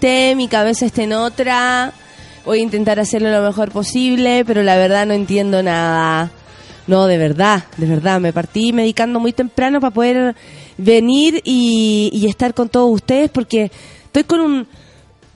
mente, 0.00 0.34
mi 0.34 0.48
cabeza 0.48 0.86
está 0.86 1.02
en 1.02 1.12
otra. 1.12 1.92
Voy 2.46 2.60
a 2.60 2.62
intentar 2.62 2.98
hacerlo 2.98 3.30
lo 3.30 3.42
mejor 3.42 3.70
posible, 3.70 4.44
pero 4.46 4.62
la 4.62 4.76
verdad 4.76 5.04
no 5.06 5.12
entiendo 5.12 5.62
nada. 5.62 6.30
No, 6.86 7.06
de 7.06 7.18
verdad, 7.18 7.64
de 7.76 7.86
verdad, 7.86 8.18
me 8.18 8.32
partí 8.32 8.72
medicando 8.72 9.20
muy 9.20 9.32
temprano 9.32 9.78
para 9.78 9.92
poder 9.92 10.34
venir 10.78 11.42
y, 11.44 12.10
y 12.14 12.28
estar 12.28 12.54
con 12.54 12.70
todos 12.70 12.90
ustedes 12.90 13.30
porque 13.30 13.70
estoy 14.06 14.24
con 14.24 14.40
un, 14.40 14.68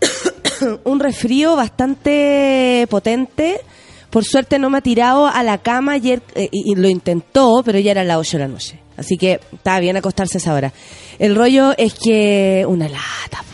un 0.85 1.01
resfrío 1.01 1.57
bastante 1.57 2.87
potente. 2.89 3.61
Por 4.09 4.25
suerte 4.25 4.59
no 4.59 4.71
me 4.71 4.79
ha 4.79 4.81
tirado 4.81 5.27
a 5.27 5.43
la 5.43 5.59
cama 5.59 5.93
ayer 5.93 6.23
eh, 6.35 6.49
y, 6.51 6.73
y 6.73 6.75
lo 6.75 6.89
intentó, 6.89 7.63
pero 7.65 7.79
ya 7.79 7.91
era 7.91 8.03
las 8.03 8.17
8 8.17 8.39
de 8.39 8.45
la 8.45 8.49
noche. 8.49 8.79
Así 8.97 9.19
que 9.19 9.41
estaba 9.53 9.81
bien 9.81 9.97
acostarse 9.97 10.39
a 10.39 10.41
esa 10.41 10.55
hora. 10.55 10.73
El 11.19 11.37
rollo 11.37 11.75
es 11.77 11.95
que 11.95 12.65
una 12.67 12.89
lata. 12.89 13.45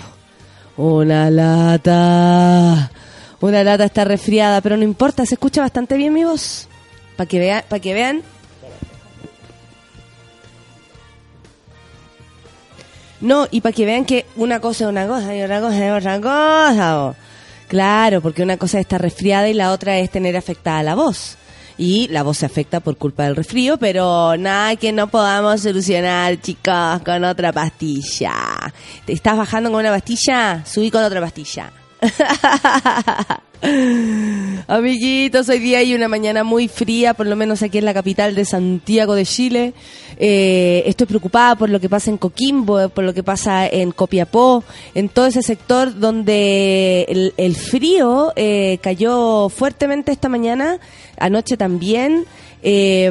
Una 0.81 1.31
lata, 1.31 2.91
una 3.41 3.63
lata 3.63 3.85
está 3.85 4.05
resfriada, 4.05 4.61
pero 4.61 4.77
no 4.77 4.83
importa, 4.83 5.27
se 5.27 5.35
escucha 5.35 5.61
bastante 5.61 5.97
bien 5.97 6.13
mi 6.13 6.25
voz. 6.25 6.69
Para 7.17 7.29
que, 7.29 7.39
vea, 7.39 7.65
para 7.69 7.81
que 7.81 7.93
vean. 7.93 8.23
No, 13.21 13.47
y 13.51 13.61
para 13.61 13.75
que 13.75 13.85
vean 13.85 14.07
que 14.07 14.25
una 14.37 14.61
cosa 14.61 14.85
es 14.85 14.91
una 14.91 15.07
cosa 15.07 15.37
y 15.37 15.43
otra 15.43 15.61
cosa 15.61 15.87
es 15.87 15.93
otra 15.93 16.21
cosa. 16.21 17.15
Claro, 17.69 18.23
porque 18.23 18.43
una 18.43 18.57
cosa 18.57 18.79
es 18.79 18.83
estar 18.83 19.01
resfriada 19.01 19.49
y 19.49 19.55
la 19.55 19.73
otra 19.73 19.99
es 19.99 20.11
tener 20.11 20.37
afectada 20.37 20.83
la 20.83 20.95
voz. 20.95 21.37
Y 21.83 22.09
la 22.09 22.23
voz 22.23 22.37
se 22.37 22.45
afecta 22.45 22.81
por 22.81 22.99
culpa 22.99 23.25
del 23.25 23.37
resfrío, 23.37 23.79
pero 23.79 24.37
nada 24.37 24.77
que 24.77 24.93
no 24.93 25.07
podamos 25.07 25.63
solucionar, 25.63 26.39
chicos, 26.39 27.01
con 27.03 27.25
otra 27.25 27.55
pastilla. 27.55 28.35
¿Te 29.07 29.15
estás 29.15 29.35
bajando 29.35 29.71
con 29.71 29.81
una 29.81 29.89
pastilla? 29.89 30.63
Subí 30.67 30.91
con 30.91 31.03
otra 31.03 31.23
pastilla. 31.23 31.73
Amiguitos, 34.69 35.49
hoy 35.51 35.59
día 35.59 35.79
hay 35.79 35.95
una 35.95 36.09
mañana 36.09 36.45
muy 36.45 36.67
fría, 36.69 37.13
por 37.13 37.27
lo 37.27 37.37
menos 37.37 37.63
aquí 37.63 37.79
en 37.79 37.85
la 37.85 37.93
capital 37.93 38.35
de 38.35 38.45
Santiago 38.45 39.15
de 39.15 39.27
Chile. 39.27 39.75
Eh, 40.17 40.83
estoy 40.87 41.07
preocupada 41.07 41.57
por 41.57 41.69
lo 41.69 41.79
que 41.79 41.89
pasa 41.89 42.11
en 42.11 42.17
Coquimbo, 42.17 42.89
por 42.89 43.05
lo 43.05 43.13
que 43.13 43.23
pasa 43.23 43.67
en 43.67 43.93
Copiapó, 43.93 44.65
en 44.95 45.09
todo 45.11 45.27
ese 45.27 45.43
sector 45.43 45.99
donde 45.99 47.33
el, 47.37 47.57
frío 47.57 48.33
eh, 48.37 48.79
cayó 48.83 49.49
fuertemente 49.51 50.13
esta 50.13 50.29
mañana, 50.29 50.79
anoche 51.19 51.57
también. 51.57 52.25
Eh, 52.63 53.11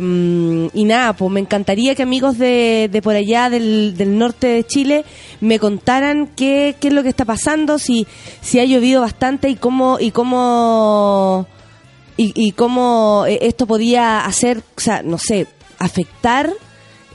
y 0.73 0.83
nada, 0.83 1.13
pues 1.13 1.31
me 1.31 1.39
encantaría 1.39 1.95
que 1.95 2.03
amigos 2.03 2.37
de, 2.37 2.87
de 2.91 3.01
por 3.01 3.15
allá 3.15 3.49
del, 3.49 3.95
del 3.97 4.17
norte 4.17 4.45
de 4.45 4.63
Chile 4.63 5.05
me 5.41 5.59
contaran 5.59 6.27
qué, 6.35 6.75
qué 6.79 6.89
es 6.89 6.93
lo 6.93 7.03
que 7.03 7.09
está 7.09 7.25
pasando, 7.25 7.79
si, 7.79 8.05
si 8.41 8.59
ha 8.59 8.65
llovido 8.65 9.01
bastante 9.01 9.49
y 9.49 9.55
cómo, 9.55 9.97
y 9.99 10.11
cómo, 10.11 10.38
y, 12.17 12.33
y 12.35 12.51
cómo 12.51 13.25
eh, 13.27 13.39
esto 13.41 13.65
podía 13.65 14.25
hacer, 14.25 14.63
o 14.77 14.79
sea, 14.79 15.01
no 15.03 15.17
sé, 15.17 15.47
afectar 15.77 16.51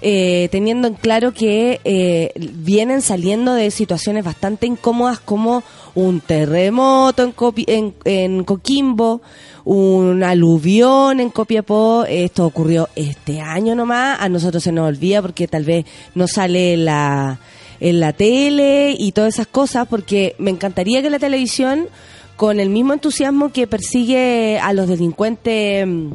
eh, 0.06 0.48
teniendo 0.50 0.86
en 0.88 0.94
claro 0.94 1.32
que 1.32 1.80
eh, 1.84 2.32
vienen 2.36 3.00
saliendo 3.00 3.54
de 3.54 3.70
situaciones 3.70 4.24
bastante 4.24 4.66
incómodas 4.66 5.18
como 5.18 5.62
un 5.94 6.20
terremoto 6.20 7.22
en, 7.22 7.34
Copi- 7.34 7.64
en, 7.68 7.94
en 8.04 8.44
Coquimbo, 8.44 9.22
un 9.64 10.22
aluvión 10.22 11.20
en 11.20 11.30
Copiapó, 11.30 12.04
esto 12.06 12.44
ocurrió 12.44 12.88
este 12.96 13.40
año 13.40 13.74
nomás, 13.74 14.20
a 14.20 14.28
nosotros 14.28 14.62
se 14.62 14.72
nos 14.72 14.88
olvida 14.88 15.22
porque 15.22 15.48
tal 15.48 15.64
vez 15.64 15.86
no 16.14 16.26
sale 16.28 16.76
la, 16.76 17.38
en 17.80 18.00
la 18.00 18.12
tele 18.12 18.94
y 18.98 19.12
todas 19.12 19.34
esas 19.34 19.46
cosas, 19.46 19.86
porque 19.88 20.34
me 20.38 20.50
encantaría 20.50 21.00
que 21.00 21.08
la 21.08 21.18
televisión, 21.18 21.88
con 22.36 22.58
el 22.60 22.68
mismo 22.70 22.92
entusiasmo 22.92 23.50
que 23.52 23.66
persigue 23.66 24.58
a 24.60 24.72
los 24.72 24.88
delincuentes 24.88 25.86
mm, 25.86 26.12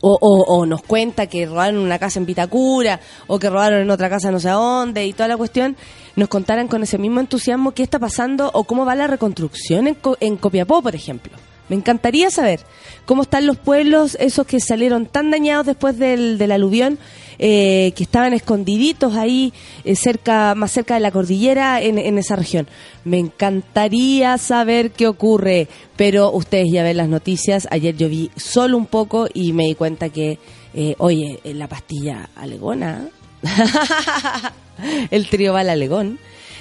o, 0.00 0.18
o- 0.20 0.66
nos 0.66 0.82
cuenta 0.82 1.26
que 1.28 1.46
robaron 1.46 1.78
una 1.78 1.98
casa 1.98 2.18
en 2.18 2.26
Pitacura 2.26 3.00
o 3.26 3.38
que 3.38 3.48
robaron 3.48 3.80
en 3.80 3.90
otra 3.90 4.10
casa 4.10 4.30
no 4.30 4.38
sé 4.38 4.50
dónde 4.50 5.06
y 5.06 5.12
toda 5.14 5.28
la 5.28 5.36
cuestión, 5.38 5.76
nos 6.16 6.28
contaran 6.28 6.68
con 6.68 6.82
ese 6.82 6.98
mismo 6.98 7.20
entusiasmo 7.20 7.72
qué 7.72 7.82
está 7.82 7.98
pasando 7.98 8.50
o 8.52 8.64
cómo 8.64 8.84
va 8.84 8.94
la 8.94 9.06
reconstrucción 9.06 9.86
en, 9.88 9.96
en 10.20 10.36
Copiapó, 10.36 10.82
por 10.82 10.94
ejemplo. 10.94 11.32
Me 11.68 11.76
encantaría 11.76 12.30
saber 12.30 12.60
cómo 13.06 13.22
están 13.22 13.46
los 13.46 13.56
pueblos, 13.56 14.16
esos 14.20 14.46
que 14.46 14.60
salieron 14.60 15.06
tan 15.06 15.30
dañados 15.30 15.66
después 15.66 15.98
del, 15.98 16.36
del 16.36 16.52
aluvión, 16.52 16.98
eh, 17.38 17.92
que 17.96 18.04
estaban 18.04 18.32
escondiditos 18.32 19.16
ahí, 19.16 19.52
eh, 19.84 19.96
cerca, 19.96 20.54
más 20.54 20.72
cerca 20.72 20.94
de 20.94 21.00
la 21.00 21.10
cordillera 21.10 21.80
en, 21.80 21.98
en 21.98 22.18
esa 22.18 22.36
región. 22.36 22.68
Me 23.04 23.18
encantaría 23.18 24.38
saber 24.38 24.90
qué 24.90 25.06
ocurre, 25.06 25.68
pero 25.96 26.30
ustedes 26.32 26.70
ya 26.70 26.82
ven 26.82 26.98
las 26.98 27.08
noticias. 27.08 27.66
Ayer 27.70 27.96
yo 27.96 28.08
vi 28.08 28.30
solo 28.36 28.76
un 28.76 28.86
poco 28.86 29.26
y 29.32 29.52
me 29.52 29.64
di 29.64 29.74
cuenta 29.74 30.10
que, 30.10 30.38
eh, 30.74 30.94
oye, 30.98 31.40
eh, 31.44 31.54
la 31.54 31.68
pastilla 31.68 32.28
alegona, 32.36 33.08
el 35.10 35.28
trío 35.28 35.52
Bala 35.52 35.72
Alegón. 35.72 36.18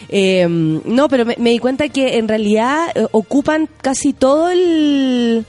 Eh, 0.09 0.47
no, 0.47 1.08
pero 1.08 1.25
me, 1.25 1.50
di 1.50 1.59
cuenta 1.59 1.90
que 1.90 2.18
en 2.18 2.28
realidad 2.28 2.88
eh, 2.96 3.08
ocupan 3.12 3.69
casi 3.81 4.14
todo 4.14 4.50
el, 4.50 5.46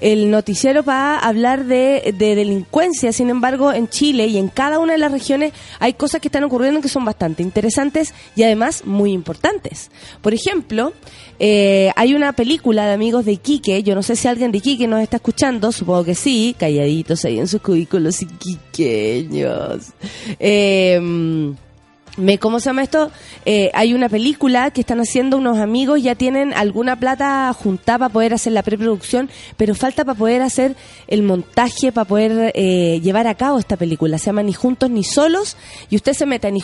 noticiero 0.00 0.84
para 0.84 1.18
hablar 1.18 1.64
de, 1.64 2.14
de 2.16 2.34
delincuencia. 2.36 3.12
Sin 3.12 3.30
embargo, 3.30 3.72
en 3.72 3.88
Chile 3.88 4.28
y 4.28 4.38
en 4.38 4.48
cada 4.48 4.78
una 4.78 4.92
de 4.92 4.98
las 4.98 5.10
regiones 5.10 5.52
hay 5.80 5.94
cosas 5.94 6.20
que 6.20 6.28
están 6.28 6.44
ocurriendo 6.44 6.80
que 6.80 6.88
son 6.88 7.04
bastante 7.04 7.42
interesantes 7.42 8.14
y 8.36 8.44
además 8.44 8.84
muy 8.84 9.12
importantes. 9.12 9.90
Por 10.22 10.34
ejemplo, 10.34 10.92
eh, 11.40 11.92
hay 11.94 12.14
una 12.14 12.32
película 12.32 12.86
de 12.86 12.94
amigos 12.94 13.24
de 13.24 13.32
Iquique, 13.32 13.82
yo 13.84 13.94
no 13.94 14.02
sé 14.02 14.16
si 14.16 14.26
alguien 14.26 14.50
de 14.50 14.58
Iquique 14.58 14.88
nos 14.88 15.00
está 15.00 15.16
escuchando, 15.16 15.70
supongo 15.70 16.04
que 16.04 16.14
sí, 16.16 16.54
calladitos 16.58 17.24
ahí 17.24 17.38
en 17.38 17.46
sus 17.46 17.60
cubículos 17.60 18.22
iquiqueños. 18.22 19.86
Eh, 20.40 21.54
me, 22.18 22.38
¿Cómo 22.38 22.60
se 22.60 22.66
llama 22.66 22.82
esto? 22.82 23.10
Eh, 23.46 23.70
hay 23.74 23.94
una 23.94 24.08
película 24.08 24.70
que 24.70 24.80
están 24.80 25.00
haciendo 25.00 25.36
unos 25.36 25.58
amigos, 25.58 26.02
ya 26.02 26.14
tienen 26.14 26.52
alguna 26.52 26.98
plata 26.98 27.52
juntada 27.52 27.98
para 27.98 28.12
poder 28.12 28.34
hacer 28.34 28.52
la 28.52 28.62
preproducción, 28.62 29.30
pero 29.56 29.74
falta 29.74 30.04
para 30.04 30.18
poder 30.18 30.42
hacer 30.42 30.76
el 31.06 31.22
montaje, 31.22 31.92
para 31.92 32.04
poder 32.06 32.52
eh, 32.54 33.00
llevar 33.00 33.26
a 33.26 33.34
cabo 33.34 33.58
esta 33.58 33.76
película. 33.76 34.18
Se 34.18 34.26
llama 34.26 34.42
Ni 34.42 34.52
Juntos 34.52 34.90
Ni 34.90 35.04
Solos, 35.04 35.56
y 35.88 35.96
usted 35.96 36.12
se 36.12 36.26
mete 36.26 36.48
a 36.48 36.50
ni 36.50 36.60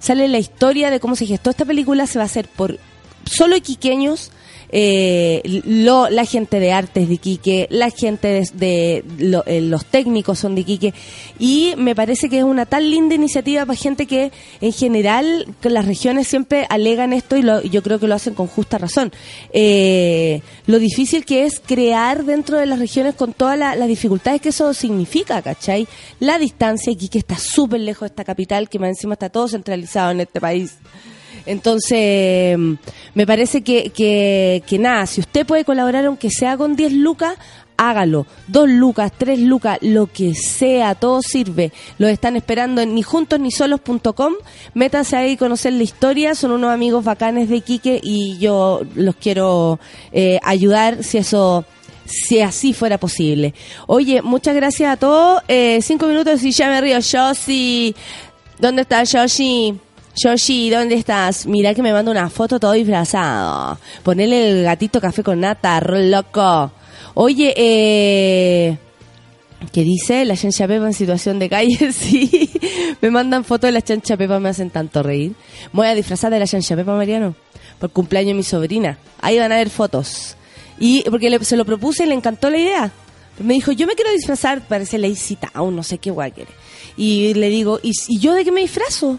sale 0.00 0.28
la 0.28 0.38
historia 0.38 0.90
de 0.90 1.00
cómo 1.00 1.14
se 1.14 1.26
gestó 1.26 1.50
esta 1.50 1.64
película, 1.64 2.06
se 2.06 2.18
va 2.18 2.24
a 2.24 2.26
hacer 2.26 2.48
por 2.48 2.78
solo 3.24 3.56
iquiqueños, 3.56 4.30
eh, 4.70 5.62
lo- 5.64 6.10
la 6.10 6.24
gente 6.24 6.60
de 6.60 6.72
artes 6.72 7.08
de 7.08 7.14
Iquique, 7.14 7.66
la 7.70 7.90
gente 7.90 8.42
de, 8.54 9.04
lo- 9.18 9.44
eh, 9.46 9.60
los 9.60 9.84
técnicos 9.86 10.38
son 10.38 10.54
de 10.54 10.60
Iquique 10.62 10.94
y 11.38 11.72
me 11.76 11.94
parece 11.94 12.28
que 12.28 12.38
es 12.38 12.44
una 12.44 12.66
tan 12.66 12.90
linda 12.90 13.14
iniciativa 13.14 13.64
para 13.64 13.78
gente 13.78 14.06
que 14.06 14.30
en 14.60 14.72
general 14.72 15.46
las 15.62 15.86
regiones 15.86 16.28
siempre 16.28 16.66
alegan 16.68 17.12
esto 17.12 17.36
y 17.36 17.42
lo- 17.42 17.62
yo 17.62 17.82
creo 17.82 17.98
que 17.98 18.06
lo 18.08 18.14
hacen 18.14 18.34
con 18.34 18.46
justa 18.46 18.78
razón. 18.78 19.12
Eh, 19.52 20.42
lo 20.66 20.78
difícil 20.78 21.24
que 21.24 21.44
es 21.44 21.60
crear 21.60 22.24
dentro 22.24 22.58
de 22.58 22.66
las 22.66 22.78
regiones 22.78 23.14
con 23.14 23.32
todas 23.32 23.58
la- 23.58 23.74
las 23.74 23.88
dificultades 23.88 24.40
que 24.40 24.50
eso 24.50 24.74
significa, 24.74 25.40
¿cachai? 25.42 25.86
La 26.20 26.38
distancia, 26.38 26.92
Iquique 26.92 27.18
está 27.18 27.36
súper 27.38 27.80
lejos 27.80 28.02
de 28.02 28.06
esta 28.08 28.24
capital 28.24 28.68
que 28.68 28.78
más 28.78 28.90
encima 28.90 29.14
está 29.14 29.28
todo 29.30 29.48
centralizado 29.48 30.10
en 30.10 30.20
este 30.20 30.40
país. 30.40 30.74
Entonces, 31.46 32.58
me 33.14 33.26
parece 33.26 33.62
que, 33.62 33.90
que, 33.90 34.62
que 34.66 34.78
nada, 34.78 35.06
si 35.06 35.20
usted 35.20 35.46
puede 35.46 35.64
colaborar 35.64 36.04
aunque 36.04 36.30
sea 36.30 36.56
con 36.56 36.76
10 36.76 36.92
lucas, 36.92 37.36
hágalo. 37.78 38.26
Dos 38.48 38.68
lucas, 38.68 39.10
tres 39.16 39.38
lucas, 39.38 39.78
lo 39.80 40.06
que 40.08 40.34
sea, 40.34 40.94
todo 40.94 41.22
sirve. 41.22 41.72
Los 41.96 42.10
están 42.10 42.36
esperando 42.36 42.82
en 42.82 42.94
ni 42.94 43.02
juntos 43.02 43.40
ni 43.40 43.50
solos.com. 43.50 44.34
Métanse 44.74 45.16
ahí 45.16 45.34
a 45.34 45.38
conocer 45.38 45.72
la 45.72 45.84
historia. 45.84 46.34
Son 46.34 46.50
unos 46.50 46.70
amigos 46.70 47.04
bacanes 47.04 47.48
de 47.48 47.56
Iquique 47.56 48.00
y 48.02 48.36
yo 48.38 48.82
los 48.94 49.14
quiero 49.16 49.80
eh, 50.12 50.38
ayudar 50.42 51.02
si 51.02 51.18
eso 51.18 51.64
si 52.04 52.40
así 52.40 52.72
fuera 52.72 52.98
posible. 52.98 53.54
Oye, 53.86 54.22
muchas 54.22 54.54
gracias 54.54 54.92
a 54.92 54.96
todos. 54.96 55.42
Eh, 55.46 55.78
cinco 55.82 56.06
minutos 56.06 56.42
y 56.42 56.52
ya 56.52 56.68
me 56.68 56.80
río. 56.80 56.98
Yoshi, 56.98 57.94
¿dónde 58.58 58.82
está 58.82 59.04
Yoshi? 59.04 59.78
Yoshi, 60.22 60.70
¿dónde 60.70 60.94
estás? 60.96 61.46
Mira 61.46 61.74
que 61.74 61.82
me 61.82 61.92
manda 61.92 62.10
una 62.10 62.28
foto 62.30 62.58
todo 62.58 62.72
disfrazado. 62.72 63.78
Ponele 64.02 64.50
el 64.50 64.64
gatito 64.64 65.00
café 65.00 65.22
con 65.22 65.40
nata, 65.40 65.80
loco. 65.80 66.72
Oye, 67.14 67.54
eh... 67.56 68.78
¿Qué 69.72 69.82
dice? 69.82 70.24
La 70.24 70.36
chancha 70.36 70.68
Pepa 70.68 70.86
en 70.86 70.94
situación 70.94 71.38
de 71.38 71.48
calle, 71.48 71.92
sí. 71.92 72.50
Me 73.00 73.10
mandan 73.10 73.44
fotos 73.44 73.68
de 73.68 73.72
la 73.72 73.82
chancha 73.82 74.16
Pepa, 74.16 74.38
me 74.38 74.48
hacen 74.48 74.70
tanto 74.70 75.02
reír. 75.02 75.32
Voy 75.72 75.86
a 75.88 75.94
disfrazar 75.94 76.30
de 76.32 76.38
la 76.38 76.46
chancha 76.46 76.76
Pepa, 76.76 76.94
Mariano, 76.94 77.34
por 77.78 77.90
cumpleaños 77.90 78.28
de 78.30 78.34
mi 78.34 78.42
sobrina. 78.44 78.98
Ahí 79.20 79.38
van 79.38 79.50
a 79.52 79.56
ver 79.56 79.68
fotos. 79.70 80.36
Y 80.78 81.02
porque 81.10 81.28
le- 81.28 81.44
se 81.44 81.56
lo 81.56 81.64
propuse 81.64 82.04
y 82.04 82.06
le 82.06 82.14
encantó 82.14 82.50
la 82.50 82.58
idea. 82.58 82.92
Me 83.40 83.54
dijo, 83.54 83.72
yo 83.72 83.86
me 83.86 83.94
quiero 83.94 84.12
disfrazar, 84.12 84.62
parece 84.66 84.96
Lazy 84.98 85.36
Town, 85.36 85.74
no 85.74 85.82
sé 85.82 85.98
qué 85.98 86.10
guay 86.12 86.30
quiere. 86.32 86.50
Y 86.96 87.34
le 87.34 87.48
digo, 87.50 87.78
¿y, 87.82 87.92
y 88.08 88.18
yo 88.18 88.34
de 88.34 88.44
qué 88.44 88.52
me 88.52 88.60
disfrazo? 88.62 89.18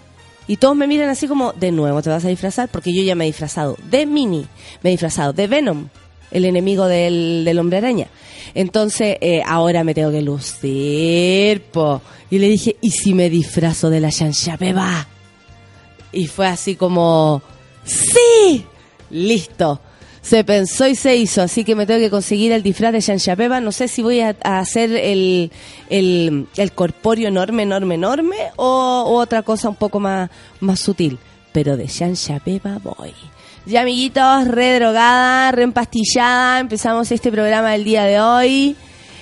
Y 0.49 0.57
todos 0.57 0.75
me 0.75 0.87
miran 0.87 1.09
así 1.09 1.27
como, 1.27 1.53
de 1.53 1.71
nuevo 1.71 2.01
te 2.01 2.09
vas 2.09 2.25
a 2.25 2.27
disfrazar, 2.27 2.69
porque 2.69 2.91
yo 2.91 3.03
ya 3.03 3.13
me 3.13 3.25
he 3.25 3.27
disfrazado 3.27 3.77
de 3.83 4.07
Mini, 4.07 4.47
me 4.81 4.89
he 4.89 4.93
disfrazado 4.93 5.31
de 5.31 5.45
Venom, 5.45 5.89
el 6.31 6.43
enemigo 6.43 6.87
del, 6.87 7.43
del 7.45 7.59
hombre 7.59 7.77
araña. 7.77 8.07
Entonces, 8.55 9.17
eh, 9.21 9.43
ahora 9.45 9.83
me 9.83 9.93
tengo 9.93 10.09
que 10.09 10.23
lucir, 10.23 11.61
po. 11.71 12.01
Y 12.31 12.39
le 12.39 12.49
dije, 12.49 12.77
¿y 12.81 12.89
si 12.89 13.13
me 13.13 13.29
disfrazo 13.29 13.91
de 13.91 13.99
la 13.99 14.09
Beba? 14.59 15.07
Y 16.11 16.25
fue 16.25 16.47
así 16.47 16.75
como, 16.75 17.43
¡sí! 17.85 18.65
Listo. 19.11 19.79
Se 20.29 20.43
pensó 20.43 20.85
y 20.85 20.93
se 20.93 21.15
hizo, 21.15 21.41
así 21.41 21.63
que 21.63 21.73
me 21.73 21.87
tengo 21.87 21.99
que 21.99 22.11
conseguir 22.11 22.51
el 22.51 22.61
disfraz 22.61 22.93
de 22.93 22.99
Shanshapeba. 22.99 23.61
No 23.61 23.71
sé 23.71 23.87
si 23.87 24.03
voy 24.03 24.19
a, 24.19 24.35
hacer 24.43 24.91
el, 24.91 25.51
el, 25.89 26.45
el, 26.55 26.71
corpóreo 26.73 27.29
enorme, 27.29 27.63
enorme, 27.63 27.95
enorme 27.95 28.35
o, 28.55 29.05
otra 29.07 29.41
cosa 29.41 29.69
un 29.69 29.75
poco 29.75 29.99
más, 29.99 30.29
más 30.59 30.81
sutil. 30.81 31.17
Pero 31.51 31.77
de 31.77 31.87
Shanshapeba 31.87 32.77
voy. 32.77 33.11
Ya, 33.65 33.81
amiguitos, 33.81 34.47
re 34.47 34.75
drogada. 34.77 35.49
Empezamos 36.59 37.11
este 37.11 37.31
programa 37.31 37.71
del 37.71 37.83
día 37.83 38.03
de 38.03 38.21
hoy. 38.21 38.75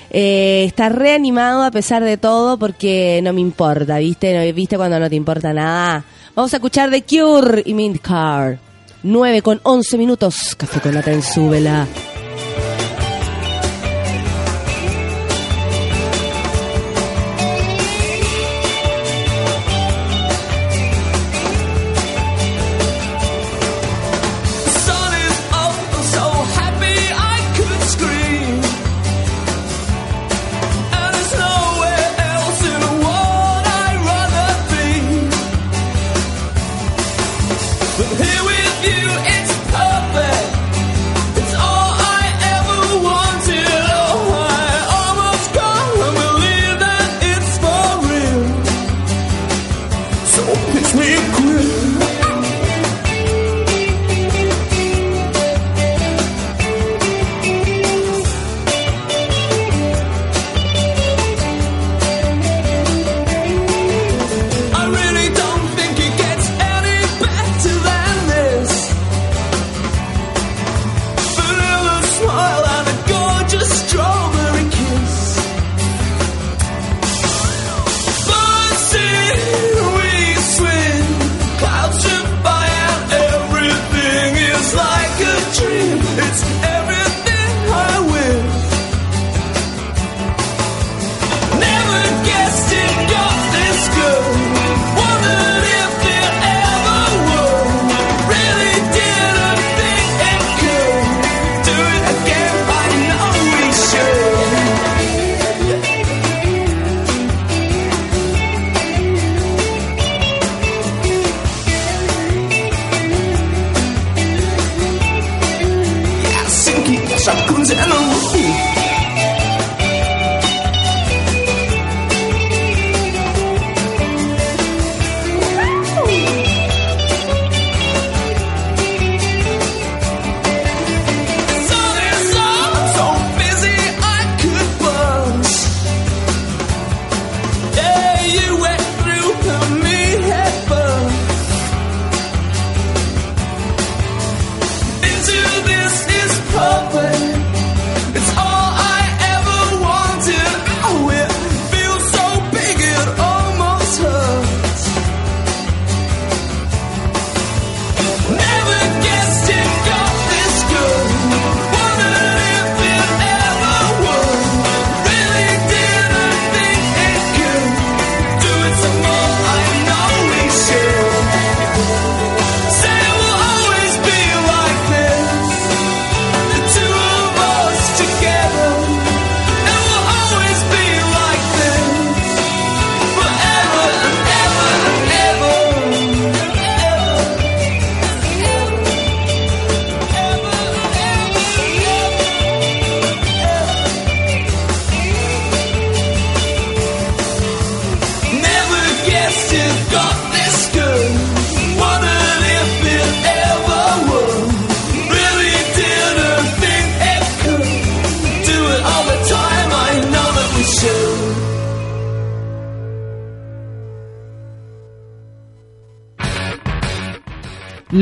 Eh, 0.10 0.66
está 0.68 0.90
reanimado 0.90 1.64
a 1.64 1.72
pesar 1.72 2.04
de 2.04 2.18
todo 2.18 2.60
porque 2.60 3.22
no 3.24 3.32
me 3.32 3.40
importa, 3.40 3.98
¿viste? 4.00 4.52
¿Viste 4.52 4.76
cuando 4.76 5.00
no 5.00 5.10
te 5.10 5.16
importa 5.16 5.54
nada? 5.54 6.04
Vamos 6.36 6.54
a 6.54 6.58
escuchar 6.58 6.90
The 6.90 7.04
Cure 7.04 7.64
y 7.66 7.74
Mint 7.74 8.02
Car. 8.02 8.67
9 9.08 9.42
con 9.42 9.60
11 9.64 9.98
minutos. 9.98 10.56
Café 10.56 10.82
con 10.82 10.94
la 10.94 11.02
en 11.02 11.24
súbela. 11.24 11.88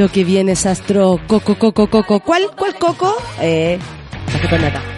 Lo 0.05 0.11
que 0.11 0.23
viene 0.23 0.51
es 0.51 0.67
Astro 0.67 1.19
Coco 1.25 1.55
Coco 1.55 1.87
Coco. 1.87 2.19
¿Cuál? 2.19 2.43
¿Cuál 2.55 2.75
Coco? 2.75 3.17
Eh, 3.41 3.79
café 4.31 4.49
con 4.49 4.94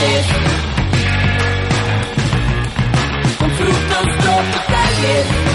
celestes 0.00 0.26
con 3.38 3.50
frutos 3.50 4.16
tropicales. 4.22 5.49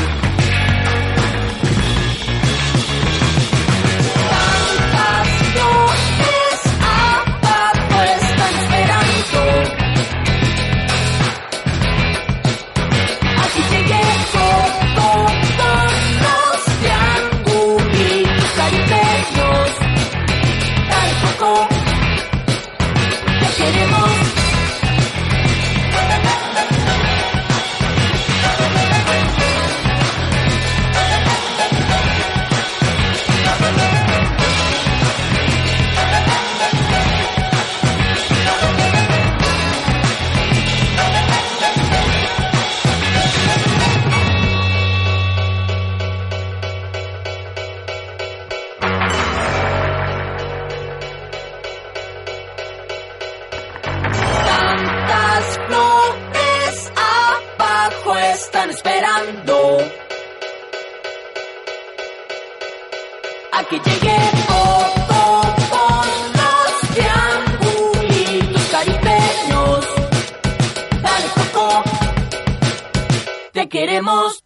Queremos. 73.76 74.46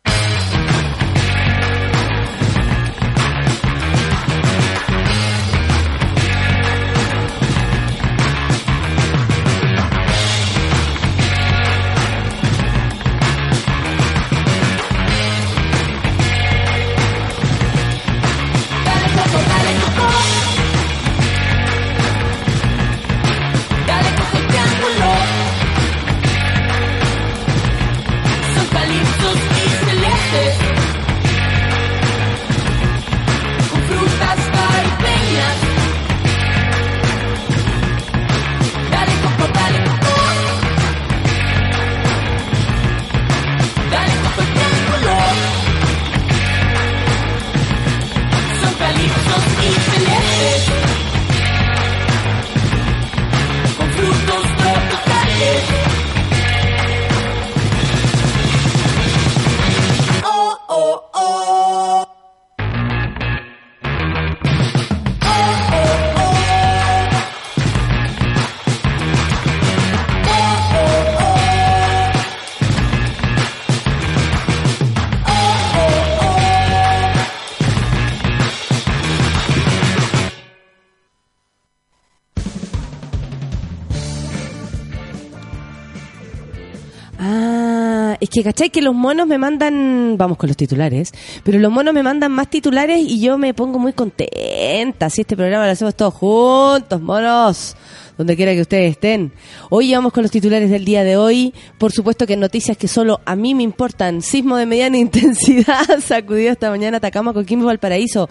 Es 88.30 88.36
que 88.36 88.44
cachai 88.44 88.70
que 88.70 88.82
los 88.82 88.94
monos 88.94 89.28
me 89.28 89.38
mandan, 89.38 90.16
vamos 90.16 90.38
con 90.38 90.48
los 90.48 90.58
titulares, 90.58 91.12
pero 91.44 91.58
los 91.58 91.72
monos 91.72 91.94
me 91.94 92.04
mandan 92.04 92.32
más 92.32 92.48
titulares 92.48 93.02
y 93.02 93.20
yo 93.20 93.38
me 93.38 93.56
pongo 93.56 93.80
muy 93.80 93.94
contenta. 93.94 95.10
Si 95.10 95.22
este 95.22 95.36
programa 95.36 95.66
lo 95.66 95.72
hacemos 95.72 95.96
todos 95.96 96.14
juntos, 96.14 97.02
monos, 97.02 97.76
donde 98.18 98.36
quiera 98.36 98.54
que 98.54 98.62
ustedes 98.62 98.92
estén. 98.92 99.32
Hoy 99.70 99.94
vamos 99.94 100.14
con 100.14 100.22
los 100.24 100.32
titulares 100.32 100.70
del 100.70 100.86
día 100.86 101.04
de 101.04 101.18
hoy. 101.18 101.54
Por 101.80 101.92
supuesto 101.92 102.28
que 102.28 102.38
noticias 102.38 102.78
que 102.78 102.88
solo 102.88 103.20
a 103.26 103.36
mí 103.36 103.56
me 103.56 103.64
importan. 103.64 104.22
Sismo 104.22 104.58
de 104.58 104.68
mediana 104.68 104.98
intensidad 105.00 106.00
sacudió 106.06 106.52
esta 106.52 106.70
mañana 106.70 106.98
Atacama, 106.98 107.34
Coquimbo, 107.34 107.66
Valparaíso. 107.66 108.30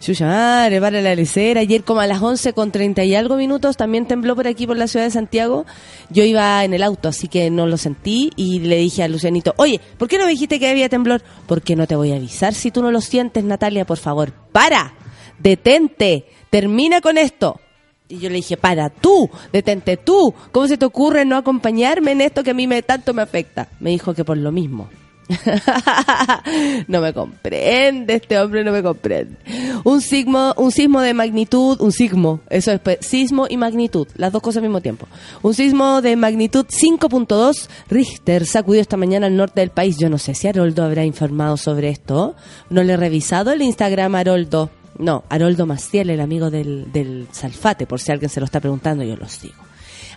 Chucha 0.00 0.26
madre, 0.26 0.80
para 0.80 1.00
la 1.02 1.14
lecera. 1.14 1.60
Ayer 1.60 1.82
como 1.82 2.00
a 2.00 2.06
las 2.06 2.22
11 2.22 2.52
con 2.52 2.70
30 2.70 3.04
y 3.04 3.14
algo 3.14 3.36
minutos 3.36 3.76
también 3.76 4.06
tembló 4.06 4.36
por 4.36 4.46
aquí 4.46 4.66
por 4.66 4.76
la 4.76 4.86
ciudad 4.86 5.04
de 5.04 5.10
Santiago. 5.10 5.66
Yo 6.08 6.24
iba 6.24 6.64
en 6.64 6.72
el 6.72 6.82
auto, 6.82 7.08
así 7.08 7.26
que 7.26 7.50
no 7.50 7.66
lo 7.66 7.76
sentí 7.76 8.30
y 8.36 8.60
le 8.60 8.76
dije 8.76 9.02
a 9.02 9.08
Lucianito, 9.08 9.54
oye, 9.56 9.80
¿por 9.98 10.08
qué 10.08 10.18
no 10.18 10.24
me 10.24 10.30
dijiste 10.30 10.60
que 10.60 10.68
había 10.68 10.88
temblor? 10.88 11.22
Porque 11.46 11.74
no 11.74 11.86
te 11.86 11.96
voy 11.96 12.12
a 12.12 12.16
avisar 12.16 12.54
si 12.54 12.70
tú 12.70 12.82
no 12.82 12.90
lo 12.92 13.00
sientes, 13.00 13.42
Natalia, 13.42 13.84
por 13.84 13.98
favor. 13.98 14.32
¡Para! 14.52 14.94
¡Detente! 15.38 16.26
¡Termina 16.48 17.00
con 17.00 17.18
esto! 17.18 17.60
Y 18.08 18.20
yo 18.20 18.30
le 18.30 18.36
dije, 18.36 18.56
para, 18.56 18.88
tú, 18.88 19.28
detente 19.52 19.98
tú. 19.98 20.32
¿Cómo 20.52 20.66
se 20.66 20.78
te 20.78 20.86
ocurre 20.86 21.24
no 21.24 21.36
acompañarme 21.36 22.12
en 22.12 22.22
esto 22.22 22.42
que 22.42 22.52
a 22.52 22.54
mí 22.54 22.66
me 22.66 22.82
tanto 22.82 23.12
me 23.12 23.20
afecta? 23.20 23.68
Me 23.80 23.90
dijo 23.90 24.14
que 24.14 24.24
por 24.24 24.38
lo 24.38 24.50
mismo. 24.50 24.88
no 26.88 27.00
me 27.00 27.12
comprende, 27.12 28.14
este 28.14 28.38
hombre 28.38 28.64
no 28.64 28.72
me 28.72 28.82
comprende. 28.82 29.36
Un 29.84 30.00
sismo, 30.00 30.54
un 30.56 30.70
sismo 30.70 31.00
de 31.00 31.14
magnitud, 31.14 31.80
un 31.80 31.92
sismo, 31.92 32.40
eso 32.48 32.72
es 32.72 32.80
pues, 32.80 32.98
sismo 33.00 33.46
y 33.48 33.56
magnitud, 33.56 34.08
las 34.16 34.32
dos 34.32 34.42
cosas 34.42 34.58
al 34.58 34.68
mismo 34.68 34.80
tiempo. 34.80 35.06
Un 35.42 35.54
sismo 35.54 36.00
de 36.00 36.16
magnitud 36.16 36.66
5.2 36.66 37.68
Richter 37.88 38.46
sacudió 38.46 38.80
esta 38.80 38.96
mañana 38.96 39.26
al 39.26 39.36
norte 39.36 39.60
del 39.60 39.70
país. 39.70 39.98
Yo 39.98 40.08
no 40.08 40.18
sé 40.18 40.34
si 40.34 40.48
Haroldo 40.48 40.84
habrá 40.84 41.04
informado 41.04 41.56
sobre 41.56 41.88
esto. 41.88 42.34
No 42.70 42.82
le 42.82 42.94
he 42.94 42.96
revisado 42.96 43.52
el 43.52 43.62
Instagram 43.62 44.14
a 44.14 44.20
Haroldo. 44.20 44.70
No, 44.98 45.24
Haroldo 45.28 45.66
Maciel, 45.66 46.10
el 46.10 46.20
amigo 46.20 46.50
del, 46.50 46.90
del 46.92 47.28
Salfate, 47.30 47.86
por 47.86 48.00
si 48.00 48.10
alguien 48.10 48.28
se 48.28 48.40
lo 48.40 48.46
está 48.46 48.60
preguntando, 48.60 49.04
yo 49.04 49.16
lo 49.16 49.28
sigo. 49.28 49.54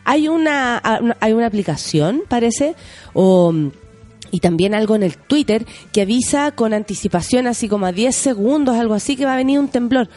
Hay 0.04 0.28
una, 0.28 0.82
hay 1.20 1.34
una 1.34 1.46
aplicación, 1.46 2.24
parece, 2.28 2.76
o 3.14 3.54
y 4.32 4.40
también 4.40 4.74
algo 4.74 4.96
en 4.96 5.04
el 5.04 5.18
Twitter 5.18 5.66
que 5.92 6.02
avisa 6.02 6.52
con 6.52 6.74
anticipación, 6.74 7.48
así 7.48 7.68
como 7.68 7.86
a 7.86 7.92
10 7.92 8.16
segundos, 8.16 8.78
algo 8.78 8.94
así, 8.94 9.16
que 9.16 9.26
va 9.26 9.34
a 9.34 9.38
venir 9.38 9.60
un 9.60 9.68
temblor. 9.68 10.10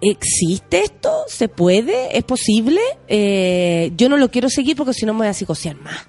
¿Existe 0.00 0.82
esto? 0.82 1.10
¿Se 1.28 1.48
puede? 1.48 2.16
¿Es 2.16 2.24
posible? 2.24 2.80
Eh, 3.08 3.92
yo 3.96 4.08
no 4.08 4.16
lo 4.16 4.30
quiero 4.30 4.48
seguir 4.48 4.76
porque 4.76 4.92
si 4.92 5.06
no 5.06 5.14
me 5.14 5.18
voy 5.20 5.28
a 5.28 5.34
psicosear 5.34 5.76
más. 5.76 6.06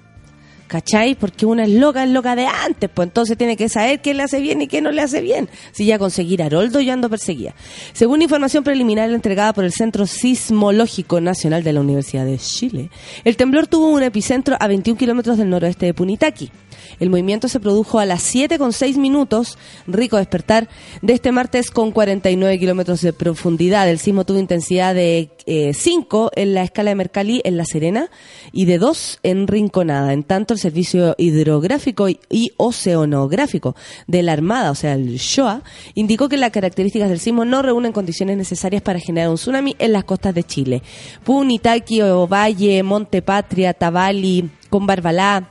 ¿Cachai? 0.70 1.16
Porque 1.16 1.46
una 1.46 1.64
es 1.64 1.70
loca, 1.70 2.04
es 2.04 2.10
loca 2.10 2.36
de 2.36 2.46
antes, 2.46 2.88
pues 2.94 3.08
entonces 3.08 3.36
tiene 3.36 3.56
que 3.56 3.68
saber 3.68 4.00
qué 4.00 4.14
le 4.14 4.22
hace 4.22 4.40
bien 4.40 4.62
y 4.62 4.68
qué 4.68 4.80
no 4.80 4.92
le 4.92 5.02
hace 5.02 5.20
bien. 5.20 5.48
Si 5.72 5.84
ya 5.84 5.98
conseguir 5.98 6.44
Haroldo, 6.44 6.80
yo 6.80 6.92
ando 6.92 7.10
perseguida. 7.10 7.56
Según 7.92 8.22
información 8.22 8.62
preliminar 8.62 9.10
entregada 9.10 9.52
por 9.52 9.64
el 9.64 9.72
Centro 9.72 10.06
Sismológico 10.06 11.20
Nacional 11.20 11.64
de 11.64 11.72
la 11.72 11.80
Universidad 11.80 12.24
de 12.24 12.38
Chile, 12.38 12.88
el 13.24 13.36
temblor 13.36 13.66
tuvo 13.66 13.88
un 13.88 14.04
epicentro 14.04 14.56
a 14.60 14.68
21 14.68 14.96
kilómetros 14.96 15.38
del 15.38 15.50
noroeste 15.50 15.86
de 15.86 15.94
Punitaqui. 15.94 16.52
El 16.98 17.10
movimiento 17.10 17.48
se 17.48 17.60
produjo 17.60 17.98
a 17.98 18.06
las 18.06 18.22
7 18.22 18.58
con 18.58 18.72
6 18.72 18.98
minutos, 18.98 19.58
rico 19.86 20.16
despertar, 20.16 20.68
de 21.02 21.12
este 21.12 21.32
martes 21.32 21.70
con 21.70 21.92
49 21.92 22.58
kilómetros 22.58 23.00
de 23.00 23.12
profundidad. 23.12 23.88
El 23.88 23.98
sismo 23.98 24.24
tuvo 24.24 24.38
intensidad 24.38 24.94
de 24.94 25.30
5 25.72 26.32
en 26.34 26.54
la 26.54 26.62
escala 26.62 26.90
de 26.90 26.94
Mercalli 26.96 27.40
en 27.44 27.56
La 27.56 27.64
Serena 27.64 28.10
y 28.52 28.64
de 28.64 28.78
2 28.78 29.20
en 29.22 29.46
Rinconada. 29.46 30.12
En 30.12 30.24
tanto, 30.24 30.54
el 30.54 30.60
Servicio 30.60 31.14
Hidrográfico 31.18 32.08
y 32.08 32.52
Oceanográfico 32.56 33.76
de 34.06 34.22
la 34.22 34.32
Armada, 34.32 34.70
o 34.70 34.74
sea, 34.74 34.94
el 34.94 35.16
SHOA, 35.16 35.62
indicó 35.94 36.28
que 36.28 36.36
las 36.36 36.50
características 36.50 37.08
del 37.08 37.20
sismo 37.20 37.44
no 37.44 37.62
reúnen 37.62 37.92
condiciones 37.92 38.36
necesarias 38.36 38.82
para 38.82 38.98
generar 38.98 39.30
un 39.30 39.36
tsunami 39.36 39.76
en 39.78 39.92
las 39.92 40.04
costas 40.04 40.34
de 40.34 40.44
Chile. 40.44 40.82
Punitaqui, 41.24 42.00
Ovalle, 42.02 42.82
Monte 42.82 43.22
Patria, 43.22 43.74
Tabali, 43.74 44.50
Combarbalá, 44.68 45.48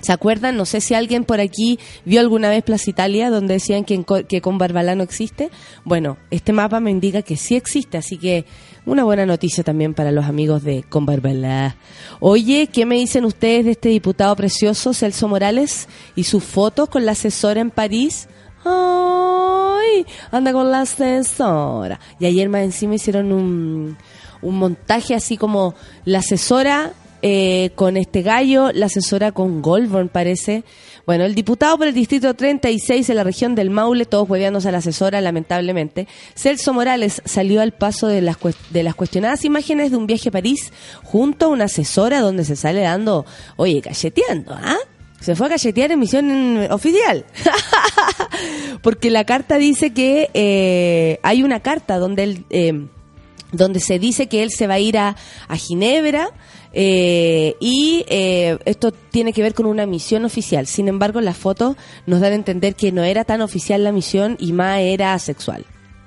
¿Se 0.00 0.12
acuerdan? 0.12 0.56
No 0.56 0.64
sé 0.64 0.80
si 0.80 0.94
alguien 0.94 1.24
por 1.24 1.40
aquí 1.40 1.78
vio 2.04 2.20
alguna 2.20 2.48
vez 2.48 2.62
Plaza 2.62 2.90
Italia 2.90 3.30
donde 3.30 3.54
decían 3.54 3.84
que, 3.84 3.94
en 3.94 4.04
que 4.04 4.40
con 4.40 4.58
Barbalá 4.58 4.94
no 4.94 5.02
existe. 5.02 5.50
Bueno, 5.84 6.16
este 6.30 6.52
mapa 6.52 6.80
me 6.80 6.90
indica 6.90 7.22
que 7.22 7.36
sí 7.36 7.54
existe, 7.54 7.98
así 7.98 8.16
que 8.16 8.46
una 8.86 9.04
buena 9.04 9.26
noticia 9.26 9.62
también 9.62 9.92
para 9.94 10.10
los 10.10 10.24
amigos 10.24 10.62
de 10.62 10.82
Con 10.82 11.04
Barbalá. 11.04 11.76
Oye, 12.18 12.68
¿qué 12.72 12.86
me 12.86 12.96
dicen 12.96 13.24
ustedes 13.24 13.66
de 13.66 13.70
este 13.72 13.90
diputado 13.90 14.34
precioso, 14.36 14.94
Celso 14.94 15.28
Morales, 15.28 15.88
y 16.16 16.24
sus 16.24 16.42
fotos 16.42 16.88
con 16.88 17.04
la 17.04 17.12
asesora 17.12 17.60
en 17.60 17.70
París? 17.70 18.28
¡Ay! 18.64 20.06
Anda 20.30 20.52
con 20.52 20.70
la 20.70 20.82
asesora. 20.82 22.00
Y 22.18 22.26
ayer 22.26 22.48
más 22.48 22.62
encima 22.62 22.94
hicieron 22.94 23.32
un, 23.32 23.98
un 24.42 24.58
montaje 24.58 25.14
así 25.14 25.36
como 25.36 25.74
la 26.04 26.20
asesora 26.20 26.92
eh, 27.22 27.70
con 27.74 27.96
este 27.96 28.22
gallo, 28.22 28.70
la 28.72 28.86
asesora 28.86 29.32
con 29.32 29.62
Goldborn 29.62 30.08
parece. 30.08 30.64
Bueno, 31.06 31.24
el 31.24 31.34
diputado 31.34 31.76
por 31.76 31.86
el 31.86 31.94
distrito 31.94 32.34
36 32.34 33.06
de 33.06 33.14
la 33.14 33.24
región 33.24 33.54
del 33.54 33.70
Maule, 33.70 34.06
todos 34.06 34.28
hueveándose 34.28 34.68
a 34.68 34.72
la 34.72 34.78
asesora, 34.78 35.20
lamentablemente. 35.20 36.06
Celso 36.34 36.72
Morales 36.72 37.22
salió 37.24 37.60
al 37.60 37.72
paso 37.72 38.06
de 38.06 38.20
las, 38.20 38.36
de 38.70 38.82
las 38.82 38.94
cuestionadas 38.94 39.44
imágenes 39.44 39.90
de 39.90 39.96
un 39.96 40.06
viaje 40.06 40.28
a 40.28 40.32
París 40.32 40.72
junto 41.02 41.46
a 41.46 41.48
una 41.48 41.64
asesora 41.64 42.20
donde 42.20 42.44
se 42.44 42.56
sale 42.56 42.80
dando, 42.80 43.26
oye, 43.56 43.82
cacheteando, 43.82 44.54
¿ah? 44.54 44.78
Se 45.20 45.36
fue 45.36 45.48
a 45.48 45.50
cachetear 45.50 45.92
en 45.92 46.00
misión 46.00 46.58
oficial. 46.70 47.26
Porque 48.82 49.10
la 49.10 49.24
carta 49.24 49.58
dice 49.58 49.92
que 49.92 50.30
eh, 50.32 51.18
hay 51.22 51.42
una 51.42 51.60
carta 51.60 51.98
donde 51.98 52.22
él... 52.24 52.44
eh, 52.50 52.86
donde 53.52 53.80
se 53.80 53.98
dice 53.98 54.28
que 54.28 54.42
él 54.42 54.50
se 54.50 54.66
va 54.66 54.74
a 54.74 54.78
ir 54.78 54.96
a, 54.96 55.16
a 55.48 55.56
Ginebra 55.56 56.30
eh, 56.72 57.56
y 57.60 58.04
eh, 58.08 58.58
esto 58.64 58.92
tiene 58.92 59.32
que 59.32 59.42
ver 59.42 59.54
con 59.54 59.66
una 59.66 59.86
misión 59.86 60.24
oficial. 60.24 60.66
Sin 60.66 60.88
embargo, 60.88 61.20
las 61.20 61.36
fotos 61.36 61.76
nos 62.06 62.20
dan 62.20 62.32
a 62.32 62.36
entender 62.36 62.74
que 62.74 62.92
no 62.92 63.02
era 63.02 63.24
tan 63.24 63.40
oficial 63.40 63.84
la 63.84 63.92
misión 63.92 64.36
y 64.38 64.52
más 64.52 64.80
era 64.80 65.18
sexual. 65.18 65.64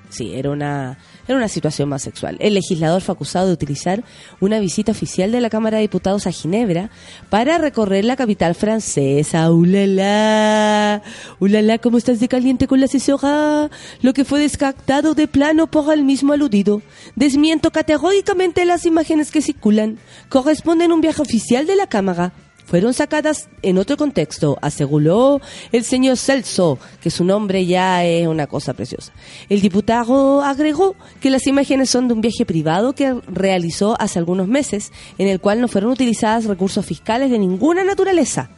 Sí, 0.09 0.33
era 0.33 0.51
una, 0.51 0.99
era 1.27 1.37
una 1.37 1.47
situación 1.47 1.89
más 1.89 2.01
sexual. 2.01 2.37
El 2.39 2.55
legislador 2.55 3.01
fue 3.01 3.13
acusado 3.13 3.47
de 3.47 3.53
utilizar 3.53 4.03
una 4.39 4.59
visita 4.59 4.91
oficial 4.91 5.31
de 5.31 5.41
la 5.41 5.49
Cámara 5.49 5.77
de 5.77 5.83
Diputados 5.83 6.27
a 6.27 6.31
Ginebra 6.31 6.89
para 7.29 7.57
recorrer 7.57 8.05
la 8.05 8.15
capital 8.15 8.55
francesa. 8.55 9.49
¡Ulala! 9.51 11.01
¡Ulala! 11.39 11.77
¿Cómo 11.77 11.97
estás 11.97 12.19
de 12.19 12.27
caliente 12.27 12.67
con 12.67 12.79
la 12.79 12.85
asesora? 12.85 13.69
Lo 14.01 14.13
que 14.13 14.25
fue 14.25 14.39
descartado 14.39 15.13
de 15.13 15.27
plano 15.27 15.67
por 15.67 15.93
el 15.93 16.03
mismo 16.03 16.33
aludido. 16.33 16.81
Desmiento 17.15 17.71
categóricamente 17.71 18.65
las 18.65 18.85
imágenes 18.85 19.31
que 19.31 19.41
circulan. 19.41 19.99
Corresponden 20.29 20.91
a 20.91 20.93
un 20.93 21.01
viaje 21.01 21.21
oficial 21.21 21.65
de 21.65 21.75
la 21.75 21.87
Cámara 21.87 22.33
fueron 22.73 22.95
sacadas 22.95 23.49
en 23.61 23.77
otro 23.77 23.97
contexto, 23.97 24.57
aseguró 24.59 25.39
el 25.71 25.83
señor 25.83 26.17
Celso, 26.17 26.79
que 27.01 27.11
su 27.11 27.23
nombre 27.23 27.67
ya 27.67 28.03
es 28.03 28.25
una 28.25 28.47
cosa 28.47 28.73
preciosa. 28.73 29.13
El 29.47 29.61
diputado 29.61 30.41
agregó 30.41 30.95
que 31.21 31.29
las 31.29 31.45
imágenes 31.45 31.91
son 31.91 32.07
de 32.07 32.15
un 32.15 32.21
viaje 32.21 32.47
privado 32.47 32.93
que 32.93 33.13
realizó 33.27 33.95
hace 34.01 34.17
algunos 34.17 34.47
meses, 34.47 34.91
en 35.19 35.27
el 35.27 35.39
cual 35.39 35.61
no 35.61 35.67
fueron 35.67 35.91
utilizadas 35.91 36.45
recursos 36.45 36.83
fiscales 36.83 37.29
de 37.29 37.37
ninguna 37.37 37.83
naturaleza. 37.83 38.49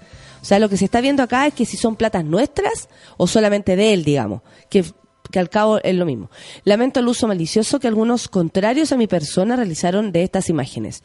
O 0.41 0.45
sea, 0.45 0.59
lo 0.59 0.69
que 0.69 0.77
se 0.77 0.85
está 0.85 1.01
viendo 1.01 1.21
acá 1.21 1.47
es 1.47 1.53
que 1.53 1.65
si 1.65 1.75
son 1.75 1.97
platas 1.97 2.23
nuestras 2.23 2.87
o 3.17 3.27
solamente 3.27 3.75
de 3.75 3.91
él, 3.91 4.05
digamos, 4.05 4.43
que 4.69 4.85
que 5.31 5.39
al 5.39 5.49
cabo 5.49 5.79
es 5.83 5.95
lo 5.95 6.05
mismo. 6.05 6.29
Lamento 6.63 6.99
el 6.99 7.07
uso 7.07 7.27
malicioso 7.27 7.79
que 7.79 7.87
algunos 7.87 8.29
contrarios 8.29 8.91
a 8.91 8.95
mi 8.95 9.07
persona 9.07 9.55
realizaron 9.55 10.11
de 10.11 10.23
estas 10.23 10.49
imágenes 10.49 11.03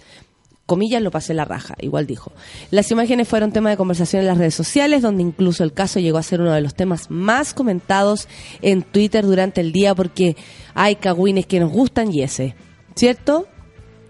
comillas, 0.71 1.03
lo 1.03 1.11
pasé 1.11 1.35
la 1.35 1.45
raja, 1.45 1.75
igual 1.81 2.07
dijo. 2.07 2.31
Las 2.71 2.93
imágenes 2.93 3.27
fueron 3.27 3.51
tema 3.51 3.71
de 3.71 3.77
conversación 3.77 4.21
en 4.21 4.29
las 4.29 4.39
redes 4.39 4.55
sociales, 4.55 5.03
donde 5.03 5.25
incluso 5.25 5.65
el 5.65 5.73
caso 5.73 5.99
llegó 5.99 6.17
a 6.17 6.23
ser 6.23 6.41
uno 6.41 6.53
de 6.53 6.61
los 6.61 6.77
temas 6.77 7.11
más 7.11 7.55
comentados 7.55 8.29
en 8.63 8.83
Twitter 8.83 9.27
durante 9.27 9.63
el 9.63 9.73
día, 9.73 9.97
porque 9.97 10.37
hay 10.75 10.95
cagüines 10.95 11.47
que 11.47 11.59
nos 11.59 11.73
gustan 11.73 12.13
y 12.13 12.23
ese, 12.23 12.55
¿cierto? 12.95 13.49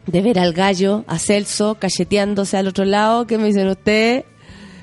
De 0.04 0.20
ver 0.20 0.38
al 0.38 0.52
gallo, 0.52 1.02
a 1.06 1.18
Celso, 1.18 1.76
cacheteándose 1.76 2.58
al 2.58 2.68
otro 2.68 2.84
lado, 2.84 3.26
¿qué 3.26 3.38
me 3.38 3.46
dicen 3.46 3.66
ustedes? 3.66 4.24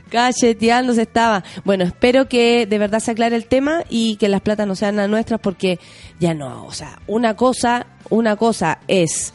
Cacheteándose 0.09 1.03
estaba. 1.03 1.43
Bueno, 1.63 1.83
espero 1.83 2.27
que 2.27 2.65
de 2.65 2.77
verdad 2.79 3.01
se 3.01 3.11
aclare 3.11 3.35
el 3.35 3.45
tema 3.45 3.83
y 3.87 4.15
que 4.15 4.29
las 4.29 4.41
platas 4.41 4.65
no 4.65 4.73
sean 4.73 4.95
las 4.95 5.09
nuestras 5.09 5.39
porque 5.39 5.79
ya 6.19 6.33
no, 6.33 6.65
o 6.65 6.71
sea, 6.71 6.99
una 7.05 7.35
cosa, 7.35 7.85
una 8.09 8.35
cosa 8.35 8.79
es 8.87 9.31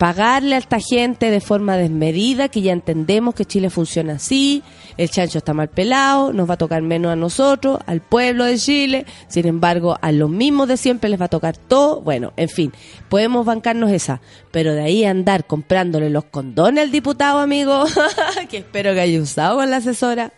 pagarle 0.00 0.54
a 0.54 0.58
esta 0.58 0.78
gente 0.80 1.30
de 1.30 1.42
forma 1.42 1.76
desmedida, 1.76 2.48
que 2.48 2.62
ya 2.62 2.72
entendemos 2.72 3.34
que 3.34 3.44
Chile 3.44 3.68
funciona 3.68 4.14
así, 4.14 4.62
el 4.96 5.10
chancho 5.10 5.36
está 5.36 5.52
mal 5.52 5.68
pelado, 5.68 6.32
nos 6.32 6.48
va 6.48 6.54
a 6.54 6.56
tocar 6.56 6.80
menos 6.80 7.12
a 7.12 7.16
nosotros, 7.16 7.78
al 7.84 8.00
pueblo 8.00 8.46
de 8.46 8.56
Chile, 8.56 9.04
sin 9.28 9.46
embargo, 9.46 9.98
a 10.00 10.10
los 10.10 10.30
mismos 10.30 10.68
de 10.68 10.78
siempre 10.78 11.10
les 11.10 11.20
va 11.20 11.26
a 11.26 11.28
tocar 11.28 11.58
todo, 11.58 12.00
bueno, 12.00 12.32
en 12.38 12.48
fin, 12.48 12.72
podemos 13.10 13.44
bancarnos 13.44 13.90
esa, 13.90 14.22
pero 14.50 14.72
de 14.72 14.80
ahí 14.80 15.04
andar 15.04 15.46
comprándole 15.46 16.08
los 16.08 16.24
condones 16.24 16.84
al 16.84 16.92
diputado, 16.92 17.38
amigo, 17.38 17.84
que 18.48 18.56
espero 18.56 18.94
que 18.94 19.02
haya 19.02 19.20
usado 19.20 19.56
con 19.56 19.68
la 19.68 19.76
asesora. 19.76 20.32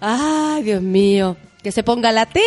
Ay, 0.00 0.62
Dios 0.62 0.80
mío, 0.80 1.36
que 1.62 1.72
se 1.72 1.82
ponga 1.82 2.10
la 2.10 2.24
T. 2.24 2.40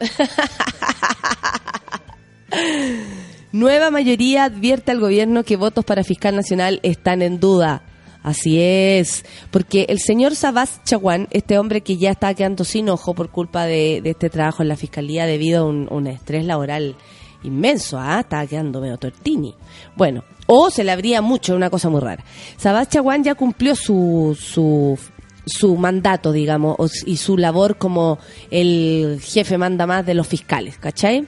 Nueva 3.52 3.90
mayoría 3.90 4.44
advierte 4.44 4.92
al 4.92 5.00
gobierno 5.00 5.44
que 5.44 5.56
votos 5.56 5.84
para 5.84 6.04
fiscal 6.04 6.34
nacional 6.34 6.80
están 6.82 7.20
en 7.20 7.38
duda. 7.38 7.82
Así 8.22 8.58
es, 8.60 9.24
porque 9.50 9.86
el 9.88 9.98
señor 9.98 10.36
Sabás 10.36 10.80
Chaguán, 10.84 11.28
este 11.32 11.58
hombre 11.58 11.82
que 11.82 11.98
ya 11.98 12.12
está 12.12 12.32
quedando 12.34 12.64
sin 12.64 12.88
ojo 12.88 13.14
por 13.14 13.30
culpa 13.30 13.66
de, 13.66 14.00
este 14.04 14.30
trabajo 14.30 14.62
en 14.62 14.68
la 14.68 14.76
fiscalía 14.76 15.26
debido 15.26 15.64
a 15.64 15.66
un, 15.66 16.06
estrés 16.06 16.46
laboral 16.46 16.96
inmenso, 17.42 17.98
¿ah? 17.98 18.20
Está 18.20 18.46
quedando 18.46 18.80
medio 18.80 18.96
tortini. 18.96 19.54
Bueno, 19.96 20.24
o 20.46 20.70
se 20.70 20.84
le 20.84 20.92
habría 20.92 21.20
mucho, 21.20 21.54
una 21.54 21.68
cosa 21.68 21.90
muy 21.90 22.00
rara. 22.00 22.24
Sabás 22.56 22.88
Chaguán 22.88 23.24
ya 23.24 23.34
cumplió 23.34 23.74
su, 23.74 24.38
su, 24.40 24.96
su 25.44 25.76
mandato, 25.76 26.32
digamos, 26.32 26.76
y 27.04 27.16
su 27.16 27.36
labor 27.36 27.76
como 27.76 28.18
el 28.50 29.20
jefe 29.22 29.58
manda 29.58 29.86
más 29.86 30.06
de 30.06 30.14
los 30.14 30.28
fiscales, 30.28 30.78
¿cachai? 30.78 31.26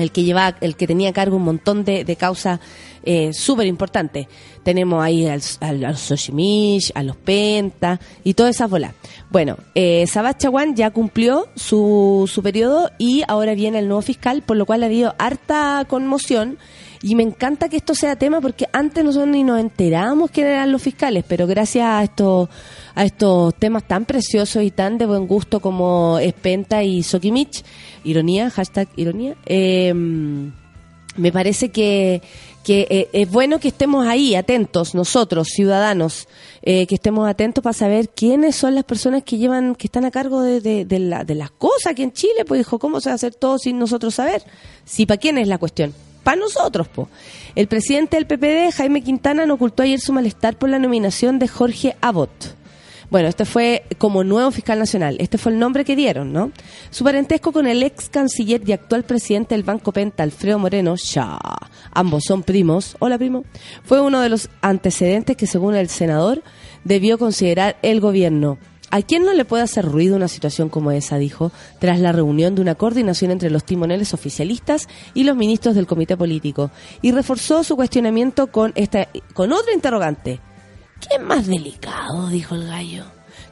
El 0.00 0.12
que 0.12 0.24
lleva, 0.24 0.56
el 0.60 0.76
que 0.76 0.86
tenía 0.86 1.12
cargo 1.12 1.36
un 1.36 1.44
montón 1.44 1.84
de, 1.84 2.04
de 2.04 2.16
causas 2.16 2.60
eh, 3.04 3.32
súper 3.32 3.66
importantes. 3.66 4.26
Tenemos 4.62 5.02
ahí 5.02 5.26
al, 5.26 5.40
al- 5.60 5.84
a 5.84 5.90
los 5.92 6.00
Soshimish, 6.00 6.92
a 6.94 7.02
los 7.02 7.16
Penta 7.16 7.98
y 8.24 8.34
todas 8.34 8.54
esas 8.56 8.68
bolas. 8.70 8.94
Bueno, 9.30 9.56
eh, 9.74 10.06
Sabah 10.06 10.36
Chaguán 10.36 10.74
ya 10.76 10.90
cumplió 10.90 11.48
su, 11.56 12.28
su 12.32 12.42
periodo 12.42 12.90
y 12.98 13.22
ahora 13.28 13.54
viene 13.54 13.78
el 13.78 13.88
nuevo 13.88 14.02
fiscal, 14.02 14.42
por 14.42 14.56
lo 14.56 14.66
cual 14.66 14.82
ha 14.82 14.86
habido 14.86 15.14
harta 15.18 15.84
conmoción. 15.88 16.58
Y 17.02 17.14
me 17.14 17.22
encanta 17.22 17.70
que 17.70 17.78
esto 17.78 17.94
sea 17.94 18.16
tema 18.16 18.42
porque 18.42 18.66
antes 18.74 19.02
nosotros 19.02 19.30
ni 19.30 19.42
nos 19.42 19.58
enterábamos 19.58 20.30
quiénes 20.30 20.52
eran 20.52 20.70
los 20.70 20.82
fiscales, 20.82 21.24
pero 21.26 21.46
gracias 21.46 21.86
a 21.86 22.04
estos 22.04 22.50
a 22.94 23.04
estos 23.06 23.54
temas 23.54 23.84
tan 23.84 24.04
preciosos 24.04 24.62
y 24.62 24.70
tan 24.70 24.98
de 24.98 25.06
buen 25.06 25.26
gusto 25.26 25.60
como 25.60 26.18
Espenta 26.18 26.82
y 26.84 27.02
Sokimich, 27.02 27.64
ironía, 28.04 28.50
hashtag 28.50 28.86
ironía, 28.96 29.34
eh, 29.46 29.94
me 31.20 31.30
parece 31.32 31.70
que, 31.70 32.20
que 32.64 32.86
eh, 32.90 33.08
es 33.12 33.30
bueno 33.30 33.58
que 33.60 33.68
estemos 33.68 34.06
ahí, 34.06 34.34
atentos, 34.34 34.94
nosotros, 34.94 35.48
ciudadanos, 35.48 36.26
eh, 36.62 36.86
que 36.86 36.96
estemos 36.96 37.28
atentos 37.28 37.62
para 37.62 37.72
saber 37.74 38.08
quiénes 38.08 38.56
son 38.56 38.74
las 38.74 38.84
personas 38.84 39.22
que 39.22 39.38
llevan, 39.38 39.74
que 39.74 39.86
están 39.86 40.04
a 40.04 40.10
cargo 40.10 40.42
de, 40.42 40.60
de, 40.60 40.84
de 40.84 40.98
la- 40.98 41.24
de 41.24 41.34
las 41.34 41.50
cosas 41.50 41.92
aquí 41.92 42.02
en 42.02 42.12
Chile, 42.12 42.44
pues 42.46 42.58
dijo, 42.60 42.78
¿cómo 42.78 43.00
se 43.00 43.08
va 43.10 43.12
a 43.12 43.14
hacer 43.16 43.34
todo 43.34 43.58
sin 43.58 43.78
nosotros 43.78 44.14
saber? 44.14 44.42
Sí, 44.84 45.06
¿para 45.06 45.18
quién 45.18 45.38
es 45.38 45.48
la 45.48 45.58
cuestión? 45.58 45.94
Para 46.24 46.36
nosotros, 46.36 46.86
po. 46.88 47.08
El 47.54 47.66
presidente 47.66 48.16
del 48.16 48.26
PPD, 48.26 48.74
Jaime 48.76 49.02
Quintana, 49.02 49.46
no 49.46 49.54
ocultó 49.54 49.82
ayer 49.82 49.98
su 50.00 50.12
malestar 50.12 50.58
por 50.58 50.68
la 50.68 50.78
nominación 50.78 51.38
de 51.38 51.48
Jorge 51.48 51.96
Abbott. 52.02 52.59
Bueno, 53.10 53.28
este 53.28 53.44
fue 53.44 53.82
como 53.98 54.22
nuevo 54.22 54.52
fiscal 54.52 54.78
nacional. 54.78 55.16
Este 55.18 55.36
fue 55.36 55.50
el 55.50 55.58
nombre 55.58 55.84
que 55.84 55.96
dieron, 55.96 56.32
¿no? 56.32 56.52
Su 56.90 57.02
parentesco 57.02 57.50
con 57.50 57.66
el 57.66 57.82
ex 57.82 58.08
canciller 58.08 58.62
y 58.64 58.72
actual 58.72 59.02
presidente 59.02 59.56
del 59.56 59.64
Banco 59.64 59.90
Penta, 59.90 60.22
Alfredo 60.22 60.60
Moreno, 60.60 60.94
ya, 60.94 61.38
ambos 61.90 62.22
son 62.24 62.44
primos, 62.44 62.96
hola 63.00 63.18
primo, 63.18 63.44
fue 63.82 64.00
uno 64.00 64.20
de 64.20 64.28
los 64.28 64.48
antecedentes 64.60 65.36
que 65.36 65.48
según 65.48 65.74
el 65.74 65.88
senador 65.88 66.44
debió 66.84 67.18
considerar 67.18 67.76
el 67.82 68.00
gobierno. 68.00 68.58
¿A 68.92 69.02
quién 69.02 69.24
no 69.24 69.32
le 69.32 69.44
puede 69.44 69.62
hacer 69.62 69.84
ruido 69.84 70.16
una 70.16 70.26
situación 70.28 70.68
como 70.68 70.90
esa? 70.90 71.16
Dijo, 71.16 71.52
tras 71.78 72.00
la 72.00 72.10
reunión 72.12 72.54
de 72.54 72.62
una 72.62 72.74
coordinación 72.74 73.30
entre 73.30 73.50
los 73.50 73.64
timoneles 73.64 74.14
oficialistas 74.14 74.88
y 75.14 75.22
los 75.24 75.36
ministros 75.36 75.76
del 75.76 75.86
comité 75.86 76.16
político. 76.16 76.72
Y 77.00 77.12
reforzó 77.12 77.62
su 77.62 77.76
cuestionamiento 77.76 78.48
con, 78.48 78.72
esta, 78.74 79.06
con 79.32 79.52
otra 79.52 79.72
interrogante. 79.74 80.40
¿Qué 81.00 81.16
es 81.16 81.22
más 81.22 81.46
delicado? 81.46 82.28
dijo 82.28 82.54
el 82.54 82.66
gallo. 82.66 83.04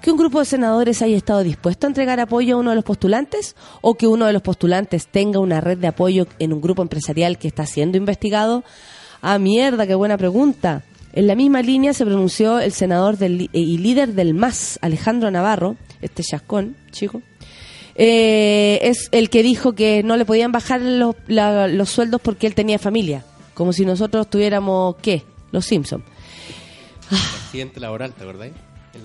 ¿Que 0.03 0.11
un 0.13 0.17
grupo 0.19 0.39
de 0.39 0.45
senadores 0.45 1.03
haya 1.03 1.17
estado 1.17 1.43
dispuesto 1.43 1.87
a 1.87 1.89
entregar 1.91 2.21
apoyo 2.21 2.57
a 2.57 2.59
uno 2.61 2.71
de 2.71 2.77
los 2.77 2.85
postulantes? 2.85 3.57
¿O 3.81 3.95
que 3.95 4.07
uno 4.07 4.27
de 4.27 4.33
los 4.33 4.43
postulantes 4.43 5.09
tenga 5.09 5.41
una 5.41 5.61
red 5.61 5.79
de 5.79 5.89
apoyo 5.89 6.27
en 6.39 6.53
un 6.53 6.61
grupo 6.61 6.83
empresarial 6.83 7.39
que 7.39 7.49
está 7.49 7.67
siendo 7.67 7.97
investigado? 7.99 8.63
Ah, 9.23 9.39
mierda, 9.39 9.87
qué 9.87 9.95
buena 9.97 10.17
pregunta. 10.17 10.85
En 11.13 11.27
la 11.27 11.35
misma 11.35 11.63
línea 11.63 11.93
se 11.95 12.05
pronunció 12.05 12.61
el 12.61 12.71
senador 12.73 13.17
del, 13.17 13.39
li- 13.39 13.51
y 13.53 13.79
líder 13.79 14.13
del 14.15 14.35
MAS, 14.35 14.79
Alejandro 14.83 15.31
Navarro, 15.33 15.75
este 16.01 16.23
chascón, 16.23 16.77
chico, 16.93 17.23
eh, 17.97 18.79
es 18.83 19.09
el 19.11 19.31
que 19.31 19.43
dijo 19.43 19.73
que 19.73 20.03
no 20.05 20.17
le 20.17 20.25
podían 20.25 20.53
bajar 20.53 20.81
los, 20.81 21.17
los 21.27 21.89
sueldos 21.91 22.21
porque 22.21 22.47
él 22.47 22.55
tenía 22.55 22.79
familia. 22.79 23.25
Como 23.55 23.73
si 23.73 23.85
nosotros 23.85 24.31
tuviéramos, 24.31 24.97
¿qué? 25.03 25.25
Los 25.51 25.65
Simpsons. 25.67 26.05
Accidente 27.11 27.81
laboral, 27.81 28.12
¿te 28.12 28.23
acordáis? 28.23 28.53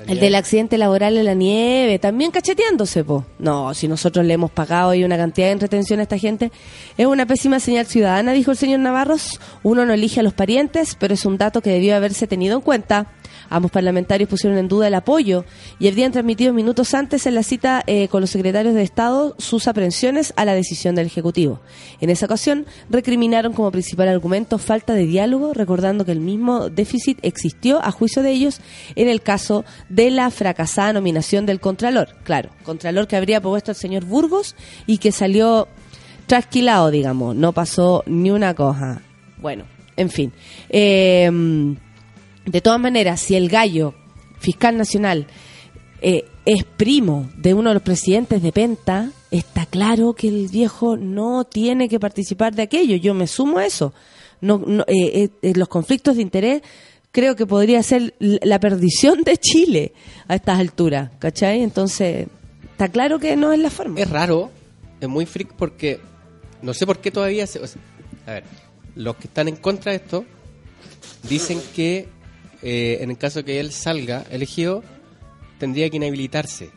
El 0.07 0.19
del 0.19 0.35
accidente 0.35 0.77
laboral 0.77 1.17
en 1.17 1.25
la 1.25 1.33
nieve, 1.33 1.99
también 1.99 2.31
cacheteándose, 2.31 3.03
po. 3.03 3.25
No, 3.37 3.73
si 3.73 3.87
nosotros 3.87 4.25
le 4.25 4.33
hemos 4.33 4.49
pagado 4.49 4.91
ahí 4.91 5.03
una 5.03 5.17
cantidad 5.17 5.47
de 5.47 5.53
entretención 5.53 5.99
a 5.99 6.03
esta 6.03 6.17
gente, 6.17 6.51
es 6.97 7.05
una 7.05 7.25
pésima 7.25 7.59
señal 7.59 7.85
ciudadana, 7.85 8.33
dijo 8.33 8.51
el 8.51 8.57
señor 8.57 8.79
Navarros. 8.79 9.39
Uno 9.61 9.85
no 9.85 9.93
elige 9.93 10.21
a 10.21 10.23
los 10.23 10.33
parientes, 10.33 10.95
pero 10.99 11.13
es 11.13 11.25
un 11.25 11.37
dato 11.37 11.61
que 11.61 11.69
debió 11.69 11.95
haberse 11.95 12.27
tenido 12.27 12.55
en 12.55 12.61
cuenta. 12.61 13.07
Ambos 13.49 13.71
parlamentarios 13.71 14.29
pusieron 14.29 14.57
en 14.57 14.67
duda 14.67 14.87
el 14.87 14.93
apoyo 14.93 15.45
y 15.79 15.87
habrían 15.87 16.11
transmitido 16.11 16.53
minutos 16.53 16.93
antes 16.93 17.25
en 17.25 17.35
la 17.35 17.43
cita 17.43 17.83
eh, 17.87 18.07
con 18.07 18.21
los 18.21 18.29
secretarios 18.29 18.73
de 18.73 18.83
Estado 18.83 19.35
sus 19.37 19.67
aprensiones 19.67 20.33
a 20.35 20.45
la 20.45 20.53
decisión 20.53 20.95
del 20.95 21.07
Ejecutivo. 21.07 21.61
En 22.01 22.09
esa 22.09 22.25
ocasión, 22.25 22.65
recriminaron 22.89 23.53
como 23.53 23.71
principal 23.71 24.07
argumento 24.07 24.57
falta 24.57 24.93
de 24.93 25.05
diálogo, 25.05 25.53
recordando 25.53 26.05
que 26.05 26.11
el 26.11 26.19
mismo 26.19 26.69
déficit 26.69 27.19
existió 27.21 27.83
a 27.83 27.91
juicio 27.91 28.23
de 28.23 28.31
ellos 28.31 28.59
en 28.95 29.07
el 29.07 29.21
caso 29.21 29.65
de 29.89 30.11
la 30.11 30.29
fracasada 30.31 30.93
nominación 30.93 31.45
del 31.45 31.59
Contralor. 31.59 32.15
Claro, 32.23 32.49
Contralor 32.63 33.07
que 33.07 33.15
habría 33.15 33.41
propuesto 33.41 33.71
el 33.71 33.77
señor 33.77 34.05
Burgos 34.05 34.55
y 34.85 34.97
que 34.97 35.11
salió 35.11 35.67
trasquilado, 36.27 36.91
digamos, 36.91 37.35
no 37.35 37.51
pasó 37.51 38.03
ni 38.05 38.31
una 38.31 38.53
cosa. 38.53 39.01
Bueno, 39.37 39.65
en 39.95 40.09
fin. 40.09 40.33
Eh, 40.69 41.29
de 42.45 42.61
todas 42.61 42.79
maneras, 42.79 43.21
si 43.21 43.35
el 43.35 43.49
gallo 43.49 43.93
fiscal 44.39 44.77
nacional 44.77 45.27
eh, 46.01 46.25
es 46.45 46.65
primo 46.65 47.29
de 47.37 47.53
uno 47.53 47.69
de 47.69 47.75
los 47.75 47.83
presidentes 47.83 48.41
de 48.41 48.51
Penta, 48.51 49.09
está 49.31 49.65
claro 49.65 50.13
que 50.13 50.27
el 50.27 50.49
viejo 50.49 50.97
no 50.97 51.45
tiene 51.45 51.87
que 51.87 51.99
participar 51.99 52.53
de 52.53 52.63
aquello. 52.63 52.97
Yo 52.97 53.13
me 53.13 53.27
sumo 53.27 53.59
a 53.59 53.65
eso. 53.65 53.93
No, 54.41 54.57
no, 54.57 54.83
eh, 54.87 55.29
eh, 55.41 55.53
los 55.55 55.69
conflictos 55.69 56.17
de 56.17 56.21
interés 56.21 56.61
creo 57.13 57.35
que 57.35 57.45
podría 57.45 57.81
ser 57.81 58.13
la 58.19 58.59
perdición 58.59 59.23
de 59.23 59.37
Chile 59.37 59.93
a 60.27 60.35
estas 60.35 60.59
alturas, 60.59 61.11
¿cachai? 61.19 61.61
Entonces, 61.61 62.27
está 62.71 62.89
claro 62.89 63.19
que 63.19 63.37
no 63.37 63.53
es 63.53 63.59
la 63.59 63.69
forma. 63.69 63.99
Es 63.99 64.09
raro, 64.09 64.49
es 64.99 65.07
muy 65.07 65.25
freak 65.25 65.53
porque 65.53 66.01
no 66.61 66.73
sé 66.73 66.85
por 66.85 66.99
qué 66.99 67.11
todavía 67.11 67.47
se... 67.47 67.59
a 68.25 68.31
ver, 68.31 68.43
los 68.95 69.15
que 69.15 69.27
están 69.27 69.47
en 69.47 69.55
contra 69.55 69.91
de 69.91 69.97
esto 69.97 70.25
dicen 71.29 71.61
que 71.73 72.09
eh, 72.63 72.97
en 73.01 73.11
el 73.11 73.17
caso 73.17 73.43
que 73.43 73.59
él 73.59 73.71
salga 73.71 74.23
elegido, 74.31 74.83
tendría 75.59 75.89
que 75.89 75.97
inhabilitarse 75.97 76.69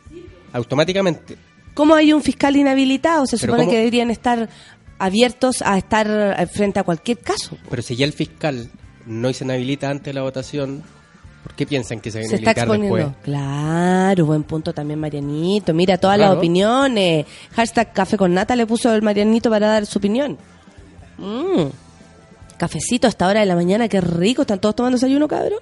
automáticamente. 0.52 1.36
¿Cómo 1.74 1.94
hay 1.94 2.12
un 2.12 2.22
fiscal 2.22 2.56
inhabilitado? 2.56 3.26
Se 3.26 3.36
Pero 3.36 3.52
supone 3.52 3.64
¿cómo? 3.64 3.70
que 3.72 3.78
deberían 3.78 4.10
estar 4.10 4.48
abiertos 4.98 5.62
a 5.62 5.76
estar 5.76 6.06
eh, 6.38 6.46
frente 6.46 6.80
a 6.80 6.84
cualquier 6.84 7.18
caso. 7.18 7.56
Pero 7.68 7.82
si 7.82 7.96
ya 7.96 8.06
el 8.06 8.12
fiscal 8.12 8.70
no 9.06 9.32
se 9.32 9.44
inhabilita 9.44 9.90
antes 9.90 10.06
de 10.06 10.14
la 10.14 10.22
votación, 10.22 10.82
¿por 11.42 11.54
qué 11.54 11.66
piensan 11.66 12.00
que 12.00 12.10
se 12.10 12.18
va 12.20 12.24
a 12.24 12.28
Se 12.28 12.36
está 12.36 12.52
inhabilitar 12.52 12.68
exponiendo. 12.68 12.96
después? 12.96 13.24
Claro, 13.24 14.26
buen 14.26 14.42
punto 14.44 14.72
también, 14.72 14.98
Marianito. 14.98 15.74
Mira 15.74 15.98
todas 15.98 16.18
las 16.18 16.34
opiniones. 16.34 17.26
Hashtag 17.54 17.92
café 17.92 18.16
con 18.16 18.32
nata 18.32 18.56
le 18.56 18.66
puso 18.66 18.94
el 18.94 19.02
Marianito 19.02 19.50
para 19.50 19.66
dar 19.68 19.86
su 19.86 19.98
opinión. 19.98 20.38
Mm. 21.18 21.66
Cafecito 22.56 23.06
a 23.06 23.10
esta 23.10 23.26
hora 23.26 23.40
de 23.40 23.46
la 23.46 23.54
mañana, 23.54 23.88
qué 23.88 24.00
rico. 24.00 24.42
¿Están 24.42 24.60
todos 24.60 24.76
tomando 24.76 24.96
desayuno, 24.96 25.28
cabrón? 25.28 25.60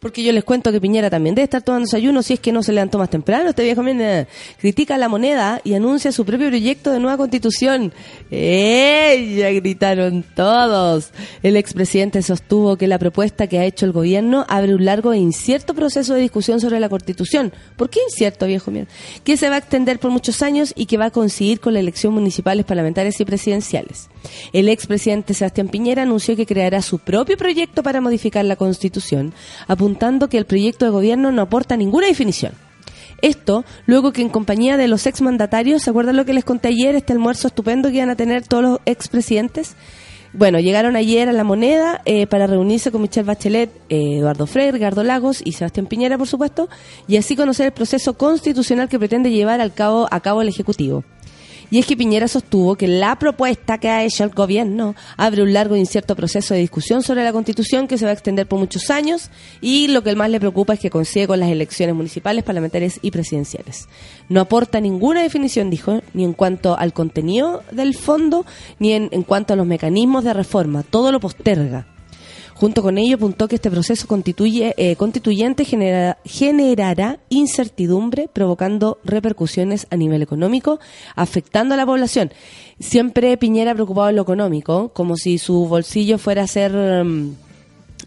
Porque 0.00 0.22
yo 0.22 0.32
les 0.32 0.44
cuento 0.44 0.72
que 0.72 0.80
Piñera 0.80 1.10
también 1.10 1.34
debe 1.34 1.44
estar 1.44 1.60
tomando 1.60 1.84
desayuno 1.84 2.22
si 2.22 2.32
es 2.32 2.40
que 2.40 2.52
no 2.52 2.62
se 2.62 2.72
levantó 2.72 2.96
más 2.96 3.10
temprano. 3.10 3.50
Este 3.50 3.62
viejo 3.62 3.82
mira, 3.82 4.26
critica 4.58 4.96
la 4.96 5.10
moneda 5.10 5.60
y 5.62 5.74
anuncia 5.74 6.10
su 6.10 6.24
propio 6.24 6.48
proyecto 6.48 6.90
de 6.90 7.00
nueva 7.00 7.18
constitución. 7.18 7.92
¡Eh! 8.30 9.60
Gritaron 9.62 10.24
todos. 10.34 11.10
El 11.42 11.56
expresidente 11.56 12.22
sostuvo 12.22 12.76
que 12.78 12.86
la 12.86 12.98
propuesta 12.98 13.46
que 13.46 13.58
ha 13.58 13.64
hecho 13.64 13.84
el 13.84 13.92
gobierno 13.92 14.46
abre 14.48 14.74
un 14.74 14.86
largo 14.86 15.12
e 15.12 15.18
incierto 15.18 15.74
proceso 15.74 16.14
de 16.14 16.22
discusión 16.22 16.60
sobre 16.60 16.80
la 16.80 16.88
constitución. 16.88 17.52
¿Por 17.76 17.90
qué 17.90 18.00
incierto, 18.02 18.46
viejo 18.46 18.70
mierda? 18.70 18.90
Que 19.22 19.36
se 19.36 19.50
va 19.50 19.56
a 19.56 19.58
extender 19.58 19.98
por 19.98 20.10
muchos 20.10 20.40
años 20.40 20.72
y 20.74 20.86
que 20.86 20.96
va 20.96 21.06
a 21.06 21.10
coincidir 21.10 21.60
con 21.60 21.74
la 21.74 21.80
elección 21.80 22.14
municipales, 22.14 22.64
parlamentarias 22.64 23.20
y 23.20 23.26
presidenciales. 23.26 24.08
El 24.52 24.68
expresidente 24.68 25.34
Sebastián 25.34 25.68
Piñera 25.68 26.02
anunció 26.02 26.36
que 26.36 26.46
creará 26.46 26.82
su 26.82 26.98
propio 26.98 27.36
proyecto 27.36 27.82
para 27.82 28.00
modificar 28.00 28.44
la 28.44 28.56
constitución, 28.56 29.32
apuntando 29.68 30.28
que 30.28 30.38
el 30.38 30.46
proyecto 30.46 30.84
de 30.84 30.90
gobierno 30.90 31.32
no 31.32 31.42
aporta 31.42 31.76
ninguna 31.76 32.06
definición. 32.06 32.52
Esto, 33.22 33.64
luego 33.86 34.12
que 34.12 34.22
en 34.22 34.30
compañía 34.30 34.76
de 34.76 34.88
los 34.88 35.06
exmandatarios, 35.06 35.82
¿se 35.82 35.90
acuerdan 35.90 36.16
lo 36.16 36.24
que 36.24 36.32
les 36.32 36.44
conté 36.44 36.68
ayer? 36.68 36.94
Este 36.94 37.12
almuerzo 37.12 37.48
estupendo 37.48 37.90
que 37.90 37.96
iban 37.96 38.10
a 38.10 38.16
tener 38.16 38.46
todos 38.46 38.62
los 38.62 38.78
expresidentes. 38.86 39.76
Bueno, 40.32 40.60
llegaron 40.60 40.94
ayer 40.94 41.28
a 41.28 41.32
La 41.32 41.42
Moneda 41.42 42.02
eh, 42.04 42.26
para 42.28 42.46
reunirse 42.46 42.92
con 42.92 43.02
Michelle 43.02 43.26
Bachelet, 43.26 43.70
eh, 43.88 44.18
Eduardo 44.18 44.46
Frey, 44.46 44.70
Ricardo 44.70 45.02
Lagos 45.02 45.42
y 45.44 45.52
Sebastián 45.52 45.86
Piñera, 45.86 46.16
por 46.16 46.28
supuesto, 46.28 46.68
y 47.08 47.16
así 47.16 47.34
conocer 47.34 47.66
el 47.66 47.72
proceso 47.72 48.14
constitucional 48.14 48.88
que 48.88 48.98
pretende 48.98 49.30
llevar 49.30 49.60
al 49.60 49.74
cabo, 49.74 50.06
a 50.10 50.20
cabo 50.20 50.40
el 50.40 50.48
Ejecutivo. 50.48 51.04
Y 51.70 51.78
es 51.78 51.86
que 51.86 51.96
Piñera 51.96 52.26
sostuvo 52.26 52.74
que 52.74 52.88
la 52.88 53.16
propuesta 53.18 53.78
que 53.78 53.88
ha 53.88 54.02
hecho 54.02 54.24
el 54.24 54.30
gobierno 54.30 54.96
abre 55.16 55.42
un 55.42 55.52
largo 55.52 55.76
e 55.76 55.78
incierto 55.78 56.16
proceso 56.16 56.52
de 56.52 56.60
discusión 56.60 57.02
sobre 57.02 57.22
la 57.22 57.32
constitución 57.32 57.86
que 57.86 57.96
se 57.96 58.04
va 58.04 58.10
a 58.10 58.14
extender 58.14 58.48
por 58.48 58.58
muchos 58.58 58.90
años 58.90 59.30
y 59.60 59.88
lo 59.88 60.02
que 60.02 60.16
más 60.16 60.30
le 60.30 60.40
preocupa 60.40 60.74
es 60.74 60.80
que 60.80 60.90
coincide 60.90 61.28
con 61.28 61.38
las 61.38 61.48
elecciones 61.48 61.94
municipales, 61.94 62.42
parlamentarias 62.42 62.98
y 63.02 63.12
presidenciales. 63.12 63.88
No 64.28 64.40
aporta 64.40 64.80
ninguna 64.80 65.22
definición, 65.22 65.70
dijo, 65.70 66.02
ni 66.12 66.24
en 66.24 66.32
cuanto 66.32 66.76
al 66.76 66.92
contenido 66.92 67.62
del 67.70 67.94
fondo, 67.94 68.44
ni 68.78 68.92
en 68.92 69.22
cuanto 69.22 69.52
a 69.52 69.56
los 69.56 69.66
mecanismos 69.66 70.24
de 70.24 70.34
reforma. 70.34 70.82
Todo 70.82 71.12
lo 71.12 71.20
posterga. 71.20 71.86
Junto 72.60 72.82
con 72.82 72.98
ello 72.98 73.14
apuntó 73.16 73.48
que 73.48 73.54
este 73.54 73.70
proceso 73.70 74.06
constituye, 74.06 74.74
eh, 74.76 74.94
constituyente 74.96 75.64
genera- 75.64 76.18
generará 76.26 77.18
incertidumbre, 77.30 78.28
provocando 78.30 78.98
repercusiones 79.02 79.86
a 79.88 79.96
nivel 79.96 80.20
económico, 80.20 80.78
afectando 81.16 81.72
a 81.72 81.78
la 81.78 81.86
población. 81.86 82.30
Siempre 82.78 83.34
Piñera 83.38 83.72
preocupado 83.74 84.10
en 84.10 84.16
lo 84.16 84.22
económico, 84.22 84.90
como 84.92 85.16
si 85.16 85.38
su 85.38 85.66
bolsillo 85.68 86.18
fuera 86.18 86.42
a 86.42 86.46
ser 86.46 86.72
mm, 87.02 87.34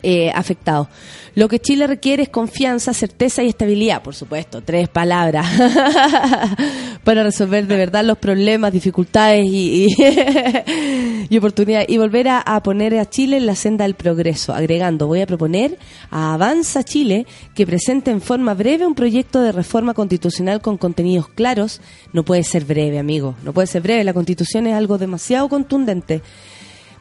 eh, 0.04 0.32
afectado. 0.32 0.89
Lo 1.36 1.48
que 1.48 1.60
Chile 1.60 1.88
requiere 1.88 2.24
es 2.24 2.30
confianza, 2.30 2.94
certeza 2.94 3.42
y 3.42 3.48
estabilidad, 3.48 4.04
por 4.04 4.13
supuesto. 4.13 4.62
Tres 4.62 4.88
palabras 4.88 5.48
para 7.04 7.24
resolver 7.24 7.66
de 7.66 7.76
verdad 7.76 8.04
los 8.04 8.20
problemas, 8.20 8.72
dificultades 8.72 9.44
y, 9.46 9.88
y, 9.88 11.28
y 11.30 11.38
oportunidades. 11.38 11.89
Y 11.89 11.98
volver 11.98 12.28
a, 12.28 12.39
a 12.39 12.62
poner 12.62 13.00
a 13.00 13.10
Chile 13.10 13.38
en 13.38 13.48
la 13.48 13.56
senda 13.56 13.86
del 13.86 13.96
progreso. 13.96 14.54
Agregando, 14.54 15.08
voy 15.08 15.22
a 15.22 15.26
proponer 15.26 15.80
a 16.12 16.36
Avanza 16.36 16.84
Chile 16.84 17.26
que 17.56 17.66
presente 17.66 18.12
en 18.12 18.22
forma 18.22 18.54
breve 18.54 18.86
un 18.86 18.94
proyecto 18.94 19.42
de 19.42 19.52
reforma 19.52 19.96
constitucional 19.96 20.62
con 20.62 20.78
contenidos 20.78 21.30
claros. 21.30 21.82
No 22.12 22.24
puede 22.24 22.44
ser 22.44 22.66
breve, 22.66 23.00
amigo. 23.00 23.36
No 23.44 23.54
puede 23.54 23.68
ser 23.68 23.82
breve. 23.82 24.04
La 24.04 24.13
constitución 24.13 24.68
es 24.68 24.76
algo 24.76 25.00
demasiado 25.00 25.50
contundente. 25.50 26.22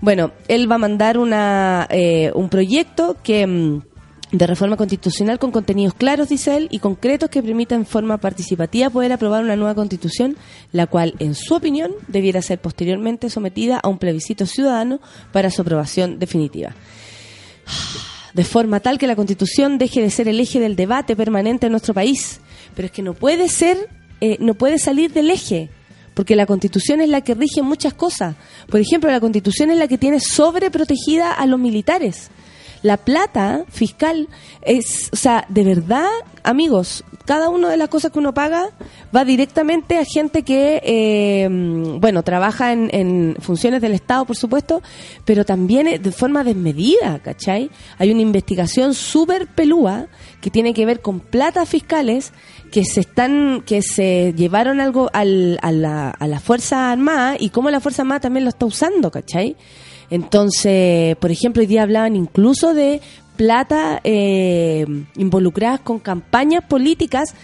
Bueno, 0.03 0.33
él 0.49 0.69
va 0.69 0.75
a 0.75 0.79
mandar 0.79 1.17
una, 1.17 1.87
eh, 1.89 2.33
un 2.35 2.49
proyecto 2.49 3.17
que 3.23 3.47
mm, 3.47 3.83
de 4.33 4.47
reforma 4.49 4.77
constitucional 4.77 5.39
con 5.39 5.53
contenidos 5.53 5.95
claros, 5.95 6.29
dice 6.29 6.57
él, 6.57 6.67
y 6.73 6.81
concretos 6.81 7.31
que 7.31 7.41
permitan 7.41 7.81
en 7.81 7.87
forma 7.87 8.19
participativa 8.19 8.91
poder 8.91 9.13
aprobar 9.13 9.45
una 9.45 9.55
nueva 9.55 9.77
constitución, 9.77 10.37
la 10.73 10.89
cual, 10.89 11.15
en 11.21 11.37
su 11.37 11.55
opinión, 11.55 11.93
debiera 12.09 12.43
ser 12.43 12.59
posteriormente 12.59 13.31
sometida 13.31 13.79
a 13.79 13.89
un 13.89 13.99
plebiscito 13.99 14.45
ciudadano 14.45 15.01
para 15.31 15.53
su 15.53 15.63
aprobación 15.63 16.19
definitiva. 16.19 16.75
De 18.35 18.43
forma 18.43 18.81
tal 18.81 18.99
que 18.99 19.07
la 19.07 19.15
constitución 19.15 19.79
deje 19.79 20.03
de 20.03 20.11
ser 20.11 20.27
el 20.27 20.41
eje 20.41 20.59
del 20.59 20.75
debate 20.75 21.15
permanente 21.15 21.67
en 21.67 21.73
nuestro 21.73 21.95
país. 21.95 22.41
Pero 22.75 22.87
es 22.87 22.93
que 22.93 23.03
no 23.03 23.15
puede 23.15 23.49
ser, 23.49 23.89
eh, 24.21 24.37
no 24.41 24.55
puede 24.55 24.81
salir 24.81 25.13
del 25.13 25.31
eje 25.31 25.71
porque 26.15 26.37
la 26.37 26.47
constitución 26.47 27.01
es 27.01 27.09
la 27.09 27.23
que 27.23 27.35
rige 27.35 27.63
muchas 27.63 27.95
cosas. 27.95 28.37
Por 28.69 28.81
ejemplo, 28.81 29.11
la 29.11 29.21
constitución 29.21 29.71
es 29.71 29.79
la 29.79 29.89
que 29.89 29.99
tiene 29.99 30.21
sobreprotegida 30.21 31.33
a 31.33 31.47
los 31.47 31.59
militares. 31.59 32.31
La 32.83 32.97
plata 32.97 33.65
fiscal 33.69 34.29
es, 34.63 35.09
o 35.13 35.17
sea, 35.17 35.47
de 35.49 35.63
verdad, 35.63 36.09
amigos, 36.43 37.05
cada 37.25 37.49
una 37.49 37.69
de 37.69 37.77
las 37.77 37.89
cosas 37.89 38.11
que 38.11 38.19
uno 38.19 38.35
paga 38.35 38.71
va 39.15 39.25
directamente 39.25 39.99
a 39.99 40.05
gente 40.05 40.43
que, 40.43 40.83
eh, 40.85 41.49
bueno, 42.01 42.23
trabaja 42.25 42.73
en, 42.73 42.91
en 42.93 43.37
funciones 43.39 43.81
del 43.81 43.93
Estado, 43.93 44.25
por 44.25 44.37
supuesto, 44.37 44.83
pero 45.25 45.45
también 45.45 46.03
de 46.03 46.13
forma 46.13 46.43
desmedida, 46.43 47.21
¿cachai? 47.21 47.71
Hay 47.99 48.11
una 48.11 48.23
investigación 48.23 48.95
súper 48.95 49.47
pelúa 49.47 50.07
que 50.41 50.51
tiene 50.51 50.75
que 50.75 50.85
ver 50.85 51.01
con 51.01 51.21
platas 51.21 51.69
fiscales 51.69 52.33
que 52.73 52.85
se 52.85 53.01
están 53.01 53.63
que 53.65 53.83
se 53.83 54.35
llevaron 54.37 54.81
algo 54.81 55.11
al, 55.13 55.59
a, 55.63 55.71
la, 55.71 56.11
a 56.11 56.27
la 56.27 56.41
fuerza 56.41 56.91
armada 56.91 57.37
y 57.39 57.51
cómo 57.51 57.71
la 57.71 57.81
fuerza 57.81 58.03
armada 58.03 58.21
también 58.21 58.45
lo 58.45 58.49
está 58.49 58.67
usando, 58.67 59.11
¿cachai? 59.11 59.57
Entonces, 60.13 61.17
por 61.17 61.31
ejemplo, 61.31 61.63
hoy 61.63 61.67
día 61.67 61.85
hablaban 61.85 62.17
incluso 62.17 62.75
de 62.75 63.01
plata 63.37 63.99
eh, 64.05 64.85
involucradas 65.17 65.81
con 65.81 65.99
campañas 65.99 66.65
políticas 66.65 67.35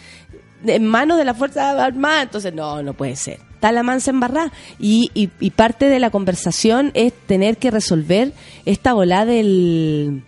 en 0.66 0.84
manos 0.84 1.16
de 1.16 1.24
la 1.24 1.32
fuerza 1.32 1.82
armada. 1.82 2.20
Entonces, 2.20 2.52
no, 2.52 2.82
no 2.82 2.92
puede 2.92 3.16
ser. 3.16 3.40
Está 3.54 3.72
la 3.72 3.82
mansa 3.82 4.10
embarrada. 4.10 4.52
Y, 4.78 5.10
y, 5.14 5.30
y 5.40 5.48
parte 5.52 5.86
de 5.86 5.98
la 5.98 6.10
conversación 6.10 6.90
es 6.92 7.14
tener 7.26 7.56
que 7.56 7.70
resolver 7.70 8.34
esta 8.66 8.92
bola 8.92 9.24
del 9.24 10.22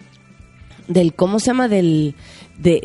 del 0.88 1.12
cómo 1.14 1.40
se 1.40 1.46
llama 1.48 1.68
del 1.68 2.14
de, 2.56 2.80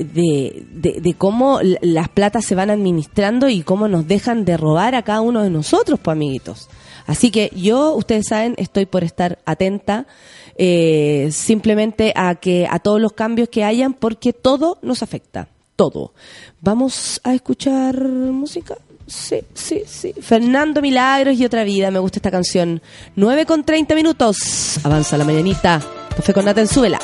de, 1.02 1.14
cómo 1.18 1.60
las 1.82 2.10
platas 2.10 2.46
se 2.46 2.56
van 2.56 2.70
administrando 2.70 3.48
y 3.48 3.62
cómo 3.62 3.88
nos 3.88 4.06
dejan 4.06 4.44
de 4.44 4.58
robar 4.58 4.96
a 4.96 5.04
cada 5.04 5.22
uno 5.22 5.44
de 5.44 5.50
nosotros, 5.50 6.00
pues 6.02 6.16
amiguitos. 6.16 6.70
Así 7.06 7.32
que 7.32 7.52
yo, 7.56 7.94
ustedes 7.94 8.28
saben, 8.28 8.56
estoy 8.58 8.86
por 8.86 9.04
estar 9.04 9.40
atenta 9.46 10.08
eh, 10.58 11.30
simplemente 11.32 12.14
a 12.16 12.36
que 12.36 12.68
a 12.70 12.80
todos 12.80 13.02
los 13.02 13.14
cambios 13.14 13.50
que 13.50 13.64
hayan, 13.64 13.94
porque 13.94 14.34
todo 14.34 14.80
nos 14.82 15.04
afecta, 15.04 15.48
todo. 15.76 16.14
Vamos 16.62 17.20
a 17.24 17.34
escuchar 17.34 18.02
música. 18.02 18.78
Sí, 19.08 19.42
sí, 19.54 19.84
sí. 19.86 20.14
Fernando 20.20 20.82
Milagros 20.82 21.38
y 21.38 21.46
otra 21.46 21.64
vida. 21.64 21.92
Me 21.92 22.00
gusta 22.00 22.18
esta 22.18 22.32
canción. 22.32 22.82
9 23.16 23.46
con 23.46 23.64
30 23.64 23.94
minutos. 23.94 24.80
Avanza 24.84 25.18
la 25.18 25.26
mañanita. 25.26 25.82
Café 26.16 26.34
con 26.34 26.46
Nata 26.46 26.62
en 26.62 26.68
súbela. 26.68 27.00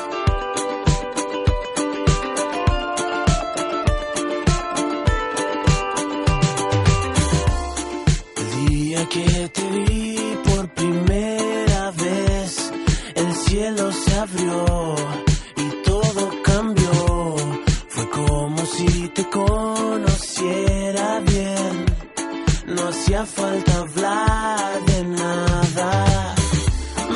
Falta 23.26 23.78
hablar 23.78 24.86
de 24.86 25.04
nada. 25.04 26.36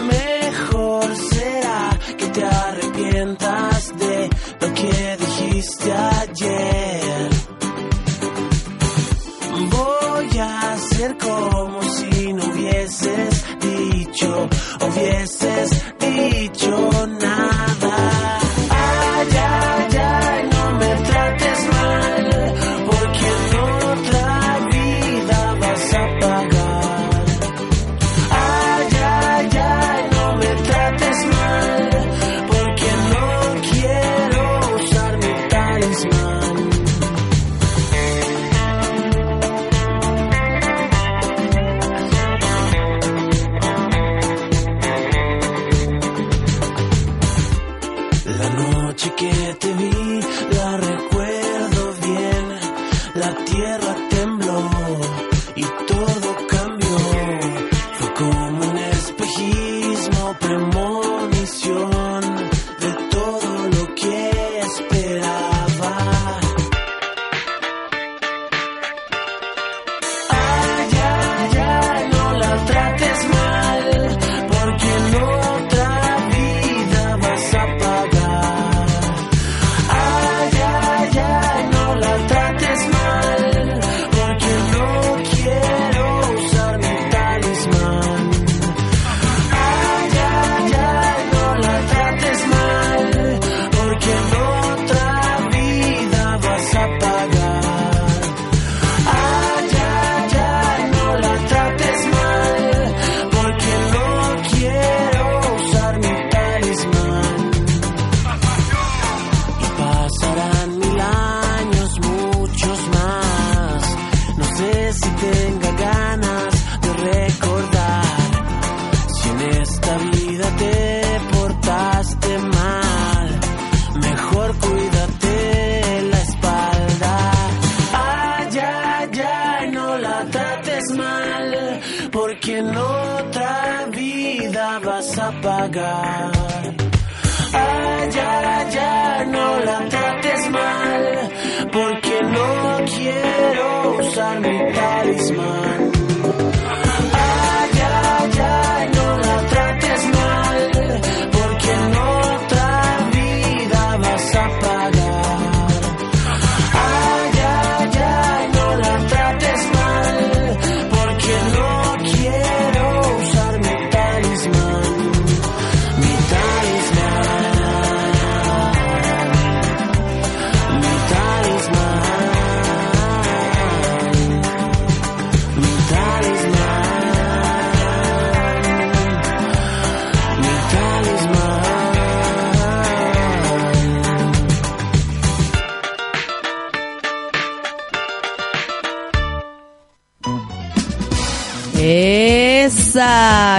Mejor 0.08 1.16
será 1.16 2.00
que 2.18 2.28
te 2.28 2.44
arrepientas 2.44 3.94
de 3.98 4.30
lo 4.62 4.74
que 4.74 5.18
dijiste 5.20 5.92
ayer. 5.94 6.85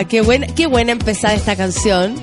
Qué 0.04 0.20
buena, 0.20 0.46
qué 0.48 0.66
buena 0.66 0.92
empezar 0.92 1.35
esta 1.35 1.56
canción. 1.56 2.14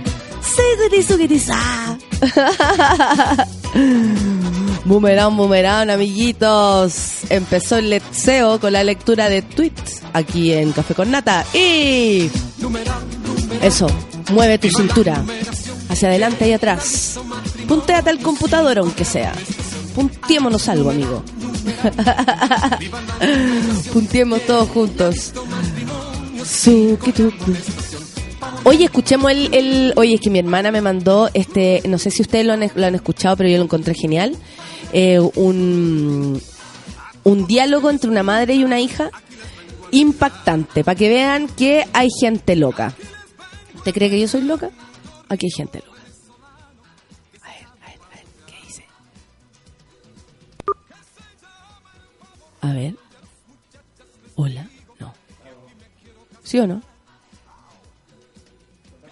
Boomerang, 4.85 5.35
boomerang, 5.35 5.89
amiguitos. 5.89 7.23
Empezó 7.29 7.77
el 7.77 7.89
letseo 7.89 8.59
con 8.59 8.73
la 8.73 8.83
lectura 8.83 9.29
de 9.29 9.41
tweets 9.41 10.01
aquí 10.13 10.53
en 10.53 10.73
Café 10.73 10.93
con 10.93 11.09
Nata. 11.09 11.45
Y 11.53 12.29
eso, 13.61 13.87
mueve 14.31 14.57
tu 14.57 14.69
cintura 14.69 15.23
hacia 15.89 16.09
adelante 16.09 16.47
y 16.47 16.53
atrás. 16.53 17.19
Punteate 17.67 18.09
al 18.09 18.19
computador 18.19 18.79
aunque 18.79 19.05
sea. 19.05 19.33
Puntiémonos 19.95 20.67
algo, 20.69 20.91
amigo. 20.91 21.23
Puntiemos 23.93 24.41
todos 24.45 24.69
juntos. 24.69 25.33
Oye, 28.65 28.85
escuchemos 28.85 29.31
el, 29.31 29.53
el... 29.53 29.93
Oye, 29.95 30.15
es 30.15 30.21
que 30.21 30.29
mi 30.29 30.39
hermana 30.39 30.71
me 30.71 30.81
mandó 30.81 31.29
este... 31.33 31.81
No 31.87 31.97
sé 31.97 32.11
si 32.11 32.21
ustedes 32.21 32.45
lo 32.45 32.53
han, 32.53 32.69
lo 32.75 32.85
han 32.85 32.95
escuchado, 32.95 33.37
pero 33.37 33.49
yo 33.49 33.57
lo 33.57 33.63
encontré 33.63 33.93
genial. 33.93 34.35
Eh, 34.91 35.19
un, 35.19 36.41
un 37.23 37.47
diálogo 37.47 37.89
entre 37.89 38.09
una 38.09 38.23
madre 38.23 38.55
y 38.55 38.63
una 38.63 38.79
hija 38.79 39.09
impactante, 39.91 40.83
para 40.83 40.95
que 40.95 41.09
vean 41.09 41.47
que 41.47 41.85
hay 41.93 42.09
gente 42.19 42.55
loca. 42.55 42.93
¿Te 43.83 43.93
cree 43.93 44.09
que 44.09 44.19
yo 44.19 44.27
soy 44.27 44.41
loca? 44.41 44.71
Aquí 45.29 45.45
hay 45.47 45.51
gente 45.51 45.83
loca. 45.85 46.01
A 47.41 47.47
ver, 47.47 47.67
a 47.67 47.87
ver, 47.87 47.97
a 47.99 48.15
ver, 48.15 48.25
¿qué 48.47 48.67
dice? 48.67 48.85
A 52.61 52.73
ver. 52.73 52.95
Hola. 54.35 54.69
No. 56.53 56.53
¿Sí 56.53 56.59
o 56.59 56.67
no? 56.67 56.81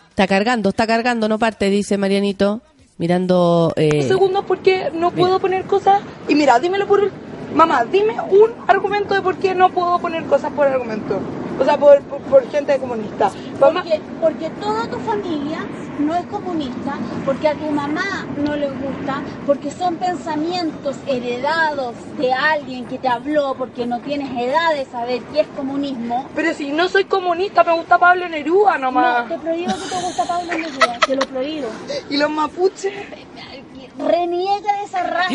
Está 0.10 0.27
cargando, 0.27 0.69
está 0.69 0.86
cargando, 0.86 1.27
no 1.27 1.39
parte, 1.39 1.69
dice 1.71 1.97
Marianito, 1.97 2.62
mirando... 2.97 3.73
Eh, 3.75 4.04
segundos 4.04 4.45
porque 4.47 4.91
no 4.93 5.10
puedo 5.10 5.39
poner 5.39 5.65
cosas. 5.65 6.01
Y 6.27 6.36
mira, 6.36 6.60
dímelo 6.60 6.86
por. 6.86 7.10
Mamá, 7.56 7.86
dime 7.86 8.15
un 8.30 8.51
argumento 8.67 9.15
de 9.15 9.21
por 9.21 9.38
qué 9.38 9.56
no 9.56 9.69
puedo 9.69 9.97
poner 9.99 10.25
cosas 10.25 10.51
por 10.54 10.67
argumento. 10.67 11.19
O 11.62 11.63
sea, 11.63 11.78
por, 11.78 12.02
por, 12.02 12.19
por 12.21 12.50
gente 12.50 12.78
comunista. 12.80 13.30
Mamá, 13.60 13.84
Porque, 13.84 14.02
porque 14.19 14.50
toda 14.60 14.88
tu 14.88 14.97
familia 15.00 15.60
no 16.00 16.15
es 16.15 16.26
comunista, 16.26 16.93
porque 17.24 17.47
a 17.50 17.54
tu 17.54 17.69
mamá 17.69 18.26
no 18.38 18.56
le 18.56 18.67
gusta, 18.69 19.21
porque 19.45 19.69
son 19.69 19.97
pensamientos 19.97 20.95
heredados 21.06 21.93
de 22.17 22.34
alguien 22.34 22.86
que 22.86 22.97
te 22.97 23.08
habló, 23.08 23.54
porque 23.56 23.86
no 23.86 24.00
tienes 24.00 24.32
edad 24.32 24.74
de 24.74 24.86
saber 24.86 25.21
qué 25.32 25.41
es 25.41 25.47
comunismo. 25.56 26.26
pero 26.34 26.54
si 26.56 26.71
no 26.71 26.89
soy 26.89 27.04
comunista, 27.06 27.63
me 27.63 27.74
gusta 27.74 28.00
Pablo 28.00 28.28
Neruda 28.28 28.80
No, 28.80 28.88
nomás. 28.88 29.28
te 29.30 29.38
prohíbo 29.38 29.74
que 29.74 29.89
te 29.95 30.02
gusta 30.02 30.26
Pablo 30.26 30.52
Neruda, 30.54 31.00
te 31.06 31.15
lo 31.15 31.21
prohíbo. 31.28 31.67
Y 32.10 32.17
los 32.17 32.30
mapuches. 32.32 32.93
Reniega 34.00 34.74
de 34.78 34.84
esa 34.86 35.04
raza 35.04 35.30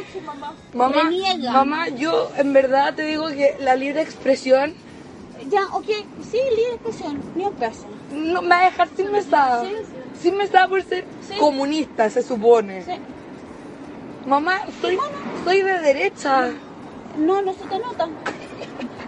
espantosa. 0.00 0.52
Mamá, 0.74 1.10
mamá, 1.52 1.88
yo 1.88 2.30
en 2.36 2.52
verdad 2.52 2.94
te 2.94 3.02
digo 3.04 3.28
que 3.28 3.56
la 3.60 3.74
libre 3.76 4.02
expresión 4.02 4.74
Ya, 5.50 5.62
ok, 5.72 5.84
sí, 6.30 6.38
libre 6.56 6.74
expresión, 6.74 7.20
ni 7.34 7.44
un 7.44 7.52
peso. 7.54 7.84
no 8.12 8.42
me 8.42 8.48
va 8.50 8.60
a 8.60 8.64
dejar 8.66 8.88
sin 8.96 9.10
mesada. 9.12 9.64
Sí, 9.64 9.72
Sin 10.22 10.36
mesada 10.36 10.68
por 10.68 10.82
ser 10.84 11.04
Sí. 11.28 11.34
comunista, 11.38 12.08
se 12.10 12.22
supone. 12.22 12.84
Sí. 12.84 12.92
Mamá, 14.26 14.60
soy, 14.80 14.96
soy 15.44 15.62
de 15.62 15.78
derecha. 15.80 16.50
No, 17.18 17.42
no 17.42 17.52
se 17.52 17.60
te 17.64 17.78
nota. 17.78 18.08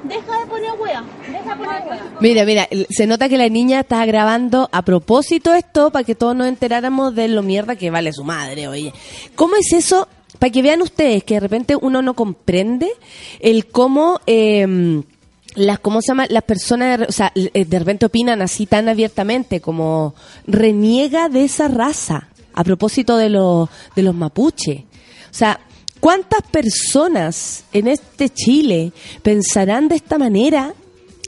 Deja 0.02 0.40
de 0.40 0.46
poner 0.46 0.72
wea, 0.78 1.02
deja 1.30 1.54
de 1.54 1.64
poner 1.64 1.82
wea. 1.88 2.02
Mira, 2.20 2.44
mira, 2.44 2.68
se 2.90 3.06
nota 3.06 3.28
que 3.28 3.38
la 3.38 3.48
niña 3.48 3.80
está 3.80 4.04
grabando 4.04 4.68
a 4.72 4.82
propósito 4.82 5.54
esto 5.54 5.90
para 5.90 6.04
que 6.04 6.14
todos 6.14 6.34
nos 6.36 6.48
enteráramos 6.48 7.14
de 7.14 7.28
lo 7.28 7.42
mierda 7.42 7.76
que 7.76 7.90
vale 7.90 8.12
su 8.12 8.24
madre, 8.24 8.68
oye. 8.68 8.92
¿Cómo 9.36 9.54
es 9.56 9.72
eso? 9.72 10.08
Para 10.38 10.50
que 10.52 10.62
vean 10.62 10.82
ustedes 10.82 11.24
que 11.24 11.34
de 11.34 11.40
repente 11.40 11.76
uno 11.76 12.02
no 12.02 12.14
comprende 12.14 12.88
el 13.40 13.66
cómo... 13.66 14.20
eh, 14.26 15.02
las 15.56 15.78
cómo 15.78 16.00
se 16.02 16.08
llama 16.08 16.26
las 16.30 16.42
personas 16.42 17.00
o 17.08 17.12
sea 17.12 17.30
eh, 17.36 17.64
de 17.64 17.78
repente 17.78 18.06
opinan 18.06 18.42
así 18.42 18.66
tan 18.66 18.88
abiertamente 18.88 19.60
como 19.60 20.16
reniega 20.48 21.28
de 21.28 21.44
esa 21.44 21.68
raza 21.68 22.26
a 22.54 22.64
propósito 22.64 23.16
de 23.16 23.28
los 23.30 23.68
de 23.94 24.02
los 24.02 24.16
mapuche 24.16 24.84
o 25.30 25.32
sea 25.34 25.60
cuántas 26.00 26.42
personas 26.50 27.62
en 27.72 27.86
este 27.86 28.30
Chile 28.30 28.92
pensarán 29.22 29.86
de 29.86 29.94
esta 29.94 30.18
manera 30.18 30.74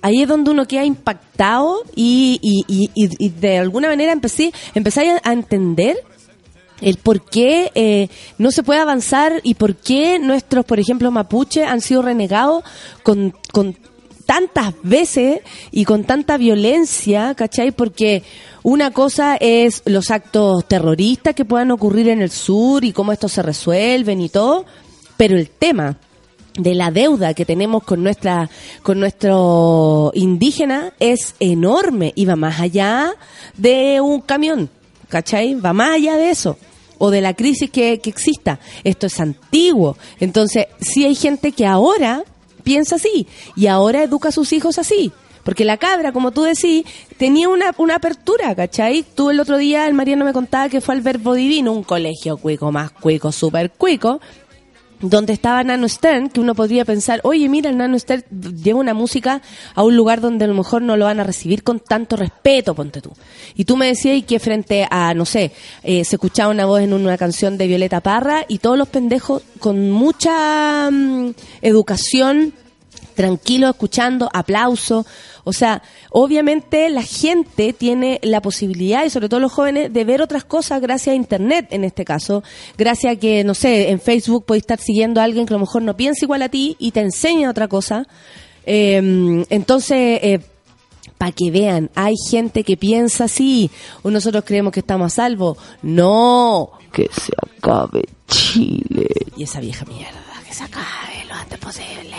ahí 0.03 0.23
es 0.23 0.29
donde 0.29 0.51
uno 0.51 0.67
queda 0.67 0.85
impactado 0.85 1.83
y, 1.95 2.41
y, 2.43 2.91
y- 2.97 3.29
de 3.29 3.59
alguna 3.59 3.87
manera 3.87 4.11
empecé 4.11 4.53
empezar 4.75 5.07
a, 5.07 5.21
a 5.31 5.33
entender 5.33 5.97
el 6.81 6.97
por 6.99 7.23
qué 7.25 7.71
eh, 7.75 8.09
no 8.39 8.51
se 8.51 8.63
puede 8.63 8.81
avanzar 8.81 9.41
y 9.43 9.55
por 9.55 9.77
qué 9.77 10.19
nuestros, 10.19 10.65
por 10.65 10.79
ejemplo, 10.79 11.11
mapuche 11.11 11.65
han 11.65 11.81
sido 11.81 12.03
renegados 12.03 12.65
con, 13.03 13.35
con 13.53 13.77
tantas 14.27 14.75
veces 14.83 15.41
y 15.71 15.85
con 15.85 16.05
tanta 16.05 16.37
violencia, 16.37 17.35
¿cachai? 17.35 17.71
Porque 17.71 18.25
una 18.63 18.91
cosa 18.91 19.37
es 19.37 19.83
los 19.87 20.11
actos 20.11 20.67
terroristas 20.67 21.35
que 21.35 21.45
puedan 21.45 21.71
ocurrir 21.71 22.09
en 22.09 22.21
el 22.21 22.31
sur 22.31 22.85
y 22.85 22.93
cómo 22.93 23.13
estos 23.13 23.33
se 23.33 23.43
resuelven 23.43 24.21
y 24.21 24.29
todo, 24.29 24.67
pero 25.17 25.37
el 25.37 25.49
tema 25.49 25.97
de 26.59 26.75
la 26.75 26.91
deuda 26.91 27.35
que 27.35 27.45
tenemos 27.45 27.85
con 27.85 28.03
nuestra 28.03 28.49
con 28.83 28.99
nuestro 28.99 30.11
indígena 30.15 30.93
es 30.99 31.35
enorme 31.39 32.13
y 32.17 32.25
va 32.25 32.35
más 32.35 32.61
allá 32.61 33.13
de 33.57 34.01
un 34.01 34.21
camión, 34.21 34.71
¿cachai? 35.09 35.55
Va 35.55 35.73
más 35.73 35.97
allá 35.97 36.17
de 36.17 36.31
eso 36.31 36.57
o 36.99 37.11
de 37.11 37.21
la 37.21 37.35
crisis 37.35 37.71
que, 37.71 37.99
que 38.01 38.11
exista. 38.11 38.59
Esto 38.85 39.07
es 39.07 39.21
antiguo. 39.21 39.97
Entonces, 40.21 40.67
sí 40.81 41.05
hay 41.05 41.15
gente 41.15 41.53
que 41.53 41.67
ahora 41.67 42.25
piensa 42.63 42.97
así 42.97 43.27
y 43.55 43.67
ahora 43.67 44.03
educa 44.03 44.31
a 44.31 44.33
sus 44.33 44.53
hijos 44.53 44.79
así. 44.79 45.13
Porque 45.45 45.65
la 45.65 45.77
cabra, 45.77 46.11
como 46.11 46.33
tú 46.33 46.43
decís, 46.43 46.85
tenía 47.19 47.49
una, 47.49 47.73
una 47.79 47.95
apertura, 47.95 48.53
¿cachai? 48.57 49.05
Tú 49.05 49.31
el 49.31 49.39
otro 49.39 49.59
día, 49.59 49.87
el 49.87 49.95
Mariano 49.95 50.25
me 50.25 50.33
contaba 50.33 50.69
que 50.69 50.81
fue 50.81 50.97
al 50.97 51.03
Verbo 51.03 51.35
Divino, 51.35 51.73
un 51.73 51.85
colegio 51.85 52.37
cuico, 52.37 52.73
más 52.73 52.91
cuico, 52.91 53.31
súper 53.31 53.71
cuico, 53.71 54.21
donde 55.01 55.33
estaba 55.33 55.63
Nano 55.63 55.89
Stern, 55.89 56.31
que 56.31 56.41
uno 56.41 56.55
podría 56.55 56.85
pensar, 56.85 57.21
oye, 57.25 57.49
mira, 57.49 57.71
el 57.71 57.77
Nano 57.77 57.99
Stern 57.99 58.25
lleva 58.63 58.81
una 58.81 58.95
música 58.95 59.43
a 59.75 59.83
un 59.83 59.97
lugar 59.97 60.21
donde 60.21 60.45
a 60.45 60.49
lo 60.49 60.55
mejor 60.55 60.83
no 60.83 60.97
lo 60.97 61.05
van 61.05 61.21
a 61.21 61.25
recibir 61.25 61.63
con 61.63 61.81
tanto 61.81 62.17
respeto, 62.17 62.75
ponte 62.75 63.01
tú. 63.01 63.13
Y 63.55 63.65
tú 63.65 63.77
me 63.77 63.87
decías 63.87 64.25
que 64.25 64.39
frente 64.39 64.87
a, 64.91 65.15
no 65.15 65.25
sé, 65.25 65.53
eh, 65.83 66.05
se 66.05 66.17
escuchaba 66.17 66.51
una 66.51 66.67
voz 66.67 66.81
en 66.81 66.93
una 66.93 67.19
canción 67.19 67.59
de 67.59 67.67
Violeta 67.67 68.01
Parra 68.01 68.45
y 68.49 68.59
todos 68.59 68.79
los 68.79 68.89
pendejos 68.89 69.43
con 69.59 69.91
mucha 69.91 70.91
mm, 70.91 71.31
educación, 71.63 72.55
tranquilo, 73.17 73.69
escuchando, 73.69 74.31
aplauso. 74.33 75.05
O 75.43 75.53
sea, 75.53 75.83
obviamente 76.11 76.89
la 76.91 77.03
gente 77.03 77.73
tiene 77.73 78.21
la 78.23 78.41
posibilidad, 78.41 79.05
y 79.05 79.11
sobre 79.11 79.29
todo 79.29 79.41
los 79.41 79.53
jóvenes, 79.53 79.93
de 79.93 80.05
ver 80.05 80.23
otras 80.23 80.45
cosas 80.45 80.81
gracias 80.81 81.15
a 81.15 81.17
Internet, 81.17 81.67
en 81.71 81.83
este 81.83 82.05
caso. 82.05 82.45
Gracias 82.79 83.15
a 83.15 83.17
que, 83.17 83.43
no 83.43 83.55
sé, 83.55 83.91
en 83.91 84.01
Facebook 84.01 84.45
puedes 84.45 84.63
estar 84.63 84.79
siguiendo 84.79 85.21
a 85.21 85.25
alguien 85.25 85.47
que 85.47 85.55
a 85.55 85.57
lo 85.57 85.61
mejor 85.61 85.83
no 85.83 85.97
piensa 85.97 86.25
igual 86.25 86.43
a 86.43 86.49
ti 86.49 86.77
y 86.79 86.93
te 86.93 87.01
enseña 87.01 87.51
otra 87.51 87.67
cosa. 87.67 88.07
Eh, 88.65 89.45
entonces, 89.49 90.21
eh, 90.23 90.41
para 91.19 91.33
que 91.33 91.51
vean, 91.51 91.91
hay 91.95 92.15
gente 92.31 92.63
que 92.63 92.77
piensa 92.77 93.25
así, 93.25 93.71
o 94.03 94.11
nosotros 94.11 94.45
creemos 94.47 94.73
que 94.73 94.81
estamos 94.81 95.13
a 95.13 95.17
salvo. 95.17 95.57
No, 95.83 96.73
que 96.93 97.09
se 97.13 97.33
acabe 97.41 98.05
Chile. 98.29 99.09
Y 99.37 99.45
esa 99.45 99.61
vieja 99.61 99.85
mierda, 99.87 100.23
que 100.47 100.55
se 100.55 100.65
acabe 100.65 101.25
lo 101.29 101.35
antes 101.35 101.59
posible. 101.59 102.17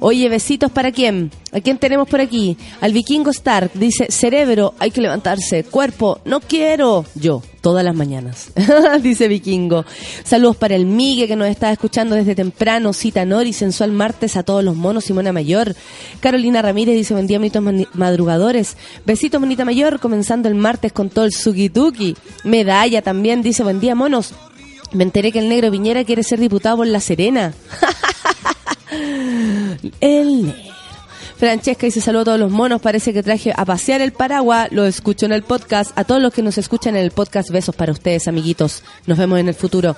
Oye, 0.00 0.28
besitos 0.28 0.70
para 0.70 0.92
quién? 0.92 1.30
¿A 1.52 1.60
quién 1.60 1.78
tenemos 1.78 2.08
por 2.08 2.20
aquí? 2.20 2.56
Al 2.80 2.92
vikingo 2.92 3.30
Stark 3.30 3.70
dice, 3.74 4.06
cerebro, 4.10 4.74
hay 4.78 4.90
que 4.90 5.00
levantarse. 5.00 5.64
Cuerpo, 5.64 6.20
no 6.24 6.40
quiero. 6.40 7.04
Yo, 7.14 7.42
todas 7.62 7.82
las 7.84 7.94
mañanas. 7.94 8.50
dice 9.02 9.26
vikingo. 9.28 9.84
Saludos 10.24 10.56
para 10.56 10.76
el 10.76 10.84
Migue 10.86 11.26
que 11.26 11.36
nos 11.36 11.48
está 11.48 11.72
escuchando 11.72 12.14
desde 12.14 12.34
temprano. 12.34 12.92
Cita 12.92 13.24
Nori, 13.24 13.52
sensual 13.52 13.92
martes 13.92 14.36
a 14.36 14.42
todos 14.42 14.62
los 14.62 14.76
monos. 14.76 15.04
Simona 15.04 15.32
Mayor. 15.32 15.74
Carolina 16.20 16.60
Ramírez 16.62 16.94
dice, 16.94 17.14
buen 17.14 17.26
día, 17.26 17.38
bonitos 17.38 17.62
mani- 17.62 17.88
madrugadores. 17.94 18.76
Besitos, 19.06 19.40
bonita 19.40 19.64
mayor, 19.64 19.98
comenzando 19.98 20.48
el 20.48 20.54
martes 20.56 20.92
con 20.92 21.08
todo 21.08 21.24
el 21.24 21.32
suki-tuki. 21.32 22.16
Medalla 22.44 23.00
también 23.02 23.40
dice, 23.42 23.62
buen 23.62 23.80
día, 23.80 23.94
monos. 23.94 24.34
Me 24.92 25.04
enteré 25.04 25.32
que 25.32 25.40
el 25.40 25.48
negro 25.48 25.70
Piñera 25.70 26.04
quiere 26.04 26.22
ser 26.22 26.38
diputado 26.38 26.76
por 26.76 26.86
La 26.86 27.00
Serena. 27.00 27.54
El. 30.00 30.54
Francesca 31.36 31.86
dice 31.86 32.00
saludo 32.00 32.22
a 32.22 32.24
todos 32.24 32.40
los 32.40 32.50
monos, 32.50 32.80
parece 32.80 33.12
que 33.12 33.22
traje 33.22 33.52
a 33.54 33.64
pasear 33.66 34.00
el 34.00 34.12
paraguas, 34.12 34.68
lo 34.72 34.86
escucho 34.86 35.26
en 35.26 35.32
el 35.32 35.42
podcast, 35.42 35.92
a 35.98 36.04
todos 36.04 36.22
los 36.22 36.32
que 36.32 36.42
nos 36.42 36.56
escuchan 36.56 36.96
en 36.96 37.02
el 37.02 37.10
podcast, 37.10 37.50
besos 37.50 37.76
para 37.76 37.92
ustedes 37.92 38.26
amiguitos, 38.26 38.82
nos 39.06 39.18
vemos 39.18 39.38
en 39.38 39.48
el 39.48 39.54
futuro. 39.54 39.96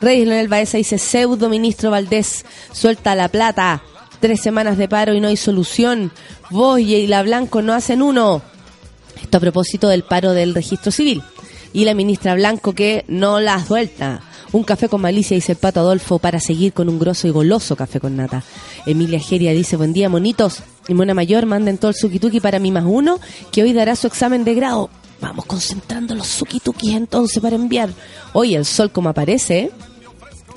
Reyes 0.00 0.26
Leonel 0.28 0.48
Baeza 0.48 0.76
dice 0.76 0.98
pseudo 0.98 1.48
ministro 1.48 1.90
Valdés, 1.90 2.44
suelta 2.72 3.14
la 3.14 3.28
plata, 3.28 3.82
tres 4.20 4.42
semanas 4.42 4.76
de 4.76 4.88
paro 4.88 5.14
y 5.14 5.20
no 5.20 5.28
hay 5.28 5.38
solución, 5.38 6.12
vos 6.50 6.80
y 6.80 7.06
la 7.06 7.22
Blanco 7.22 7.62
no 7.62 7.72
hacen 7.72 8.02
uno. 8.02 8.42
Esto 9.22 9.38
a 9.38 9.40
propósito 9.40 9.88
del 9.88 10.02
paro 10.02 10.34
del 10.34 10.54
registro 10.54 10.92
civil. 10.92 11.22
Y 11.74 11.84
la 11.84 11.92
ministra 11.92 12.34
Blanco 12.34 12.72
que 12.72 13.04
no 13.08 13.40
la 13.40 13.62
suelta. 13.62 14.22
Un 14.52 14.62
café 14.62 14.88
con 14.88 15.00
malicia, 15.00 15.34
dice 15.34 15.52
el 15.52 15.58
pato 15.58 15.80
Adolfo, 15.80 16.20
para 16.20 16.38
seguir 16.38 16.72
con 16.72 16.88
un 16.88 17.00
grosso 17.00 17.26
y 17.26 17.30
goloso 17.30 17.74
café 17.74 17.98
con 17.98 18.16
nata. 18.16 18.44
Emilia 18.86 19.18
Geria 19.18 19.52
dice, 19.52 19.76
buen 19.76 19.92
día, 19.92 20.08
monitos. 20.08 20.62
Y 20.86 20.94
Mona 20.94 21.12
Mayor, 21.12 21.44
manden 21.44 21.76
todo 21.76 21.90
el 21.90 21.96
suki 21.96 22.40
para 22.40 22.60
mi 22.60 22.70
más 22.70 22.84
uno, 22.86 23.18
que 23.50 23.64
hoy 23.64 23.72
dará 23.72 23.96
su 23.96 24.06
examen 24.06 24.44
de 24.44 24.54
grado. 24.54 24.88
Vamos 25.20 25.46
concentrando 25.46 26.14
los 26.14 26.28
suki 26.28 26.60
entonces 26.92 27.42
para 27.42 27.56
enviar. 27.56 27.90
Hoy 28.32 28.54
el 28.54 28.64
sol 28.64 28.92
como 28.92 29.08
aparece, 29.08 29.58
¿eh? 29.58 29.70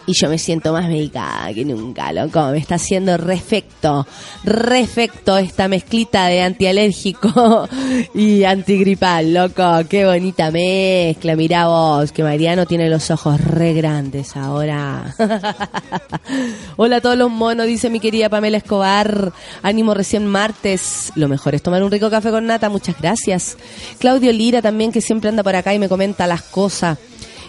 Y 0.10 0.14
yo 0.14 0.30
me 0.30 0.38
siento 0.38 0.72
más 0.72 0.88
medicada 0.88 1.54
que 1.54 1.66
nunca, 1.66 2.14
loco. 2.14 2.48
Me 2.52 2.60
está 2.60 2.76
haciendo 2.76 3.18
refecto, 3.18 4.08
refecto 4.46 5.38
esta 5.38 5.68
mezclita 5.68 6.28
de 6.28 6.44
antialérgico 6.44 7.68
y 8.16 8.46
antigripal, 8.46 9.34
loco. 9.34 9.82
Qué 9.90 10.06
bonita 10.06 10.50
mezcla. 10.50 11.36
Mirá 11.36 11.68
vos, 11.68 12.14
que 12.14 12.24
Mariano 12.24 12.66
tiene 12.66 12.90
los 12.90 13.12
ojos 13.12 13.42
re 13.42 13.74
grandes 13.74 14.38
ahora. 14.38 15.14
Hola 16.78 16.96
a 16.96 17.02
todos 17.02 17.18
los 17.18 17.30
monos, 17.30 17.68
dice 17.68 17.90
mi 17.90 18.00
querida 18.00 18.30
Pamela 18.30 18.60
Escobar. 18.60 19.34
Ánimo 19.62 19.94
recién 19.94 20.26
martes. 20.26 21.12
Lo 21.16 21.28
mejor 21.28 21.54
es 21.54 21.62
tomar 21.62 21.84
un 21.84 21.92
rico 21.92 22.10
café 22.10 22.32
con 22.32 22.46
nata. 22.46 22.70
Muchas 22.70 22.98
gracias. 22.98 23.58
Claudio 24.00 24.32
Lira 24.32 24.62
también, 24.62 24.94
que 24.94 25.02
siempre 25.02 25.28
anda 25.28 25.44
por 25.44 25.58
acá 25.58 25.74
y 25.74 25.80
me 25.80 25.90
comenta 25.90 26.28
las 26.28 26.44
cosas. 26.44 26.98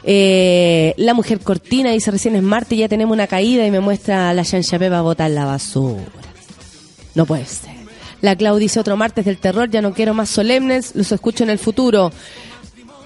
Eh, 0.05 0.95
la 0.97 1.15
mujer 1.15 1.41
cortina 1.41 1.91
dice 1.91 2.11
recién 2.11 2.37
es 2.37 2.43
martes 2.43 2.79
ya 2.79 2.89
tenemos 2.89 3.13
una 3.15 3.27
caída 3.27 3.67
y 3.67 3.71
me 3.71 3.81
muestra 3.81 4.31
a 4.31 4.35
la 4.35 4.45
Chanchapé 4.45 4.89
para 4.89 5.03
botar 5.03 5.31
la 5.31 5.45
basura. 5.45 6.03
No 7.15 7.27
puede 7.27 7.45
ser. 7.45 7.79
La 8.21 8.35
Clau 8.35 8.59
dice 8.59 8.81
otro 8.81 8.97
martes 8.97 9.25
del 9.25 9.39
terror, 9.39 9.71
ya 9.71 9.81
no 9.81 9.93
quiero 9.93 10.15
más 10.15 10.29
solemnes, 10.29 10.95
los 10.95 11.13
escucho 11.13 11.45
en 11.45 11.51
el 11.51 11.59
futuro. 11.59 12.11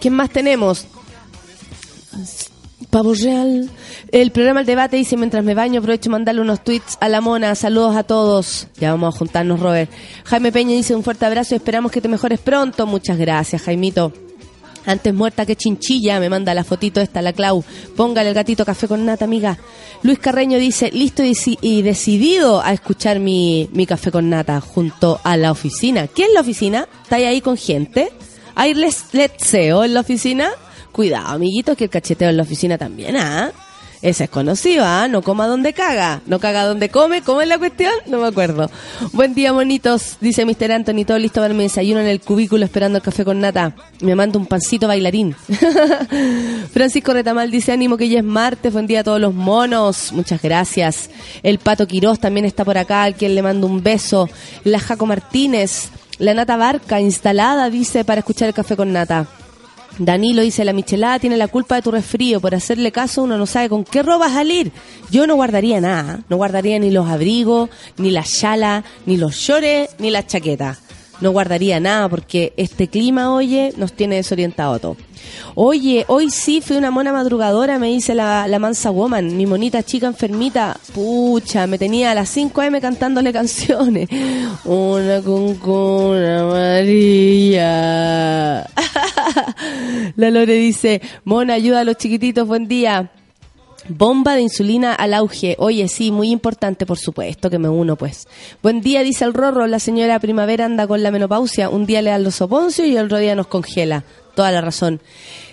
¿Quién 0.00 0.14
más 0.14 0.30
tenemos? 0.30 0.86
Pavo 2.90 3.14
Real. 3.14 3.70
El 4.10 4.32
programa 4.32 4.60
El 4.60 4.66
Debate 4.66 4.96
dice, 4.96 5.16
mientras 5.16 5.44
me 5.44 5.54
baño, 5.54 5.80
aprovecho 5.80 6.10
mandarle 6.10 6.42
unos 6.42 6.62
tweets 6.62 6.98
a 7.00 7.08
la 7.08 7.20
mona. 7.20 7.54
Saludos 7.54 7.96
a 7.96 8.02
todos. 8.02 8.68
Ya 8.78 8.90
vamos 8.90 9.14
a 9.14 9.18
juntarnos, 9.18 9.60
Robert. 9.60 9.90
Jaime 10.24 10.52
Peña 10.52 10.74
dice, 10.74 10.94
un 10.94 11.02
fuerte 11.02 11.24
abrazo 11.24 11.54
y 11.54 11.56
esperamos 11.56 11.90
que 11.90 12.00
te 12.00 12.08
mejores 12.08 12.40
pronto. 12.40 12.86
Muchas 12.86 13.16
gracias, 13.16 13.62
Jaimito. 13.62 14.12
Antes 14.86 15.14
muerta 15.14 15.46
que 15.46 15.56
chinchilla, 15.56 16.18
me 16.20 16.28
manda 16.28 16.54
la 16.54 16.64
fotito 16.64 17.00
esta, 17.00 17.22
la 17.22 17.32
Clau. 17.32 17.62
Póngale 17.96 18.28
el 18.28 18.34
gatito 18.34 18.64
café 18.64 18.88
con 18.88 19.04
nata, 19.04 19.24
amiga. 19.24 19.58
Luis 20.02 20.18
Carreño 20.18 20.58
dice, 20.58 20.90
listo 20.92 21.22
y, 21.22 21.30
deci- 21.30 21.58
y 21.60 21.82
decidido 21.82 22.60
a 22.62 22.72
escuchar 22.72 23.18
mi, 23.20 23.68
mi 23.72 23.86
café 23.86 24.10
con 24.10 24.28
nata 24.28 24.60
junto 24.60 25.20
a 25.22 25.36
la 25.36 25.52
oficina. 25.52 26.08
¿Qué 26.08 26.24
es 26.24 26.32
la 26.34 26.40
oficina? 26.40 26.88
¿Está 27.04 27.16
ahí 27.16 27.40
con 27.40 27.56
gente? 27.56 28.10
¿Hay 28.54 28.74
letseo 28.74 29.84
en 29.84 29.94
la 29.94 30.00
oficina? 30.00 30.50
Cuidado, 30.90 31.28
amiguitos, 31.28 31.76
que 31.76 31.84
el 31.84 31.90
cacheteo 31.90 32.28
en 32.30 32.36
la 32.36 32.42
oficina 32.42 32.76
también, 32.76 33.16
¿ah? 33.16 33.50
Ese 34.02 34.24
es 34.24 34.30
conocido, 34.30 34.84
¿ah? 34.84 35.06
No 35.08 35.22
coma 35.22 35.46
donde 35.46 35.72
caga. 35.72 36.22
No 36.26 36.40
caga 36.40 36.66
donde 36.66 36.88
come. 36.88 37.22
¿Cómo 37.22 37.40
es 37.40 37.46
la 37.46 37.56
cuestión? 37.56 37.92
No 38.06 38.18
me 38.18 38.26
acuerdo. 38.26 38.68
Buen 39.12 39.32
día, 39.32 39.52
bonitos. 39.52 40.16
Dice 40.20 40.44
Mr. 40.44 40.72
Anthony. 40.72 41.04
Todo 41.06 41.20
listo 41.20 41.40
para 41.40 41.54
mi 41.54 41.62
desayuno 41.62 42.00
en 42.00 42.08
el 42.08 42.20
cubículo 42.20 42.64
esperando 42.64 42.98
el 42.98 43.04
café 43.04 43.24
con 43.24 43.40
nata. 43.40 43.76
Me 44.00 44.16
manda 44.16 44.40
un 44.40 44.46
pancito 44.46 44.88
bailarín. 44.88 45.36
Francisco 46.72 47.12
Retamal 47.12 47.52
dice 47.52 47.70
ánimo 47.70 47.96
que 47.96 48.08
ya 48.08 48.18
es 48.18 48.24
martes. 48.24 48.72
Buen 48.72 48.88
día 48.88 49.00
a 49.00 49.04
todos 49.04 49.20
los 49.20 49.34
monos. 49.34 50.12
Muchas 50.12 50.42
gracias. 50.42 51.08
El 51.44 51.60
Pato 51.60 51.86
Quirós 51.86 52.18
también 52.18 52.44
está 52.44 52.64
por 52.64 52.78
acá. 52.78 53.04
Al 53.04 53.14
quien 53.14 53.36
le 53.36 53.42
mando 53.42 53.68
un 53.68 53.84
beso. 53.84 54.28
La 54.64 54.80
Jaco 54.80 55.06
Martínez. 55.06 55.90
La 56.18 56.34
Nata 56.34 56.56
Barca 56.56 57.00
instalada, 57.00 57.70
dice, 57.70 58.04
para 58.04 58.18
escuchar 58.18 58.48
el 58.48 58.54
café 58.54 58.76
con 58.76 58.92
nata. 58.92 59.26
Danilo 59.98 60.42
dice, 60.42 60.64
la 60.64 60.72
michelada 60.72 61.18
tiene 61.18 61.36
la 61.36 61.48
culpa 61.48 61.76
de 61.76 61.82
tu 61.82 61.90
resfrío. 61.90 62.40
Por 62.40 62.54
hacerle 62.54 62.92
caso 62.92 63.22
uno 63.22 63.36
no 63.36 63.46
sabe 63.46 63.68
con 63.68 63.84
qué 63.84 64.02
ropa 64.02 64.28
salir. 64.30 64.72
Yo 65.10 65.26
no 65.26 65.34
guardaría 65.34 65.80
nada. 65.80 66.20
No 66.28 66.36
guardaría 66.36 66.78
ni 66.78 66.90
los 66.90 67.08
abrigos, 67.08 67.70
ni 67.98 68.10
la 68.10 68.22
chala, 68.22 68.84
ni 69.06 69.16
los 69.16 69.34
shorts, 69.34 69.94
ni 69.98 70.10
la 70.10 70.26
chaqueta. 70.26 70.78
No 71.22 71.30
guardaría 71.30 71.78
nada 71.78 72.08
porque 72.08 72.52
este 72.56 72.88
clima, 72.88 73.32
oye, 73.32 73.72
nos 73.76 73.92
tiene 73.92 74.16
desorientado 74.16 74.74
a 74.74 74.78
todos. 74.80 74.96
Oye, 75.54 76.04
hoy 76.08 76.30
sí 76.30 76.60
fui 76.60 76.76
una 76.76 76.90
mona 76.90 77.12
madrugadora, 77.12 77.78
me 77.78 77.86
dice 77.86 78.12
la, 78.12 78.48
la 78.48 78.58
mansa 78.58 78.90
woman, 78.90 79.36
mi 79.36 79.46
monita 79.46 79.84
chica 79.84 80.08
enfermita. 80.08 80.76
Pucha, 80.92 81.68
me 81.68 81.78
tenía 81.78 82.10
a 82.10 82.16
las 82.16 82.28
5 82.28 82.60
m 82.62 82.80
cantándole 82.80 83.32
canciones. 83.40 84.08
Una 84.64 85.22
cuncuna 85.22 86.40
amarilla. 86.40 87.62
la 90.16 90.30
Lore 90.30 90.54
dice, 90.54 91.00
mona, 91.22 91.54
ayuda 91.54 91.82
a 91.82 91.84
los 91.84 91.96
chiquititos, 91.98 92.48
buen 92.48 92.66
día. 92.66 93.12
Bomba 93.88 94.34
de 94.34 94.42
insulina 94.42 94.94
al 94.94 95.14
auge. 95.14 95.56
Oye, 95.58 95.88
sí, 95.88 96.10
muy 96.10 96.30
importante, 96.30 96.86
por 96.86 96.98
supuesto, 96.98 97.50
que 97.50 97.58
me 97.58 97.68
uno, 97.68 97.96
pues. 97.96 98.28
Buen 98.62 98.80
día, 98.80 99.02
dice 99.02 99.24
el 99.24 99.34
Rorro. 99.34 99.66
La 99.66 99.78
señora 99.78 100.20
Primavera 100.20 100.66
anda 100.66 100.86
con 100.86 101.02
la 101.02 101.10
menopausia. 101.10 101.68
Un 101.68 101.86
día 101.86 102.02
le 102.02 102.10
dan 102.10 102.22
los 102.22 102.36
soponcios 102.36 102.86
y 102.86 102.96
el 102.96 103.06
otro 103.06 103.18
día 103.18 103.34
nos 103.34 103.48
congela. 103.48 104.04
Toda 104.34 104.50
la 104.50 104.60
razón. 104.60 105.00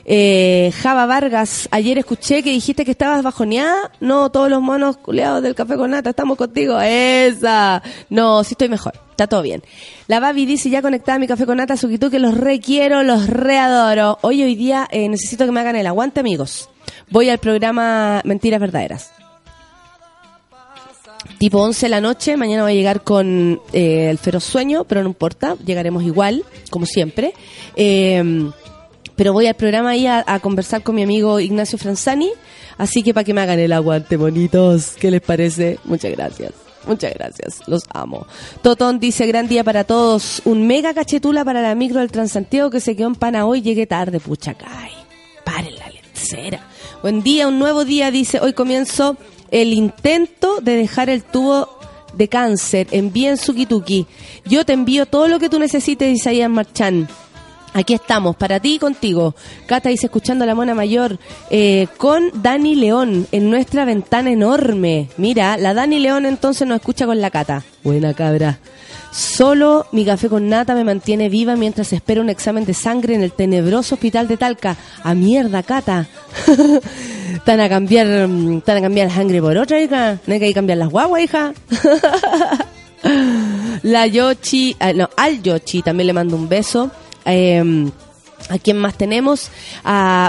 Eh, 0.05 0.71
Java 0.81 1.05
Vargas, 1.05 1.67
ayer 1.71 1.97
escuché 1.97 2.41
que 2.41 2.51
dijiste 2.51 2.85
que 2.85 2.91
estabas 2.91 3.23
bajoneada. 3.23 3.91
No, 3.99 4.31
todos 4.31 4.49
los 4.49 4.61
monos 4.61 4.97
culeados 4.97 5.43
del 5.43 5.55
café 5.55 5.75
con 5.75 5.91
nata, 5.91 6.11
estamos 6.11 6.37
contigo. 6.37 6.79
Esa. 6.79 7.81
No, 8.09 8.43
sí 8.43 8.53
estoy 8.53 8.69
mejor. 8.69 8.93
Está 9.11 9.27
todo 9.27 9.41
bien. 9.41 9.63
La 10.07 10.19
Babi 10.19 10.45
dice, 10.45 10.69
ya 10.69 10.81
conectada 10.81 11.17
a 11.17 11.19
mi 11.19 11.27
café 11.27 11.45
con 11.45 11.57
nata, 11.57 11.75
Sukitu, 11.75 12.09
que 12.09 12.19
los 12.19 12.35
requiero, 12.35 13.03
los 13.03 13.27
readoro. 13.27 14.17
Hoy, 14.21 14.43
hoy 14.43 14.55
día, 14.55 14.87
eh, 14.91 15.09
necesito 15.09 15.45
que 15.45 15.51
me 15.51 15.59
hagan 15.59 15.75
el 15.75 15.87
aguante, 15.87 16.21
amigos. 16.21 16.69
Voy 17.09 17.29
al 17.29 17.39
programa 17.39 18.21
Mentiras 18.25 18.59
Verdaderas. 18.59 19.11
Tipo 21.37 21.59
11 21.59 21.85
de 21.85 21.89
la 21.89 22.01
noche, 22.01 22.37
mañana 22.37 22.63
voy 22.63 22.71
a 22.71 22.75
llegar 22.75 23.01
con 23.03 23.61
eh, 23.73 24.09
el 24.09 24.17
feroz 24.17 24.43
sueño, 24.43 24.83
pero 24.85 25.01
no 25.01 25.09
importa, 25.09 25.55
llegaremos 25.65 26.03
igual, 26.03 26.43
como 26.69 26.85
siempre. 26.85 27.33
Eh, 27.75 28.51
pero 29.19 29.33
voy 29.33 29.47
al 29.47 29.55
programa 29.55 29.89
ahí 29.89 30.07
a, 30.07 30.39
conversar 30.41 30.81
con 30.81 30.95
mi 30.95 31.03
amigo 31.03 31.41
Ignacio 31.41 31.77
Franzani, 31.77 32.31
así 32.77 33.03
que 33.03 33.13
para 33.13 33.25
que 33.25 33.33
me 33.33 33.41
hagan 33.41 33.59
el 33.59 33.73
aguante, 33.73 34.15
bonitos, 34.15 34.95
¿qué 34.97 35.11
les 35.11 35.19
parece? 35.19 35.77
Muchas 35.83 36.11
gracias. 36.11 36.53
Muchas 36.87 37.13
gracias, 37.15 37.67
los 37.67 37.83
amo. 37.93 38.25
Totón 38.61 38.97
dice, 39.01 39.27
gran 39.27 39.49
día 39.49 39.65
para 39.65 39.83
todos. 39.83 40.41
Un 40.45 40.65
mega 40.67 40.93
cachetula 40.93 41.43
para 41.43 41.61
la 41.61 41.75
micro 41.75 41.99
del 41.99 42.11
Transantiago 42.11 42.69
que 42.69 42.79
se 42.79 42.95
quedó 42.95 43.07
en 43.07 43.15
pana 43.15 43.45
hoy. 43.45 43.61
Llegué 43.61 43.85
tarde, 43.85 44.21
pucha, 44.21 44.53
cae. 44.53 44.93
Paren 45.43 45.75
la 45.75 45.89
lencera. 45.89 46.65
Buen 47.01 47.23
día, 47.23 47.47
un 47.47 47.59
nuevo 47.59 47.85
día, 47.85 48.11
dice. 48.11 48.41
Hoy 48.41 48.51
comienzo 48.51 49.15
el 49.51 49.71
intento 49.71 50.59
de 50.59 50.75
dejar 50.75 51.09
el 51.09 51.23
tubo 51.23 51.69
de 52.13 52.27
cáncer. 52.27 52.87
Envíen 52.91 53.37
Sukituki. 53.37 54.05
Yo 54.43 54.65
te 54.65 54.73
envío 54.73 55.05
todo 55.05 55.29
lo 55.29 55.39
que 55.39 55.47
tú 55.47 55.59
necesites, 55.59 56.13
Isaías 56.13 56.49
Marchán. 56.49 57.07
Aquí 57.73 57.93
estamos, 57.93 58.35
para 58.35 58.59
ti 58.59 58.75
y 58.75 58.79
contigo. 58.79 59.33
Cata 59.65 59.87
dice, 59.87 60.07
escuchando 60.07 60.43
a 60.43 60.47
la 60.47 60.55
mona 60.55 60.75
mayor, 60.75 61.19
eh, 61.49 61.87
con 61.95 62.31
Dani 62.41 62.75
León, 62.75 63.27
en 63.31 63.49
nuestra 63.49 63.85
ventana 63.85 64.31
enorme. 64.31 65.07
Mira, 65.15 65.55
la 65.55 65.73
Dani 65.73 65.99
León 65.99 66.25
entonces 66.25 66.67
nos 66.67 66.79
escucha 66.79 67.05
con 67.05 67.21
la 67.21 67.29
Cata. 67.29 67.63
Buena 67.81 68.13
cabra. 68.13 68.59
Solo 69.11 69.87
mi 69.91 70.05
café 70.05 70.29
con 70.29 70.49
nata 70.49 70.75
me 70.75 70.83
mantiene 70.83 71.29
viva 71.29 71.55
mientras 71.55 71.91
espero 71.93 72.21
un 72.21 72.29
examen 72.29 72.65
de 72.65 72.73
sangre 72.73 73.15
en 73.15 73.23
el 73.23 73.31
tenebroso 73.31 73.95
hospital 73.95 74.27
de 74.27 74.37
Talca. 74.37 74.77
A 75.03 75.15
mierda, 75.15 75.63
Cata. 75.63 76.07
Están 77.33 77.59
a 77.59 77.69
cambiar, 77.69 78.27
mm, 78.27 78.57
están 78.57 78.77
a 78.77 78.81
cambiar 78.81 79.11
sangre 79.11 79.41
por 79.41 79.57
otra, 79.57 79.79
hija. 79.79 80.19
No 80.25 80.33
hay 80.33 80.39
que 80.39 80.53
cambiar 80.53 80.79
las 80.79 80.89
guaguas, 80.89 81.23
hija. 81.23 81.53
La 83.83 84.07
Yochi, 84.07 84.75
ah, 84.79 84.93
no, 84.93 85.09
al 85.15 85.41
Yochi 85.41 85.81
también 85.81 86.07
le 86.07 86.13
mando 86.13 86.35
un 86.35 86.49
beso. 86.49 86.91
Eh, 87.25 87.89
¿A 88.49 88.57
quién 88.57 88.77
más 88.77 88.97
tenemos? 88.97 89.49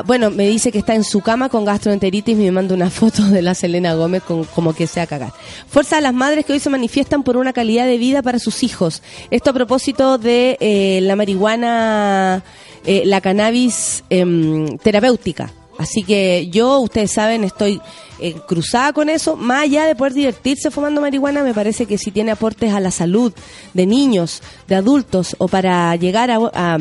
Bueno, 0.07 0.31
me 0.31 0.47
dice 0.47 0.71
que 0.71 0.79
está 0.79 0.95
en 0.95 1.05
su 1.05 1.21
cama 1.23 1.49
con 1.49 1.65
gastroenteritis 1.65 2.37
y 2.39 2.43
me 2.43 2.53
manda 2.53 2.75
una 2.75 2.91
foto 2.91 3.25
de 3.25 3.41
la 3.43 3.55
Selena 3.55 3.95
Gómez 3.95 4.23
con, 4.23 4.45
como 4.45 4.75
que 4.75 4.87
sea 4.87 5.07
cagar. 5.07 5.33
Fuerza 5.69 5.99
a 5.99 6.01
las 6.01 6.13
madres 6.15 6.45
que 6.45 6.53
hoy 6.53 6.61
se 6.61 6.69
manifiestan 6.71 7.23
por 7.23 7.37
una 7.39 7.53
calidad 7.53 7.87
de 7.87 7.97
vida 7.99 8.21
para 8.23 8.39
sus 8.39 8.63
hijos. 8.63 9.03
Esto 9.31 9.51
a 9.51 9.55
propósito 9.55 10.19
de 10.19 10.59
eh, 10.61 11.01
la 11.03 11.17
marihuana, 11.17 12.45
eh, 12.85 13.03
la 13.07 13.21
cannabis 13.21 14.05
em, 14.11 14.77
terapéutica. 14.79 15.53
Así 15.79 16.03
que 16.03 16.49
yo, 16.51 16.79
ustedes 16.81 17.11
saben, 17.11 17.43
estoy 17.43 17.81
eh, 18.19 18.35
cruzada 18.47 18.93
con 18.93 19.09
eso. 19.09 19.35
Más 19.37 19.63
allá 19.63 19.87
de 19.87 19.95
poder 19.95 20.13
divertirse 20.13 20.71
fumando 20.71 21.01
marihuana, 21.01 21.43
me 21.43 21.55
parece 21.55 21.87
que 21.87 21.97
si 21.97 22.11
tiene 22.11 22.33
aportes 22.33 22.75
a 22.75 22.81
la 22.81 22.91
salud 22.91 23.33
de 23.73 23.87
niños, 23.87 24.43
de 24.69 24.75
adultos 24.75 25.37
o 25.39 25.49
para 25.49 25.97
llegar 25.97 26.31
a- 26.31 26.79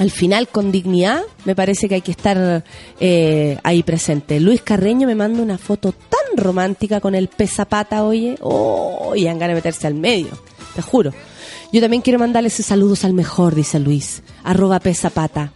al 0.00 0.10
final 0.10 0.48
con 0.48 0.72
dignidad, 0.72 1.20
me 1.44 1.54
parece 1.54 1.86
que 1.86 1.96
hay 1.96 2.00
que 2.00 2.12
estar 2.12 2.64
eh, 3.00 3.58
ahí 3.62 3.82
presente. 3.82 4.40
Luis 4.40 4.62
Carreño 4.62 5.06
me 5.06 5.14
manda 5.14 5.42
una 5.42 5.58
foto 5.58 5.92
tan 5.92 6.42
romántica 6.42 7.02
con 7.02 7.14
el 7.14 7.28
pesapata, 7.28 8.02
oye. 8.02 8.38
Oh, 8.40 9.12
y 9.14 9.26
han 9.26 9.38
ganas 9.38 9.50
de 9.50 9.54
meterse 9.56 9.86
al 9.86 9.94
medio, 9.94 10.30
te 10.74 10.80
juro. 10.80 11.12
Yo 11.70 11.82
también 11.82 12.00
quiero 12.00 12.18
mandarle 12.18 12.48
ese 12.48 12.62
saludos 12.62 13.04
al 13.04 13.12
mejor, 13.12 13.54
dice 13.54 13.78
Luis, 13.78 14.22
arroba 14.42 14.80
pesapata. 14.80 15.52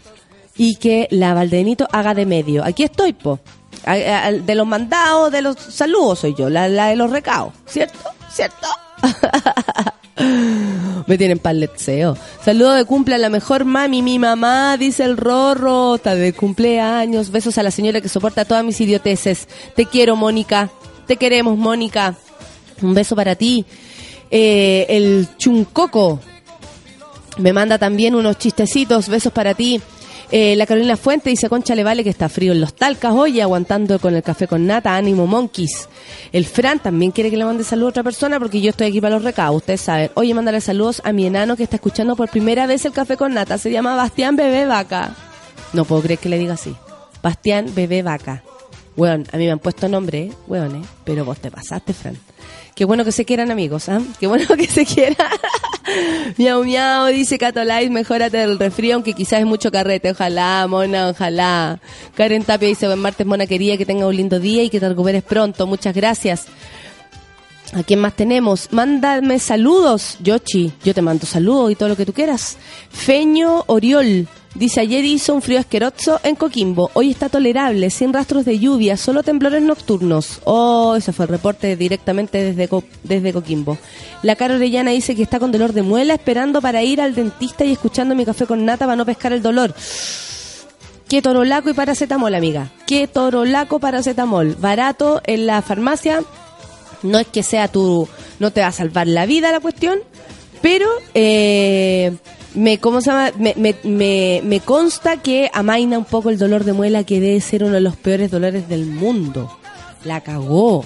Y 0.58 0.76
que 0.76 1.08
la 1.10 1.32
Valdenito 1.32 1.88
haga 1.90 2.12
de 2.12 2.26
medio. 2.26 2.64
Aquí 2.64 2.82
estoy, 2.82 3.14
po. 3.14 3.40
De 3.86 4.54
los 4.54 4.66
mandados, 4.66 5.32
de 5.32 5.40
los 5.40 5.56
saludos 5.58 6.18
soy 6.18 6.34
yo, 6.34 6.50
la, 6.50 6.68
la 6.68 6.88
de 6.88 6.96
los 6.96 7.10
recados, 7.10 7.54
¿cierto? 7.64 8.10
¿Cierto? 8.30 8.66
Me 11.06 11.18
tienen 11.18 11.38
paletseo. 11.38 12.16
Saludo 12.44 12.72
de 12.72 12.84
cumple 12.84 13.14
a 13.14 13.18
la 13.18 13.28
mejor 13.28 13.64
mami, 13.64 14.02
mi 14.02 14.18
mamá, 14.18 14.76
dice 14.76 15.04
el 15.04 15.16
Rorro. 15.16 15.96
Está 15.96 16.14
de 16.14 16.32
cumpleaños. 16.32 17.30
Besos 17.30 17.58
a 17.58 17.62
la 17.62 17.70
señora 17.70 18.00
que 18.00 18.08
soporta 18.08 18.44
todas 18.44 18.64
mis 18.64 18.80
idioteces. 18.80 19.48
Te 19.74 19.86
quiero, 19.86 20.16
Mónica. 20.16 20.70
Te 21.06 21.16
queremos, 21.16 21.58
Mónica. 21.58 22.16
Un 22.80 22.94
beso 22.94 23.14
para 23.14 23.34
ti. 23.34 23.64
Eh, 24.30 24.86
el 24.88 25.28
Chuncoco 25.36 26.20
me 27.38 27.52
manda 27.52 27.78
también 27.78 28.14
unos 28.14 28.38
chistecitos. 28.38 29.08
Besos 29.08 29.32
para 29.32 29.54
ti. 29.54 29.80
Eh, 30.30 30.56
la 30.56 30.66
Carolina 30.66 30.96
Fuente 30.96 31.30
dice, 31.30 31.48
Concha 31.48 31.74
le 31.74 31.84
vale 31.84 32.02
que 32.02 32.10
está 32.10 32.28
frío 32.28 32.52
en 32.52 32.60
los 32.60 32.74
talcas 32.74 33.12
hoy, 33.12 33.40
aguantando 33.40 33.98
con 33.98 34.14
el 34.14 34.22
café 34.22 34.48
con 34.48 34.66
nata, 34.66 34.96
ánimo 34.96 35.26
monkeys. 35.26 35.88
El 36.32 36.44
Fran 36.44 36.78
también 36.78 37.12
quiere 37.12 37.30
que 37.30 37.36
le 37.36 37.44
mande 37.44 37.64
saludos 37.64 37.88
a 37.88 37.90
otra 37.90 38.02
persona 38.02 38.38
porque 38.38 38.60
yo 38.60 38.70
estoy 38.70 38.88
aquí 38.88 39.00
para 39.00 39.14
los 39.14 39.24
recados, 39.24 39.56
ustedes 39.56 39.80
saben. 39.80 40.10
Oye, 40.14 40.34
mándale 40.34 40.60
saludos 40.60 41.02
a 41.04 41.12
mi 41.12 41.26
enano 41.26 41.56
que 41.56 41.62
está 41.62 41.76
escuchando 41.76 42.16
por 42.16 42.28
primera 42.30 42.66
vez 42.66 42.84
el 42.84 42.92
café 42.92 43.16
con 43.16 43.34
nata. 43.34 43.58
Se 43.58 43.70
llama 43.70 43.94
Bastián 43.96 44.36
Bebé 44.36 44.66
Vaca. 44.66 45.14
No 45.72 45.84
puedo 45.84 46.02
creer 46.02 46.18
que 46.18 46.28
le 46.28 46.38
diga 46.38 46.54
así. 46.54 46.74
Bastián 47.22 47.66
Bebé 47.74 48.02
Vaca. 48.02 48.42
Weón, 48.96 49.26
a 49.32 49.36
mí 49.36 49.44
me 49.44 49.52
han 49.52 49.58
puesto 49.58 49.88
nombre, 49.88 50.18
¿eh? 50.18 50.32
weón, 50.46 50.76
¿eh? 50.76 50.82
Pero 51.04 51.24
vos 51.24 51.38
te 51.38 51.50
pasaste, 51.50 51.92
Fran. 51.92 52.16
Qué 52.74 52.84
bueno 52.84 53.04
que 53.04 53.12
se 53.12 53.24
quieran 53.24 53.52
amigos, 53.52 53.88
¿ah? 53.88 54.00
Qué 54.18 54.26
bueno 54.26 54.46
que 54.56 54.66
se 54.66 54.84
quieran. 54.84 55.28
miau, 56.36 56.64
miau, 56.64 57.06
dice 57.06 57.38
Catolize, 57.38 57.90
mejórate 57.90 58.38
del 58.38 58.58
resfrío, 58.58 58.94
aunque 58.96 59.12
quizás 59.12 59.40
es 59.40 59.46
mucho 59.46 59.70
carrete. 59.70 60.10
Ojalá, 60.10 60.66
mona, 60.68 61.10
ojalá. 61.10 61.78
Karen 62.16 62.42
Tapia 62.42 62.68
dice, 62.68 62.86
buen 62.86 62.98
martes, 62.98 63.26
mona 63.26 63.46
querida, 63.46 63.76
que 63.76 63.86
tenga 63.86 64.08
un 64.08 64.16
lindo 64.16 64.40
día 64.40 64.64
y 64.64 64.70
que 64.70 64.80
te 64.80 64.88
recuperes 64.88 65.22
pronto. 65.22 65.68
Muchas 65.68 65.94
gracias. 65.94 66.46
¿A 67.74 67.82
quién 67.84 68.00
más 68.00 68.14
tenemos? 68.14 68.72
Mándame 68.72 69.38
saludos, 69.38 70.16
Yochi. 70.20 70.72
Yo 70.84 70.94
te 70.94 71.02
mando 71.02 71.26
saludos 71.26 71.72
y 71.72 71.74
todo 71.76 71.88
lo 71.88 71.96
que 71.96 72.06
tú 72.06 72.12
quieras. 72.12 72.56
Feño 72.90 73.64
Oriol. 73.66 74.28
Dice, 74.54 74.80
ayer 74.80 75.04
hizo 75.04 75.34
un 75.34 75.42
frío 75.42 75.58
asqueroso 75.58 76.20
en 76.22 76.36
Coquimbo. 76.36 76.88
Hoy 76.94 77.10
está 77.10 77.28
tolerable, 77.28 77.90
sin 77.90 78.12
rastros 78.12 78.44
de 78.44 78.60
lluvia, 78.60 78.96
solo 78.96 79.24
temblores 79.24 79.62
nocturnos. 79.62 80.40
Oh, 80.44 80.94
ese 80.96 81.12
fue 81.12 81.24
el 81.24 81.30
reporte 81.30 81.74
directamente 81.74 82.52
desde, 82.52 82.68
desde 83.02 83.32
Coquimbo. 83.32 83.76
La 84.22 84.36
cara 84.36 84.54
Orellana 84.54 84.92
dice 84.92 85.16
que 85.16 85.24
está 85.24 85.40
con 85.40 85.50
dolor 85.50 85.72
de 85.72 85.82
muela, 85.82 86.14
esperando 86.14 86.62
para 86.62 86.84
ir 86.84 87.00
al 87.00 87.16
dentista 87.16 87.64
y 87.64 87.72
escuchando 87.72 88.14
mi 88.14 88.24
café 88.24 88.46
con 88.46 88.64
nata 88.64 88.86
para 88.86 88.94
no 88.94 89.04
pescar 89.04 89.32
el 89.32 89.42
dolor. 89.42 89.74
Qué 91.08 91.20
torolaco 91.20 91.70
y 91.70 91.74
paracetamol, 91.74 92.34
amiga. 92.34 92.70
Qué 92.86 93.08
torolaco 93.08 93.80
paracetamol. 93.80 94.54
Barato 94.54 95.20
en 95.26 95.46
la 95.46 95.62
farmacia. 95.62 96.22
No 97.02 97.18
es 97.18 97.26
que 97.26 97.42
sea 97.42 97.66
tu... 97.66 98.08
No 98.38 98.52
te 98.52 98.60
va 98.60 98.68
a 98.68 98.72
salvar 98.72 99.08
la 99.08 99.26
vida 99.26 99.52
la 99.52 99.60
cuestión, 99.60 99.98
pero 100.62 100.88
eh, 101.14 102.16
me, 102.54 102.78
¿cómo 102.78 103.00
se 103.00 103.10
llama? 103.10 103.32
Me, 103.38 103.54
me, 103.84 104.40
me, 104.42 104.60
consta 104.60 105.18
que 105.18 105.50
amaina 105.52 105.98
un 105.98 106.04
poco 106.04 106.30
el 106.30 106.38
dolor 106.38 106.64
de 106.64 106.72
muela, 106.72 107.04
que 107.04 107.20
debe 107.20 107.40
ser 107.40 107.64
uno 107.64 107.74
de 107.74 107.80
los 107.80 107.96
peores 107.96 108.30
dolores 108.30 108.68
del 108.68 108.86
mundo. 108.86 109.50
La 110.04 110.20
cagó. 110.20 110.84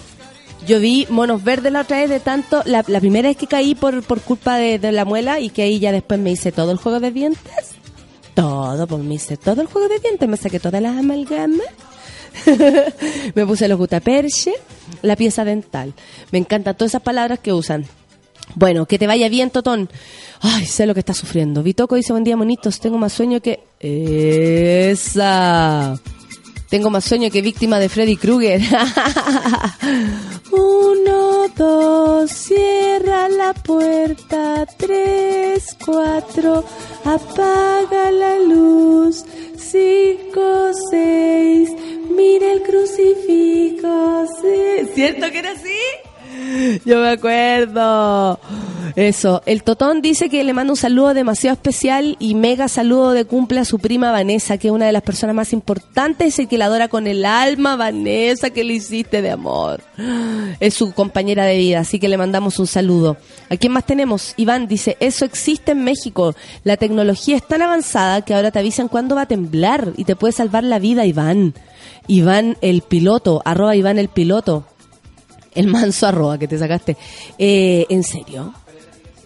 Yo 0.67 0.81
vi 0.81 1.07
monos 1.09 1.45
verdes 1.45 1.73
la 1.73 1.83
otra 1.83 1.99
vez 1.99 2.11
de 2.11 2.21
tanto, 2.21 2.63
la, 2.65 2.85
la 2.87 3.01
primera 3.01 3.29
vez 3.29 3.37
que 3.37 3.47
caí 3.47 3.75
por, 3.75 4.03
por 4.03 4.21
culpa 4.21 4.57
de, 4.57 4.79
de 4.79 4.93
la 4.93 5.05
muela 5.05 5.41
y 5.41 5.51
que 5.51 5.63
ahí 5.63 5.79
ya 5.79 5.93
después 5.93 6.19
me 6.19 6.31
hice 6.31 6.53
todo 6.53 6.73
el 6.73 6.79
juego 6.79 7.01
de 7.01 7.11
dientes. 7.11 7.77
Todo, 8.35 8.87
pues 8.87 9.03
me 9.03 9.15
hice 9.15 9.37
todo 9.37 9.61
el 9.63 9.67
juego 9.67 9.89
de 9.89 9.99
dientes, 9.99 10.29
me 10.29 10.37
saqué 10.37 10.61
todas 10.61 10.83
las 10.83 10.97
amalgamas. 10.97 11.67
me 13.35 13.47
puse 13.47 13.69
los 13.69 13.79
gutaperche, 13.79 14.53
la 15.03 15.17
pieza 15.17 15.45
dental. 15.45 15.95
Me 16.31 16.39
encantan 16.39 16.77
todas 16.77 16.93
esas 16.93 17.03
palabras 17.03 17.39
que 17.41 17.53
usan. 17.53 17.87
Bueno, 18.55 18.87
que 18.87 18.99
te 18.99 19.07
vaya 19.07 19.29
bien, 19.29 19.51
Totón. 19.51 19.89
Ay, 20.41 20.67
sé 20.67 20.87
lo 20.87 20.95
que 20.95 21.01
estás 21.01 21.17
sufriendo. 21.17 21.63
Vitoco 21.63 21.97
dice, 21.97 22.13
buen 22.13 22.25
día, 22.25 22.37
monitos. 22.37 22.81
Tengo 22.81 22.99
más 22.99 23.13
sueño 23.13 23.41
que... 23.41 23.61
Esa. 24.91 25.99
Tengo 26.69 26.91
más 26.91 27.05
sueño 27.05 27.31
que 27.31 27.41
víctima 27.41 27.79
de 27.79 27.89
Freddy 27.89 28.17
Krueger. 28.17 28.61
Uno, 30.53 31.49
dos, 31.57 32.31
cierra 32.31 33.29
la 33.31 33.55
puerta. 33.55 34.67
Tres, 34.77 35.77
cuatro, 35.85 36.63
apaga 37.05 38.11
la 38.11 38.39
luz. 38.41 39.25
Cinco, 39.57 40.73
seis, 40.91 41.71
mira 42.11 42.53
el 42.53 42.63
crucifijo. 42.63 44.27
Sí. 44.43 44.89
¿Cierto 44.95 45.31
que 45.31 45.39
era 45.39 45.53
así? 45.53 45.79
Yo 46.85 47.01
me 47.01 47.11
acuerdo. 47.11 48.39
Eso. 48.97 49.43
El 49.47 49.63
Totón 49.63 50.03
dice 50.03 50.29
que 50.29 50.45
le 50.45 50.53
manda 50.53 50.73
un 50.73 50.77
saludo 50.77 51.15
demasiado 51.15 51.55
especial 51.55 52.17
y 52.19 52.35
mega 52.35 52.69
saludo 52.69 53.13
de 53.13 53.25
cumple 53.25 53.61
a 53.61 53.65
su 53.65 53.79
prima 53.79 54.11
Vanessa, 54.11 54.59
que 54.59 54.69
es 54.69 54.73
una 54.73 54.87
de 54.87 54.93
las 54.93 55.03
personas 55.03 55.35
más 55.37 55.53
importantes 55.53 56.39
y 56.39 56.47
que 56.47 56.59
la 56.59 56.67
adora 56.67 56.89
con 56.89 57.07
el 57.07 57.25
alma. 57.25 57.77
Vanessa, 57.77 58.51
que 58.51 58.65
le 58.65 58.75
hiciste 58.75 59.23
de 59.23 59.31
amor. 59.31 59.83
Es 60.61 60.75
su 60.75 60.93
compañera 60.93 61.45
de 61.45 61.59
vida, 61.59 61.81
así 61.81 61.99
que 61.99 62.09
le 62.09 62.17
mandamos 62.17 62.59
un 62.59 62.67
saludo. 62.67 63.17
¿A 63.51 63.57
quién 63.57 63.73
más 63.73 63.87
tenemos? 63.87 64.35
Iván 64.37 64.67
dice, 64.69 64.97
eso 65.01 65.25
existe 65.25 65.73
en 65.73 65.85
México. 65.85 66.35
La 66.65 66.77
tecnología 66.77 67.37
es 67.37 67.47
tan 67.47 67.63
avanzada 67.63 68.23
que 68.23 68.35
ahora 68.35 68.51
te 68.51 68.59
avisan 68.59 68.89
cuándo 68.89 69.15
va 69.15 69.23
a 69.23 69.27
temblar 69.27 69.93
y 69.97 70.05
te 70.05 70.17
puede 70.17 70.33
salvar 70.33 70.65
la 70.65 70.79
vida, 70.79 71.07
Iván. 71.07 71.55
Iván 72.07 72.57
el 72.63 72.83
piloto, 72.83 73.43
arroba 73.45 73.77
Iván 73.77 73.99
el 73.99 74.09
piloto. 74.09 74.65
El 75.55 75.67
manso 75.69 76.07
arroba 76.07 76.39
que 76.39 76.49
te 76.49 76.59
sacaste. 76.59 76.97
Eh, 77.39 77.87
¿En 77.89 78.03
serio? 78.03 78.55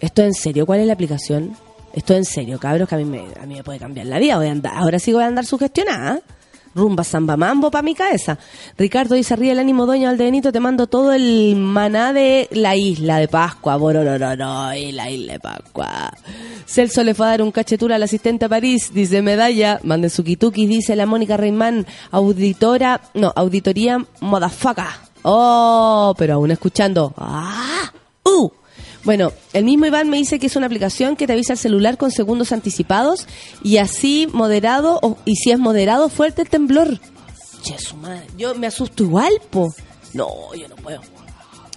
¿Esto 0.00 0.22
es 0.22 0.28
en 0.28 0.34
serio? 0.34 0.66
¿Cuál 0.66 0.80
es 0.80 0.86
la 0.86 0.94
aplicación? 0.94 1.56
Esto 1.92 2.14
es 2.14 2.18
en 2.20 2.24
serio, 2.24 2.58
cabros, 2.58 2.88
que 2.88 2.94
a 2.94 2.98
mí 2.98 3.04
me, 3.04 3.24
a 3.40 3.46
mí 3.46 3.54
me 3.54 3.62
puede 3.62 3.78
cambiar 3.78 4.06
la 4.06 4.18
vida. 4.18 4.36
Voy 4.36 4.46
a 4.48 4.52
andar, 4.52 4.72
ahora 4.76 4.98
sí 4.98 5.12
voy 5.12 5.22
a 5.22 5.26
andar 5.26 5.44
sugestionada. 5.44 6.20
Rumba, 6.74 7.04
samba, 7.04 7.36
mambo 7.36 7.70
para 7.70 7.82
mi 7.82 7.94
cabeza. 7.94 8.38
Ricardo 8.78 9.14
dice, 9.14 9.36
ríe 9.36 9.52
el 9.52 9.58
ánimo, 9.58 9.84
doña 9.84 10.08
Aldenito, 10.08 10.52
te 10.52 10.60
mando 10.60 10.86
todo 10.86 11.12
el 11.12 11.54
maná 11.56 12.14
de 12.14 12.48
la 12.50 12.76
isla 12.76 13.18
de 13.18 13.28
Pascua. 13.28 13.76
Bororororo, 13.76 14.72
y 14.74 14.90
la 14.92 15.10
isla 15.10 15.34
de 15.34 15.40
Pascua. 15.40 16.14
Celso 16.64 17.04
le 17.04 17.12
fue 17.12 17.26
a 17.26 17.30
dar 17.30 17.42
un 17.42 17.52
cachetura 17.52 17.96
al 17.96 18.02
asistente 18.02 18.46
a 18.46 18.48
París, 18.48 18.92
dice 18.94 19.20
medalla. 19.20 19.80
Mande 19.82 20.08
su 20.08 20.22
dice 20.22 20.96
la 20.96 21.04
Mónica 21.04 21.36
Reimán, 21.36 21.86
auditora, 22.10 23.02
no, 23.12 23.32
auditoría 23.36 24.02
modafaca. 24.20 25.11
Oh, 25.22 26.14
pero 26.18 26.34
aún 26.34 26.50
escuchando. 26.50 27.12
¡Ah! 27.16 27.92
¡Uh! 28.24 28.50
Bueno, 29.04 29.32
el 29.52 29.64
mismo 29.64 29.86
Iván 29.86 30.08
me 30.10 30.16
dice 30.16 30.38
que 30.38 30.46
es 30.46 30.54
una 30.56 30.66
aplicación 30.66 31.16
que 31.16 31.26
te 31.26 31.32
avisa 31.32 31.54
el 31.54 31.58
celular 31.58 31.96
con 31.98 32.10
segundos 32.12 32.52
anticipados 32.52 33.26
y 33.62 33.78
así 33.78 34.28
moderado, 34.32 35.00
o- 35.02 35.16
y 35.24 35.34
si 35.36 35.50
es 35.50 35.58
moderado, 35.58 36.08
fuerte 36.08 36.42
el 36.42 36.48
temblor. 36.48 37.00
Che, 37.62 37.78
su 37.78 37.96
madre. 37.96 38.26
Yo 38.36 38.54
me 38.54 38.66
asusto 38.68 39.02
igual, 39.02 39.32
po. 39.50 39.72
No, 40.14 40.54
yo 40.54 40.68
no 40.68 40.76
puedo. 40.76 41.00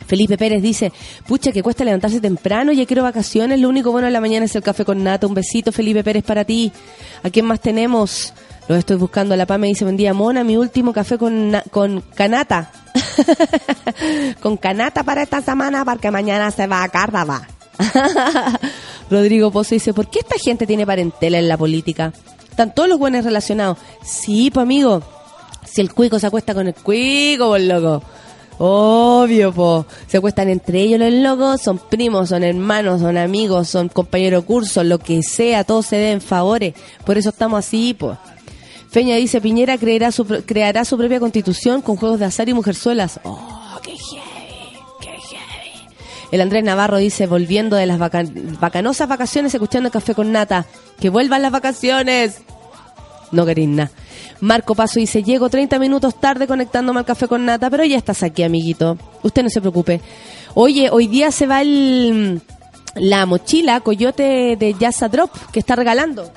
Felipe 0.08 0.38
Pérez 0.38 0.62
dice, 0.62 0.92
pucha, 1.28 1.52
que 1.52 1.64
cuesta 1.64 1.84
levantarse 1.84 2.22
temprano, 2.22 2.72
ya 2.72 2.86
quiero 2.86 3.02
vacaciones, 3.02 3.60
lo 3.60 3.70
único 3.70 3.92
bueno 3.92 4.06
de 4.06 4.12
la 4.14 4.22
mañana 4.22 4.46
es 4.46 4.56
el 4.56 4.62
café 4.62 4.86
con 4.86 5.04
nata. 5.04 5.26
Un 5.26 5.34
besito, 5.34 5.72
Felipe 5.72 6.04
Pérez, 6.04 6.24
para 6.24 6.46
ti. 6.46 6.72
¿A 7.24 7.32
quién 7.32 7.46
más 7.48 7.60
tenemos? 7.60 8.32
Lo 8.68 8.76
estoy 8.76 8.98
buscando. 8.98 9.36
La 9.36 9.46
PA 9.46 9.58
me 9.58 9.68
dice, 9.68 9.84
buen 9.84 9.98
día, 9.98 10.14
Mona, 10.14 10.44
mi 10.44 10.58
último 10.58 10.92
café 10.92 11.18
con, 11.18 11.56
con 11.72 12.02
canata. 12.16 12.72
con 14.42 14.58
canata 14.58 15.04
para 15.04 15.22
esta 15.22 15.42
semana, 15.42 15.86
porque 15.86 16.10
mañana 16.10 16.50
se 16.52 16.66
va 16.66 16.84
a 16.84 16.90
Córdoba. 16.90 17.48
Rodrigo 19.10 19.52
Pozo 19.52 19.76
dice, 19.76 19.94
¿por 19.94 20.10
qué 20.10 20.20
esta 20.20 20.36
gente 20.44 20.66
tiene 20.66 20.86
parentela 20.86 21.38
en 21.38 21.48
la 21.48 21.58
política? 21.58 22.12
Están 22.50 22.74
todos 22.74 22.90
los 22.90 22.98
buenos 22.98 23.24
relacionados. 23.24 23.78
Sí, 24.04 24.50
pues 24.52 24.64
amigo, 24.64 25.04
si 25.64 25.82
el 25.82 25.94
cuico 25.94 26.18
se 26.18 26.28
acuesta 26.28 26.54
con 26.54 26.68
el 26.68 26.74
cuico, 26.74 27.50
por 27.50 27.62
loco. 27.62 28.02
Obvio, 28.58 29.52
po. 29.52 29.86
Se 30.08 30.18
acuestan 30.18 30.50
entre 30.50 30.80
ellos 30.80 31.00
los 31.00 31.12
locos, 31.12 31.62
son 31.62 31.78
primos, 31.78 32.30
son 32.30 32.44
hermanos, 32.44 33.02
son 33.02 33.18
amigos, 33.18 33.68
son 33.68 33.90
compañeros 33.90 34.44
de 34.44 34.48
curso, 34.48 34.84
lo 34.84 34.98
que 34.98 35.22
sea, 35.22 35.66
todos 35.66 35.88
se 35.88 35.98
den 35.98 36.22
favores. 36.22 36.74
Por 37.06 37.18
eso 37.18 37.30
estamos 37.30 37.60
así, 37.60 37.94
pues. 37.94 38.18
Feña 38.96 39.18
dice, 39.18 39.42
Piñera 39.42 39.78
creará 39.78 40.10
su, 40.10 40.26
creará 40.26 40.86
su 40.86 40.96
propia 40.98 41.20
constitución 41.20 41.82
con 41.82 41.98
juegos 41.98 42.18
de 42.18 42.24
azar 42.28 42.48
y 42.48 42.54
mujerzuelas. 42.54 43.20
Oh, 43.24 43.78
qué 43.84 43.92
heavy, 43.92 44.78
qué 45.02 45.08
heavy. 45.10 45.88
El 46.32 46.40
Andrés 46.40 46.64
Navarro 46.64 46.96
dice, 46.96 47.28
volviendo 47.28 47.76
de 47.76 47.88
las 47.88 48.00
vaca- 48.00 48.24
bacanosas 48.62 49.10
vacaciones, 49.10 49.54
escuchando 49.54 49.88
el 49.88 49.92
café 49.92 50.16
con 50.16 50.32
nata. 50.32 50.66
Que 50.98 51.10
vuelvan 51.10 51.42
las 51.42 51.52
vacaciones. 51.52 52.38
No 53.34 53.46
queréis 53.46 53.68
nada. 53.68 53.92
Marco 54.40 54.76
Paso 54.76 54.98
dice, 55.02 55.24
llego 55.24 55.50
30 55.50 55.78
minutos 55.78 56.18
tarde 56.18 56.48
conectándome 56.48 57.00
al 57.00 57.06
café 57.06 57.28
con 57.28 57.44
nata, 57.44 57.70
pero 57.70 57.84
ya 57.84 57.98
estás 57.98 58.24
aquí, 58.24 58.44
amiguito. 58.44 58.98
Usted 59.24 59.44
no 59.44 59.50
se 59.50 59.60
preocupe. 59.60 60.00
Oye, 60.54 60.90
hoy 60.90 61.08
día 61.08 61.32
se 61.34 61.48
va 61.48 61.62
el, 61.62 62.42
la 62.96 63.26
mochila 63.26 63.82
Coyote 63.82 64.56
de 64.56 64.74
Drop 65.12 65.32
que 65.52 65.60
está 65.60 65.76
regalando. 65.76 66.32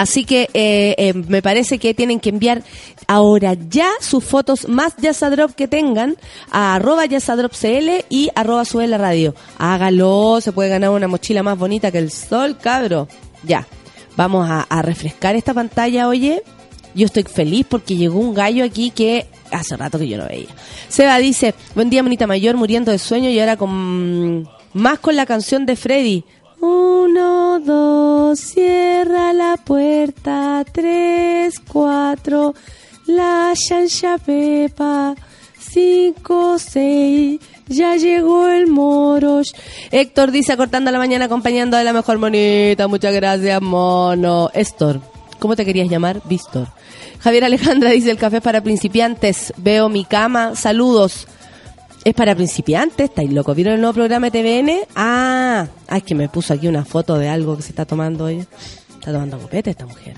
Así 0.00 0.24
que 0.24 0.48
eh, 0.54 0.94
eh, 0.96 1.12
me 1.12 1.42
parece 1.42 1.78
que 1.78 1.92
tienen 1.92 2.20
que 2.20 2.30
enviar 2.30 2.62
ahora 3.06 3.52
ya 3.68 3.90
sus 4.00 4.24
fotos 4.24 4.66
más 4.66 4.96
Yazadrop 4.96 5.50
que 5.50 5.68
tengan 5.68 6.16
a 6.50 6.76
arroba 6.76 7.04
yazadropcl 7.04 8.06
y 8.08 8.30
arroba 8.34 8.64
sube 8.64 8.86
la 8.86 8.96
radio. 8.96 9.34
Hágalo, 9.58 10.40
se 10.40 10.52
puede 10.52 10.70
ganar 10.70 10.88
una 10.88 11.06
mochila 11.06 11.42
más 11.42 11.58
bonita 11.58 11.90
que 11.92 11.98
el 11.98 12.10
sol, 12.10 12.56
cabro. 12.56 13.08
Ya, 13.42 13.66
vamos 14.16 14.48
a, 14.48 14.62
a 14.62 14.80
refrescar 14.80 15.36
esta 15.36 15.52
pantalla, 15.52 16.08
oye. 16.08 16.42
Yo 16.94 17.04
estoy 17.04 17.24
feliz 17.24 17.66
porque 17.68 17.94
llegó 17.94 18.20
un 18.20 18.32
gallo 18.32 18.64
aquí 18.64 18.92
que 18.92 19.26
hace 19.52 19.76
rato 19.76 19.98
que 19.98 20.08
yo 20.08 20.16
no 20.16 20.26
veía. 20.26 20.48
Seba 20.88 21.18
dice, 21.18 21.54
buen 21.74 21.90
día, 21.90 22.02
monita 22.02 22.26
mayor, 22.26 22.56
muriendo 22.56 22.90
de 22.90 22.98
sueño 22.98 23.28
y 23.28 23.38
ahora 23.38 23.58
con 23.58 24.48
más 24.72 24.98
con 24.98 25.14
la 25.14 25.26
canción 25.26 25.66
de 25.66 25.76
Freddy. 25.76 26.24
Uno, 26.60 27.58
dos, 27.60 28.38
cierra 28.38 29.32
la 29.32 29.56
puerta. 29.56 30.64
Tres, 30.70 31.54
cuatro, 31.60 32.54
la 33.06 33.52
chancha 33.54 34.18
pepa. 34.18 35.14
Cinco, 35.58 36.58
seis, 36.58 37.38
ya 37.68 37.96
llegó 37.96 38.48
el 38.48 38.66
morosh. 38.66 39.52
Héctor 39.90 40.32
dice, 40.32 40.56
cortando 40.56 40.90
la 40.90 40.98
mañana 40.98 41.26
acompañando 41.26 41.76
a 41.76 41.84
la 41.84 41.92
mejor 41.92 42.18
monita. 42.18 42.88
Muchas 42.88 43.14
gracias, 43.14 43.62
mono. 43.62 44.50
Héctor, 44.52 45.00
¿cómo 45.38 45.54
te 45.54 45.64
querías 45.64 45.88
llamar? 45.88 46.22
Víctor. 46.24 46.68
Javier 47.20 47.44
Alejandra 47.44 47.90
dice, 47.90 48.10
el 48.10 48.16
café 48.16 48.40
para 48.40 48.62
principiantes. 48.62 49.52
Veo 49.58 49.88
mi 49.88 50.04
cama. 50.04 50.56
Saludos. 50.56 51.28
Es 52.02 52.14
para 52.14 52.34
principiantes, 52.34 53.10
estáis 53.10 53.30
loco. 53.30 53.54
¿Vieron 53.54 53.74
el 53.74 53.80
nuevo 53.80 53.94
programa 53.94 54.30
de 54.30 54.42
TVN? 54.42 54.88
Ah, 54.96 55.66
es 55.94 56.02
que 56.02 56.14
me 56.14 56.28
puso 56.28 56.54
aquí 56.54 56.66
una 56.66 56.84
foto 56.84 57.18
de 57.18 57.28
algo 57.28 57.56
que 57.56 57.62
se 57.62 57.70
está 57.70 57.84
tomando 57.84 58.24
hoy. 58.24 58.46
Está 58.94 59.12
tomando 59.12 59.38
copete 59.38 59.70
esta 59.70 59.86
mujer. 59.86 60.14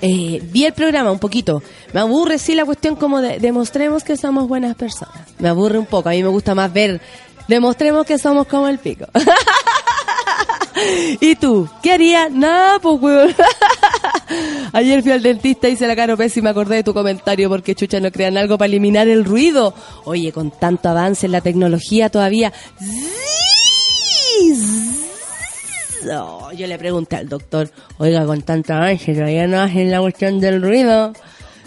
Eh, 0.00 0.40
vi 0.42 0.64
el 0.64 0.72
programa 0.72 1.12
un 1.12 1.20
poquito. 1.20 1.62
Me 1.92 2.00
aburre, 2.00 2.38
sí, 2.38 2.54
la 2.54 2.64
cuestión 2.64 2.96
como 2.96 3.20
de 3.20 3.38
demostremos 3.38 4.02
que 4.02 4.16
somos 4.16 4.48
buenas 4.48 4.74
personas. 4.74 5.16
Me 5.38 5.48
aburre 5.48 5.78
un 5.78 5.86
poco. 5.86 6.08
A 6.08 6.12
mí 6.12 6.22
me 6.22 6.28
gusta 6.28 6.56
más 6.56 6.72
ver, 6.72 7.00
demostremos 7.46 8.04
que 8.04 8.18
somos 8.18 8.48
como 8.48 8.66
el 8.66 8.78
pico. 8.78 9.06
¿Y 11.20 11.36
tú? 11.36 11.68
¿Qué 11.82 11.92
harías? 11.92 12.32
Nada, 12.32 12.80
pues, 12.80 13.00
weón. 13.00 13.34
Ayer 14.72 15.02
fui 15.02 15.12
al 15.12 15.22
dentista, 15.22 15.68
hice 15.68 15.86
la 15.86 15.96
cara 15.96 16.16
pésima, 16.16 16.50
acordé 16.50 16.76
de 16.76 16.84
tu 16.84 16.94
comentario 16.94 17.48
porque 17.48 17.74
chucha 17.74 18.00
no 18.00 18.10
crean 18.10 18.36
algo 18.36 18.58
para 18.58 18.66
eliminar 18.66 19.08
el 19.08 19.24
ruido. 19.24 19.74
Oye, 20.04 20.32
con 20.32 20.50
tanto 20.50 20.88
avance 20.88 21.26
en 21.26 21.32
la 21.32 21.40
tecnología 21.40 22.10
todavía. 22.10 22.52
No, 26.04 26.52
yo 26.52 26.66
le 26.66 26.78
pregunté 26.78 27.16
al 27.16 27.28
doctor, 27.28 27.70
oiga, 27.98 28.26
con 28.26 28.42
tanta 28.42 28.82
ansia, 28.82 29.14
todavía 29.14 29.46
no 29.46 29.60
hacen 29.60 29.90
la 29.90 30.00
cuestión 30.00 30.38
del 30.38 30.60
ruido. 30.60 31.12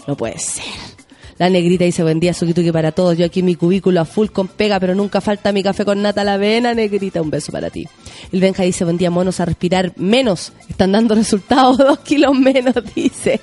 No 0.06 0.16
puede 0.16 0.38
ser. 0.38 0.97
La 1.38 1.48
negrita 1.48 1.84
dice, 1.84 2.02
buen 2.02 2.18
día, 2.18 2.34
suki 2.34 2.72
para 2.72 2.90
todos. 2.90 3.16
Yo 3.16 3.24
aquí 3.24 3.44
mi 3.44 3.54
cubículo 3.54 4.00
a 4.00 4.04
full 4.04 4.28
con 4.28 4.48
pega, 4.48 4.80
pero 4.80 4.96
nunca 4.96 5.20
falta 5.20 5.52
mi 5.52 5.62
café 5.62 5.84
con 5.84 6.02
nata 6.02 6.24
la 6.24 6.34
avena, 6.34 6.74
negrita. 6.74 7.22
Un 7.22 7.30
beso 7.30 7.52
para 7.52 7.70
ti. 7.70 7.86
El 8.32 8.40
Benja 8.40 8.64
dice, 8.64 8.84
buen 8.84 8.98
día, 8.98 9.10
monos, 9.10 9.38
a 9.38 9.44
respirar 9.44 9.92
menos. 9.96 10.52
Están 10.68 10.92
dando 10.92 11.14
resultados, 11.14 11.78
dos 11.78 12.00
kilos 12.00 12.34
menos, 12.36 12.74
dice. 12.94 13.40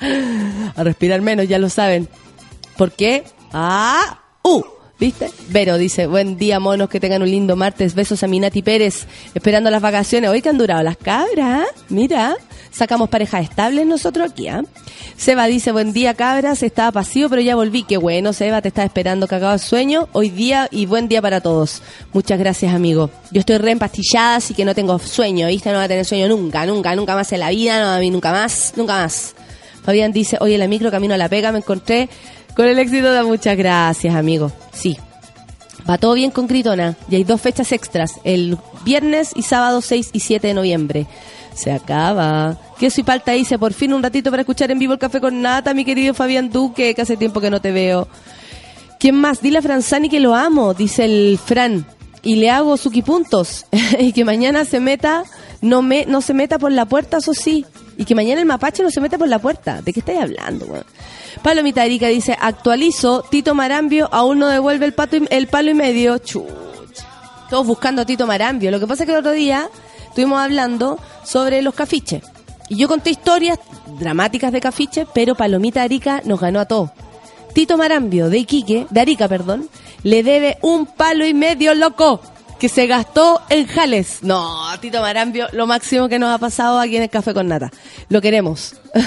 a 0.76 0.84
respirar 0.84 1.22
menos, 1.22 1.48
ya 1.48 1.58
lo 1.58 1.70
saben. 1.70 2.06
¿Por 2.76 2.92
qué? 2.92 3.24
Ah, 3.50 4.20
uh, 4.42 4.62
¿viste? 4.98 5.30
Vero 5.48 5.78
dice, 5.78 6.06
buen 6.06 6.36
día, 6.36 6.60
monos, 6.60 6.88
que 6.88 7.00
tengan 7.00 7.22
un 7.22 7.30
lindo 7.30 7.56
martes. 7.56 7.94
Besos 7.94 8.22
a 8.22 8.26
Minati 8.26 8.62
Pérez, 8.62 9.06
esperando 9.34 9.70
las 9.70 9.82
vacaciones. 9.82 10.30
Hoy 10.30 10.42
que 10.42 10.48
han 10.48 10.58
durado 10.58 10.82
las 10.82 10.96
cabras, 10.96 11.66
¿ah? 11.66 11.66
mira. 11.88 12.36
Sacamos 12.70 13.08
parejas 13.08 13.42
estables 13.42 13.86
nosotros 13.86 14.30
aquí, 14.30 14.48
¿ah? 14.48 14.62
Seba 15.16 15.46
dice, 15.46 15.72
buen 15.72 15.94
día, 15.94 16.12
cabras. 16.12 16.62
Estaba 16.62 16.92
pasivo, 16.92 17.30
pero 17.30 17.40
ya 17.40 17.56
volví. 17.56 17.84
Qué 17.84 17.96
bueno, 17.96 18.34
Seba, 18.34 18.60
te 18.60 18.68
estaba 18.68 18.84
esperando 18.84 19.26
que 19.26 19.34
acabas 19.34 19.62
sueño. 19.62 20.08
Hoy 20.12 20.28
día 20.28 20.68
y 20.70 20.84
buen 20.84 21.08
día 21.08 21.22
para 21.22 21.40
todos. 21.40 21.80
Muchas 22.12 22.38
gracias, 22.38 22.74
amigo. 22.74 23.08
Yo 23.30 23.40
estoy 23.40 23.56
re 23.56 23.70
empastillada, 23.70 24.36
así 24.36 24.52
que 24.52 24.66
no 24.66 24.74
tengo 24.74 24.98
sueño, 24.98 25.46
¿viste? 25.46 25.70
No 25.70 25.76
voy 25.76 25.86
a 25.86 25.88
tener 25.88 26.04
sueño 26.04 26.28
nunca, 26.28 26.66
nunca, 26.66 26.94
nunca 26.94 27.14
más 27.14 27.32
en 27.32 27.40
la 27.40 27.48
vida, 27.48 27.80
no, 27.80 27.92
a 27.92 27.98
mí 27.98 28.10
nunca 28.10 28.30
más, 28.30 28.74
nunca 28.76 28.94
más. 28.94 29.34
Fabián 29.82 30.12
dice, 30.12 30.36
oye, 30.40 30.58
la 30.58 30.66
micro 30.68 30.90
camino 30.90 31.14
a 31.14 31.16
la 31.16 31.28
pega, 31.30 31.52
me 31.52 31.58
encontré 31.58 32.10
con 32.56 32.66
el 32.66 32.78
éxito 32.78 33.12
de 33.12 33.22
muchas 33.22 33.56
gracias, 33.56 34.14
amigo. 34.14 34.50
Sí. 34.72 34.96
Va 35.88 35.98
todo 35.98 36.14
bien 36.14 36.30
con 36.30 36.46
Gritona. 36.46 36.96
Y 37.08 37.16
hay 37.16 37.24
dos 37.24 37.40
fechas 37.40 37.70
extras, 37.70 38.14
el 38.24 38.58
viernes 38.84 39.32
y 39.36 39.42
sábado 39.42 39.82
6 39.82 40.10
y 40.12 40.20
7 40.20 40.48
de 40.48 40.54
noviembre. 40.54 41.06
Se 41.54 41.70
acaba. 41.70 42.58
Que 42.78 42.90
soy 42.90 43.04
palta 43.04 43.32
dice, 43.32 43.58
por 43.58 43.72
fin 43.72 43.92
un 43.92 44.02
ratito 44.02 44.30
para 44.30 44.42
escuchar 44.42 44.70
en 44.70 44.78
vivo 44.78 44.94
el 44.94 44.98
café 44.98 45.20
con 45.20 45.42
nata, 45.42 45.74
mi 45.74 45.84
querido 45.84 46.14
Fabián 46.14 46.50
Duque, 46.50 46.94
que 46.94 47.02
hace 47.02 47.16
tiempo 47.16 47.40
que 47.40 47.50
no 47.50 47.60
te 47.60 47.72
veo. 47.72 48.08
¿Quién 48.98 49.16
más? 49.16 49.42
Dile 49.42 49.58
a 49.58 49.62
Franzani 49.62 50.08
que 50.08 50.20
lo 50.20 50.34
amo, 50.34 50.74
dice 50.74 51.04
el 51.04 51.38
Fran. 51.42 51.86
Y 52.22 52.36
le 52.36 52.50
hago 52.50 52.76
suquipuntos. 52.76 53.66
y 53.98 54.12
que 54.12 54.24
mañana 54.24 54.64
se 54.64 54.80
meta, 54.80 55.24
no 55.60 55.82
me, 55.82 56.06
no 56.06 56.22
se 56.22 56.34
meta 56.34 56.58
por 56.58 56.72
la 56.72 56.86
puerta, 56.86 57.18
eso 57.18 57.34
sí. 57.34 57.66
Y 57.98 58.04
que 58.04 58.14
mañana 58.14 58.40
el 58.40 58.46
mapache 58.46 58.82
no 58.82 58.90
se 58.90 59.00
meta 59.00 59.16
por 59.18 59.28
la 59.28 59.38
puerta. 59.38 59.80
¿De 59.82 59.92
qué 59.92 60.00
estáis 60.00 60.20
hablando, 60.20 60.66
weón? 60.66 60.84
Palomita 61.42 61.84
Erika 61.84 62.08
dice, 62.08 62.36
actualizo, 62.40 63.22
Tito 63.30 63.54
Marambio 63.54 64.08
aún 64.12 64.38
no 64.38 64.48
devuelve 64.48 64.84
el, 64.86 64.92
pato 64.92 65.16
y- 65.16 65.26
el 65.30 65.46
palo 65.46 65.70
y 65.70 65.74
medio. 65.74 66.18
Chucha. 66.18 66.46
Todos 67.48 67.66
buscando 67.66 68.02
a 68.02 68.04
Tito 68.06 68.26
Marambio. 68.26 68.70
Lo 68.70 68.80
que 68.80 68.86
pasa 68.86 69.04
es 69.04 69.06
que 69.06 69.12
el 69.12 69.20
otro 69.20 69.32
día 69.32 69.68
estuvimos 70.08 70.38
hablando 70.40 70.98
sobre 71.24 71.62
los 71.62 71.74
cafiches. 71.74 72.22
Y 72.68 72.76
yo 72.76 72.88
conté 72.88 73.10
historias 73.10 73.58
dramáticas 73.98 74.52
de 74.52 74.60
cafiches, 74.60 75.06
pero 75.14 75.34
Palomita 75.34 75.82
Arica 75.82 76.20
nos 76.24 76.40
ganó 76.40 76.60
a 76.60 76.64
todos. 76.66 76.90
Tito 77.54 77.78
Marambio 77.78 78.28
de 78.28 78.38
Iquique, 78.38 78.86
de 78.90 79.00
Arica, 79.00 79.28
perdón, 79.28 79.68
le 80.02 80.22
debe 80.22 80.58
un 80.62 80.84
palo 80.86 81.24
y 81.24 81.32
medio 81.32 81.74
loco 81.74 82.20
que 82.58 82.68
se 82.68 82.86
gastó 82.86 83.40
en 83.50 83.66
jales. 83.66 84.18
No, 84.22 84.64
Tito 84.80 85.00
Marambio, 85.02 85.46
lo 85.52 85.66
máximo 85.66 86.08
que 86.08 86.18
nos 86.18 86.34
ha 86.34 86.38
pasado 86.38 86.78
aquí 86.80 86.96
en 86.96 87.02
el 87.04 87.10
Café 87.10 87.34
con 87.34 87.48
Nata. 87.48 87.70
Lo 88.08 88.20
queremos. 88.20 88.74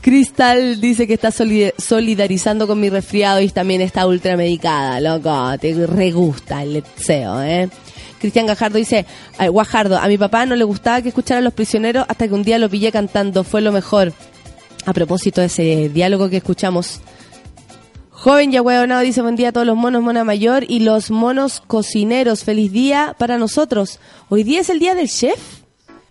Cristal 0.00 0.80
dice 0.80 1.06
que 1.06 1.14
está 1.14 1.30
soli- 1.30 1.72
solidarizando 1.78 2.66
con 2.66 2.80
mi 2.80 2.88
resfriado 2.90 3.40
y 3.40 3.48
también 3.48 3.80
está 3.80 4.06
ultramedicada, 4.06 5.00
loco. 5.00 5.58
Te 5.58 5.86
re 5.86 6.10
gusta 6.12 6.62
el 6.62 6.74
letseo, 6.74 7.42
¿eh? 7.42 7.68
Cristian 8.20 8.46
Gajardo 8.46 8.78
dice, 8.78 9.04
ay, 9.38 9.48
Guajardo, 9.48 9.98
a 9.98 10.08
mi 10.08 10.16
papá 10.18 10.46
no 10.46 10.56
le 10.56 10.64
gustaba 10.64 11.02
que 11.02 11.08
escuchara 11.08 11.38
a 11.38 11.42
los 11.42 11.52
prisioneros 11.52 12.06
hasta 12.08 12.26
que 12.26 12.34
un 12.34 12.42
día 12.42 12.58
lo 12.58 12.68
pillé 12.70 12.90
cantando, 12.90 13.44
fue 13.44 13.60
lo 13.60 13.72
mejor. 13.72 14.12
A 14.86 14.92
propósito 14.92 15.40
de 15.40 15.48
ese 15.48 15.88
diálogo 15.88 16.30
que 16.30 16.36
escuchamos. 16.38 17.00
Joven 18.18 18.50
Yahueonado 18.50 19.02
dice, 19.02 19.20
buen 19.20 19.36
día 19.36 19.50
a 19.50 19.52
todos 19.52 19.66
los 19.66 19.76
monos, 19.76 20.02
mona 20.02 20.24
mayor 20.24 20.64
y 20.66 20.80
los 20.80 21.10
monos 21.10 21.62
cocineros. 21.66 22.44
Feliz 22.44 22.72
día 22.72 23.14
para 23.18 23.36
nosotros. 23.36 24.00
Hoy 24.30 24.42
día 24.42 24.60
es 24.60 24.70
el 24.70 24.78
día 24.78 24.94
del 24.94 25.08
chef. 25.08 25.38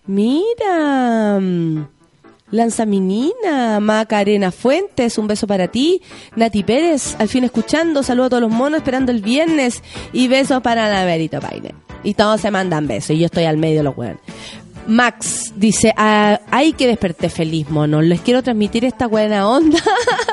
Mira. 0.06 1.38
mm, 1.40 1.88
Lanzaminina, 2.52 3.80
Macarena 3.80 4.52
Fuentes, 4.52 5.18
un 5.18 5.26
beso 5.26 5.48
para 5.48 5.66
ti. 5.66 6.00
Nati 6.36 6.62
Pérez, 6.62 7.16
al 7.18 7.28
fin 7.28 7.42
escuchando, 7.42 8.04
saludo 8.04 8.26
a 8.26 8.30
todos 8.30 8.42
los 8.42 8.52
monos, 8.52 8.78
esperando 8.78 9.10
el 9.10 9.20
viernes. 9.20 9.82
Y 10.12 10.28
besos 10.28 10.62
para 10.62 10.88
la 10.88 11.04
Verito 11.04 11.40
Paine. 11.40 11.74
Y 12.04 12.14
todos 12.14 12.40
se 12.40 12.52
mandan 12.52 12.86
besos, 12.86 13.10
y 13.10 13.18
yo 13.18 13.26
estoy 13.26 13.44
al 13.44 13.56
medio 13.56 13.78
de 13.78 13.82
los 13.82 13.98
weones. 13.98 14.20
Max 14.86 15.52
dice, 15.56 15.92
ah, 15.96 16.40
hay 16.50 16.72
que 16.72 16.86
desperté 16.86 17.28
feliz, 17.28 17.68
mono. 17.70 18.02
Les 18.02 18.20
quiero 18.20 18.42
transmitir 18.42 18.84
esta 18.84 19.06
buena 19.06 19.48
onda 19.48 19.78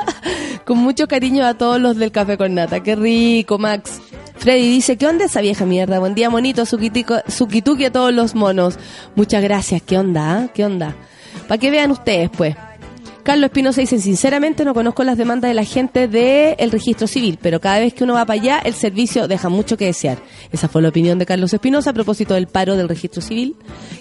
con 0.64 0.78
mucho 0.78 1.06
cariño 1.08 1.44
a 1.44 1.54
todos 1.54 1.80
los 1.80 1.96
del 1.96 2.12
Café 2.12 2.36
con 2.36 2.54
Nata. 2.54 2.82
Qué 2.82 2.94
rico, 2.94 3.58
Max. 3.58 4.00
Freddy 4.36 4.68
dice, 4.68 4.96
¿qué 4.96 5.06
onda 5.06 5.24
esa 5.24 5.40
vieja 5.40 5.64
mierda? 5.64 5.98
Buen 5.98 6.14
día, 6.14 6.30
monito, 6.30 6.64
suquituki 6.66 7.84
a 7.84 7.92
todos 7.92 8.12
los 8.12 8.34
monos. 8.34 8.78
Muchas 9.14 9.42
gracias, 9.42 9.82
¿qué 9.82 9.98
onda? 9.98 10.38
ah? 10.38 10.48
¿Qué 10.52 10.64
onda? 10.64 10.94
Para 11.48 11.58
que 11.58 11.70
vean 11.70 11.90
ustedes, 11.90 12.30
pues. 12.30 12.56
Carlos 13.24 13.46
Espinosa 13.46 13.80
dice, 13.80 13.98
sinceramente 14.00 14.66
no 14.66 14.74
conozco 14.74 15.02
las 15.02 15.16
demandas 15.16 15.48
de 15.48 15.54
la 15.54 15.64
gente 15.64 16.08
del 16.08 16.70
registro 16.70 17.06
civil, 17.06 17.38
pero 17.40 17.58
cada 17.58 17.78
vez 17.78 17.94
que 17.94 18.04
uno 18.04 18.12
va 18.12 18.26
para 18.26 18.38
allá, 18.38 18.58
el 18.58 18.74
servicio 18.74 19.26
deja 19.26 19.48
mucho 19.48 19.78
que 19.78 19.86
desear. 19.86 20.18
Esa 20.52 20.68
fue 20.68 20.82
la 20.82 20.90
opinión 20.90 21.18
de 21.18 21.24
Carlos 21.24 21.54
Espinosa 21.54 21.90
a 21.90 21.92
propósito 21.94 22.34
del 22.34 22.48
paro 22.48 22.76
del 22.76 22.86
registro 22.86 23.22
civil, 23.22 23.56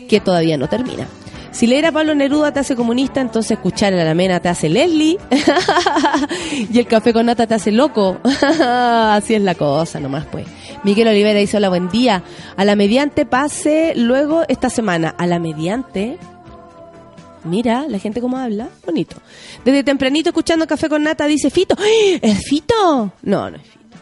que 0.09 0.19
todavía 0.19 0.57
no 0.57 0.67
termina. 0.67 1.07
Si 1.51 1.67
leer 1.67 1.85
a 1.85 1.93
Pablo 1.93 2.15
Neruda 2.15 2.51
te 2.51 2.59
hace 2.59 2.75
comunista, 2.75 3.21
entonces 3.21 3.51
escuchar 3.51 3.93
a 3.93 4.03
la 4.03 4.13
mena 4.13 4.41
te 4.41 4.49
hace 4.49 4.67
Leslie 4.67 5.17
y 6.73 6.77
el 6.77 6.87
café 6.87 7.13
con 7.13 7.25
nata 7.25 7.47
te 7.47 7.53
hace 7.53 7.71
loco. 7.71 8.17
Así 8.59 9.35
es 9.35 9.41
la 9.41 9.55
cosa, 9.55 10.01
nomás 10.01 10.25
pues. 10.25 10.47
Miguel 10.83 11.07
Olivera 11.07 11.39
dice, 11.39 11.55
hola, 11.55 11.69
buen 11.69 11.87
día. 11.89 12.23
A 12.57 12.65
la 12.65 12.75
mediante 12.75 13.25
pase 13.25 13.93
luego 13.95 14.43
esta 14.49 14.69
semana. 14.69 15.15
A 15.17 15.27
la 15.27 15.39
mediante... 15.39 16.17
Mira, 17.45 17.85
la 17.87 17.99
gente 17.99 18.21
cómo 18.21 18.37
habla, 18.37 18.69
bonito. 18.85 19.17
Desde 19.65 19.83
tempranito 19.83 20.29
escuchando 20.29 20.65
Café 20.65 20.89
con 20.89 21.03
Nata 21.03 21.25
dice 21.25 21.49
Fito, 21.49 21.75
¡Ay! 21.77 22.19
¿es 22.21 22.45
Fito? 22.45 23.11
No, 23.21 23.49
no 23.49 23.57
es 23.57 23.63
Fito. 23.63 23.97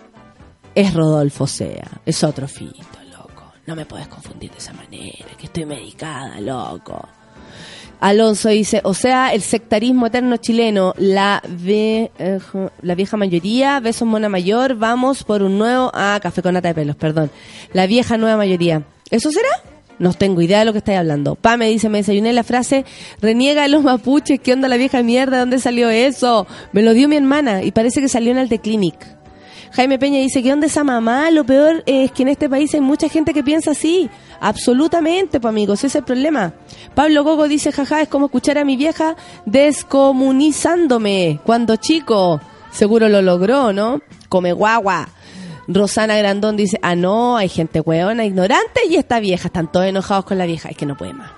Es 0.75 0.93
Rodolfo 0.93 1.47
Sea, 1.47 2.01
es 2.05 2.23
otro 2.23 2.47
Fito, 2.47 2.99
loco. 3.11 3.51
No 3.65 3.75
me 3.75 3.85
puedes 3.85 4.07
confundir 4.07 4.51
de 4.51 4.57
esa 4.57 4.73
manera, 4.73 5.25
que 5.37 5.47
estoy 5.47 5.65
medicada, 5.65 6.39
loco. 6.39 7.07
Alonso 7.99 8.49
dice, 8.49 8.81
o 8.83 8.95
sea, 8.95 9.31
el 9.31 9.43
sectarismo 9.43 10.07
eterno 10.07 10.37
chileno, 10.37 10.95
la, 10.97 11.41
eh, 11.67 12.09
la 12.81 12.95
vieja 12.95 13.15
mayoría, 13.15 13.79
besos 13.79 14.07
mona 14.07 14.27
mayor, 14.27 14.75
vamos 14.75 15.23
por 15.23 15.43
un 15.43 15.59
nuevo, 15.59 15.91
ah, 15.93 16.19
café 16.21 16.41
con 16.41 16.55
nata 16.55 16.69
de 16.69 16.73
pelos, 16.73 16.95
perdón. 16.95 17.29
La 17.73 17.85
vieja 17.85 18.17
nueva 18.17 18.37
mayoría. 18.37 18.81
¿Eso 19.11 19.31
será? 19.31 19.49
No 20.01 20.13
tengo 20.13 20.41
idea 20.41 20.57
de 20.57 20.65
lo 20.65 20.71
que 20.71 20.79
estáis 20.79 20.97
hablando. 20.97 21.35
Pa 21.35 21.57
me 21.57 21.69
dice, 21.69 21.87
me 21.87 21.99
desayuné 21.99 22.33
la 22.33 22.43
frase, 22.43 22.85
reniega 23.21 23.67
los 23.67 23.83
mapuches, 23.83 24.39
¿qué 24.39 24.51
onda 24.51 24.67
la 24.67 24.77
vieja 24.77 25.03
mierda? 25.03 25.37
¿Dónde 25.37 25.59
salió 25.59 25.91
eso? 25.91 26.47
Me 26.71 26.81
lo 26.81 26.95
dio 26.95 27.07
mi 27.07 27.17
hermana 27.17 27.61
y 27.61 27.71
parece 27.71 28.01
que 28.01 28.09
salió 28.09 28.31
en 28.31 28.39
el 28.39 28.49
The 28.49 28.57
Clinic. 28.57 28.95
Jaime 29.73 29.99
Peña 29.99 30.17
dice, 30.17 30.41
¿qué 30.41 30.51
onda 30.51 30.65
esa 30.65 30.83
mamá? 30.83 31.29
Lo 31.29 31.43
peor 31.43 31.83
es 31.85 32.11
que 32.13 32.23
en 32.23 32.29
este 32.29 32.49
país 32.49 32.73
hay 32.73 32.81
mucha 32.81 33.09
gente 33.09 33.31
que 33.31 33.43
piensa 33.43 33.71
así. 33.71 34.09
Absolutamente, 34.39 35.39
pues 35.39 35.49
amigos, 35.49 35.77
ese 35.81 35.87
es 35.87 35.95
el 35.97 36.03
problema. 36.03 36.55
Pablo 36.95 37.23
Gogo 37.23 37.47
dice, 37.47 37.71
jaja, 37.71 38.01
es 38.01 38.07
como 38.07 38.25
escuchar 38.25 38.57
a 38.57 38.65
mi 38.65 38.77
vieja 38.77 39.15
descomunizándome 39.45 41.39
cuando 41.43 41.75
chico. 41.75 42.41
Seguro 42.71 43.07
lo 43.07 43.21
logró, 43.21 43.71
¿no? 43.71 44.01
Come 44.29 44.51
guagua. 44.51 45.09
Rosana 45.73 46.17
Grandón 46.17 46.57
dice, 46.57 46.79
ah, 46.81 46.95
no, 46.95 47.37
hay 47.37 47.49
gente 47.49 47.81
hueona, 47.81 48.25
ignorante 48.25 48.81
y 48.89 48.95
esta 48.95 49.19
vieja. 49.19 49.47
Están 49.47 49.71
todos 49.71 49.85
enojados 49.85 50.25
con 50.25 50.37
la 50.37 50.45
vieja. 50.45 50.69
Es 50.69 50.77
que 50.77 50.85
no 50.85 50.97
puede 50.97 51.13
más. 51.13 51.31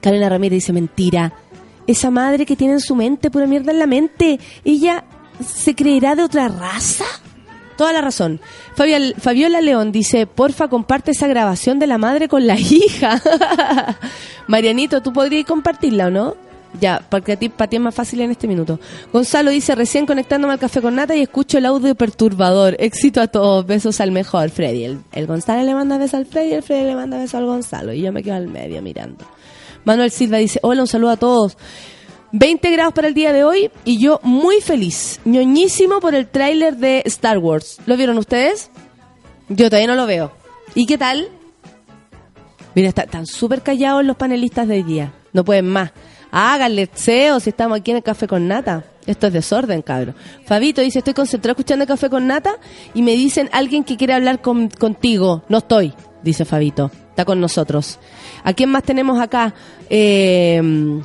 Carolina 0.00 0.28
Ramírez 0.28 0.58
dice, 0.58 0.72
mentira. 0.72 1.32
Esa 1.86 2.10
madre 2.10 2.46
que 2.46 2.56
tiene 2.56 2.74
en 2.74 2.80
su 2.80 2.94
mente, 2.94 3.30
pura 3.30 3.46
mierda 3.46 3.72
en 3.72 3.78
la 3.78 3.86
mente, 3.86 4.38
¿ella 4.64 5.04
se 5.44 5.74
creerá 5.74 6.14
de 6.14 6.22
otra 6.22 6.48
raza? 6.48 7.04
Toda 7.76 7.92
la 7.92 8.00
razón. 8.02 8.40
Fabiola 8.74 9.60
León 9.60 9.90
dice, 9.90 10.26
porfa, 10.26 10.68
comparte 10.68 11.12
esa 11.12 11.26
grabación 11.26 11.78
de 11.78 11.86
la 11.86 11.98
madre 11.98 12.28
con 12.28 12.46
la 12.46 12.58
hija. 12.58 13.20
Marianito, 14.46 15.00
¿tú 15.02 15.12
podrías 15.12 15.46
compartirla 15.46 16.08
o 16.08 16.10
no? 16.10 16.49
Ya, 16.78 17.04
porque 17.10 17.32
a 17.32 17.36
ti, 17.36 17.48
para 17.48 17.68
ti 17.68 17.76
es 17.76 17.82
más 17.82 17.94
fácil 17.94 18.20
en 18.20 18.30
este 18.30 18.46
minuto. 18.46 18.78
Gonzalo 19.12 19.50
dice, 19.50 19.74
recién 19.74 20.06
conectándome 20.06 20.52
al 20.52 20.58
café 20.60 20.80
con 20.80 20.94
nata 20.94 21.16
y 21.16 21.22
escucho 21.22 21.58
el 21.58 21.66
audio 21.66 21.94
perturbador. 21.96 22.76
Éxito 22.78 23.20
a 23.20 23.26
todos, 23.26 23.66
besos 23.66 24.00
al 24.00 24.12
mejor, 24.12 24.50
Freddy. 24.50 24.84
El, 24.84 25.00
el 25.12 25.26
Gonzalo 25.26 25.64
le 25.64 25.74
manda 25.74 25.98
besos 25.98 26.14
al 26.14 26.26
Freddy, 26.26 26.52
el 26.52 26.62
Freddy 26.62 26.84
le 26.84 26.94
manda 26.94 27.18
besos 27.18 27.34
al 27.34 27.46
Gonzalo. 27.46 27.92
Y 27.92 28.02
yo 28.02 28.12
me 28.12 28.22
quedo 28.22 28.36
al 28.36 28.46
medio 28.46 28.80
mirando. 28.82 29.24
Manuel 29.84 30.10
Silva 30.12 30.36
dice, 30.38 30.60
hola, 30.62 30.82
un 30.82 30.86
saludo 30.86 31.10
a 31.10 31.16
todos. 31.16 31.56
20 32.32 32.70
grados 32.70 32.94
para 32.94 33.08
el 33.08 33.14
día 33.14 33.32
de 33.32 33.42
hoy 33.42 33.72
y 33.84 33.98
yo 34.00 34.20
muy 34.22 34.60
feliz, 34.60 35.18
ñoñísimo 35.24 35.98
por 35.98 36.14
el 36.14 36.28
tráiler 36.28 36.76
de 36.76 37.02
Star 37.06 37.38
Wars. 37.38 37.78
¿Lo 37.86 37.96
vieron 37.96 38.16
ustedes? 38.18 38.70
Yo 39.48 39.68
todavía 39.68 39.88
no 39.88 39.96
lo 39.96 40.06
veo. 40.06 40.30
¿Y 40.76 40.86
qué 40.86 40.96
tal? 40.96 41.26
Mira, 42.76 42.88
está- 42.90 43.02
están 43.02 43.26
súper 43.26 43.62
callados 43.62 44.04
los 44.04 44.16
panelistas 44.16 44.68
de 44.68 44.74
hoy 44.74 44.82
día. 44.84 45.12
No 45.32 45.44
pueden 45.44 45.66
más. 45.68 45.90
Háganle 46.32 46.88
SEO 46.92 47.40
si 47.40 47.50
estamos 47.50 47.78
aquí 47.78 47.90
en 47.90 47.98
el 47.98 48.02
café 48.02 48.26
con 48.26 48.46
nata. 48.48 48.84
Esto 49.06 49.26
es 49.28 49.32
desorden, 49.32 49.82
cabrón. 49.82 50.14
Fabito 50.44 50.80
dice, 50.80 50.98
estoy 50.98 51.14
concentrado 51.14 51.52
escuchando 51.52 51.82
el 51.84 51.88
café 51.88 52.08
con 52.10 52.26
nata 52.26 52.56
y 52.94 53.02
me 53.02 53.12
dicen 53.12 53.48
alguien 53.52 53.82
que 53.82 53.96
quiere 53.96 54.12
hablar 54.14 54.40
con- 54.40 54.68
contigo. 54.68 55.42
No 55.48 55.58
estoy, 55.58 55.92
dice 56.22 56.44
Fabito. 56.44 56.90
Está 57.10 57.24
con 57.24 57.40
nosotros. 57.40 57.98
¿A 58.44 58.52
quién 58.52 58.70
más 58.70 58.82
tenemos 58.84 59.20
acá? 59.20 59.54
Eh, 59.88 61.00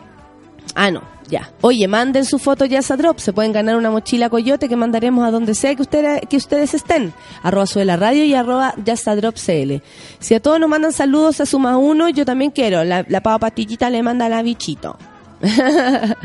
Ah, 0.77 0.91
no, 0.91 1.01
ya. 1.29 1.51
Oye, 1.61 1.87
manden 1.87 2.25
su 2.25 2.37
foto 2.37 2.65
ya 2.65 2.79
a 2.79 2.97
Drop. 2.97 3.19
Se 3.19 3.31
pueden 3.31 3.53
ganar 3.53 3.77
una 3.77 3.91
mochila 3.91 4.29
coyote 4.29 4.67
que 4.67 4.75
mandaremos 4.75 5.25
a 5.25 5.31
donde 5.31 5.55
sea 5.55 5.73
que 5.73 5.81
ustedes, 5.83 6.21
que 6.29 6.35
ustedes 6.35 6.73
estén. 6.73 7.13
Arroba 7.43 7.65
sube 7.65 7.85
la 7.85 7.95
radio 7.95 8.25
y 8.25 8.33
arroba 8.33 8.73
Drop 8.75 9.35
CL. 9.35 9.81
Si 10.19 10.33
a 10.33 10.41
todos 10.41 10.59
nos 10.59 10.67
mandan 10.69 10.91
saludos 10.91 11.39
a 11.39 11.45
Suma 11.45 11.77
Uno, 11.77 12.09
yo 12.09 12.25
también 12.25 12.51
quiero. 12.51 12.83
La, 12.83 13.05
la 13.07 13.21
pava 13.21 13.39
pastillita 13.39 13.89
le 13.89 14.03
manda 14.03 14.25
a 14.25 14.29
la 14.29 14.41
bichito. 14.41 14.97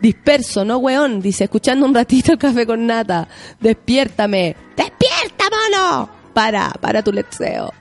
Disperso, 0.00 0.64
no 0.64 0.78
weón. 0.78 1.20
Dice, 1.20 1.44
escuchando 1.44 1.86
un 1.86 1.94
ratito 1.94 2.32
el 2.32 2.38
café 2.38 2.66
con 2.66 2.86
nata. 2.86 3.28
Despiértame. 3.60 4.56
¡Despierta, 4.76 5.44
mono! 5.50 6.08
Para, 6.32 6.70
para 6.80 7.02
tu 7.02 7.12
lexeo. 7.12 7.72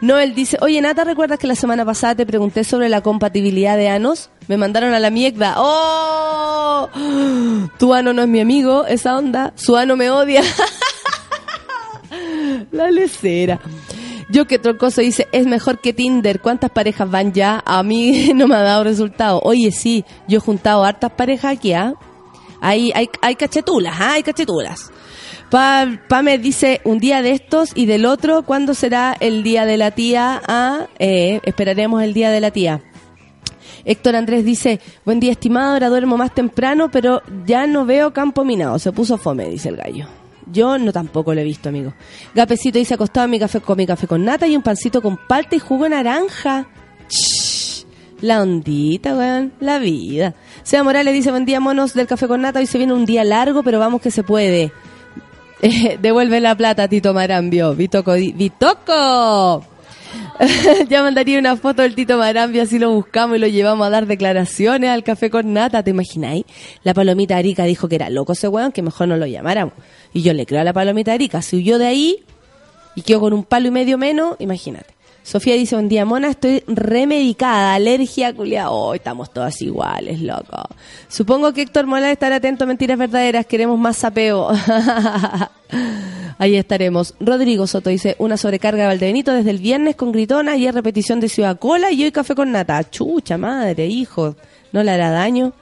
Noel 0.00 0.34
dice, 0.34 0.56
oye 0.60 0.80
Nata, 0.80 1.02
¿recuerdas 1.02 1.40
que 1.40 1.48
la 1.48 1.56
semana 1.56 1.84
pasada 1.84 2.14
te 2.14 2.24
pregunté 2.24 2.62
sobre 2.62 2.88
la 2.88 3.00
compatibilidad 3.00 3.76
de 3.76 3.88
anos? 3.88 4.30
Me 4.46 4.56
mandaron 4.56 4.94
a 4.94 5.00
la 5.00 5.10
mierda. 5.10 5.54
¡Oh! 5.58 6.88
Tu 7.78 7.92
ano 7.92 8.12
no 8.12 8.22
es 8.22 8.28
mi 8.28 8.40
amigo, 8.40 8.86
esa 8.86 9.16
onda. 9.16 9.52
Su 9.56 9.76
ano 9.76 9.96
me 9.96 10.10
odia. 10.10 10.42
la 12.70 12.90
lecera. 12.90 13.58
Yo 14.30 14.46
que 14.46 14.58
Troncoso 14.58 15.00
dice, 15.00 15.26
es 15.32 15.46
mejor 15.46 15.80
que 15.80 15.92
Tinder. 15.92 16.40
¿Cuántas 16.40 16.70
parejas 16.70 17.10
van 17.10 17.32
ya? 17.32 17.62
A 17.64 17.82
mí 17.82 18.32
no 18.34 18.46
me 18.46 18.56
ha 18.56 18.62
dado 18.62 18.84
resultado. 18.84 19.40
Oye, 19.42 19.70
sí, 19.72 20.04
yo 20.26 20.38
he 20.38 20.40
juntado 20.40 20.84
hartas 20.84 21.12
parejas 21.12 21.56
aquí, 21.56 21.72
¿ah? 21.72 21.94
Hay, 22.60 22.92
hay, 22.94 23.08
hay 23.22 23.36
cachetulas, 23.36 23.94
¿ah? 23.98 24.12
Hay 24.14 24.22
cachetulas. 24.22 24.90
Pa, 25.50 25.86
Pame 26.08 26.36
dice 26.36 26.82
un 26.84 26.98
día 26.98 27.22
de 27.22 27.30
estos 27.30 27.70
y 27.74 27.86
del 27.86 28.04
otro, 28.04 28.42
¿cuándo 28.42 28.74
será 28.74 29.16
el 29.18 29.42
día 29.42 29.64
de 29.64 29.78
la 29.78 29.92
tía? 29.92 30.42
Ah, 30.46 30.88
eh, 30.98 31.40
esperaremos 31.44 32.02
el 32.02 32.12
día 32.12 32.30
de 32.30 32.40
la 32.40 32.50
tía. 32.50 32.82
Héctor 33.86 34.16
Andrés 34.16 34.44
dice, 34.44 34.80
buen 35.06 35.20
día 35.20 35.32
estimado, 35.32 35.72
ahora 35.72 35.88
duermo 35.88 36.18
más 36.18 36.34
temprano, 36.34 36.90
pero 36.90 37.22
ya 37.46 37.66
no 37.66 37.86
veo 37.86 38.12
campo 38.12 38.44
minado. 38.44 38.78
Se 38.78 38.92
puso 38.92 39.16
fome, 39.16 39.48
dice 39.48 39.70
el 39.70 39.76
gallo. 39.76 40.06
Yo 40.52 40.78
no 40.78 40.92
tampoco 40.92 41.34
lo 41.34 41.40
he 41.40 41.44
visto, 41.44 41.68
amigo. 41.68 41.92
Gapecito 42.34 42.78
dice, 42.78 42.94
acostado 42.94 43.24
en 43.24 43.30
mi 43.32 43.38
café 43.38 43.60
con 43.60 43.76
mi 43.76 43.86
café 43.86 44.06
con 44.06 44.24
nata 44.24 44.46
y 44.46 44.56
un 44.56 44.62
pancito 44.62 45.02
con 45.02 45.16
palta 45.16 45.56
y 45.56 45.58
jugo 45.58 45.84
de 45.84 45.90
naranja. 45.90 46.66
Shh, 47.08 47.84
la 48.20 48.42
ondita, 48.42 49.14
weón, 49.14 49.52
la 49.60 49.78
vida. 49.78 50.34
Sea 50.62 50.82
Morales 50.82 51.14
dice, 51.14 51.30
buen 51.30 51.44
día, 51.44 51.60
monos 51.60 51.94
del 51.94 52.06
café 52.06 52.26
con 52.28 52.42
nata. 52.42 52.58
Hoy 52.58 52.66
se 52.66 52.78
viene 52.78 52.92
un 52.92 53.06
día 53.06 53.24
largo, 53.24 53.62
pero 53.62 53.78
vamos 53.78 54.00
que 54.00 54.10
se 54.10 54.22
puede. 54.22 54.72
Eh, 55.60 55.98
devuelve 56.00 56.38
la 56.38 56.54
plata, 56.54 56.86
Tito 56.86 57.12
Marambio. 57.12 57.74
Vitoco, 57.74 58.12
Vitoco. 58.12 59.64
ya 60.88 61.02
mandaría 61.02 61.38
una 61.38 61.56
foto 61.56 61.82
del 61.82 61.94
Tito 61.94 62.18
Marambio, 62.18 62.62
así 62.62 62.78
lo 62.78 62.90
buscamos 62.90 63.36
y 63.36 63.40
lo 63.40 63.46
llevamos 63.46 63.86
a 63.86 63.90
dar 63.90 64.06
declaraciones 64.06 64.90
al 64.90 65.02
café 65.02 65.30
con 65.30 65.52
nata, 65.52 65.82
¿te 65.82 65.90
imagináis? 65.90 66.44
La 66.84 66.94
palomita 66.94 67.36
Arica 67.36 67.64
dijo 67.64 67.88
que 67.88 67.96
era 67.96 68.10
loco 68.10 68.32
ese 68.32 68.48
weón, 68.48 68.72
que 68.72 68.82
mejor 68.82 69.08
no 69.08 69.16
lo 69.16 69.26
llamáramos. 69.26 69.74
Y 70.12 70.22
yo 70.22 70.32
le 70.32 70.46
creo 70.46 70.60
a 70.60 70.64
la 70.64 70.72
palomita 70.72 71.12
Arica, 71.12 71.42
se 71.42 71.56
huyó 71.56 71.78
de 71.78 71.86
ahí 71.86 72.24
y 72.94 73.02
quedó 73.02 73.20
con 73.20 73.32
un 73.32 73.44
palo 73.44 73.68
y 73.68 73.70
medio 73.70 73.98
menos, 73.98 74.36
imagínate. 74.38 74.98
Sofía 75.28 75.56
dice, 75.56 75.76
un 75.76 75.90
día 75.90 76.06
mona, 76.06 76.30
estoy 76.30 76.64
remedicada, 76.66 77.74
alergia, 77.74 78.34
culiada. 78.34 78.70
Oh, 78.70 78.94
estamos 78.94 79.30
todas 79.30 79.60
iguales, 79.60 80.22
loco. 80.22 80.62
Supongo 81.06 81.52
que 81.52 81.60
Héctor 81.60 81.86
Mola 81.86 82.10
estará 82.10 82.36
atento 82.36 82.64
a 82.64 82.66
mentiras 82.66 82.96
verdaderas, 82.96 83.44
queremos 83.44 83.78
más 83.78 83.98
sapeo. 83.98 84.48
Ahí 86.38 86.56
estaremos. 86.56 87.14
Rodrigo 87.18 87.66
Soto 87.66 87.90
dice, 87.90 88.14
una 88.18 88.36
sobrecarga 88.36 88.82
de 88.82 88.88
Valdebenito 88.88 89.32
desde 89.32 89.50
el 89.50 89.58
viernes 89.58 89.96
con 89.96 90.12
gritona, 90.12 90.52
ayer 90.52 90.72
repetición 90.72 91.18
de 91.18 91.28
Ciudad 91.28 91.58
Cola 91.58 91.90
y 91.90 92.04
hoy 92.04 92.12
café 92.12 92.36
con 92.36 92.52
nata. 92.52 92.88
Chucha 92.88 93.36
madre, 93.36 93.86
hijo, 93.86 94.36
no 94.72 94.84
le 94.84 94.92
hará 94.92 95.10
daño. 95.10 95.52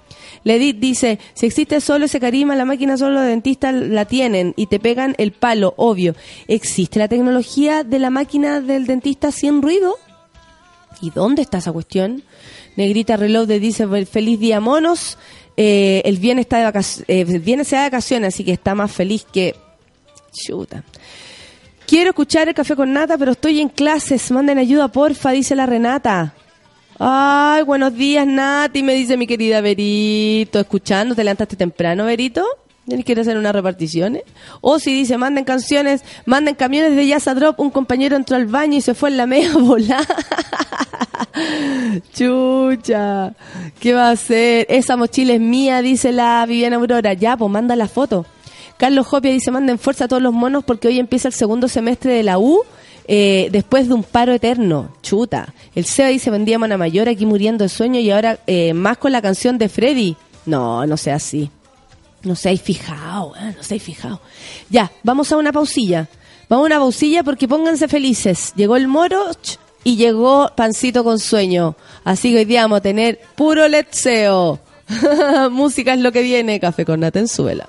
Ledit 0.44 0.78
dice, 0.78 1.18
si 1.32 1.46
existe 1.46 1.80
solo 1.80 2.04
ese 2.04 2.20
carisma, 2.20 2.54
la 2.54 2.66
máquina 2.66 2.96
solo 2.98 3.14
los 3.14 3.26
dentistas 3.26 3.74
la 3.74 4.04
tienen 4.04 4.52
y 4.56 4.66
te 4.66 4.78
pegan 4.78 5.14
el 5.18 5.32
palo, 5.32 5.72
obvio. 5.78 6.14
¿Existe 6.46 6.98
la 6.98 7.08
tecnología 7.08 7.82
de 7.82 7.98
la 7.98 8.10
máquina 8.10 8.60
del 8.60 8.86
dentista 8.86 9.32
sin 9.32 9.62
ruido? 9.62 9.96
¿Y 11.00 11.10
dónde 11.10 11.42
está 11.42 11.58
esa 11.58 11.72
cuestión? 11.72 12.22
Negrita 12.76 13.16
Reload 13.16 13.48
dice, 13.48 13.86
feliz 14.04 14.38
día 14.38 14.60
monos. 14.60 15.16
Eh, 15.56 16.02
el 16.04 16.18
viernes 16.18 16.44
está 16.44 16.58
de 16.58 16.64
vacaciones, 16.64 17.08
el 17.08 17.64
se 17.64 17.76
da 17.76 17.82
de 17.82 17.88
vacaciones, 17.88 18.34
así 18.34 18.44
que 18.44 18.52
está 18.52 18.74
más 18.74 18.92
feliz 18.92 19.26
que... 19.32 19.54
Chuta. 20.36 20.84
Quiero 21.86 22.10
escuchar 22.10 22.48
el 22.48 22.54
café 22.54 22.74
con 22.74 22.92
nata, 22.92 23.16
pero 23.16 23.32
estoy 23.32 23.60
en 23.60 23.68
clases. 23.68 24.30
Manden 24.30 24.58
ayuda, 24.58 24.88
porfa, 24.88 25.30
dice 25.30 25.54
la 25.54 25.66
Renata. 25.66 26.34
Ay, 26.98 27.62
buenos 27.62 27.94
días, 27.94 28.26
Nati, 28.26 28.82
me 28.82 28.94
dice 28.94 29.16
mi 29.16 29.26
querida 29.26 29.60
Verito. 29.60 30.58
Escuchando, 30.58 31.14
¿te 31.14 31.22
levantaste 31.22 31.54
temprano, 31.54 32.06
Verito? 32.06 32.44
¿Quieres 33.04 33.26
hacer 33.26 33.36
unas 33.36 33.52
reparticiones? 33.52 34.22
O 34.60 34.78
si 34.78 34.94
dice, 34.94 35.18
manden 35.18 35.44
canciones, 35.44 36.02
manden 36.24 36.54
camiones 36.54 36.94
de 36.94 37.06
Jazz 37.06 37.26
a 37.28 37.34
Drop. 37.34 37.58
Un 37.60 37.70
compañero 37.70 38.16
entró 38.16 38.36
al 38.36 38.46
baño 38.46 38.78
y 38.78 38.80
se 38.80 38.94
fue 38.94 39.10
en 39.10 39.16
la 39.16 39.26
media 39.26 39.52
volar. 39.58 40.06
Chucha, 42.14 43.34
¿qué 43.80 43.92
va 43.92 44.08
a 44.08 44.12
hacer? 44.12 44.66
Esa 44.70 44.96
mochila 44.96 45.34
es 45.34 45.40
mía, 45.40 45.82
dice 45.82 46.12
la 46.12 46.46
Viviana 46.46 46.76
Aurora. 46.76 47.12
Ya, 47.12 47.36
pues 47.36 47.50
manda 47.50 47.76
la 47.76 47.88
foto. 47.88 48.24
Carlos 48.76 49.06
Jopia 49.06 49.32
dice, 49.32 49.50
manden 49.50 49.78
fuerza 49.78 50.04
a 50.04 50.08
todos 50.08 50.22
los 50.22 50.32
monos 50.32 50.64
porque 50.64 50.88
hoy 50.88 50.98
empieza 50.98 51.28
el 51.28 51.34
segundo 51.34 51.68
semestre 51.68 52.12
de 52.12 52.22
la 52.22 52.38
U 52.38 52.62
eh, 53.08 53.48
después 53.52 53.88
de 53.88 53.94
un 53.94 54.02
paro 54.02 54.32
eterno. 54.32 54.90
Chuta. 55.02 55.54
El 55.74 55.84
Seba 55.84 56.08
dice, 56.08 56.30
vendía 56.30 56.58
Mona 56.58 56.76
Mayor 56.76 57.08
aquí 57.08 57.24
muriendo 57.24 57.64
de 57.64 57.68
sueño 57.68 58.00
y 58.00 58.10
ahora 58.10 58.38
eh, 58.46 58.74
más 58.74 58.98
con 58.98 59.12
la 59.12 59.22
canción 59.22 59.58
de 59.58 59.68
Freddy. 59.68 60.16
No, 60.44 60.86
no 60.86 60.96
sea 60.96 61.16
así. 61.16 61.50
No 62.22 62.34
seáis 62.34 62.60
fijado, 62.60 63.34
eh, 63.36 63.54
no 63.56 63.62
seáis 63.62 63.82
fijado. 63.82 64.20
Ya, 64.68 64.90
vamos 65.02 65.30
a 65.32 65.36
una 65.36 65.52
pausilla. 65.52 66.08
Vamos 66.48 66.64
a 66.64 66.66
una 66.66 66.78
pausilla 66.78 67.22
porque 67.22 67.48
pónganse 67.48 67.88
felices. 67.88 68.52
Llegó 68.56 68.76
el 68.76 68.88
moro 68.88 69.24
y 69.84 69.96
llegó 69.96 70.50
Pancito 70.56 71.04
con 71.04 71.18
sueño. 71.18 71.76
Así 72.04 72.32
que 72.32 72.38
hoy 72.38 72.44
día 72.44 72.62
vamos 72.62 72.78
a 72.78 72.82
tener 72.82 73.20
puro 73.36 73.68
letseo. 73.68 74.58
Música 75.50 75.94
es 75.94 76.00
lo 76.00 76.12
que 76.12 76.22
viene. 76.22 76.60
Café 76.60 76.84
con 76.84 77.00
Natenzuela. 77.00 77.66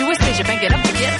to 0.00 0.10
a 0.10 0.14
stage, 0.14 0.38
you 0.38 0.44
bang 0.44 0.62
it 0.62 0.72
up 0.72 0.82
to 0.82 0.92
get 0.94 1.19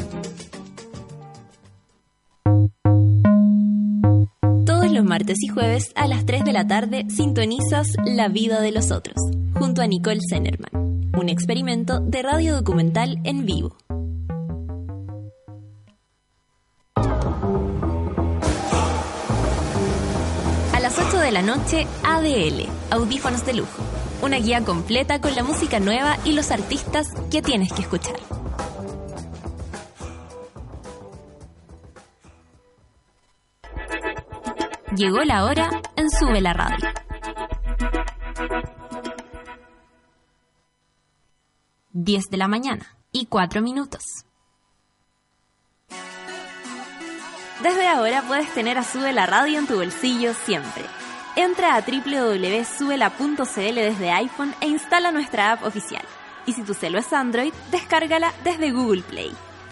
Los 5.01 5.09
martes 5.09 5.41
y 5.41 5.47
jueves 5.47 5.91
a 5.95 6.05
las 6.05 6.27
3 6.27 6.43
de 6.43 6.53
la 6.53 6.67
tarde 6.67 7.05
sintonizas 7.09 7.87
La 8.05 8.27
vida 8.27 8.61
de 8.61 8.71
los 8.71 8.91
otros, 8.91 9.15
junto 9.55 9.81
a 9.81 9.87
Nicole 9.87 10.19
Zenerman, 10.29 11.09
un 11.17 11.27
experimento 11.27 11.99
de 11.99 12.21
radio 12.21 12.55
documental 12.55 13.17
en 13.23 13.47
vivo. 13.47 13.75
A 20.71 20.79
las 20.79 20.99
8 20.99 21.17
de 21.17 21.31
la 21.31 21.41
noche, 21.41 21.87
ADL, 22.03 22.67
Audífonos 22.91 23.43
de 23.43 23.53
Lujo, 23.55 23.83
una 24.21 24.37
guía 24.37 24.63
completa 24.63 25.19
con 25.19 25.33
la 25.33 25.43
música 25.43 25.79
nueva 25.79 26.19
y 26.25 26.33
los 26.33 26.51
artistas 26.51 27.07
que 27.31 27.41
tienes 27.41 27.73
que 27.73 27.81
escuchar. 27.81 28.17
Llegó 34.95 35.23
la 35.23 35.45
hora 35.45 35.69
en 35.95 36.09
Sube 36.09 36.41
la 36.41 36.51
Radio. 36.51 36.89
Diez 41.93 42.25
de 42.29 42.35
la 42.35 42.49
mañana 42.49 42.97
y 43.13 43.27
cuatro 43.27 43.61
minutos. 43.61 44.03
Desde 47.63 47.87
ahora 47.87 48.21
puedes 48.23 48.53
tener 48.53 48.77
a 48.77 48.83
Sube 48.83 49.13
la 49.13 49.25
Radio 49.25 49.59
en 49.59 49.67
tu 49.67 49.75
bolsillo 49.75 50.33
siempre. 50.33 50.83
Entra 51.37 51.75
a 51.75 51.81
www.subela.cl 51.81 53.75
desde 53.75 54.11
iPhone 54.11 54.53
e 54.59 54.67
instala 54.67 55.13
nuestra 55.13 55.53
app 55.53 55.63
oficial. 55.63 56.03
Y 56.45 56.51
si 56.51 56.63
tu 56.63 56.73
celo 56.73 56.99
es 56.99 57.13
Android, 57.13 57.53
descárgala 57.71 58.33
desde 58.43 58.73
Google 58.73 59.03
Play. 59.03 59.31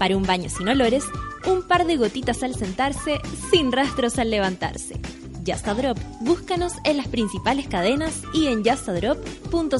Para 0.00 0.16
un 0.16 0.22
baño 0.22 0.48
sin 0.48 0.66
olores, 0.66 1.04
un 1.46 1.62
par 1.62 1.86
de 1.86 1.98
gotitas 1.98 2.42
al 2.42 2.54
sentarse, 2.54 3.20
sin 3.50 3.70
rastros 3.70 4.18
al 4.18 4.30
levantarse. 4.30 4.98
Just 5.46 5.68
a 5.68 5.74
Drop, 5.74 5.98
búscanos 6.20 6.72
en 6.84 6.96
las 6.96 7.06
principales 7.06 7.68
cadenas 7.68 8.22
y 8.32 8.46
en 8.46 8.64
justadrop.cl. 8.64 9.76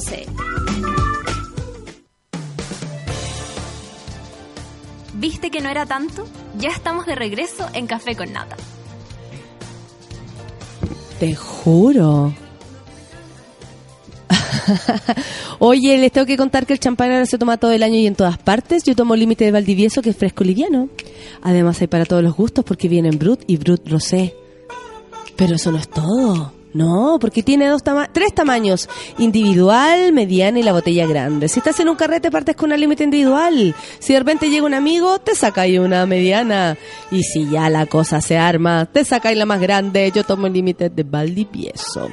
¿Viste 5.15 5.49
que 5.49 5.61
no 5.61 5.69
era 5.69 5.87
tanto? 5.87 6.27
Ya 6.59 6.69
estamos 6.69 7.07
de 7.07 7.15
regreso 7.15 7.67
en 7.73 7.87
Café 7.87 8.15
con 8.15 8.31
Nata. 8.31 8.57
Te 11.19 11.33
juro. 11.33 12.31
Oye, 15.59 15.97
les 15.97 16.11
tengo 16.11 16.25
que 16.25 16.37
contar 16.37 16.65
que 16.65 16.73
el 16.73 16.79
champán 16.79 17.11
ahora 17.11 17.25
se 17.25 17.37
toma 17.37 17.57
todo 17.57 17.71
el 17.71 17.83
año 17.83 17.95
y 17.95 18.07
en 18.07 18.15
todas 18.15 18.37
partes. 18.37 18.83
Yo 18.83 18.95
tomo 18.95 19.15
límite 19.15 19.45
de 19.45 19.51
Valdivieso, 19.51 20.01
que 20.01 20.11
es 20.11 20.17
fresco 20.17 20.43
liviano. 20.43 20.89
Además 21.41 21.81
hay 21.81 21.87
para 21.87 22.05
todos 22.05 22.23
los 22.23 22.35
gustos 22.35 22.65
porque 22.65 22.87
vienen 22.87 23.17
Brut 23.17 23.41
y 23.47 23.57
Brut 23.57 23.87
Rosé. 23.87 24.35
Pero 25.35 25.55
eso 25.55 25.71
no 25.71 25.77
es 25.77 25.89
todo. 25.89 26.53
No, 26.73 27.17
porque 27.19 27.43
tiene 27.43 27.67
dos 27.67 27.83
tama 27.83 28.09
tres 28.13 28.33
tamaños, 28.33 28.87
individual, 29.17 30.13
mediana 30.13 30.57
y 30.59 30.63
la 30.63 30.71
botella 30.71 31.05
grande. 31.05 31.49
Si 31.49 31.59
estás 31.59 31.77
en 31.81 31.89
un 31.89 31.97
carrete 31.97 32.31
partes 32.31 32.55
con 32.55 32.67
una 32.67 32.77
límite 32.77 33.03
individual. 33.03 33.75
Si 33.99 34.13
de 34.13 34.19
repente 34.19 34.49
llega 34.49 34.65
un 34.65 34.73
amigo, 34.73 35.19
te 35.19 35.35
sacáis 35.35 35.79
una 35.79 36.05
mediana. 36.05 36.77
Y 37.11 37.23
si 37.23 37.49
ya 37.49 37.69
la 37.69 37.87
cosa 37.87 38.21
se 38.21 38.37
arma, 38.37 38.85
te 38.85 39.03
sacáis 39.03 39.37
la 39.37 39.45
más 39.45 39.59
grande. 39.59 40.11
Yo 40.15 40.23
tomo 40.23 40.47
el 40.47 40.53
límite 40.53 40.89
de 40.89 41.03
Valdivieso. 41.03 42.09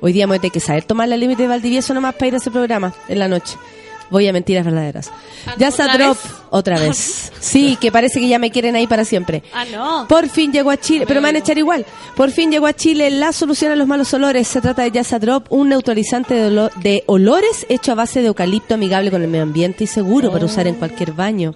Hoy 0.00 0.12
día 0.12 0.26
me 0.26 0.30
voy 0.32 0.38
a 0.38 0.40
tener 0.40 0.52
que 0.52 0.60
saber 0.60 0.84
tomar 0.84 1.08
la 1.08 1.16
límite 1.16 1.42
de 1.42 1.48
Valdivieso 1.48 1.92
nomás 1.94 2.14
para 2.14 2.28
ir 2.28 2.34
a 2.34 2.36
ese 2.38 2.50
programa 2.50 2.92
en 3.08 3.18
la 3.18 3.28
noche. 3.28 3.56
Voy 4.10 4.26
a 4.26 4.32
mentiras 4.32 4.64
verdaderas. 4.64 5.08
Ah, 5.46 5.54
Ya 5.56 5.68
¿otra 5.68 5.96
Drop, 5.96 6.18
otra 6.50 6.80
vez. 6.80 7.30
Sí, 7.40 7.78
que 7.80 7.92
parece 7.92 8.18
que 8.20 8.26
ya 8.28 8.38
me 8.40 8.50
quieren 8.50 8.74
ahí 8.76 8.86
para 8.88 9.04
siempre. 9.04 9.42
Ah, 9.54 9.64
no. 9.70 10.06
Por 10.08 10.28
fin 10.28 10.52
llegó 10.52 10.70
a 10.72 10.76
Chile, 10.76 11.04
pero 11.06 11.20
me 11.20 11.28
van 11.28 11.36
a 11.36 11.38
echar 11.38 11.56
igual. 11.58 11.86
Por 12.16 12.30
fin 12.32 12.50
llegó 12.50 12.66
a 12.66 12.72
Chile 12.72 13.08
la 13.10 13.32
solución 13.32 13.70
a 13.72 13.76
los 13.76 13.86
malos 13.86 14.12
olores. 14.12 14.48
Se 14.48 14.60
trata 14.60 14.82
de 14.82 14.90
Yasa 14.90 15.18
Drop, 15.20 15.46
un 15.50 15.68
neutralizante 15.68 16.34
de, 16.34 16.48
olo- 16.50 16.70
de 16.82 17.04
olores 17.06 17.64
hecho 17.68 17.92
a 17.92 17.94
base 17.94 18.20
de 18.20 18.26
eucalipto 18.26 18.74
amigable 18.74 19.10
con 19.12 19.22
el 19.22 19.28
medio 19.28 19.44
ambiente 19.44 19.84
y 19.84 19.86
seguro 19.86 20.32
para 20.32 20.44
usar 20.44 20.66
en 20.66 20.74
cualquier 20.74 21.12
baño. 21.12 21.54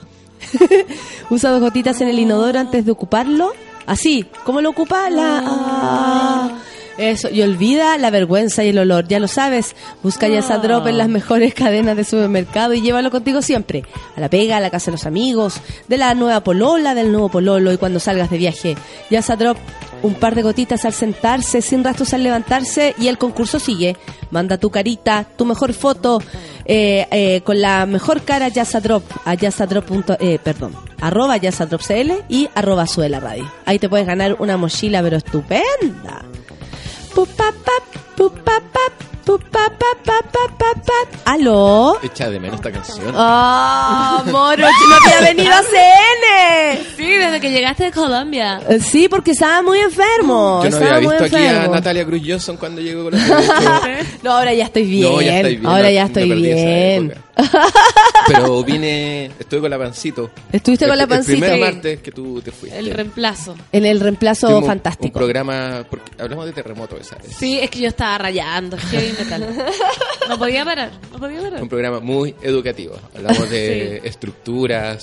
Usa 1.30 1.50
dos 1.50 1.60
gotitas 1.60 2.00
en 2.00 2.08
el 2.08 2.18
inodoro 2.18 2.58
antes 2.60 2.84
de 2.86 2.92
ocuparlo. 2.92 3.52
Así, 3.86 4.26
¿cómo 4.44 4.60
lo 4.60 4.70
ocupa? 4.70 5.10
La... 5.10 5.42
ah. 5.44 6.50
Eso, 6.96 7.28
y 7.28 7.42
olvida 7.42 7.98
la 7.98 8.10
vergüenza 8.10 8.62
y 8.62 8.68
el 8.68 8.78
olor, 8.78 9.08
ya 9.08 9.18
lo 9.18 9.26
sabes. 9.26 9.74
Busca 10.02 10.28
Yasa 10.28 10.58
Drop 10.58 10.86
en 10.86 10.98
las 10.98 11.08
mejores 11.08 11.52
cadenas 11.54 11.96
de 11.96 12.04
supermercado 12.04 12.72
y 12.74 12.82
llévalo 12.82 13.10
contigo 13.10 13.42
siempre. 13.42 13.82
A 14.16 14.20
la 14.20 14.30
pega, 14.30 14.58
a 14.58 14.60
la 14.60 14.70
casa 14.70 14.86
de 14.86 14.92
los 14.92 15.06
amigos, 15.06 15.60
de 15.88 15.98
la 15.98 16.14
nueva 16.14 16.42
polola, 16.42 16.94
del 16.94 17.10
nuevo 17.10 17.28
pololo 17.28 17.72
y 17.72 17.78
cuando 17.78 17.98
salgas 17.98 18.30
de 18.30 18.38
viaje. 18.38 18.76
Yasa 19.10 19.34
Drop, 19.34 19.58
un 20.02 20.14
par 20.14 20.36
de 20.36 20.42
gotitas 20.42 20.84
al 20.84 20.92
sentarse, 20.92 21.62
sin 21.62 21.82
rastros 21.82 22.14
al 22.14 22.22
levantarse 22.22 22.94
y 22.98 23.08
el 23.08 23.18
concurso 23.18 23.58
sigue. 23.58 23.96
Manda 24.30 24.58
tu 24.58 24.70
carita, 24.70 25.26
tu 25.36 25.44
mejor 25.44 25.72
foto 25.72 26.20
eh, 26.64 27.06
eh, 27.10 27.40
con 27.42 27.60
la 27.60 27.86
mejor 27.86 28.22
cara 28.22 28.48
Yasa 28.48 28.80
Drop 28.80 29.02
a 29.24 29.34
yasadrop. 29.34 29.84
Eh, 30.20 30.38
perdón, 30.42 30.74
arroba 31.00 31.36
yasadropcl 31.36 32.12
y 32.28 32.48
arroba 32.54 32.86
sube 32.86 33.08
la 33.08 33.20
radio. 33.20 33.50
Ahí 33.66 33.78
te 33.78 33.88
puedes 33.88 34.06
ganar 34.06 34.36
una 34.38 34.56
mochila 34.56 35.02
pero 35.02 35.16
estupenda. 35.16 36.22
¿Aló? 41.24 41.98
Echa 42.02 42.28
de 42.30 42.38
menos 42.38 42.56
esta 42.56 42.70
canción. 42.70 43.12
¡Ah, 43.14 44.22
moro! 44.26 44.62
¡No 44.62 44.96
había 45.04 45.32
venido 45.32 45.52
a 45.52 45.62
CN! 45.62 46.84
Sí, 46.96 47.06
desde 47.06 47.40
que 47.40 47.50
llegaste 47.50 47.84
de 47.84 47.92
Colombia. 47.92 48.60
Eh, 48.68 48.78
Sí, 48.80 49.08
porque 49.08 49.32
estaba 49.32 49.62
muy 49.62 49.78
enfermo. 49.78 50.60
Yo 50.62 50.70
no 50.70 50.76
estaba 50.76 50.96
había 50.96 51.08
muy 51.08 51.18
visto 51.18 51.36
aquí 51.36 51.46
a. 51.46 51.66
Natalia 51.68 52.04
Cruz 52.04 52.22
Johnson 52.26 52.56
cuando 52.56 52.80
llegó 52.82 53.04
con 53.04 53.14
la 53.14 53.80
No, 54.22 54.32
ahora 54.32 54.52
ya 54.52 54.64
estoy 54.64 54.84
bien. 54.84 55.12
No, 55.12 55.20
ya 55.22 55.36
estoy 55.36 55.56
bien. 55.56 55.66
Ahora 55.66 55.90
ya 55.90 56.04
estoy 56.04 56.32
bien. 56.32 57.14
Pero 58.26 58.62
vine, 58.64 59.26
estuve 59.38 59.62
con 59.62 59.70
la 59.70 59.78
pancito. 59.78 60.30
Estuviste 60.52 60.86
con 60.86 60.96
la 60.96 61.06
pancito. 61.06 61.32
El 61.32 61.40
primer 61.40 61.54
Sí. 61.54 61.60
martes 61.74 62.00
que 62.00 62.12
tú 62.12 62.40
te 62.40 62.50
fuiste. 62.52 62.78
El 62.78 62.90
reemplazo. 62.90 63.54
En 63.72 63.84
el 63.86 64.00
reemplazo 64.00 64.46
Tuvimos 64.46 64.62
Un 64.64 64.68
fantástico. 64.68 65.12
programa, 65.18 65.84
porque 65.88 66.12
hablamos 66.22 66.46
de 66.46 66.52
terremoto 66.52 66.96
esa 66.96 67.16
vez. 67.16 67.32
Sí, 67.36 67.58
es 67.60 67.70
que 67.70 67.80
yo 67.80 67.88
estaba 67.88 68.18
rayando. 68.18 68.76
heavy 68.78 69.12
metal. 69.18 69.54
No 70.28 70.38
podía 70.38 70.64
parar. 70.64 70.90
No 71.12 71.18
podía 71.18 71.42
parar. 71.42 71.62
Un 71.62 71.68
programa 71.68 72.00
muy 72.00 72.34
educativo. 72.42 72.96
Hablamos 73.14 73.50
de 73.50 74.00
estructuras. 74.04 75.02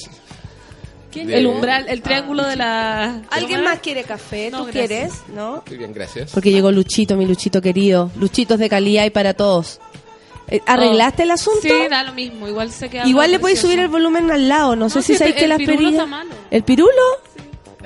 ¿Quién? 1.12 1.28
de- 1.28 1.38
El 1.38 1.46
umbral, 1.46 1.86
el 1.90 2.02
triángulo 2.02 2.44
de 2.48 2.56
la... 2.56 3.22
¿Alguien 3.30 3.64
más 3.64 3.80
quiere 3.82 4.04
café? 4.04 4.50
¿Tú 4.50 4.66
quieres? 4.72 5.14
¿No? 5.36 5.62
Muy 5.68 5.78
bien, 5.78 5.94
gracias. 5.94 6.32
Porque 6.32 6.50
llegó 6.52 6.72
Luchito, 6.72 7.16
mi 7.18 7.26
Luchito 7.28 7.62
querido. 7.62 8.10
Luchitos 8.16 8.58
de 8.58 8.68
calidad 8.70 9.06
y 9.06 9.10
para 9.12 9.34
todos. 9.36 9.80
Eh, 10.48 10.62
¿Arreglaste 10.66 11.24
el 11.24 11.32
asunto? 11.32 11.62
Sí, 11.62 11.72
da 11.90 12.04
lo 12.04 12.14
mismo. 12.14 12.48
Igual 12.48 12.72
sé 12.72 12.90
que 12.90 13.02
Igual 13.06 13.32
le 13.32 13.40
podéis 13.40 13.60
subir 13.62 13.80
el 13.80 13.88
volumen 13.88 14.30
al 14.32 14.50
lado. 14.50 14.76
No, 14.76 14.90
sé 14.90 15.00
No, 15.00 15.02
si 15.02 15.14
sí, 15.14 15.20
sabéis 15.20 15.36
el 15.36 15.42
que 15.42 15.48
las 15.48 15.58
pirulo 15.60 15.78
perillas... 15.78 16.08
¿El 16.52 16.64
pirulo? 16.64 16.92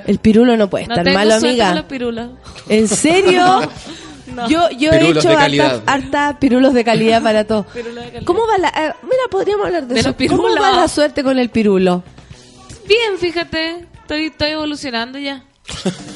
El 0.07 0.19
pirulo 0.19 0.57
no 0.57 0.69
puede 0.69 0.87
No 0.87 0.93
estar 0.93 1.05
tengo 1.05 1.17
malo, 1.17 1.35
amiga. 1.35 1.75
los 1.75 1.85
pirulos. 1.85 2.29
¿En 2.69 2.87
serio? 2.87 3.61
No. 4.27 4.49
Yo, 4.49 4.69
yo 4.71 4.91
he 4.91 5.11
hecho 5.11 5.29
harta, 5.29 5.81
harta 5.85 6.37
pirulos 6.39 6.73
de 6.73 6.83
calidad 6.83 7.21
para 7.23 7.45
todo. 7.45 7.63
Pirulos 7.73 8.03
de 8.03 8.09
calidad. 8.11 8.25
¿Cómo 8.25 8.45
va 8.47 8.57
la... 8.57 8.67
eh, 8.69 8.93
mira, 9.03 9.21
podríamos 9.31 9.67
hablar 9.67 9.85
de, 9.87 9.93
De 9.93 9.99
eso. 10.01 10.13
¿Cómo 10.29 10.43
va 10.59 10.71
la 10.71 10.87
suerte 10.89 11.23
con 11.23 11.37
el 11.39 11.49
pirulo? 11.49 12.03
Bien, 12.87 13.17
fíjate. 13.17 13.85
Estoy, 14.01 14.25
estoy 14.25 14.49
evolucionando 14.49 15.19
ya. 15.19 15.43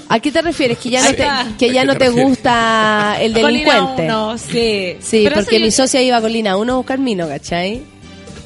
¿A 0.10 0.20
qué 0.20 0.32
te 0.32 0.42
refieres? 0.42 0.78
¿Que 0.80 0.90
ya 0.90 1.04
no 1.04 1.10
te, 1.10 1.28
que 1.58 1.72
ya 1.72 1.82
¿A 1.82 1.84
qué 1.84 1.88
no 1.88 1.94
te 1.94 2.00
te 2.00 2.10
gusta 2.10 3.18
el 3.20 3.34
Colina 3.34 3.74
delincuente? 3.74 4.06
uno, 4.06 4.38
sí. 4.38 4.98
Sí, 5.00 5.22
Pero 5.24 5.36
porque 5.36 5.56
eso 5.58 5.64
mi 5.66 5.70
yo- 5.72 5.76
socia 5.78 6.02
iba 6.02 6.18
a 6.18 6.22
Colina 6.22 6.58
1 6.58 6.74
a 6.74 6.76
buscar 6.78 7.00
mino, 7.00 7.28
¿cachai? 7.28 7.84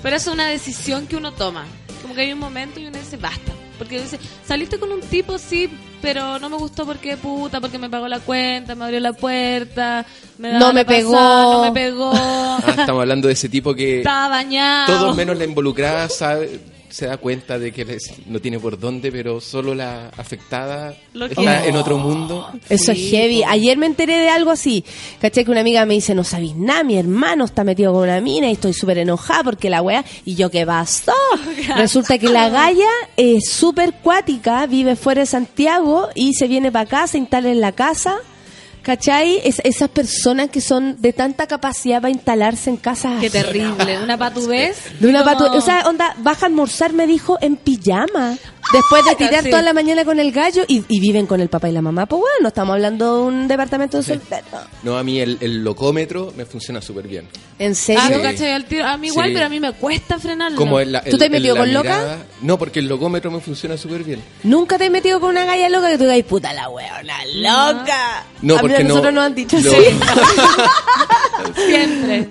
Pero 0.01 0.15
eso 0.15 0.29
es 0.31 0.33
una 0.33 0.47
decisión 0.47 1.07
que 1.07 1.15
uno 1.15 1.31
toma. 1.33 1.65
Como 2.01 2.13
que 2.15 2.21
hay 2.21 2.33
un 2.33 2.39
momento 2.39 2.79
y 2.79 2.87
uno 2.87 2.97
dice, 2.97 3.17
basta. 3.17 3.51
Porque 3.77 3.99
dice, 4.01 4.19
saliste 4.45 4.77
con 4.77 4.91
un 4.91 5.01
tipo, 5.01 5.37
sí, 5.37 5.69
pero 6.01 6.37
no 6.39 6.49
me 6.49 6.57
gustó 6.57 6.85
porque 6.85 7.17
puta, 7.17 7.59
porque 7.59 7.79
me 7.79 7.89
pagó 7.89 8.07
la 8.07 8.19
cuenta, 8.19 8.75
me 8.75 8.83
abrió 8.85 8.99
la 8.99 9.13
puerta, 9.13 10.05
me 10.37 10.49
daba 10.49 10.59
No 10.59 10.67
la 10.67 10.73
me 10.73 10.85
pegó. 10.85 11.11
pasada, 11.13 11.43
no 11.53 11.61
me 11.63 11.71
pegó, 11.71 12.11
Ah, 12.13 12.63
estamos 12.79 13.01
hablando 13.01 13.27
de 13.27 13.33
ese 13.33 13.49
tipo 13.49 13.73
que 13.73 13.97
estaba 13.99 14.27
bañado. 14.29 14.93
todo 14.99 15.13
menos 15.15 15.37
la 15.37 15.45
involucrada 15.45 16.07
sabe, 16.09 16.59
se 16.93 17.07
da 17.07 17.17
cuenta 17.17 17.57
de 17.57 17.71
que 17.71 17.85
les- 17.85 18.13
no 18.27 18.39
tiene 18.39 18.59
por 18.59 18.77
dónde, 18.79 19.11
pero 19.11 19.41
solo 19.41 19.73
la 19.73 20.09
afectada 20.15 20.95
Lo 21.13 21.27
que- 21.27 21.33
está 21.33 21.65
en 21.65 21.75
otro 21.75 21.97
mundo. 21.97 22.47
Eso 22.69 22.93
Sí, 22.93 23.05
es 23.05 23.11
heavy. 23.11 23.43
Ayer 23.43 23.77
me 23.79 23.87
enteré 23.87 24.17
de 24.19 24.29
algo 24.29 24.51
así. 24.51 24.85
¿Cachai? 25.19 25.43
Que 25.43 25.49
una 25.49 25.61
amiga 25.61 25.85
me 25.87 25.95
dice, 25.95 26.13
no 26.13 26.23
sabéis 26.23 26.55
nada, 26.55 26.83
mi 26.83 26.95
hermano 26.97 27.45
está 27.45 27.63
metido 27.63 27.93
con 27.93 28.03
una 28.03 28.21
mina 28.21 28.47
y 28.47 28.51
estoy 28.53 28.73
súper 28.73 28.99
enojada 28.99 29.43
porque 29.43 29.71
la 29.71 29.81
wea... 29.81 30.05
Y 30.23 30.35
yo, 30.35 30.51
¿qué 30.51 30.65
pasó? 30.67 31.13
Resulta 31.77 32.19
que 32.19 32.29
la 32.29 32.49
galla 32.49 32.89
es 33.17 33.49
súper 33.49 33.93
cuática, 34.03 34.65
vive 34.67 34.95
fuera 34.95 35.21
de 35.21 35.25
Santiago 35.25 36.09
y 36.13 36.33
se 36.35 36.47
viene 36.47 36.71
para 36.71 36.83
acá, 36.83 37.07
se 37.07 37.17
instala 37.17 37.49
en 37.49 37.59
la 37.59 37.71
casa. 37.71 38.17
¿Cachai? 38.83 39.39
Es- 39.45 39.61
esas 39.63 39.89
personas 39.89 40.49
que 40.49 40.59
son 40.61 41.01
de 41.01 41.13
tanta 41.13 41.47
capacidad 41.47 42.01
para 42.01 42.11
instalarse 42.11 42.69
en 42.69 42.75
casas 42.77 43.19
Qué 43.21 43.29
terrible. 43.29 43.99
Una 44.03 44.17
patudez. 44.17 44.77
De 44.99 45.07
una 45.07 45.23
como- 45.23 45.47
patu- 45.47 45.55
O 45.57 45.61
sea, 45.61 45.87
onda, 45.87 46.13
baja 46.19 46.45
a 46.45 46.49
almorzar, 46.49 46.91
me 46.93 47.07
dijo, 47.07 47.37
en 47.41 47.55
pijama. 47.55 48.37
Después 48.71 49.03
de 49.05 49.15
tirar 49.15 49.43
Sí. 49.43 49.49
toda 49.49 49.61
la 49.61 49.73
mañana 49.73 50.03
con 50.05 50.19
el 50.19 50.31
gallo 50.31 50.63
y, 50.67 50.83
y 50.87 50.99
viven 50.99 51.27
con 51.27 51.41
el 51.41 51.49
papá 51.49 51.69
y 51.69 51.73
la 51.73 51.81
mamá. 51.81 52.05
Pues 52.05 52.21
bueno, 52.21 52.35
no 52.41 52.47
estamos 52.47 52.73
hablando 52.73 53.17
de 53.17 53.21
un 53.23 53.47
departamento 53.47 53.97
de 53.97 54.03
soltero. 54.03 54.45
No, 54.83 54.97
a 54.97 55.03
mí 55.03 55.19
el, 55.19 55.37
el 55.41 55.63
locómetro 55.63 56.33
me 56.35 56.45
funciona 56.45 56.81
súper 56.81 57.07
bien. 57.07 57.27
¿En 57.59 57.73
Ah, 57.73 57.75
serio? 57.75 58.21
¿tú 58.31 58.37
Sí. 58.37 58.45
al 58.45 58.65
tiro? 58.65 58.85
A 58.87 58.97
mí 58.97 59.07
igual, 59.07 59.27
Sí. 59.27 59.33
pero 59.33 59.45
a 59.45 59.49
mí 59.49 59.59
me 59.59 59.73
cuesta 59.73 60.17
frenarlo. 60.17 60.57
Como 60.57 60.79
en 60.79 60.91
la, 60.93 61.03
¿Tú 61.03 61.17
te 61.17 61.25
has 61.25 61.27
el- 61.27 61.31
metido 61.31 61.55
la 61.55 61.61
con 61.61 61.73
loca? 61.73 61.89
mirada- 61.97 62.25
No, 62.41 62.57
porque 62.57 62.79
el 62.79 62.87
locómetro 62.87 63.29
me 63.31 63.39
funciona 63.41 63.77
súper 63.77 64.03
bien. 64.03 64.21
Nunca 64.43 64.77
te 64.77 64.85
he 64.85 64.89
metido 64.89 65.19
con 65.19 65.29
una 65.31 65.45
galla 65.45 65.69
loca 65.69 65.89
que 65.91 65.97
tú 65.97 66.03
digas, 66.05 66.23
puta 66.23 66.51
la 66.53 66.69
weona, 66.69 67.17
loca. 67.35 68.25
No, 68.41 68.53
a 68.55 68.57
mí 68.57 68.61
porque 68.61 68.77
a 68.77 68.83
nosotros 68.83 69.13
no- 69.13 69.19
nos 69.21 69.25
han 69.27 69.35
dicho 69.35 69.57
no. 69.59 69.71
así. 69.71 69.83
Siempre. 71.67 72.27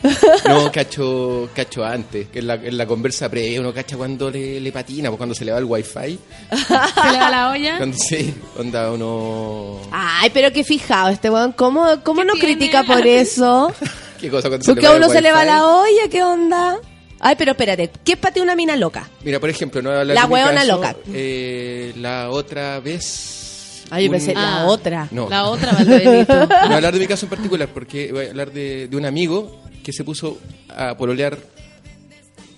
No, 0.48 0.70
cacho, 0.72 1.48
cacho 1.54 1.84
antes, 1.84 2.28
que 2.28 2.38
en 2.40 2.46
la, 2.46 2.54
en 2.54 2.76
la 2.76 2.86
conversa 2.86 3.28
pre, 3.28 3.58
uno 3.60 3.72
cacha 3.72 3.96
cuando 3.96 4.30
le, 4.30 4.60
le 4.60 4.72
patina, 4.72 5.10
pues 5.10 5.18
cuando 5.18 5.34
se 5.34 5.44
le 5.44 5.52
va 5.52 5.58
el 5.58 5.64
wifi, 5.64 6.18
Se 6.50 7.12
le 7.12 7.18
va 7.18 7.30
la 7.30 7.50
olla. 7.50 7.76
cuando 7.78 7.96
sí, 7.98 8.34
onda 8.58 8.92
uno... 8.92 9.80
Ay, 9.90 10.30
pero 10.34 10.52
qué 10.52 10.64
fijado 10.64 11.08
este 11.08 11.30
weón. 11.30 11.52
¿Cómo, 11.52 11.86
cómo 12.02 12.20
¿Qué 12.22 12.26
nos 12.26 12.38
tiene? 12.38 12.56
critica 12.56 12.82
por 12.84 13.06
eso? 13.06 13.72
¿Qué 14.20 14.30
cosa 14.30 14.48
cuando 14.48 14.64
Porque 14.66 14.86
a 14.86 14.92
uno 14.92 15.08
se 15.08 15.20
le 15.20 15.32
va 15.32 15.44
la 15.44 15.64
olla, 15.66 16.08
¿qué 16.10 16.22
onda? 16.22 16.76
Ay, 17.20 17.36
pero 17.38 17.52
espérate, 17.52 17.90
¿qué 18.04 18.12
es 18.12 18.18
para 18.18 18.34
ti 18.34 18.40
una 18.40 18.54
mina 18.56 18.74
loca? 18.76 19.08
Mira, 19.24 19.38
por 19.40 19.48
ejemplo, 19.48 19.80
no 19.80 19.90
voy 19.90 19.96
a 19.98 20.00
hablar 20.00 20.16
La 20.16 20.22
caso, 20.62 20.76
loca. 20.76 20.96
eh, 21.12 21.92
la 21.96 22.30
otra 22.30 22.80
vez... 22.80 23.84
Ay, 23.90 24.04
yo 24.04 24.10
un- 24.10 24.16
pensé, 24.16 24.34
la 24.34 24.62
Ah. 24.62 24.66
otra. 24.66 25.08
No. 25.10 25.28
La 25.28 25.44
otra, 25.44 25.72
Valdebenito. 25.72 26.34
No 26.46 26.46
voy 26.46 26.72
a 26.72 26.76
hablar 26.76 26.92
de 26.94 27.00
mi 27.00 27.06
caso 27.06 27.26
en 27.26 27.30
particular, 27.30 27.68
porque 27.72 28.10
voy 28.12 28.26
a 28.26 28.30
hablar 28.30 28.50
de, 28.52 28.88
de 28.88 28.96
un 28.96 29.04
amigo 29.06 29.60
que 29.84 29.92
se 29.92 30.02
puso 30.04 30.38
a 30.74 30.96
pololear 30.96 31.36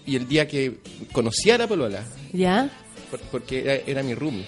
y 0.07 0.17
el 0.17 0.29
día 0.29 0.47
que 0.47 0.79
conocí 1.13 1.51
a 1.51 1.59
la 1.59 1.67
polola, 1.67 2.03
¿Ya? 2.33 2.69
Por- 3.19 3.21
porque 3.31 3.61
era, 3.61 3.75
era 3.87 4.03
mi 4.03 4.15
roomie, 4.15 4.45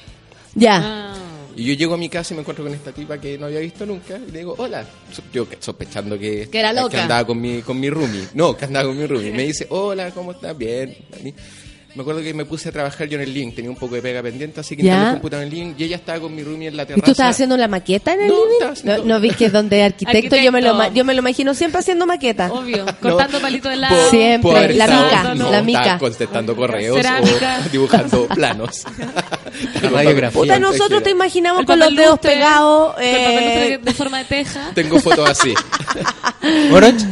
Ya. 0.55 0.81
Ah. 0.83 1.15
y 1.55 1.65
yo 1.65 1.75
llego 1.75 1.95
a 1.95 1.97
mi 1.97 2.09
casa 2.09 2.35
y 2.35 2.37
me 2.37 2.41
encuentro 2.43 2.65
con 2.65 2.75
esta 2.75 2.93
tipa 2.93 3.19
que 3.21 3.39
no 3.39 3.47
había 3.47 3.61
visto 3.61 3.87
nunca, 3.87 4.19
y 4.19 4.31
le 4.31 4.39
digo, 4.41 4.55
hola, 4.59 4.85
yo 5.33 5.49
que- 5.49 5.57
sospechando 5.61 6.19
que, 6.19 6.49
Que 6.51 6.59
era 6.59 6.73
loca. 6.73 7.03
andaba 7.03 7.27
con 7.27 7.41
mi, 7.41 7.63
con 7.63 7.79
mi 7.79 7.89
roomie, 7.91 8.29
no, 8.35 8.57
que 8.57 8.65
andaba 8.65 8.87
con 8.89 8.99
mi 8.99 9.07
roomie, 9.07 9.33
me 9.33 9.45
dice, 9.45 9.67
hola, 9.71 10.11
¿cómo 10.11 10.33
estás? 10.33 10.57
Bien, 10.59 10.95
me 11.97 12.03
acuerdo 12.03 12.21
que 12.23 12.35
me 12.35 12.45
puse 12.45 12.69
a 12.69 12.73
trabajar 12.73 13.09
yo 13.09 13.17
en 13.17 13.23
el 13.25 13.33
link, 13.35 13.55
tenía 13.57 13.71
un 13.71 13.77
poco 13.77 13.95
de 13.95 14.03
pega 14.03 14.23
pendiente, 14.23 14.61
así 14.61 14.77
que 14.77 14.83
Ya. 14.83 14.93
instalé 14.93 15.09
el 15.09 15.15
computador 15.17 15.47
en 15.47 15.53
el 15.53 15.59
link 15.59 15.75
y 15.81 15.85
ella 15.85 15.97
estaba 15.97 16.21
con 16.21 16.35
mi 16.35 16.43
roomie 16.45 16.69
en 16.69 16.77
la 16.77 16.83
¿Y 16.83 16.87
terraza. 16.87 17.05
tú 17.07 17.11
estás 17.13 17.31
haciendo 17.31 17.57
la 17.57 17.69
maqueta 17.69 18.13
en 18.13 18.21
el 18.21 18.29
No, 18.29 18.35
living? 18.35 18.73
haciendo- 18.73 18.99
No, 18.99 19.05
no 19.15 19.21
vi 19.21 19.31
que 19.31 19.47
es 19.47 19.53
donde 19.53 19.83
arquitecto, 19.83 20.37
yo 20.37 20.53
me 20.53 20.61
lo 20.63 20.93
yo 20.93 21.05
me 21.05 21.15
lo 21.15 21.21
imagino 21.21 21.55
siempre 21.55 21.81
haciendo 21.81 22.07
maqueta. 22.07 22.53
Obvio, 22.53 22.85
cortando 23.01 23.41
palitos 23.41 23.71
de 23.71 23.77
lado. 23.79 24.11
Siempre, 24.11 24.75
la 24.75 24.85
estado- 24.85 25.05
mica, 25.07 25.35
no, 25.35 25.51
la 25.51 25.63
mica. 25.63 25.99
contestando 25.99 26.55
correos 26.55 26.97
Cerámica. 26.97 27.61
o 27.67 27.69
dibujando 27.73 28.27
planos. 28.29 28.85
radiografía. 29.83 30.41
Puta, 30.41 30.59
nosotros 30.59 31.03
te 31.03 31.11
imaginamos 31.11 31.61
El 31.61 31.67
con 31.67 31.79
los 31.79 31.95
dedos 31.95 32.11
lustre, 32.13 32.33
pegados. 32.35 32.95
con 32.95 33.03
el 33.03 33.15
papel 33.17 33.73
eh, 33.73 33.81
de 33.83 33.95
forma 33.95 34.19
de 34.19 34.25
teja. 34.25 34.71
Tengo 34.75 35.01
fotos 35.01 35.31
así. 35.31 35.55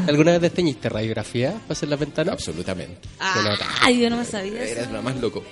¿alguna 0.08 0.32
vez 0.32 0.40
desteñiste 0.42 0.88
radiografía 0.88 1.52
para 1.52 1.72
hacer 1.72 1.88
la 1.88 1.96
ventana? 1.96 2.32
Absolutamente. 2.32 3.08
Ay, 3.80 4.00
yo 4.00 4.10
no 4.10 4.16
me 4.18 4.24
sabía 4.24 4.62
Eres 4.76 4.90
lo 4.90 5.02
más 5.02 5.16
loco. 5.16 5.42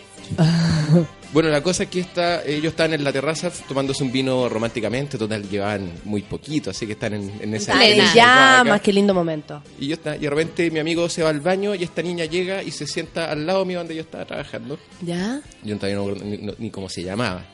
Bueno, 1.32 1.48
la 1.48 1.62
cosa 1.62 1.84
es 1.84 1.88
que 1.88 2.00
ellos 2.46 2.64
estaban 2.72 2.92
en 2.94 3.04
la 3.04 3.12
terraza 3.12 3.50
tomándose 3.68 4.02
un 4.04 4.12
vino 4.12 4.48
románticamente, 4.48 5.16
total, 5.18 5.48
llevaban 5.48 5.90
muy 6.04 6.22
poquito, 6.22 6.70
así 6.70 6.86
que 6.86 6.92
están 6.92 7.14
en, 7.14 7.32
en 7.40 7.54
esa... 7.54 7.82
Esa 7.84 8.14
llamas, 8.14 8.80
qué 8.82 8.92
lindo 8.92 9.14
momento. 9.14 9.62
Y 9.80 9.88
yo 9.88 9.94
está, 9.94 10.16
y 10.16 10.20
de 10.20 10.30
repente 10.30 10.70
mi 10.70 10.78
amigo 10.78 11.08
se 11.08 11.22
va 11.22 11.30
al 11.30 11.40
baño 11.40 11.74
y 11.74 11.82
esta 11.84 12.02
niña 12.02 12.24
llega 12.26 12.62
y 12.62 12.70
se 12.70 12.86
sienta 12.86 13.30
al 13.30 13.46
lado 13.46 13.64
mío 13.64 13.78
donde 13.78 13.94
yo 13.94 14.02
estaba 14.02 14.24
trabajando. 14.26 14.78
¿Ya? 15.00 15.40
Yo 15.62 15.76
todavía 15.76 15.96
no 15.96 16.24
ni, 16.24 16.36
no- 16.38 16.54
ni 16.58 16.70
cómo 16.70 16.88
se 16.88 17.02
llamaba. 17.02 17.44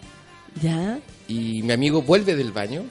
¿Ya? 0.61 0.99
Y 1.29 1.63
mi 1.63 1.73
amigo 1.73 2.03
vuelve 2.03 2.35
del 2.35 2.51
baño 2.53 2.85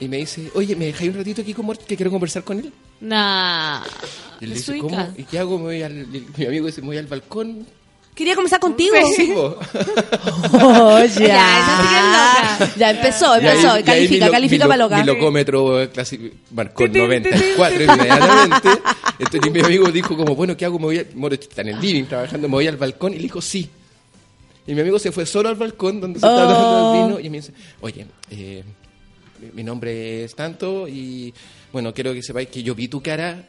y 0.00 0.08
me 0.08 0.18
dice, 0.18 0.50
oye, 0.54 0.76
¿me 0.76 0.86
dejáis 0.86 1.10
un 1.10 1.16
ratito 1.18 1.40
aquí 1.42 1.54
con 1.54 1.64
Mort 1.66 1.82
que 1.84 1.96
quiero 1.96 2.10
conversar 2.10 2.44
con 2.44 2.58
él? 2.60 2.72
Nah. 3.00 3.82
Y 4.40 4.44
él 4.44 4.52
Es 4.52 4.58
dice. 4.66 4.78
¿cómo? 4.78 5.08
¿Y 5.16 5.24
qué 5.24 5.38
hago? 5.38 5.56
Me 5.58 5.64
voy 5.64 5.82
al, 5.82 6.02
y 6.14 6.26
mi 6.36 6.46
amigo 6.46 6.66
dice, 6.66 6.80
me 6.82 6.88
voy 6.88 6.98
al 6.98 7.06
balcón. 7.06 7.66
Quería 8.18 8.34
comenzar 8.34 8.58
contigo. 8.58 8.96
Sí. 9.16 9.32
Oh, 10.52 10.98
ya. 11.04 11.26
Ya, 12.76 12.88
loca. 12.88 12.90
Empezó, 12.90 13.34
empezó. 13.36 13.66
y 13.76 13.78
ahí 13.78 13.82
califica, 13.84 14.26
lo- 14.26 14.32
califica 14.32 14.64
mi 14.64 14.68
lo- 14.68 14.68
para 14.68 14.84
loca. 14.84 14.96
Mi 14.98 15.04
locómetro 15.06 15.88
marcó 16.52 16.88
94 16.88 17.84
inmediatamente. 17.84 18.68
Entonces 19.18 19.52
mi 19.52 19.60
amigo 19.60 19.90
dijo 19.92 20.16
como, 20.16 20.34
bueno, 20.34 20.56
¿qué 20.56 20.64
hago? 20.64 20.78
Me 20.78 20.84
voy 20.86 20.98
a... 20.98 21.04
Moro 21.14 21.34
está 21.34 21.62
en 21.62 21.68
el 21.68 21.80
living 21.80 22.04
trabajando, 22.04 22.48
me 22.48 22.54
voy 22.54 22.66
al 22.66 22.76
balcón. 22.76 23.12
Y 23.12 23.16
le 23.16 23.22
dijo, 23.22 23.40
sí. 23.40 23.68
Y 24.66 24.74
mi 24.74 24.80
amigo 24.80 24.98
se 24.98 25.12
fue 25.12 25.24
solo 25.26 25.48
al 25.48 25.54
balcón 25.54 26.00
donde 26.00 26.18
se 26.20 26.26
estaba 26.26 26.44
Oh. 26.46 26.52
tomando 26.54 26.94
el 26.94 27.06
vino. 27.08 27.20
Y 27.26 27.30
me 27.30 27.36
dice, 27.38 27.52
oye, 27.80 28.06
eh, 28.30 28.64
mi- 29.40 29.50
mi 29.54 29.62
nombre 29.64 30.24
es 30.24 30.34
tanto 30.34 30.88
y, 30.88 31.32
bueno, 31.72 31.92
quiero 31.94 32.12
que 32.12 32.22
sepáis 32.22 32.48
que 32.48 32.62
yo 32.62 32.74
vi 32.74 32.88
tu 32.88 33.00
cara 33.02 33.44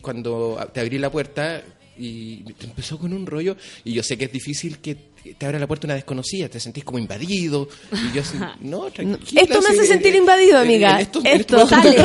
cuando 0.00 0.58
te 0.72 0.80
abrí 0.80 0.98
la 0.98 1.10
puerta 1.10 1.62
y 1.98 2.44
empezó 2.60 2.98
con 2.98 3.12
un 3.12 3.26
rollo 3.26 3.56
y 3.84 3.92
yo 3.92 4.02
sé 4.02 4.16
que 4.18 4.24
es 4.26 4.32
difícil 4.32 4.78
que 4.78 4.96
te 5.32 5.46
abra 5.46 5.58
la 5.58 5.66
puerta 5.66 5.86
una 5.86 5.94
desconocida, 5.94 6.48
te 6.48 6.60
sentís 6.60 6.84
como 6.84 6.98
invadido 6.98 7.68
y 7.92 8.14
yo 8.14 8.20
así, 8.20 8.36
no, 8.60 8.90
tranquila. 8.90 9.40
Esto 9.40 9.62
me 9.62 9.68
hace 9.68 9.86
sentir 9.86 10.14
eh, 10.14 10.18
invadido, 10.18 10.58
amiga. 10.58 10.96
en 10.96 11.00
estos- 11.00 11.24
Esto. 11.24 11.62
estoy, 11.62 11.96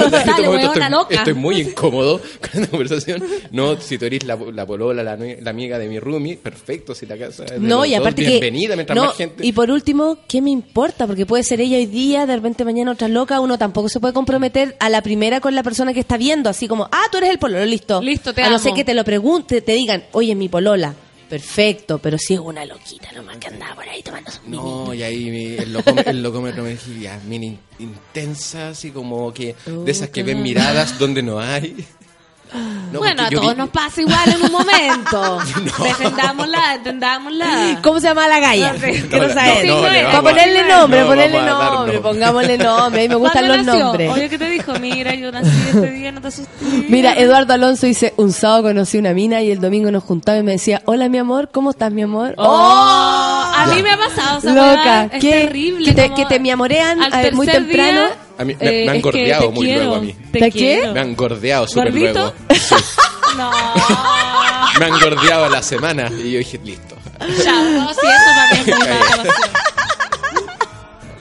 loca. 0.90 1.16
estoy 1.16 1.34
muy 1.34 1.62
incómodo 1.62 2.22
con 2.52 2.62
la 2.62 2.68
conversación. 2.68 3.24
No, 3.52 3.80
si 3.80 3.98
tú 3.98 4.06
eres 4.06 4.24
la, 4.24 4.38
la 4.54 4.66
polola, 4.66 5.04
la, 5.04 5.50
amiga 5.50 5.78
de 5.78 5.88
mi 5.88 6.00
roomie, 6.00 6.38
perfecto, 6.38 6.96
si 6.96 7.06
la 7.06 7.18
casa 7.18 7.46
es 7.46 7.52
de 7.52 7.60
No, 7.60 7.86
y 7.86 7.92
dos, 7.92 8.00
aparte 8.00 8.24
que. 8.24 8.30
bienvenida 8.30 8.76
mientras 8.76 8.96
no, 8.96 9.06
más 9.06 9.16
gente. 9.16 9.46
Y 9.46 9.52
por 9.52 9.70
último, 9.70 10.20
¿qué 10.28 10.42
me 10.42 10.52
importa? 10.52 11.06
Porque 11.08 11.26
puede 11.26 11.44
ser 11.44 11.62
ella 11.62 11.78
hoy 11.78 11.86
día, 11.88 12.26
de 12.26 12.36
repente 12.36 12.64
mañana 12.64 12.92
otra 12.92 13.08
loca. 13.08 13.40
Uno 13.40 13.58
tampoco 13.58 13.90
se 13.90 14.00
puede 14.00 14.14
comprometer 14.14 14.76
a 14.80 14.90
la 14.90 15.02
primera 15.02 15.42
con 15.42 15.56
la 15.56 15.64
persona 15.64 15.94
que 15.94 16.00
está 16.00 16.18
viendo. 16.18 16.50
Así 16.50 16.68
como, 16.68 16.86
ah, 16.92 17.04
tú 17.12 17.18
eres 17.18 17.32
el 17.32 17.40
pololo, 17.40 17.66
listo. 17.66 18.02
Listo, 18.02 18.34
te 18.34 18.44
A 18.44 18.50
no 18.50 18.60
ser 18.60 18.74
que 18.74 18.84
te 18.84 18.94
lo 18.94 19.04
pregunte, 19.04 19.62
te 19.62 19.74
digan, 19.74 20.04
oye, 20.12 20.36
mi 20.36 20.50
polola. 20.50 20.96
Perfecto, 21.30 22.00
pero 22.00 22.18
si 22.18 22.34
es 22.34 22.40
una 22.40 22.66
loquita 22.66 23.12
nomás 23.12 23.38
que 23.38 23.48
andaba 23.48 23.76
por 23.76 23.88
ahí 23.88 24.02
tomando 24.02 24.32
un 24.46 24.52
vino. 24.52 24.86
No, 24.86 24.94
y 24.94 25.04
ahí 25.04 25.58
el, 25.60 25.72
locómetro, 25.72 26.12
el 26.12 26.24
locómetro 26.24 26.64
me 26.64 26.76
ya, 27.00 27.20
mini 27.28 27.58
intensa, 27.78 28.70
así 28.70 28.90
como 28.90 29.32
que 29.32 29.56
de 29.66 29.92
esas 29.92 30.10
que 30.10 30.24
ven 30.24 30.42
miradas 30.42 30.98
donde 30.98 31.22
no 31.22 31.40
hay. 31.40 31.86
No, 32.92 33.00
bueno, 33.00 33.24
a 33.24 33.30
todos 33.30 33.54
vi- 33.54 33.58
nos 33.60 33.70
pasa 33.70 34.02
igual 34.02 34.30
en 34.30 34.42
un 34.44 34.52
momento. 34.52 35.40
Defendámosla, 35.84 36.76
entendámosla. 36.76 37.80
¿Cómo 37.84 38.00
se 38.00 38.08
llama 38.08 38.28
la 38.28 38.40
galla? 38.40 38.74
No 38.74 38.80
sé. 38.80 39.04
No, 39.12 39.30
saber. 39.34 39.66
no, 39.68 39.76
no, 39.76 39.82
Para 39.84 40.04
vamos 40.04 40.18
a- 40.18 40.22
ponerle 40.34 40.68
nombre, 40.68 41.02
no, 41.02 41.08
ponerle 41.08 41.42
nombre, 41.42 42.00
pongámosle 42.00 42.58
nombre. 42.58 43.00
A 43.02 43.04
mí 43.04 43.10
me 43.10 43.16
gustan 43.16 43.42
¿Cuándo 43.46 43.58
los 43.58 43.66
nació? 43.66 43.84
nombres. 43.86 44.12
Obvio 44.12 44.30
que 44.30 44.38
te 44.40 44.50
dijo, 44.50 44.74
mira, 44.80 45.14
yo 45.16 45.32
nací 45.32 45.50
este 45.68 45.92
día, 45.92 46.12
no 46.12 46.22
te 46.22 46.28
asustes. 46.30 46.90
Mira, 46.90 47.14
Eduardo 47.14 47.54
Alonso 47.54 47.86
dice, 47.86 48.14
un 48.18 48.32
sábado 48.34 48.64
conocí 48.64 48.98
una 48.98 49.14
mina 49.14 49.42
y 49.42 49.52
el 49.52 49.60
domingo 49.62 49.92
nos 49.92 50.04
juntaba 50.04 50.38
y 50.40 50.44
me 50.44 50.54
decía, 50.54 50.82
hola 50.86 51.08
mi 51.10 51.18
amor, 51.20 51.50
¿cómo 51.52 51.70
estás 51.70 51.92
mi 51.92 52.02
amor? 52.02 52.34
Oh, 52.38 53.52
a 53.56 53.66
mí 53.76 53.84
me 53.84 53.92
ha 53.92 53.98
pasado 53.98 54.40
esa 54.40 54.50
Loca, 54.54 54.84
weá, 54.84 55.04
es 55.14 55.22
¿qué? 55.22 55.32
terrible. 55.32 55.86
Que 55.86 55.94
te- 55.94 56.04
como 56.10 56.16
que 56.16 56.26
te 56.26 56.40
me 56.40 56.52
amorean, 56.52 57.02
al 57.04 57.26
eh, 57.26 57.32
muy 57.32 57.46
temprano. 57.46 58.02
día, 58.02 58.16
A 58.40 58.46
mí 58.46 58.56
me- 58.60 58.66
me 58.66 58.84
eh, 58.84 58.90
han 58.90 58.96
es 58.96 58.96
que 58.96 59.02
gordeado 59.02 59.52
muy 59.52 59.66
quiero, 59.68 59.82
luego 59.84 59.96
a 59.98 60.00
mí. 60.02 60.16
Te 60.32 60.40
¿De 60.40 60.52
qué? 60.52 60.90
Me 60.94 61.00
han 61.02 61.16
gordeado 61.16 61.68
súper 61.68 61.94
luego. 61.94 62.34
No. 63.38 63.52
Me 64.80 64.86
han 64.86 65.00
gordeado 65.00 65.46
a 65.46 65.50
la 65.50 65.62
semana 65.62 66.10
y 66.10 66.32
yo 66.32 66.40
dije, 66.40 66.60
listo. 66.64 66.96
Ya, 67.44 67.62
no, 67.70 67.94
si 67.94 68.00
eso 68.00 68.32
también 68.36 68.70
es 68.70 69.20
muy 69.20 69.30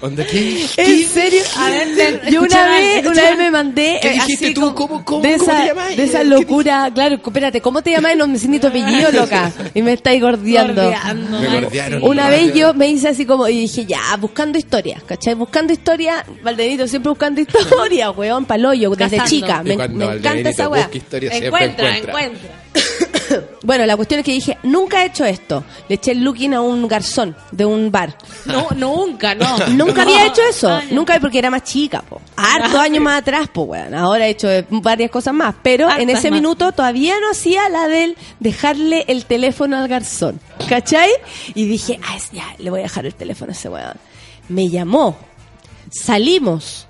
mala 0.00 0.16
pasión. 0.16 0.16
¿Dónde 0.16 0.26
qué? 0.26 0.66
¿En 0.76 1.04
serio? 1.08 1.42
A 1.56 1.68
ver, 1.70 2.30
Yo 2.30 2.42
una 2.42 2.64
vez, 2.68 3.06
una 3.06 3.22
vez 3.22 3.38
me 3.38 3.50
mandé 3.50 3.98
¿Qué 4.00 4.08
eh, 4.08 4.12
dijiste 4.14 4.44
así 4.46 4.54
tú? 4.54 4.60
como 4.74 4.74
¿Cómo- 4.74 5.04
cómo- 5.04 5.22
de 5.22 5.36
cómo 5.38 5.50
esa, 5.50 5.60
te 5.62 5.66
llamas? 5.68 5.96
de 5.96 6.04
esa 6.04 6.18
¿Qué 6.20 6.24
locura, 6.24 6.90
claro, 6.94 7.14
espérate, 7.16 7.60
¿cómo 7.60 7.82
te 7.82 7.90
llamas? 7.90 8.16
No 8.16 8.26
me 8.28 8.38
siento 8.38 8.60
tu 8.60 8.66
apellido, 8.68 9.10
loca. 9.12 9.52
Y 9.74 9.82
me 9.82 9.92
estáis 9.94 10.20
gordeando. 10.22 10.82
Gordeando, 10.82 11.40
Me 11.40 11.60
gordearon. 11.60 12.02
Una 12.04 12.28
vez 12.30 12.54
yo 12.54 12.74
me 12.74 12.88
hice 12.88 13.08
así 13.08 13.26
como, 13.26 13.48
y 13.48 13.60
dije, 13.60 13.84
ya, 13.86 14.16
buscando 14.20 14.58
historias, 14.58 15.02
¿cachai? 15.02 15.34
Buscando 15.34 15.72
historias, 15.72 16.24
Valdenito 16.42 16.86
siempre 16.86 17.10
buscando 17.10 17.40
historias, 17.40 18.16
weón, 18.16 18.44
paloyo, 18.44 18.90
desde 18.90 19.16
Cazando. 19.16 19.30
chica. 19.30 19.62
Me, 19.62 19.74
encanta 19.74 20.50
esa 20.50 20.68
weá. 20.68 20.88
encuentra. 20.92 21.96
encuentra. 21.96 22.50
Bueno, 23.62 23.84
la 23.86 23.96
cuestión 23.96 24.20
es 24.20 24.26
que 24.26 24.32
dije, 24.32 24.58
nunca 24.62 25.02
he 25.02 25.06
hecho 25.06 25.24
esto. 25.24 25.64
Le 25.88 25.96
eché 25.96 26.12
el 26.12 26.22
looking 26.22 26.54
a 26.54 26.60
un 26.60 26.88
garzón 26.88 27.36
de 27.50 27.64
un 27.64 27.90
bar. 27.90 28.16
No, 28.46 28.68
nunca, 28.76 29.34
no. 29.34 29.58
Nunca 29.68 30.02
había 30.02 30.26
hecho 30.26 30.40
eso. 30.48 30.80
Nunca 30.90 31.18
porque 31.20 31.38
era 31.38 31.50
más 31.50 31.64
chica, 31.64 32.02
po. 32.02 32.20
Hartos 32.36 32.76
años 32.76 33.02
más 33.02 33.20
atrás, 33.20 33.48
po, 33.48 33.62
weón. 33.62 33.94
Ahora 33.94 34.26
he 34.26 34.30
hecho 34.30 34.50
eh, 34.50 34.64
varias 34.70 35.10
cosas 35.10 35.34
más. 35.34 35.54
Pero 35.62 35.90
en 35.90 36.08
ese 36.08 36.30
más. 36.30 36.40
minuto 36.40 36.72
todavía 36.72 37.20
no 37.20 37.30
hacía 37.30 37.68
la 37.68 37.88
del 37.88 38.16
dejarle 38.40 39.04
el 39.08 39.26
teléfono 39.26 39.76
al 39.76 39.88
garzón. 39.88 40.40
¿Cachai? 40.68 41.10
Y 41.54 41.66
dije, 41.66 41.98
ah, 42.02 42.16
ya, 42.32 42.46
le 42.58 42.70
voy 42.70 42.80
a 42.80 42.84
dejar 42.84 43.06
el 43.06 43.14
teléfono 43.14 43.50
a 43.50 43.54
ese 43.54 43.68
weón. 43.68 43.96
Me 44.48 44.68
llamó. 44.68 45.16
Salimos. 45.90 46.86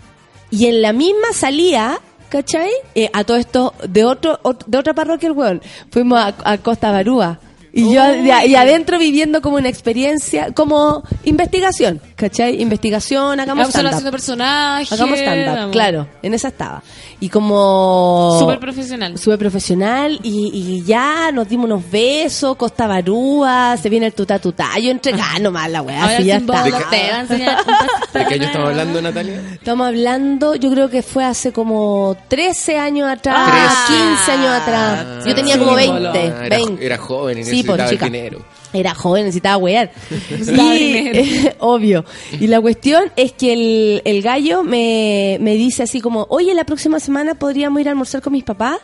Y 0.50 0.66
en 0.66 0.82
la 0.82 0.92
misma 0.92 1.32
salía, 1.32 2.00
¿cachai? 2.28 2.70
Eh, 2.94 3.10
a 3.12 3.24
todo 3.24 3.36
esto, 3.36 3.74
de 3.88 4.04
otro, 4.04 4.38
ot- 4.42 4.64
de 4.66 4.78
otra 4.78 4.94
parroquia 4.94 5.28
el 5.28 5.32
weón. 5.32 5.62
Fuimos 5.90 6.18
a, 6.18 6.34
a 6.44 6.58
Costa 6.58 6.90
Barúa. 6.90 7.38
Y 7.78 7.94
yo, 7.94 8.02
de- 8.02 8.46
y 8.46 8.54
adentro 8.54 8.98
viviendo 8.98 9.40
como 9.40 9.56
una 9.56 9.68
experiencia, 9.68 10.52
como 10.52 11.02
investigación, 11.24 12.00
¿cachai? 12.16 12.60
Investigación, 12.60 13.38
hagamos 13.40 13.68
stand-up. 13.68 14.10
personajes. 14.10 14.92
Hagamos 14.92 15.18
stand-up, 15.18 15.70
claro, 15.70 16.08
en 16.22 16.34
esa 16.34 16.48
estaba. 16.48 16.82
Y 17.20 17.28
como... 17.28 18.36
Súper 18.38 18.58
profesional. 18.60 19.18
Súper 19.18 19.38
profesional 19.38 20.20
y, 20.22 20.50
y 20.54 20.84
ya 20.84 21.30
nos 21.32 21.48
dimos 21.48 21.66
unos 21.66 21.90
besos, 21.90 22.56
Costa 22.56 22.86
Barúa, 22.86 23.76
se 23.76 23.88
viene 23.88 24.06
el 24.06 24.12
tutá 24.14 24.38
tutá. 24.38 24.78
Yo 24.80 24.90
entregué 24.90 25.20
nomás 25.40 25.70
la 25.70 25.82
weá, 25.82 26.04
así 26.04 26.24
ya 26.24 26.36
está. 26.36 26.62
¿De 28.12 28.26
qué 28.26 28.34
año 28.34 28.44
estamos 28.44 28.68
hablando, 28.70 29.02
Natalia? 29.02 29.40
Estamos 29.52 29.86
hablando, 29.86 30.54
yo 30.54 30.70
creo 30.70 30.88
que 30.90 31.02
fue 31.02 31.24
hace 31.24 31.52
como 31.52 32.16
13 32.28 32.78
años 32.78 33.08
atrás, 33.08 33.36
Ah, 33.38 34.16
15 34.26 34.32
años 34.32 34.50
atrás. 34.62 35.24
Yo 35.26 35.34
tenía 35.34 35.54
sí, 35.54 35.58
como 35.60 35.72
bolo. 35.72 36.12
20, 36.12 36.18
Ah, 36.18 36.46
era, 36.46 36.56
20. 36.56 36.86
era 36.86 36.98
joven 36.98 37.38
y 37.38 37.44
Sí, 37.44 37.62
por 37.68 37.78
necesitaba 37.78 37.90
el 37.90 37.96
chica. 37.96 38.06
dinero. 38.06 38.44
Era 38.72 38.94
joven, 38.94 39.24
necesitaba 39.24 39.56
wear. 39.56 39.90
Y, 40.40 41.48
obvio. 41.60 42.04
Y 42.38 42.46
la 42.48 42.60
cuestión 42.60 43.04
es 43.16 43.32
que 43.32 43.52
el, 43.54 44.02
el 44.04 44.22
gallo 44.22 44.62
me, 44.62 45.38
me 45.40 45.54
dice 45.54 45.82
así 45.84 46.00
como, 46.00 46.26
oye, 46.28 46.52
la 46.54 46.64
próxima 46.64 47.00
semana 47.00 47.34
podríamos 47.34 47.80
ir 47.80 47.88
a 47.88 47.92
almorzar 47.92 48.20
con 48.22 48.32
mis 48.34 48.44
papás. 48.44 48.78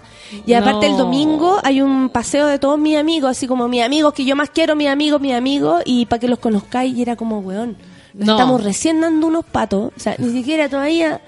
Y 0.46 0.54
aparte 0.54 0.86
No. 0.88 0.92
el 0.92 0.98
domingo 0.98 1.58
hay 1.62 1.80
un 1.82 2.08
paseo 2.08 2.46
de 2.46 2.58
todos 2.58 2.78
mis 2.78 2.96
amigos, 2.96 3.30
así 3.32 3.46
como 3.46 3.68
mis 3.68 3.82
amigos 3.82 4.14
que 4.14 4.24
yo 4.24 4.36
más 4.36 4.50
quiero, 4.50 4.74
mis 4.76 4.88
amigos, 4.88 5.20
mis 5.20 5.34
amigos, 5.34 5.82
y 5.84 6.06
para 6.06 6.20
que 6.20 6.28
los 6.28 6.38
conozcáis. 6.38 6.96
Y 6.96 7.02
era 7.02 7.16
como, 7.16 7.40
weón, 7.40 7.76
nos 8.14 8.26
No. 8.28 8.32
estamos 8.34 8.62
recién 8.64 9.00
dando 9.00 9.26
unos 9.26 9.44
patos. 9.44 9.92
O 9.96 10.00
sea, 10.00 10.14
ni 10.18 10.32
siquiera 10.32 10.68
todavía 10.68 11.20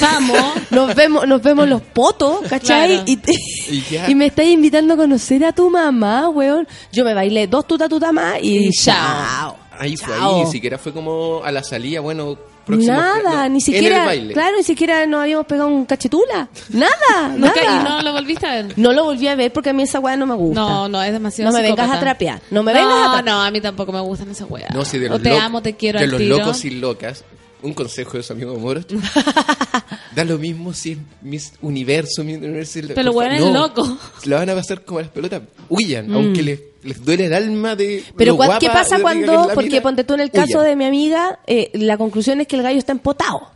Vamos. 0.00 0.38
nos 0.70 0.94
vemos, 0.94 1.26
nos 1.28 1.42
vemos 1.42 1.68
los 1.68 1.82
potos, 1.82 2.40
¿cachai? 2.48 2.88
Claro. 2.88 3.02
Y, 3.06 3.16
te- 3.16 3.32
Y 3.68 3.80
ya. 3.90 4.10
y 4.10 4.14
me 4.14 4.26
estáis 4.26 4.52
invitando 4.54 4.94
a 4.94 4.96
conocer 4.96 5.44
a 5.44 5.52
tu 5.52 5.68
mamá, 5.70 6.28
weón. 6.30 6.66
Yo 6.92 7.04
me 7.04 7.14
bailé 7.14 7.46
dos 7.46 7.66
tuta 7.66 7.88
tuta 7.88 8.10
más 8.12 8.38
y, 8.42 8.66
Y 8.68 8.70
chao. 8.70 9.56
Ahí 9.78 9.96
fue 9.96 10.14
Chao. 10.16 10.36
ahí, 10.38 10.44
ni 10.44 10.50
siquiera 10.50 10.78
fue 10.78 10.92
como 10.92 11.42
a 11.44 11.50
la 11.52 11.62
salida, 11.64 12.00
bueno, 12.00 12.36
Nada, 12.66 13.42
no, 13.44 13.48
ni 13.50 13.56
en 13.56 13.60
siquiera, 13.60 14.00
el 14.00 14.06
baile. 14.06 14.34
claro, 14.34 14.56
ni 14.56 14.62
siquiera 14.64 15.06
nos 15.06 15.20
habíamos 15.22 15.46
pegado 15.46 15.68
un 15.68 15.84
cachetula. 15.86 16.48
Nada, 16.70 17.28
nada. 17.36 17.54
¿Y 17.80 17.84
no 17.84 18.02
lo 18.02 18.12
volviste 18.12 18.46
a 18.46 18.52
ver? 18.62 18.74
No 18.76 18.92
lo 18.92 19.04
volví 19.04 19.28
a 19.28 19.34
ver 19.36 19.52
porque 19.52 19.70
a 19.70 19.72
mí 19.72 19.82
esa 19.82 20.00
weá 20.00 20.16
no 20.16 20.26
me 20.26 20.34
gusta. 20.34 20.60
No, 20.60 20.88
no, 20.88 21.02
es 21.02 21.12
demasiado 21.12 21.50
No 21.50 21.56
me 21.56 21.62
vengas 21.62 21.90
a 21.90 22.00
trapear. 22.00 22.40
No 22.50 22.62
me 22.62 22.72
no, 22.72 22.78
vengas 22.80 22.98
a 22.98 23.12
trapear. 23.12 23.24
No, 23.24 23.42
a 23.42 23.50
mí 23.50 23.60
tampoco 23.60 23.92
me 23.92 24.00
gustan 24.00 24.30
esas 24.30 24.48
weas. 24.50 24.70
No, 24.74 24.84
sí, 24.84 24.98
de 24.98 25.06
o 25.06 25.10
los 25.10 25.22
te 25.22 25.30
loc- 25.30 25.40
amo, 25.42 25.62
te 25.62 25.74
quiero 25.76 25.98
De 25.98 26.04
al 26.06 26.10
los 26.10 26.20
tiro. 26.20 26.38
locos 26.38 26.64
y 26.64 26.70
locas. 26.70 27.24
Un 27.64 27.72
consejo 27.72 28.16
de 28.18 28.22
su 28.22 28.32
amigo 28.32 28.56
Moro. 28.58 28.82
da 30.14 30.24
lo 30.24 30.38
mismo 30.38 30.72
si 30.72 30.92
es 30.92 30.98
Miss 31.22 31.52
Universo, 31.62 32.22
Miss 32.22 32.36
Universo. 32.36 32.80
Pero 32.94 33.12
bueno, 33.12 33.34
es 33.34 33.40
no. 33.40 33.52
loco. 33.52 33.98
La 34.24 34.36
van 34.36 34.50
a 34.50 34.54
pasar 34.54 34.84
como 34.84 35.00
las 35.00 35.08
pelotas. 35.08 35.42
Huyan, 35.68 36.12
aunque 36.12 36.42
les, 36.42 36.60
les 36.82 37.04
duele 37.04 37.26
el 37.26 37.34
alma 37.34 37.74
de. 37.74 38.04
Mm. 38.06 38.16
Pero 38.16 38.36
lo 38.36 38.58
¿qué 38.58 38.68
pasa 38.68 39.00
cuando, 39.00 39.50
porque 39.54 39.80
ponte 39.80 40.04
tú 40.04 40.14
en 40.14 40.20
el 40.20 40.30
caso 40.30 40.58
Huyan. 40.58 40.66
de 40.66 40.76
mi 40.76 40.84
amiga, 40.84 41.40
eh, 41.46 41.70
la 41.74 41.96
conclusión 41.96 42.40
es 42.40 42.46
que 42.46 42.56
el 42.56 42.62
gallo 42.62 42.78
está 42.78 42.92
empotado. 42.92 43.50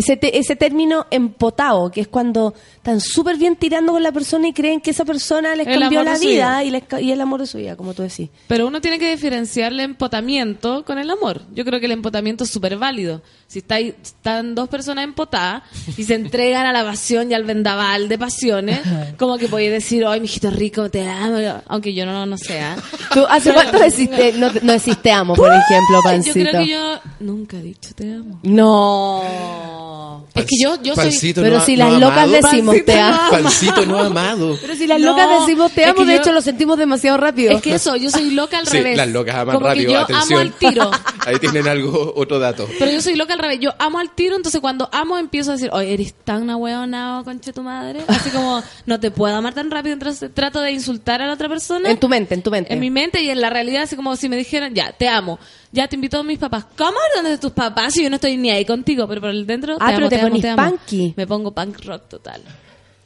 Ese, 0.00 0.16
te- 0.16 0.38
ese 0.38 0.56
término 0.56 1.06
empotado, 1.10 1.90
que 1.90 2.00
es 2.00 2.08
cuando 2.08 2.54
están 2.76 3.00
súper 3.00 3.36
bien 3.36 3.56
tirando 3.56 3.92
con 3.92 4.02
la 4.02 4.12
persona 4.12 4.48
y 4.48 4.52
creen 4.52 4.80
que 4.80 4.90
esa 4.92 5.04
persona 5.04 5.54
les 5.54 5.66
El 5.66 5.78
cambió 5.78 6.02
la 6.02 6.16
vida 6.18 6.64
y, 6.64 6.70
les 6.70 6.84
y 7.00 7.12
el 7.12 7.20
amor 7.20 7.40
de 7.40 7.46
su 7.46 7.58
vida, 7.58 7.76
como 7.76 7.92
tú 7.92 8.02
decís. 8.02 8.30
Pero 8.48 8.66
uno 8.66 8.80
tiene 8.80 8.98
que 8.98 9.10
diferenciar 9.10 9.72
el 9.72 9.80
empotamiento 9.80 10.84
con 10.84 10.98
el 10.98 11.10
amor. 11.10 11.42
Yo 11.54 11.64
creo 11.64 11.78
que 11.80 11.86
el 11.86 11.92
empotamiento 11.92 12.44
es 12.44 12.50
súper 12.50 12.76
válido. 12.78 13.20
Si 13.46 13.58
está 13.58 13.74
ahí- 13.76 13.94
están 14.02 14.54
dos 14.54 14.68
personas 14.68 15.04
empotadas 15.04 15.62
y 15.96 16.04
se 16.04 16.14
entregan 16.14 16.64
a 16.66 16.72
la 16.72 16.84
pasión 16.84 17.30
y 17.30 17.34
al 17.34 17.44
vendaval 17.44 18.08
de 18.08 18.16
pasiones, 18.18 18.80
como 19.18 19.36
que 19.38 19.48
podéis 19.48 19.72
decir, 19.72 20.04
ay, 20.06 20.20
mijito 20.20 20.50
rico, 20.50 20.88
te 20.88 21.06
amo, 21.08 21.36
aunque 21.66 21.92
yo 21.92 22.06
no, 22.06 22.24
no 22.26 22.38
sea. 22.38 22.76
¿Tú 23.12 23.24
hace 23.28 23.52
cuánto 23.52 23.78
deciste, 23.78 24.32
no, 24.34 24.50
no 24.62 24.72
deciste 24.72 25.10
amo, 25.12 25.34
por 25.34 25.48
ejemplo, 25.52 25.96
Yo 25.98 26.02
Pancito? 26.02 26.34
creo 26.50 26.62
que 26.62 26.68
yo 26.68 27.00
nunca 27.20 27.56
he 27.58 27.62
dicho 27.62 27.90
te 27.94 28.14
amo. 28.14 28.38
No. 28.42 29.89
Es 30.34 30.44
que 30.46 30.56
yo, 30.62 30.80
yo 30.82 30.94
soy... 30.94 31.04
Pancito 31.04 31.42
Pero 31.42 31.58
no 31.58 31.64
si 31.64 31.76
las 31.76 31.92
locas 31.94 32.18
amado. 32.24 32.32
decimos 32.42 32.76
te 32.84 33.00
amo. 33.00 33.18
Pancito 33.30 33.86
no 33.86 33.98
amado. 33.98 34.56
Pero 34.60 34.74
si 34.74 34.86
las 34.86 35.00
No, 35.00 35.06
locas 35.10 35.40
decimos 35.40 35.72
te 35.72 35.82
es 35.82 35.86
amo, 35.88 35.96
que 35.98 36.04
de 36.06 36.14
yo- 36.14 36.20
hecho 36.20 36.32
lo 36.32 36.40
sentimos 36.40 36.78
demasiado 36.78 37.16
rápido. 37.18 37.52
Es 37.52 37.62
que 37.62 37.74
eso, 37.74 37.96
yo 37.96 38.10
soy 38.10 38.30
loca 38.30 38.58
al 38.58 38.66
Sí, 38.66 38.76
revés. 38.78 38.96
las 38.96 39.08
locas 39.08 39.34
aman 39.36 39.54
Como 39.54 39.66
rápido, 39.66 39.86
que 39.86 39.92
yo 39.92 39.98
atención. 40.00 40.26
amo 40.28 40.38
al 40.38 40.52
tiro. 40.52 40.90
Ahí 41.26 41.36
tienen 41.38 41.68
algo, 41.68 42.12
otro 42.16 42.38
dato. 42.38 42.66
Pero 42.78 42.90
yo 42.90 43.00
soy 43.00 43.14
loca 43.16 43.34
al 43.34 43.38
revés. 43.40 43.58
Yo 43.60 43.70
amo 43.78 43.98
al 43.98 44.10
tiro, 44.14 44.36
entonces 44.36 44.60
cuando 44.60 44.88
amo 44.92 45.18
empiezo 45.18 45.50
a 45.50 45.54
decir, 45.54 45.70
oye, 45.72 45.92
eres 45.94 46.14
tan 46.24 46.42
una 46.42 46.56
hueonao, 46.56 47.24
conche 47.24 47.52
tu 47.52 47.62
madre. 47.62 48.00
Así 48.08 48.30
como, 48.30 48.62
no 48.86 49.00
te 49.00 49.10
puedo 49.10 49.34
amar 49.36 49.54
tan 49.54 49.70
rápido, 49.70 49.92
entonces 49.94 50.30
trato 50.32 50.60
de 50.60 50.72
insultar 50.72 51.20
a 51.22 51.26
la 51.26 51.34
otra 51.34 51.48
persona. 51.48 51.90
En 51.90 51.98
tu 51.98 52.08
mente, 52.08 52.34
en 52.34 52.42
tu 52.42 52.50
mente. 52.50 52.72
En 52.72 52.80
mi 52.80 52.90
mente 52.90 53.22
y 53.22 53.30
en 53.30 53.40
la 53.40 53.50
realidad, 53.50 53.82
así 53.82 53.96
como 53.96 54.16
si 54.16 54.28
me 54.28 54.36
dijeran, 54.36 54.74
ya, 54.74 54.92
te 54.92 55.08
amo. 55.08 55.38
Ya 55.72 55.86
te 55.86 55.94
invito 55.94 56.18
a 56.18 56.24
mis 56.24 56.38
papás. 56.38 56.64
¿Cómo? 56.76 56.98
¿Dónde 57.14 57.30
de 57.30 57.38
tus 57.38 57.52
papás? 57.52 57.92
Si 57.94 58.02
yo 58.02 58.10
no 58.10 58.16
estoy 58.16 58.36
ni 58.36 58.50
ahí 58.50 58.64
contigo, 58.64 59.06
pero 59.06 59.20
por 59.20 59.30
el 59.30 59.46
dentro. 59.46 59.76
Ah, 59.80 59.86
te 59.88 59.94
pero 59.94 60.06
amo, 60.06 60.08
te 60.10 60.16
amo, 60.20 60.28
ponís 60.28 60.44
amo. 60.44 60.70
punky. 60.70 61.14
Me 61.16 61.26
pongo 61.26 61.52
punk 61.52 61.84
rock 61.84 62.08
total. 62.08 62.42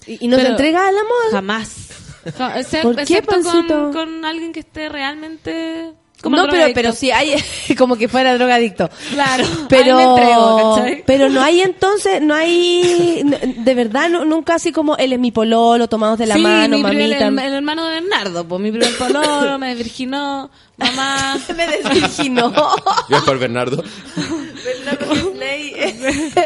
¿Y, 0.07 0.25
y 0.25 0.29
no 0.29 0.37
te 0.37 0.47
entregas 0.47 0.83
al 0.83 0.97
amor? 0.99 1.31
Jamás. 1.33 1.89
Ja- 2.37 2.55
¿Por 2.83 2.97
qué, 3.05 3.23
con, 3.23 3.93
con 3.93 4.25
alguien 4.25 4.53
que 4.53 4.61
esté 4.61 4.89
realmente. 4.89 5.93
Como 6.23 6.37
no, 6.39 6.47
pero, 6.49 6.73
pero 6.75 6.93
si 6.93 7.11
hay 7.11 7.35
como 7.79 7.97
que 7.97 8.09
fuera 8.09 8.33
drogadicto. 8.35 8.89
Claro. 9.11 9.45
Pero, 9.69 9.99
ahí 9.99 10.05
me 10.07 10.11
entrego, 10.23 10.75
¿cachai? 10.77 11.03
pero 11.07 11.29
no 11.29 11.43
hay 11.43 11.61
entonces, 11.61 12.23
no 12.23 12.33
hay, 12.35 13.23
de 13.59 13.75
verdad, 13.75 14.09
no- 14.09 14.25
nunca 14.25 14.55
así 14.55 14.73
como 14.73 14.97
él 14.97 15.13
es 15.13 15.19
mi 15.19 15.33
pololo, 15.33 15.87
tomamos 15.87 16.19
de 16.19 16.27
la 16.27 16.37
sí, 16.37 16.41
mano, 16.41 16.79
mi 16.79 16.83
primer- 16.85 17.09
mamita. 17.21 17.27
el, 17.27 17.39
el 17.51 17.55
hermano 17.57 17.85
de 17.85 18.01
Bernardo, 18.01 18.49
pues 18.49 18.61
mi 18.63 18.71
primer 18.71 18.97
pololo, 18.97 19.59
me 19.59 19.75
desvirginó, 19.75 20.51
mamá. 20.77 21.39
me 21.57 21.67
desvirginó. 21.67 22.53
Yo 23.09 23.17
es 23.17 23.23
por 23.23 23.39
Bernardo. 23.39 23.83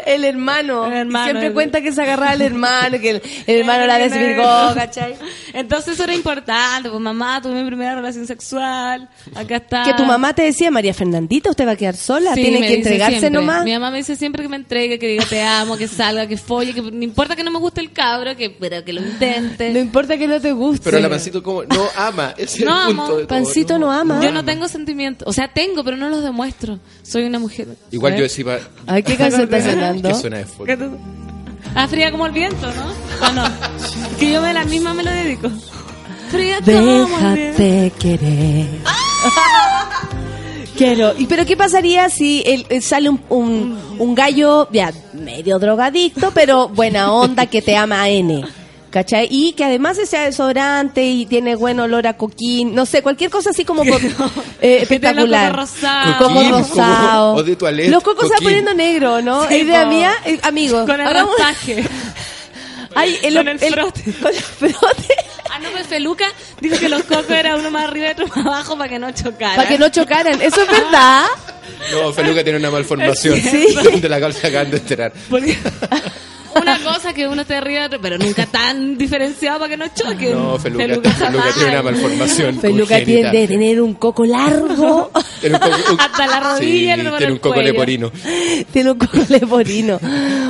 el 0.05 0.23
hermano. 0.25 0.85
El 0.87 0.93
hermano, 0.93 1.25
Siempre 1.25 1.47
el- 1.47 1.53
cuenta 1.53 1.81
que 1.81 1.91
se 1.91 2.01
agarraba 2.01 2.31
al 2.31 2.41
hermano, 2.41 2.99
que 2.99 3.09
el, 3.11 3.21
el 3.47 3.59
hermano 3.59 3.85
la 3.87 3.97
desvirgó, 3.97 4.73
¿cachai? 4.75 5.15
Entonces 5.53 5.93
eso 5.93 6.03
era 6.03 6.13
importante, 6.13 6.89
pues 6.89 7.01
mamá, 7.01 7.41
tuve 7.41 7.61
mi 7.61 7.67
primera 7.67 7.95
relación 7.95 8.27
sexual, 8.27 9.09
acá 9.35 9.57
está. 9.57 9.83
Que 9.83 9.93
tu 9.93 10.05
mamá 10.05 10.33
te 10.33 10.43
decía, 10.43 10.69
María 10.71 10.93
Fernandita, 10.93 11.49
usted 11.49 11.65
va 11.67 11.71
a 11.71 11.75
quedar 11.75 11.95
sola, 11.95 12.33
Sí, 12.35 12.41
tiene 12.41 12.61
que 12.67 12.75
entregarse 12.75 13.19
siempre. 13.19 13.39
nomás. 13.41 13.63
Mi 13.63 13.73
mamá 13.73 13.91
me 13.91 13.97
dice 13.97 14.15
siempre 14.15 14.43
que 14.43 14.49
me 14.49 14.57
entregue, 14.57 14.99
que 14.99 15.07
diga 15.07 15.25
te 15.25 15.41
amo, 15.41 15.77
que 15.77 15.87
salga, 15.87 16.27
que 16.27 16.37
folle, 16.37 16.73
que 16.73 16.81
no 16.81 17.03
importa 17.03 17.35
que 17.35 17.43
no 17.43 17.51
me 17.51 17.59
guste 17.59 17.81
el 17.81 17.91
cabro, 17.91 18.35
que 18.35 18.49
pero 18.49 18.83
que 18.83 18.93
lo 18.93 19.01
intente. 19.01 19.71
No 19.71 19.79
importa 19.79 20.17
que 20.17 20.27
no 20.27 20.39
te 20.39 20.51
guste. 20.51 20.83
Pero 20.89 20.99
la 20.99 21.09
pancito 21.09 21.41
como 21.41 21.63
no 21.63 21.87
ama. 21.95 22.33
Ese 22.37 22.59
es 22.59 22.65
No 22.65 22.81
el 22.81 22.87
punto 22.87 23.03
amo. 23.03 23.15
de 23.17 23.25
todo. 23.25 23.27
Pancito 23.27 23.79
no 23.79 23.91
ama. 23.91 24.18
Yo 24.21 24.31
no 24.31 24.43
tengo 24.45 24.67
sentimientos, 24.67 25.27
o 25.27 25.33
sea, 25.33 25.47
tengo, 25.47 25.83
pero 25.83 25.97
no 25.97 26.09
los 26.09 26.23
demuestro. 26.23 26.79
Soy 27.03 27.23
una 27.25 27.39
mujer. 27.39 27.67
Igual 27.91 28.13
yo 28.15 28.21
¿Ves? 28.23 28.35
decía. 28.37 28.59
Ay, 28.87 29.03
¿qué 29.03 29.15
canción 29.15 29.41
está 29.43 29.61
sonando? 29.71 30.09
Que 30.09 30.15
suena 30.15 30.37
de 30.37 30.45
fondo. 30.45 30.65
¿Qué 30.77 30.89
Ah, 31.75 31.87
fría 31.87 32.11
como 32.11 32.25
el 32.25 32.31
viento, 32.31 32.67
¿no? 32.73 33.27
¿O 33.27 33.31
no? 33.33 33.43
Que 34.19 34.31
yo 34.31 34.41
me 34.41 34.53
la 34.53 34.63
misma 34.65 34.93
me 34.93 35.03
lo 35.03 35.11
dedico. 35.11 35.49
Fría 36.31 36.59
como 36.61 36.77
el 36.77 37.35
viento. 37.35 37.61
Déjate 37.61 37.91
querer. 37.99 38.67
Quiero. 40.77 41.13
¿Y 41.17 41.25
pero 41.25 41.45
qué 41.45 41.57
pasaría 41.57 42.09
si 42.09 42.41
el- 42.45 42.65
el 42.69 42.81
sale 42.81 43.09
un, 43.09 43.19
un, 43.29 43.77
un 43.99 44.15
gallo, 44.15 44.69
ya, 44.71 44.93
medio 45.13 45.59
drogadicto, 45.59 46.31
pero 46.33 46.69
buena 46.69 47.11
onda 47.11 47.45
que 47.47 47.61
te 47.61 47.75
ama 47.75 48.01
a 48.03 48.09
N? 48.09 48.45
¿Cachai? 48.89 49.27
Y 49.29 49.53
que 49.53 49.63
además 49.65 49.97
sea 50.05 50.23
desodorante 50.23 51.05
y 51.05 51.27
tiene 51.27 51.55
buen 51.55 51.79
olor 51.79 52.07
a 52.07 52.17
coquín, 52.17 52.73
no 52.73 52.87
sé, 52.87 53.03
cualquier 53.03 53.29
cosa 53.29 53.51
así 53.51 53.63
como 53.63 53.83
por- 53.85 54.01
eh, 54.61 54.79
espectacular. 54.81 55.55
rosados. 55.55 56.15
como- 56.17 56.39
o 57.35 57.43
de 57.43 57.55
toilette, 57.55 57.89
Los 57.91 58.01
cocos 58.03 58.27
se 58.27 58.33
van 58.33 58.43
poniendo 58.43 58.73
negro, 58.73 59.21
¿no? 59.21 59.47
Sí, 59.47 59.55
Idea 59.57 59.85
mía, 59.85 60.11
eh, 60.25 60.39
amigos. 60.41 60.85
Con 60.89 60.99
el 60.99 61.07
hagamos- 61.07 61.35
rastaje. 61.37 61.83
Ay, 62.95 63.15
el, 63.21 63.35
Con 63.35 63.47
el 63.47 63.59
frote. 63.59 64.03
Con 64.21 64.33
el 64.33 64.41
frote. 64.41 65.15
Ah, 65.51 65.59
no, 65.61 65.69
pues 65.69 65.85
Feluca 65.85 66.25
dijo 66.59 66.77
que 66.79 66.89
los 66.89 67.03
cocos 67.03 67.29
era 67.29 67.55
uno 67.55 67.69
más 67.69 67.83
arriba 67.83 68.07
y 68.07 68.11
otro 68.11 68.25
más 68.27 68.37
abajo 68.45 68.75
para 68.77 68.89
que 68.89 68.97
no 68.97 69.11
chocara. 69.11 69.55
Para 69.55 69.67
que 69.69 69.77
no 69.77 69.89
chocaran. 69.89 70.41
Eso 70.41 70.61
es 70.63 70.67
verdad. 70.67 71.25
No, 71.91 72.11
Feluca 72.11 72.43
tiene 72.43 72.57
una 72.57 72.71
malformación. 72.71 73.39
Sí. 73.39 73.67
De 74.01 74.09
la 74.09 74.19
cual 74.19 74.33
se 74.33 74.47
acaban 74.47 74.71
de 74.71 74.77
enterar. 74.77 75.13
Porque 75.29 75.55
una 76.61 76.79
cosa 76.83 77.13
que 77.13 77.27
uno 77.27 77.41
esté 77.41 77.55
arriba, 77.55 77.89
pero 78.01 78.17
nunca 78.17 78.45
tan 78.45 78.97
diferenciado 78.97 79.59
para 79.59 79.69
que 79.69 79.77
no 79.77 79.85
choquen. 79.93 80.33
No, 80.33 80.57
Feluca, 80.59 80.85
Feluca 81.11 81.43
tiene 81.55 81.69
una 81.71 81.81
malformación. 81.83 82.59
Feluca 82.61 82.95
congénita. 82.97 83.31
tiene 83.31 83.39
de 83.41 83.47
tener 83.47 83.81
un 83.81 83.93
coco 83.95 84.25
largo. 84.25 85.11
Un 85.41 85.51
coco- 85.53 85.93
un- 85.93 85.99
Hasta 86.01 86.27
la 86.27 86.39
rodilla, 86.41 86.95
Sí, 86.97 87.01
no 87.03 87.17
tiene 87.17 87.31
un 87.33 87.39
coco 87.39 87.61
leporino. 87.61 88.11
tiene 88.73 88.91
un 88.91 88.97
coco 88.97 89.17
leporino. 89.29 89.97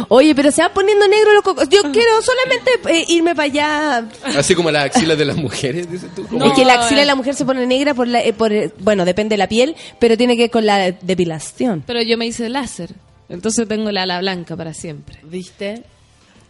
Oye, 0.08 0.34
pero 0.34 0.52
se 0.52 0.62
van 0.64 0.72
poniendo 0.74 1.08
negros 1.08 1.34
los 1.36 1.44
cocos. 1.44 1.70
Yo 1.70 1.82
quiero 1.92 2.10
solamente 2.24 2.72
eh, 3.00 3.06
irme 3.10 3.36
para 3.36 3.46
allá. 3.46 4.06
Así 4.36 4.56
como 4.56 4.72
las 4.72 4.86
axilas 4.86 5.16
de 5.18 5.26
las 5.26 5.38
mujeres, 5.38 5.90
dices 5.92 6.10
tú. 6.16 6.24
es 6.44 6.54
que 6.54 6.66
la 6.66 6.74
axila 6.82 6.98
eh. 6.98 7.02
de 7.02 7.06
la 7.06 7.16
mujer 7.16 7.36
se 7.36 7.46
pone 7.46 7.66
negra 7.68 7.94
por 7.94 8.08
la, 8.08 8.24
eh, 8.24 8.34
por, 8.34 8.52
eh, 8.52 8.72
bueno, 8.80 9.06
depende 9.06 9.34
de 9.34 9.38
la 9.38 9.48
piel, 9.48 9.76
pero 10.00 10.18
tiene 10.18 10.36
que 10.36 10.44
ver 10.44 10.52
con 10.52 10.66
la 10.66 10.92
depilación. 10.92 11.84
Pero 11.86 12.02
yo 12.02 12.18
me 12.18 12.26
hice 12.26 12.50
láser. 12.50 12.90
Entonces 13.30 13.68
tengo 13.68 13.92
la 13.92 14.04
ala 14.04 14.20
blanca 14.22 14.56
para 14.58 14.74
siempre. 14.74 15.20
¿Viste? 15.24 15.84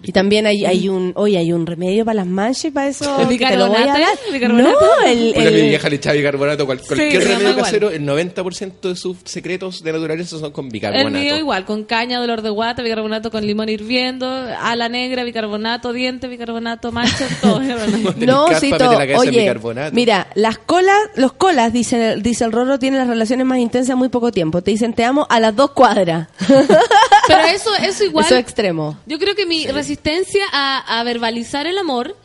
Y 0.01 0.13
también 0.13 0.45
hay, 0.47 0.63
hay 0.65 0.87
un, 0.87 1.11
oye, 1.15 1.37
hay 1.37 1.51
un 1.51 1.65
remedio 1.65 2.05
para 2.05 2.15
las 2.15 2.25
manchas 2.25 2.65
y 2.65 2.71
para 2.71 2.87
eso. 2.87 3.19
¿El 3.19 3.27
que 3.37 3.45
te 3.45 3.57
lo 3.57 3.67
voy 3.67 3.75
a 3.77 3.79
bicarbonato? 3.81 4.19
¿El 4.27 4.33
bicarbonato? 4.33 4.69
No, 4.79 5.05
el, 5.07 5.33
Puta, 5.33 5.39
mi 5.51 5.59
el- 5.59 5.69
vieja 5.69 5.89
le 5.89 5.95
echaba 5.97 6.15
bicarbonato. 6.15 6.65
cual- 6.65 6.81
cualquier 6.87 7.11
llama 7.11 7.25
remedio 7.25 7.49
igual. 7.49 7.65
casero, 7.65 7.89
el 7.91 8.05
90% 8.05 8.89
de 8.89 8.95
sus 8.95 9.17
secretos 9.25 9.83
de 9.83 9.91
naturaleza 9.91 10.39
son 10.39 10.51
con 10.51 10.65
El 10.67 10.71
bicarbonato. 10.71 11.09
mío 11.09 11.35
igual, 11.37 11.65
con 11.65 11.83
caña, 11.83 12.17
dolor 12.19 12.41
de 12.41 12.49
guata, 12.49 12.81
bicarbonato 12.81 13.29
con 13.29 13.45
limón 13.45 13.67
hirviendo, 13.67 14.25
ala 14.61 14.87
negra, 14.87 15.25
bicarbonato, 15.25 15.91
diente, 15.91 16.29
bicarbonato, 16.29 16.93
manchas, 16.93 17.29
todo. 17.41 17.59
bicarbonato. 17.59 18.25
No, 18.25 18.45
caspa, 18.45 18.77
la 18.77 18.87
cabeza 18.89 19.13
en 19.13 19.17
oye, 19.19 19.39
bicarbonato. 19.41 19.95
mira, 19.95 20.27
las 20.35 20.59
colas, 20.59 20.97
los 21.15 21.33
colas, 21.33 21.73
dice, 21.73 22.15
dice 22.21 22.45
el 22.45 22.53
Rorro, 22.53 22.79
tienen 22.79 22.99
las 22.99 23.07
relaciones 23.09 23.45
más 23.45 23.59
intensas 23.59 23.89
en 23.91 23.97
muy 23.97 24.07
poco 24.09 24.31
tiempo. 24.31 24.61
Te 24.61 24.71
dicen 24.71 24.93
te 24.93 25.03
amo 25.03 25.27
a 25.29 25.41
las 25.41 25.53
dos 25.55 25.71
cuadras. 25.71 26.29
Pero 26.47 27.39
eso, 27.53 27.69
eso 27.83 28.03
igual. 28.05 28.25
Eso 28.25 28.35
es 28.35 28.41
extremo. 28.41 28.97
Yo 29.05 29.19
creo 29.19 29.35
que 29.35 29.45
mi 29.45 29.65
resistencia 29.93 30.43
a, 30.51 30.99
a 30.99 31.03
verbalizar 31.03 31.65
el 31.65 31.77
amor 31.77 32.15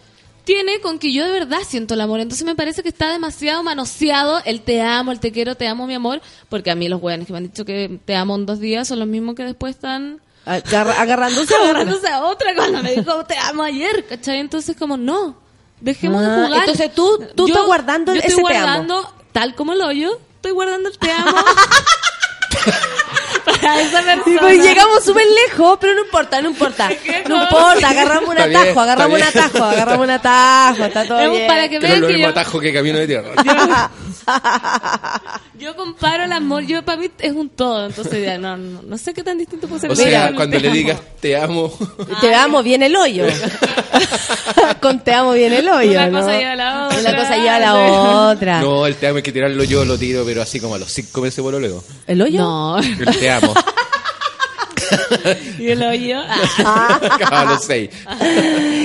tiene 0.45 0.81
con 0.81 0.99
que 0.99 1.11
yo 1.15 1.24
de 1.24 1.32
verdad 1.32 1.61
siento 1.66 1.95
el 1.95 2.03
amor. 2.03 2.20
Entonces 2.20 2.45
me 2.45 2.55
parece 2.55 2.82
que 2.82 2.91
está 2.91 3.11
demasiado 3.11 3.62
manoseado 3.62 4.43
el 4.45 4.61
te 4.61 4.82
amo, 4.82 5.11
el 5.12 5.19
te 5.20 5.32
quiero, 5.32 5.55
te 5.55 5.66
amo, 5.66 5.86
mi 5.86 5.95
amor. 5.95 6.20
Porque 6.51 6.70
a 6.70 6.74
mí 6.74 6.86
los 6.89 7.01
weones 7.01 7.27
que 7.27 7.32
me 7.32 7.39
han 7.39 7.45
dicho 7.45 7.65
que 7.65 7.99
te 8.05 8.15
amo 8.15 8.35
en 8.35 8.45
dos 8.45 8.61
días 8.61 8.86
son 8.86 8.99
los 8.99 9.09
mismos 9.09 9.35
que 9.36 9.45
después 9.45 9.74
están 9.77 10.20
Agarra- 10.45 10.93
agarrándose 11.01 11.55
a 11.55 11.57
otra. 11.59 11.70
agarrándose 11.70 12.09
a 12.09 12.24
otra 12.27 12.55
cuando 12.55 12.82
me 12.82 12.95
dijo 12.95 13.24
te 13.24 13.39
amo 13.39 13.62
ayer, 13.62 14.05
¿cachai? 14.07 14.39
Entonces 14.41 14.77
como 14.77 14.99
no, 14.99 15.36
dejemos 15.81 16.23
Ah, 16.23 16.28
de 16.28 16.45
jugar. 16.47 16.61
entonces 16.61 16.95
tú- 16.95 17.24
tú 17.35 17.47
estás 17.47 17.65
guardando 17.65 18.12
yo 18.12 18.19
ese 18.19 18.28
estoy 18.28 18.45
te 18.45 18.57
amo. 18.59 18.66
guardando, 18.66 19.15
tal 19.32 19.55
como 19.55 19.73
el 19.73 19.81
hoyo, 19.81 20.20
estoy 20.36 20.53
guardando 20.53 20.91
el 20.91 20.99
te 20.99 21.11
amo. 21.11 21.32
para 23.45 23.81
esa 23.81 24.03
persona. 24.03 24.23
Y 24.35 24.39
pues 24.39 24.62
llegamos 24.62 25.05
súper 25.05 25.27
lejos, 25.49 25.78
pero 25.81 25.95
no 25.95 26.01
importa, 26.05 26.41
no 26.43 26.49
importa. 26.51 26.89
No 27.28 27.43
importa, 27.43 27.89
agarramos 27.91 28.28
un 28.31 28.36
bien, 28.36 28.57
atajo, 28.57 28.81
agarramos 28.81 29.16
un 29.19 29.23
atajo, 29.24 29.65
agarramos 29.65 30.05
un 30.05 30.11
atajo, 30.11 30.85
está 30.85 31.07
todo 31.07 31.19
Es 31.20 31.31
bien. 31.31 31.47
para 31.47 31.69
que 31.69 31.78
Que 31.78 31.81
no 31.81 31.86
es 31.86 31.91
vean 31.91 32.01
que 32.03 32.07
mismo 32.09 32.24
yo, 32.24 32.31
atajo 32.31 32.61
que 32.61 32.73
camino 32.73 32.99
de 32.99 33.07
tierra. 33.07 33.31
Yo 35.59 35.77
comparo 35.77 36.25
el 36.25 36.33
amor, 36.33 36.65
yo 36.65 36.85
para 36.85 37.01
mí 37.01 37.11
es 37.19 37.33
un 37.33 37.49
todo, 37.49 37.87
entonces 37.87 38.25
ya 38.25 38.39
no, 38.39 38.57
no, 38.57 38.83
no 38.83 38.99
sé 38.99 39.15
qué 39.15 39.23
tan 39.23 39.39
distinto 39.39 39.69
puede 39.69 39.83
ser. 39.83 39.91
O 39.91 39.97
sea, 39.97 40.35
cuando 40.35 40.59
le 40.59 40.67
amo. 40.69 40.75
digas 40.77 41.01
te 41.21 41.37
amo, 41.37 41.73
Te 42.21 42.35
amo, 42.35 42.63
viene 42.63 42.87
el 42.87 42.97
hoyo. 42.97 43.25
Con 44.81 45.01
te 45.03 45.13
amo, 45.15 45.33
viene 45.33 45.59
el 45.59 45.69
hoyo. 45.69 45.93
Una 45.93 46.09
¿no? 46.09 46.21
cosa 46.21 46.37
lleva 46.37 46.53
a 46.53 46.57
la 46.57 46.87
otra. 46.87 46.99
Una 47.01 47.17
cosa 47.17 47.37
lleva 47.37 47.57
a 47.57 47.61
la 47.61 47.75
otra. 48.31 48.61
no, 48.61 48.87
el 48.87 48.97
te 48.97 49.07
amo 49.07 49.17
hay 49.19 49.23
que 49.23 49.33
tirarlo 49.33 49.63
yo, 49.65 49.85
lo 49.85 49.97
tiro, 49.97 50.25
pero 50.25 50.43
así 50.43 50.59
como 50.61 50.75
a 50.75 50.79
los 50.79 50.91
cinco 50.91 51.21
meses 51.21 51.41
por 51.43 51.55
luego. 51.55 51.83
¿El 52.07 52.21
hoyo? 52.21 52.41
No, 52.41 52.79
El 52.79 53.19
te 53.19 53.31
amo. 53.31 53.55
y 55.59 55.69
el 55.69 55.83
hoyo. 55.83 56.19
ah. 56.65 57.01
a 57.31 57.45
los 57.47 57.65
seis. 57.65 57.91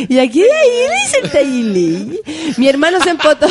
Y 0.08 0.20
aquí 0.20 0.42
de 0.42 0.52
ahí 0.54 1.02
dice 1.04 1.20
el 1.24 1.32
Tailí. 1.32 2.22
Mi 2.58 2.68
hermano 2.70 3.00
se 3.04 3.10
empotó. 3.10 3.48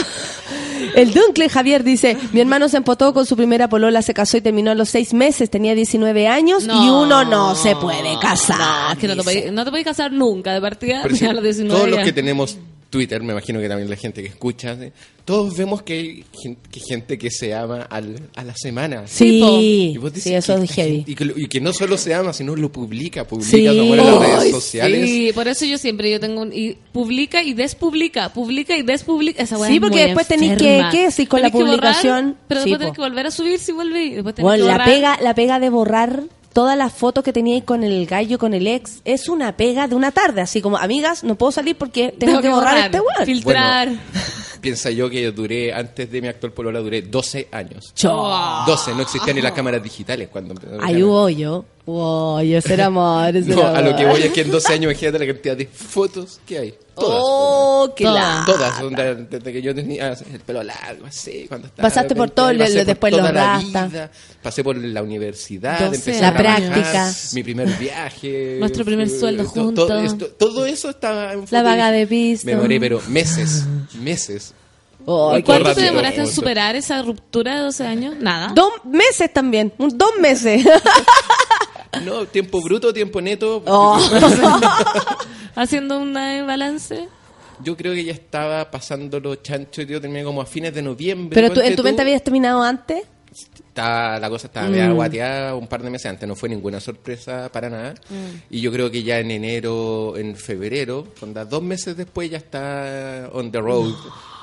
El 0.95 1.13
Dunkle 1.13 1.49
Javier 1.49 1.85
dice, 1.85 2.17
mi 2.33 2.41
hermano 2.41 2.69
se 2.69 2.77
empotó 2.77 3.13
con 3.15 3.27
su 3.27 3.37
primera 3.37 3.69
polola, 3.69 4.03
se 4.03 4.15
casó 4.15 4.37
y 4.37 4.41
terminó 4.41 4.71
a 4.71 4.75
los 4.75 4.89
seis 4.89 5.15
meses, 5.15 5.51
tenía 5.51 5.75
19 5.75 6.29
años 6.29 6.65
y 6.65 6.89
uno 6.89 7.25
no 7.25 7.55
se 7.55 7.77
puede 7.77 8.19
casar. 8.21 8.59
No, 8.59 8.93
es 8.93 8.99
que 8.99 9.09
no 9.09 9.17
te, 9.17 9.23
podéis, 9.23 9.53
no 9.53 9.65
te 9.65 9.71
podéis 9.71 9.87
casar 9.87 10.13
nunca 10.13 10.53
de 10.53 10.61
partida. 10.61 11.03
A 11.29 11.33
los 11.33 11.43
19 11.43 11.69
todos 11.69 11.91
los 11.91 12.01
que 12.05 12.13
tenemos 12.13 12.59
Twitter, 12.91 13.23
me 13.23 13.33
imagino 13.33 13.61
que 13.61 13.69
también 13.69 13.91
la 13.91 13.97
gente 13.97 14.23
que 14.23 14.29
escucha, 14.29 14.75
¿sí? 14.77 14.91
todos 15.27 15.55
vemos 15.59 15.83
que 15.83 15.93
hay 15.93 16.25
gen- 16.43 16.57
que 16.71 16.81
gente 16.81 17.19
que 17.19 17.31
se 17.31 17.53
ama 17.55 17.83
al, 17.83 18.19
a 18.35 18.45
la 18.45 18.55
semana. 18.57 19.03
Sí, 19.07 19.93
Y 19.93 19.99
vos 19.99 20.11
sí, 20.11 20.15
dices 20.15 20.33
eso 20.45 20.57
que 20.57 20.65
es 20.65 20.71
heavy. 20.73 20.95
gente- 20.97 21.11
Y 21.11 21.15
que, 21.15 21.25
lo- 21.27 21.39
y 21.39 21.47
que 21.49 21.61
no 21.61 21.75
solo 21.75 21.99
se 21.99 22.15
ama, 22.15 22.33
sino 22.33 22.57
lo 22.57 22.73
publica, 22.73 23.25
publica 23.29 23.51
Sí. 23.51 23.67
en 23.67 23.95
las 23.97 24.07
redes 24.19 24.39
Ay, 24.39 24.51
sociales. 24.53 25.05
Sí, 25.11 25.31
por 25.35 25.47
eso 25.49 25.67
yo 25.67 25.77
siempre 25.77 26.11
yo 26.11 26.19
tengo 26.19 26.41
un, 26.41 26.51
y 26.51 26.79
publica 26.93 27.43
y 27.43 27.53
despublica, 27.53 28.33
publica 28.33 28.75
y 28.75 28.81
despublica. 28.83 29.43
Esa 29.43 29.59
Sí, 29.67 29.79
porque 29.81 30.07
después 30.07 30.27
tenés 30.27 30.57
que-. 30.57 30.83
¿qué? 30.91 31.11
Si 31.11 31.27
con 31.27 31.43
la 31.43 31.51
borrar, 31.51 31.69
publicación- 31.69 32.37
pero 32.49 32.63
Sí, 32.63 32.71
después 32.71 32.79
tenés 32.79 32.91
po. 32.97 33.03
que 33.03 33.09
volver 33.11 33.27
a 33.27 33.31
subir 33.31 33.59
si 33.59 33.73
vuelve 33.73 34.05
y 34.05 34.11
después 34.15 34.35
tenés 34.35 34.45
Bueno, 34.45 34.65
que 34.65 34.69
la 34.69 34.79
borrar. 34.79 34.89
pega, 34.89 35.19
la 35.21 35.35
pega 35.35 35.59
de 35.61 35.69
borrar 35.69 36.23
todas 36.59 36.77
las 36.77 36.93
fotos 36.93 37.23
que 37.23 37.33
teníais 37.33 37.63
con 37.63 37.85
el 37.85 38.05
gallo, 38.05 38.37
con 38.37 38.53
el 38.53 38.67
ex, 38.67 39.01
es 39.05 39.29
una 39.29 39.57
pega 39.57 39.87
de 39.87 39.95
una 39.95 40.11
tarde, 40.11 40.41
así 40.41 40.61
como, 40.61 40.77
amigas, 40.77 41.23
no 41.23 41.37
puedo 41.37 41.53
salir 41.53 41.77
porque 41.77 42.13
tengo, 42.19 42.41
que 42.41 42.49
borrar, 42.49 42.79
este 42.79 42.99
weón. 42.99 43.25
filtrar. 43.25 43.89
Piensa 44.61 44.91
yo 44.91 45.09
que 45.09 45.23
yo 45.23 45.33
duré, 45.33 45.73
antes 45.73 46.11
de 46.11 46.21
mi 46.21 46.29
actual 46.29 46.53
polola, 46.53 46.81
duré 46.81 47.03
12 47.03 47.49
años. 47.53 47.93
Chao. 47.95 48.65
12, 48.67 48.95
no 48.95 49.03
existían 49.03 49.37
ni 49.37 49.43
las 49.43 49.53
cámaras 49.53 49.83
digitales 49.83 50.29
cuando 50.29 50.55
empezó. 50.55 50.77
Ay, 50.81 51.03
hubo 51.03 51.23
hoyo. 51.23 51.65
Hubo 51.87 52.35
hoyo, 52.35 52.59
ese 52.59 52.75
era 52.75 52.87
amor, 52.87 53.35
ese 53.35 53.49
No, 53.49 53.61
era 53.61 53.79
a 53.79 53.81
lo 53.81 53.97
que 53.97 54.03
amor. 54.03 54.19
voy 54.19 54.27
es 54.27 54.33
que 54.33 54.43
en 54.43 54.51
12 54.51 54.73
años, 54.75 54.93
imagínate 54.93 55.19
la 55.21 55.27
cantidad 55.33 55.57
de 55.57 55.67
fotos 55.67 56.39
que 56.47 56.59
hay. 56.59 56.75
Todas. 56.95 57.23
Oh, 57.25 57.93
qué 57.97 58.05
Todas. 58.05 58.23
la- 58.41 58.45
Todas, 58.45 58.83
onda, 58.83 59.15
desde 59.15 59.53
que 59.53 59.63
yo 59.63 59.75
tenía 59.75 60.13
el 60.13 60.41
pelo 60.41 60.63
largo, 60.65 61.07
así, 61.07 61.47
cuando 61.49 61.69
estaba... 61.69 61.89
Pasaste 61.89 62.15
por 62.15 62.27
20 62.29 62.35
todo, 62.35 62.49
por 62.49 62.85
después 62.87 63.11
toda 63.13 63.23
los 63.23 63.33
la 63.35 63.59
vida, 63.89 64.11
pasé 64.43 64.65
por 64.65 64.77
la 64.77 65.03
universidad, 65.03 65.79
12 65.79 65.95
empecé 65.97 66.21
La 66.21 66.29
a 66.29 66.35
trabajar, 66.37 66.73
práctica. 66.73 67.13
mi 67.35 67.43
primer 67.45 67.69
viaje. 67.79 68.57
Nuestro 68.59 68.85
primer 68.85 69.09
sueldo 69.09 69.45
to- 69.45 69.49
juntos. 69.51 69.87
Todo, 69.89 70.01
esto- 70.01 70.27
todo 70.27 70.67
eso 70.67 70.91
estaba 70.91 71.33
en 71.33 71.45
La 71.51 71.63
vaga 71.63 71.91
de 71.91 72.07
pisto. 72.07 72.45
Me 72.47 72.53
demoré, 72.57 72.81
pero 72.81 73.01
meses, 73.09 73.65
meses. 73.99 74.48
Oh, 75.11 75.39
¿Y 75.39 75.43
cuánto 75.43 75.75
te 75.75 75.81
demoraste 75.81 76.21
en 76.21 76.27
superar 76.27 76.77
esa 76.77 77.01
ruptura 77.01 77.57
de 77.57 77.63
12 77.63 77.87
años? 77.87 78.15
Nada. 78.21 78.53
Dos 78.55 78.73
meses 78.85 79.33
también, 79.33 79.73
dos 79.79 80.11
meses. 80.21 80.65
No, 82.05 82.27
tiempo 82.27 82.61
bruto, 82.61 82.93
tiempo 82.93 83.21
neto. 83.21 83.63
Oh. 83.67 83.99
Haciendo 85.57 85.99
un 85.99 86.13
balance. 86.15 87.09
Yo 87.65 87.77
creo 87.77 87.93
que 87.95 88.05
ya 88.05 88.13
estaba 88.13 88.71
pasando 88.71 89.19
los 89.19 89.43
chanchos 89.43 89.85
y 89.85 89.89
yo 89.89 90.01
terminé 90.01 90.23
como 90.23 90.41
a 90.43 90.47
fines 90.47 90.73
de 90.75 90.83
noviembre. 90.83 91.35
Pero 91.41 91.53
tú, 91.53 91.61
en 91.61 91.75
tu 91.75 91.83
mente 91.83 92.03
habías 92.03 92.23
terminado 92.23 92.63
antes. 92.63 93.05
Estaba- 93.67 94.19
la 94.19 94.29
cosa 94.29 94.47
estaba 94.49 94.69
Mm. 94.69 94.71
media 94.71 94.91
guateada 94.93 95.55
un 95.55 95.67
par 95.67 95.83
de 95.83 95.91
meses 95.91 96.07
antes, 96.07 96.29
no 96.29 96.37
fue 96.37 96.49
ninguna 96.49 96.79
sorpresa 96.81 97.49
para 97.53 97.69
nada. 97.71 97.95
Mm. 98.11 98.43
Y 98.51 98.61
yo 98.61 98.71
creo 98.71 98.91
que 98.91 99.03
ya 99.03 99.19
en 99.19 99.31
enero, 99.31 100.17
en 100.17 100.37
febrero, 100.37 101.09
onda, 101.21 101.45
dos 101.45 101.63
meses 101.63 101.97
después 101.97 102.31
ya 102.31 102.37
está 102.39 103.29
on 103.33 103.51
the 103.51 103.61
road. 103.61 103.95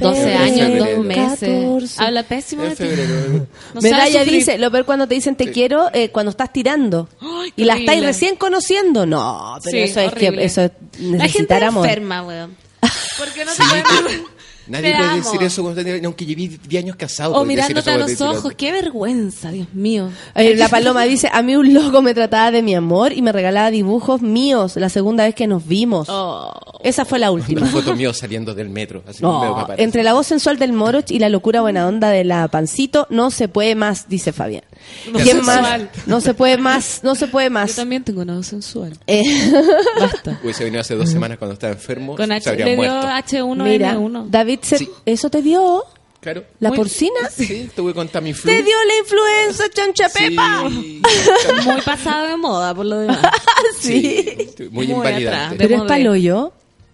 12 0.00 0.32
En 0.32 0.38
años, 0.38 0.58
febrero. 0.66 0.96
dos 0.96 1.04
meses. 1.04 1.48
14. 1.48 2.04
Habla 2.04 2.22
pésimo 2.24 2.62
de 2.64 2.70
ti. 2.70 2.76
febrero. 2.76 3.46
No 3.74 3.80
Medalla 3.80 4.24
dice, 4.24 4.58
lo 4.58 4.70
peor 4.70 4.84
cuando 4.84 5.06
te 5.06 5.14
dicen 5.14 5.36
te 5.36 5.50
quiero, 5.50 5.88
eh, 5.92 6.10
cuando 6.10 6.30
estás 6.30 6.52
tirando. 6.52 7.08
Ay, 7.20 7.52
y 7.56 7.64
la 7.64 7.74
estáis 7.74 7.88
horrible. 7.98 8.06
recién 8.08 8.36
conociendo. 8.36 9.06
No, 9.06 9.56
pero 9.62 9.70
Sí, 9.72 9.78
eso 9.78 10.00
es 10.00 10.12
que 10.12 10.26
horrible. 10.28 10.44
eso 10.44 10.62
es 10.62 10.70
La 10.98 11.02
gente 11.02 11.18
necesitar 11.18 11.64
amor. 11.64 11.86
enferma, 11.86 12.22
weón. 12.22 12.56
Porque 13.18 13.44
no 13.44 13.52
pueden- 13.52 13.82
que- 13.84 14.33
Nadie 14.66 14.92
Te 14.92 14.96
puede 14.96 15.10
amo. 15.10 15.16
decir 15.22 15.42
eso 15.42 15.62
cuando 15.62 15.82
aunque 16.06 16.24
llevé 16.26 16.58
10 16.66 16.84
años 16.84 16.96
casado. 16.96 17.34
O 17.34 17.44
mirándote 17.44 17.90
a 17.90 17.98
los 17.98 18.20
ojos. 18.20 18.54
Qué 18.56 18.72
vergüenza, 18.72 19.50
Dios 19.50 19.72
mío. 19.74 20.10
Eh, 20.34 20.56
la 20.56 20.68
paloma 20.68 21.02
dice, 21.04 21.28
a 21.32 21.42
mí 21.42 21.56
un 21.56 21.74
loco 21.74 22.02
me 22.02 22.14
trataba 22.14 22.50
de 22.50 22.62
mi 22.62 22.74
amor 22.74 23.12
y 23.12 23.22
me 23.22 23.32
regalaba 23.32 23.70
dibujos 23.70 24.22
míos 24.22 24.76
la 24.76 24.88
segunda 24.88 25.24
vez 25.24 25.34
que 25.34 25.46
nos 25.46 25.66
vimos. 25.66 26.08
Oh. 26.10 26.52
Esa 26.82 27.04
fue 27.04 27.18
la 27.18 27.30
última. 27.30 27.62
Una 27.62 27.70
foto 27.70 27.94
mío 27.96 28.12
saliendo 28.12 28.54
del 28.54 28.68
metro. 28.70 29.02
Así 29.06 29.22
paparazzi. 29.22 29.82
entre 29.82 30.02
la 30.02 30.12
voz 30.12 30.26
sensual 30.26 30.58
del 30.58 30.72
Moroch 30.72 31.10
y 31.10 31.18
la 31.18 31.28
locura 31.28 31.60
buena 31.60 31.86
onda 31.86 32.10
de 32.10 32.24
la 32.24 32.48
Pancito, 32.48 33.06
no 33.10 33.30
se 33.30 33.48
puede 33.48 33.74
más, 33.74 34.08
dice 34.08 34.32
Fabián. 34.32 34.64
No 35.12 35.18
¿Quién 35.18 35.44
más? 35.44 35.82
No 36.06 36.20
se 36.20 36.32
puede 36.34 36.56
más, 36.56 37.00
no 37.02 37.14
se 37.14 37.26
puede 37.26 37.48
Yo 37.48 37.52
más. 37.52 37.74
también 37.76 38.02
tengo 38.04 38.22
una 38.22 38.36
voz 38.36 38.46
sensual. 38.46 38.96
Eh, 39.06 39.22
Basta. 40.00 40.40
Hubiese 40.44 40.64
venido 40.64 40.80
hace 40.80 40.94
dos 40.94 41.10
semanas 41.10 41.36
cuando 41.38 41.52
estaba 41.54 41.72
enfermo. 41.74 42.16
Con 42.16 42.26
se 42.28 42.34
H, 42.34 42.48
habría 42.50 42.64
le 42.66 42.70
dio 42.72 42.78
muerto. 42.80 43.06
mira, 43.06 43.94
H1N1. 43.98 44.26
David, 44.30 44.58
se- 44.62 44.78
Sí. 44.78 44.90
¿eso 45.04 45.28
te 45.30 45.42
dio? 45.42 45.84
Claro. 46.20 46.42
¿La 46.58 46.70
Muy- 46.70 46.78
porcina? 46.78 47.28
Sí, 47.30 47.66
estuve 47.68 47.92
con 47.92 48.08
Tamiflu. 48.08 48.50
Te 48.50 48.62
dio 48.62 48.74
la 48.88 48.96
influenza, 48.98 49.64
chancha 49.74 50.08
pepa. 50.08 50.64
Sí. 50.70 51.02
Muy 51.66 51.80
pasado 51.82 52.26
de 52.28 52.36
moda, 52.38 52.74
por 52.74 52.86
lo 52.86 52.98
demás. 53.00 53.18
Sí, 53.80 54.24
muy, 54.70 54.86
Muy 54.86 54.96
invalidante. 54.96 55.28
atrás. 55.28 55.54
Pero 55.58 55.74
es 55.74 55.78
modé. 55.78 55.88
paloyo. 55.88 56.52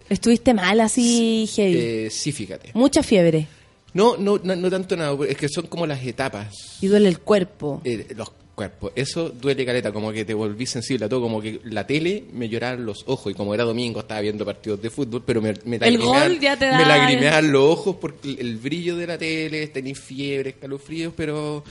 Estuviste 0.09 0.55
mal 0.55 0.81
así, 0.81 1.49
heavy. 1.55 1.79
Eh, 1.79 2.09
sí, 2.11 2.33
fíjate. 2.33 2.71
Mucha 2.75 3.03
fiebre. 3.05 3.47
No, 3.95 4.17
no, 4.17 4.39
no, 4.43 4.55
no 4.57 4.71
tanto 4.71 4.97
nada, 4.97 5.17
es 5.29 5.37
que 5.37 5.49
son 5.49 5.67
como 5.67 5.87
las 5.87 6.05
etapas, 6.05 6.79
Y 6.81 6.87
duele 6.87 7.09
el 7.09 7.19
cuerpo. 7.21 7.81
eh, 7.85 8.07
los 8.17 8.31
cuerpos. 8.55 8.93
Eso 8.95 9.31
duele 9.31 9.65
caleta, 9.65 9.91
como 9.91 10.13
que 10.13 10.25
te 10.25 10.35
volví 10.35 10.67
sensible 10.67 11.07
a 11.07 11.09
todo, 11.09 11.23
como 11.23 11.41
que 11.41 11.61
la 11.65 11.87
tele 11.87 12.25
me 12.33 12.49
lloraban 12.49 12.85
los 12.85 13.05
ojos 13.07 13.33
y 13.33 13.35
como 13.35 13.55
era 13.55 13.65
domingo 13.65 14.01
estaba 14.01 14.21
viendo 14.21 14.45
partidos 14.45 14.83
de 14.83 14.91
fútbol, 14.91 15.23
pero 15.25 15.41
me, 15.41 15.55
me 15.65 15.77
El 15.79 15.97
gol 15.99 16.39
ya 16.39 16.59
te 16.59 16.67
da- 16.67 16.77
Me 16.77 16.85
lagrimeaban 16.85 17.51
los 17.51 17.63
ojos 17.65 17.97
porque 18.01 18.37
el 18.39 18.59
brillo 18.59 18.97
de 18.97 19.07
la 19.07 19.17
tele, 19.17 19.67
tenía 19.69 19.95
fiebre, 19.95 20.51
escalofríos, 20.51 21.13
pero 21.17 21.65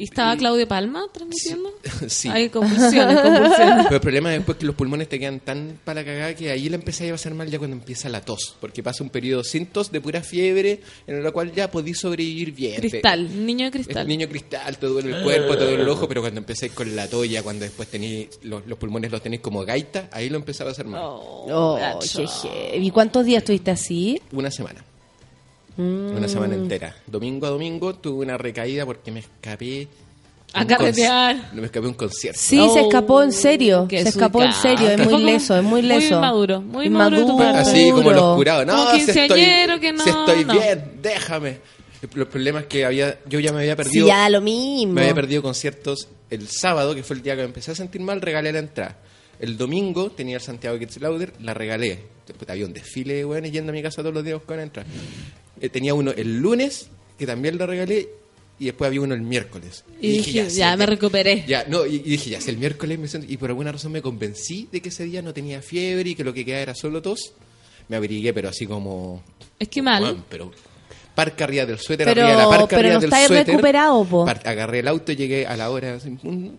¿Y 0.00 0.04
estaba 0.04 0.34
Claudio 0.34 0.66
Palma 0.66 1.04
transmitiendo? 1.12 1.70
sí. 2.08 2.28
Hay 2.32 2.48
convulsiones, 2.48 3.20
convulsiones. 3.20 3.84
Pero 3.84 3.96
el 3.96 4.00
problema 4.00 4.32
es 4.32 4.38
después 4.38 4.56
que 4.56 4.64
los 4.64 4.74
pulmones 4.74 5.10
te 5.10 5.18
quedan 5.18 5.40
tan 5.40 5.78
para 5.84 6.00
la 6.00 6.06
cagada 6.06 6.34
que 6.34 6.50
ahí 6.50 6.70
la 6.70 6.76
empecé 6.76 7.10
a 7.10 7.12
pasar 7.12 7.34
mal 7.34 7.50
ya 7.50 7.58
cuando 7.58 7.76
empieza 7.76 8.08
la 8.08 8.22
tos. 8.22 8.56
Porque 8.62 8.82
pasa 8.82 9.04
un 9.04 9.10
periodo 9.10 9.44
sin 9.44 9.66
tos 9.66 9.92
de 9.92 10.00
pura 10.00 10.22
fiebre 10.22 10.80
en 11.06 11.16
el 11.24 11.32
cual 11.32 11.52
ya 11.52 11.70
podí 11.70 11.92
sobrevivir 11.92 12.52
bien. 12.52 12.76
Cristal, 12.76 13.44
niño 13.44 13.70
de 13.70 13.78
El 13.78 13.84
cristal. 13.84 14.08
niño 14.08 14.26
cristal, 14.26 14.78
te 14.78 14.86
duele 14.86 15.18
el 15.18 15.22
cuerpo, 15.22 15.58
te 15.58 15.64
duele 15.64 15.82
el 15.82 15.88
ojo, 15.90 16.08
pero 16.08 16.22
cuando 16.22 16.40
empecé 16.40 16.70
con 16.70 16.96
la 16.96 17.06
toalla, 17.06 17.42
cuando 17.42 17.66
después 17.66 17.88
tení, 17.88 18.26
los, 18.44 18.66
los 18.66 18.78
pulmones 18.78 19.12
los 19.12 19.20
tenéis 19.22 19.42
como 19.42 19.66
gaita, 19.66 20.08
ahí 20.12 20.30
lo 20.30 20.36
empezaba 20.36 20.70
a 20.70 20.72
hacer 20.72 20.86
mal. 20.86 21.02
Oh, 21.04 21.78
heavy. 22.00 22.86
¿Y 22.86 22.90
cuántos 22.90 23.26
días 23.26 23.42
estuviste 23.42 23.70
así? 23.70 24.18
Una 24.32 24.50
semana. 24.50 24.82
Mm. 25.76 26.16
Una 26.16 26.28
semana 26.28 26.54
entera. 26.54 26.94
Domingo 27.06 27.46
a 27.46 27.50
domingo 27.50 27.94
tuve 27.94 28.24
una 28.24 28.36
recaída 28.38 28.84
porque 28.86 29.10
me 29.10 29.20
escapé. 29.20 29.88
A 30.52 30.66
carretear. 30.66 31.50
No 31.52 31.60
me 31.60 31.66
escapé 31.66 31.86
a 31.86 31.88
un 31.90 31.94
concierto. 31.94 32.40
Sí, 32.42 32.58
Oh, 32.58 32.74
se 32.74 32.80
escapó 32.80 33.22
en 33.22 33.30
serio. 33.32 33.86
Se 33.88 34.00
escapó 34.00 34.42
en 34.42 34.52
serio. 34.52 34.90
Es 34.90 35.08
muy 35.08 35.22
leso, 35.22 35.56
es 35.56 35.62
muy 35.62 35.80
muy 35.80 35.82
leso. 35.82 36.16
inmaduro, 36.16 36.60
muy 36.60 36.86
inmaduro 36.86 37.20
de 37.20 37.26
tu 37.26 37.38
parte. 37.38 37.58
Así 37.60 37.90
como 37.92 38.10
los 38.10 38.36
curados. 38.36 38.66
No, 38.66 38.74
Como 38.76 38.90
si 38.96 39.00
estoy, 39.02 39.28
quinceañero 39.28 39.78
que 39.80 39.92
no, 39.92 40.02
si 40.02 40.10
estoy 40.10 40.44
no. 40.44 40.52
bien, 40.54 40.92
déjame. 41.00 41.58
Los 42.14 42.26
problemas 42.28 42.64
que 42.64 42.84
había, 42.84 43.18
yo 43.28 43.38
ya 43.40 43.52
me 43.52 43.58
había 43.60 43.72
Sí, 43.72 43.76
perdido. 43.76 44.06
ya 44.08 44.28
lo 44.28 44.40
mismo. 44.40 44.94
Me 44.94 45.02
había 45.02 45.14
perdido 45.14 45.42
conciertos 45.42 46.08
el 46.30 46.48
sábado, 46.48 46.94
que 46.96 47.02
fue 47.04 47.14
el 47.16 47.22
día 47.22 47.34
que 47.36 47.42
me 47.42 47.46
empecé 47.48 47.70
a 47.70 47.74
sentir 47.76 48.00
mal, 48.00 48.20
regalé 48.20 48.50
la 48.52 48.58
entrada. 48.58 48.96
El 49.38 49.56
domingo 49.56 50.10
tenía 50.10 50.36
el 50.36 50.42
Santiago 50.42 50.78
Kids 50.78 51.00
Lauder, 51.00 51.32
la 51.40 51.54
regalé. 51.54 51.98
Después 52.26 52.48
había 52.50 52.66
un 52.66 52.72
desfile, 52.72 53.24
bueno, 53.24 53.46
yendo 53.48 53.70
a 53.70 53.74
mi 53.74 53.82
casa 53.82 54.02
todos 54.02 54.14
los 54.14 54.24
días 54.24 54.40
con 54.44 54.58
entrada. 54.60 54.88
Eh, 55.60 55.68
tenía 55.68 55.94
uno 55.94 56.10
el 56.12 56.38
lunes, 56.38 56.88
que 57.18 57.26
también 57.26 57.58
lo 57.58 57.66
regalé, 57.66 58.08
y 58.58 58.66
después 58.66 58.88
había 58.88 59.00
uno 59.00 59.14
el 59.14 59.22
miércoles. 59.22 59.84
Y 60.00 60.12
dije, 60.18 60.48
ya, 60.50 60.76
me 60.76 60.86
recuperé. 60.86 61.44
Ya, 61.46 61.64
no, 61.68 61.86
y, 61.86 61.96
y 61.96 61.98
dije, 62.00 62.30
ya, 62.30 62.40
si 62.40 62.50
el 62.50 62.58
miércoles 62.58 62.98
me 62.98 63.08
siento- 63.08 63.30
y 63.30 63.36
por 63.36 63.50
alguna 63.50 63.72
razón 63.72 63.92
me 63.92 64.02
convencí 64.02 64.68
de 64.70 64.80
que 64.82 64.90
ese 64.90 65.04
día 65.04 65.22
no 65.22 65.32
tenía 65.32 65.62
fiebre 65.62 66.10
y 66.10 66.14
que 66.14 66.24
lo 66.24 66.32
que 66.34 66.44
quedaba 66.44 66.62
era 66.62 66.74
solo 66.74 67.00
tos, 67.02 67.32
me 67.88 67.96
abrigué, 67.96 68.32
pero 68.32 68.48
así 68.48 68.66
como... 68.66 69.22
Es 69.58 69.68
que 69.68 69.82
mal. 69.82 70.24
Pero 70.28 70.52
parca 71.14 71.44
arriba 71.44 71.66
del 71.66 71.78
suéter, 71.78 72.06
Pero- 72.06 72.22
arriba 72.22 72.36
de 72.36 72.42
la 72.44 72.48
parca 72.50 72.66
pero 72.76 72.80
arriba 72.80 72.94
no 72.94 73.00
del 73.00 73.10
suéter. 73.26 73.46
recuperado, 73.46 74.04
po. 74.04 74.26
agarré 74.28 74.78
el 74.80 74.88
auto 74.88 75.12
y 75.12 75.16
llegué 75.16 75.46
a 75.46 75.56
la 75.56 75.70
hora. 75.70 75.94
así, 75.94 76.10
pum, 76.10 76.52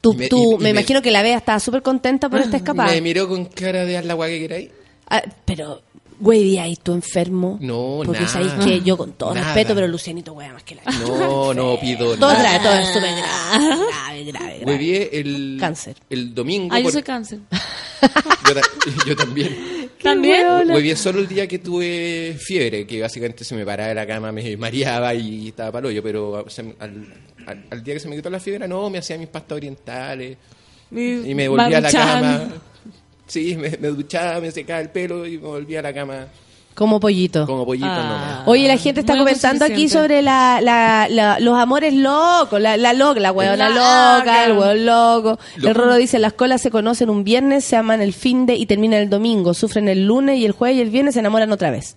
Tú, 0.00 0.14
me- 0.14 0.28
tú- 0.28 0.52
y- 0.52 0.56
me, 0.58 0.62
me- 0.64 0.70
imagino 0.70 1.02
que 1.02 1.10
la 1.10 1.22
Bea 1.22 1.36
estaba 1.36 1.58
súper 1.58 1.82
contenta 1.82 2.28
por 2.28 2.40
esta 2.40 2.56
escapada. 2.58 2.92
Me 2.92 3.00
miró 3.00 3.28
con 3.28 3.44
cara 3.46 3.84
de 3.84 3.96
haz 3.98 4.04
la 4.04 4.14
guay 4.14 4.34
que 4.34 4.40
queráis. 4.48 4.70
Ah, 5.10 5.22
pero 5.44 5.82
Güey, 6.20 6.42
¿y 6.54 6.58
ahí 6.58 6.74
tú 6.76 6.92
enfermo? 6.94 7.58
No, 7.60 8.00
Porque 8.04 8.22
nada. 8.22 8.32
sabéis 8.32 8.52
que 8.64 8.80
yo 8.80 8.96
con 8.96 9.12
todo 9.12 9.34
Nada. 9.34 9.46
respeto, 9.54 9.74
pero 9.74 9.86
Lucianito 9.86 10.32
hueá 10.32 10.52
más 10.52 10.64
que 10.64 10.74
la 10.74 10.82
No, 11.06 11.54
no 11.54 11.78
pido 11.80 12.16
Todo 12.16 12.32
nada. 12.32 12.42
grave, 12.42 12.58
todo 12.64 12.74
es 12.74 12.88
súper 12.88 13.10
grave, 13.14 13.76
grave, 13.86 14.24
grave, 14.24 14.58
grave. 14.58 14.62
Huevié 14.66 15.10
el, 15.20 15.56
Cáncer. 15.60 15.96
el 16.10 16.34
domingo. 16.34 16.74
Ah, 16.74 16.78
yo 16.78 16.84
por- 16.84 16.92
soy 16.92 17.02
cáncer. 17.04 17.38
yo, 18.48 18.54
ta- 18.54 18.60
yo 19.06 19.16
también. 19.16 19.88
¿También? 20.02 20.46
Huevié 20.70 20.96
solo 20.96 21.20
el 21.20 21.28
día 21.28 21.46
que 21.46 21.58
tuve 21.60 22.36
fiebre, 22.40 22.86
que 22.86 23.00
básicamente 23.00 23.44
se 23.44 23.54
me 23.54 23.64
paraba 23.64 23.88
de 23.90 23.94
la 23.94 24.06
cama, 24.06 24.32
me 24.32 24.56
mareaba 24.56 25.14
y 25.14 25.48
estaba 25.48 25.70
para 25.72 25.88
hoyo, 25.88 26.02
pero 26.02 26.44
se- 26.48 26.74
al, 26.80 27.06
al- 27.46 27.64
al 27.70 27.82
día 27.84 27.94
que 27.94 28.00
se 28.00 28.08
me 28.08 28.16
quitó 28.16 28.28
la 28.30 28.40
fiebre, 28.40 28.66
no, 28.66 28.90
me 28.90 28.98
hacía 28.98 29.16
mis 29.18 29.28
pastas 29.28 29.56
orientales 29.56 30.36
y 30.90 31.34
me 31.34 31.46
volvía 31.48 31.78
a 31.78 31.80
la 31.80 31.90
cama. 31.92 32.48
Sí, 33.28 33.54
me, 33.56 33.70
me 33.78 33.88
duchaba, 33.88 34.40
me 34.40 34.50
secaba 34.50 34.80
el 34.80 34.90
pelo 34.90 35.24
y 35.26 35.38
me 35.38 35.46
volvía 35.46 35.78
a 35.78 35.82
la 35.82 35.92
cama 35.94 36.26
Como 36.74 36.98
pollito. 36.98 37.44
como 37.46 37.64
pollito 37.66 37.86
Ah. 37.88 38.02
nomás. 38.38 38.48
Oye, 38.48 38.66
la 38.68 38.76
gente 38.78 39.00
está 39.00 39.12
Muy 39.14 39.20
comentando 39.24 39.64
aquí 39.64 39.88
sobre 39.88 40.22
la, 40.22 40.60
la, 40.62 41.06
la- 41.10 41.38
los 41.40 41.56
amores 41.58 41.92
locos, 41.94 42.60
la, 42.60 42.76
la 42.76 42.92
loca, 42.94 43.20
la 43.20 43.30
huevona 43.32 43.68
Loca. 43.68 44.18
loca, 44.18 44.44
el 44.46 44.52
hueón 44.58 44.86
loco. 44.86 45.38
Lo- 45.56 45.68
El 45.68 45.74
Roro 45.74 45.96
dice, 45.96 46.18
las 46.18 46.32
colas 46.32 46.60
se 46.62 46.70
conocen 46.70 47.10
un 47.10 47.22
viernes, 47.24 47.64
se 47.64 47.76
aman 47.76 48.00
el 48.00 48.12
fin 48.14 48.46
de 48.46 48.54
y 48.56 48.64
terminan 48.66 49.00
el 49.02 49.10
domingo, 49.10 49.54
sufren 49.54 49.88
el 49.88 50.06
lunes 50.06 50.38
y 50.38 50.44
el 50.46 50.52
jueves 50.52 50.78
y 50.78 50.80
el 50.80 50.90
viernes 50.90 51.14
se 51.14 51.20
enamoran 51.20 51.52
otra 51.52 51.70
vez. 51.70 51.96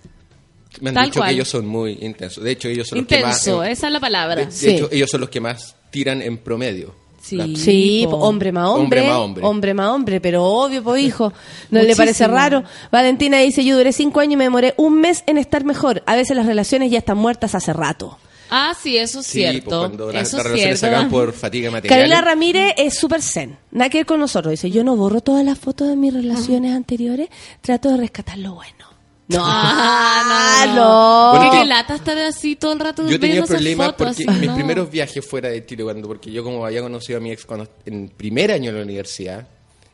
Me 0.80 0.90
han 0.90 0.96
Tal 0.96 1.06
dicho 1.06 1.20
cual. 1.20 1.30
que 1.30 1.36
ellos 1.36 1.48
son 1.50 1.66
muy 1.68 1.98
intensos. 2.02 2.44
De 2.44 2.52
hecho, 2.52 2.68
ellos 2.70 2.88
son 2.88 3.00
los 3.00 3.08
que 3.08 3.16
Intenso, 3.20 3.58
más... 3.60 3.70
esa 3.70 3.88
es 3.88 3.94
la 3.94 4.00
de, 4.00 4.02
palabra. 4.02 4.36
de 4.46 4.52
Sí. 4.52 4.70
hecho, 4.70 4.90
ellos 4.92 5.10
son 5.10 5.22
los 5.22 5.30
que 5.30 5.40
más 5.42 5.76
tiran 5.92 6.22
en 6.22 6.38
promedio. 6.38 6.96
Sí. 7.22 7.38
La- 7.38 7.46
Sí, 7.56 8.02
po. 8.06 8.12
po, 8.20 8.26
hombre 8.26 8.52
más 8.52 8.68
hombre, 8.70 9.02
Hombre 9.02 9.04
más 9.08 9.44
hombre. 9.46 9.74
más 9.76 9.90
hombre, 9.90 10.22
pero 10.22 10.44
obvio, 10.44 10.84
pues 10.84 11.04
hijo, 11.04 11.32
no 11.70 11.82
le 11.82 11.96
parece 11.96 12.28
raro. 12.28 12.64
Valentina 12.92 13.38
dice, 13.40 13.64
yo 13.64 13.78
duré 13.78 13.94
cinco 13.94 14.20
años 14.20 14.34
y 14.34 14.38
me 14.38 14.46
demoré 14.46 14.74
un 14.78 15.00
mes 15.00 15.24
en 15.28 15.38
estar 15.38 15.64
mejor. 15.64 16.02
A 16.08 16.16
veces 16.16 16.36
las 16.36 16.46
relaciones 16.48 16.90
ya 16.92 16.98
están 16.98 17.18
muertas 17.18 17.54
hace 17.56 17.74
rato. 17.74 18.18
Ah, 18.50 18.74
sí, 18.78 18.98
eso 18.98 19.22
es 19.22 19.28
Sí, 19.28 19.40
cierto. 19.40 19.70
pues 19.70 19.80
cuando 19.80 20.12
las, 20.12 20.28
eso 20.28 20.38
las 20.38 20.46
es 20.46 20.52
relaciones 20.52 20.80
se 20.80 20.86
cierto. 20.88 20.96
acaban 20.98 21.10
por 21.12 21.32
fatiga 21.34 21.72
material. 21.72 21.98
Carolina 22.00 22.22
Ramírez 22.22 22.74
es 22.76 22.96
súper 22.98 23.22
zen, 23.22 23.58
nada 23.72 23.90
que 23.90 24.00
ver 24.00 24.06
con 24.06 24.20
nosotros. 24.20 24.52
Dice, 24.52 24.70
yo 24.72 24.84
no 24.84 24.98
borro 24.98 25.22
todas 25.22 25.46
las 25.46 25.58
fotos 25.58 25.88
de 25.88 25.96
mis 25.96 26.14
relaciones 26.14 26.76
anteriores, 26.76 27.30
trato 27.62 27.90
de 27.92 27.98
rescatar 27.98 28.38
lo 28.40 28.56
bueno. 28.56 28.91
No, 29.32 29.46
no. 30.66 30.76
no. 30.76 31.30
Bueno, 31.32 31.32
Porque 31.34 31.50
que- 31.58 31.64
qué 31.64 31.66
lata 31.70 31.96
estar 31.96 32.18
así 32.20 32.56
todo 32.56 32.74
el 32.74 32.80
rato 32.80 33.08
Yo 33.08 33.20
tenía 33.20 33.44
problemas 33.44 33.94
porque 33.94 34.12
así, 34.12 34.28
mis 34.40 34.50
no. 34.50 34.56
primeros 34.56 34.90
viajes 34.92 35.26
fuera 35.26 35.50
de 35.50 35.66
Chile, 35.66 35.84
cuando 35.84 36.08
porque 36.08 36.32
yo 36.32 36.44
como 36.44 36.66
había 36.66 36.82
conocido 36.82 37.18
a 37.18 37.22
mi 37.22 37.32
ex 37.32 37.46
cuando 37.46 37.68
en 37.86 38.10
primer 38.10 38.52
año 38.52 38.72
de 38.72 38.78
la 38.80 38.84
universidad, 38.84 39.48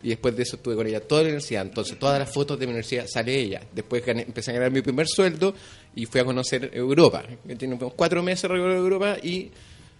y 0.03 0.09
después 0.09 0.35
de 0.35 0.43
eso 0.43 0.57
estuve 0.57 0.75
con 0.75 0.85
ella 0.87 0.99
toda 1.01 1.21
la 1.21 1.27
universidad, 1.29 1.63
entonces 1.63 1.97
todas 1.97 2.19
las 2.19 2.31
fotos 2.31 2.59
de 2.59 2.67
mi 2.67 2.71
universidad 2.71 3.05
sale 3.07 3.35
ella. 3.39 3.61
Después 3.73 4.05
gané- 4.05 4.23
empecé 4.27 4.51
a 4.51 4.53
ganar 4.55 4.71
mi 4.71 4.81
primer 4.81 5.07
sueldo 5.07 5.53
y 5.95 6.05
fui 6.05 6.21
a 6.21 6.25
conocer 6.25 6.69
Europa. 6.73 7.23
unos 7.61 7.93
cuatro 7.95 8.21
meses 8.21 8.49
recorrido 8.49 8.77
Europa 8.77 9.17
y, 9.23 9.49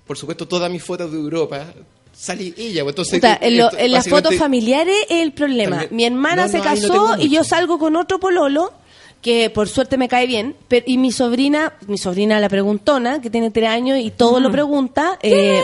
por 0.05 0.17
supuesto, 0.17 0.47
todas 0.47 0.71
mis 0.71 0.83
fotos 0.83 1.11
de 1.11 1.17
Europa 1.17 1.65
sale 2.13 2.53
ella. 2.57 2.83
pues, 2.83 2.93
Entonces, 2.93 3.15
Puta, 3.19 3.37
en, 3.41 3.57
lo- 3.57 3.65
esto- 3.65 3.77
en 3.79 3.91
las 3.91 4.07
fotos 4.07 4.35
familiares 4.35 4.95
es 5.09 5.21
el 5.23 5.31
problema. 5.33 5.79
También- 5.79 5.95
Mi 5.95 6.05
hermana 6.05 6.43
No, 6.45 6.51
se 6.51 6.57
no, 6.59 6.63
ahí 6.63 6.79
no 6.79 6.87
casó 6.89 6.93
tengo 7.15 7.23
y 7.23 7.29
yo 7.29 7.43
salgo 7.43 7.79
con 7.79 7.95
otro 7.95 8.19
pololo 8.19 8.73
que 9.21 9.49
por 9.49 9.67
suerte 9.67 9.97
me 9.97 10.07
cae 10.07 10.25
bien, 10.27 10.55
pero, 10.67 10.85
y 10.87 10.97
mi 10.97 11.11
sobrina, 11.11 11.73
mi 11.87 11.97
sobrina 11.97 12.39
la 12.39 12.49
preguntona, 12.49 13.19
que 13.21 13.29
tiene 13.29 13.51
tres 13.51 13.69
años 13.69 13.97
y 13.99 14.11
todo 14.11 14.39
lo 14.39 14.51
pregunta, 14.51 15.17
eh, 15.21 15.61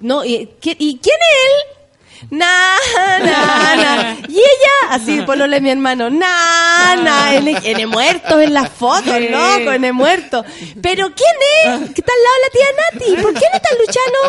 no, 0.00 0.24
y, 0.24 0.48
¿qué- 0.60 0.76
¿y 0.78 0.98
quién 0.98 1.16
es 1.16 1.38
él? 1.74 1.83
Na, 2.30 2.76
na, 3.20 3.76
na. 3.76 4.16
Y 4.28 4.38
ella, 4.38 4.90
así 4.90 5.20
pololo 5.22 5.54
de 5.54 5.60
mi 5.60 5.70
hermano, 5.70 6.08
na, 6.10 6.96
na, 7.02 7.34
N, 7.34 7.56
N 7.64 7.86
muerto 7.86 8.40
en 8.40 8.54
las 8.54 8.68
fotos, 8.70 9.14
loco, 9.30 9.72
N 9.72 9.92
muerto. 9.92 10.44
Pero 10.80 11.10
¿quién 11.14 11.34
es? 11.82 11.90
¿Qué 11.90 12.00
está 12.00 12.12
al 12.12 12.22
lado 12.22 12.34
de 12.36 12.42
la 12.42 12.50
tía 12.52 12.66
Nati? 13.16 13.22
¿Por 13.22 13.34
qué 13.34 13.46
no 13.50 13.56
está 13.56 13.68
Luchano? 13.78 14.20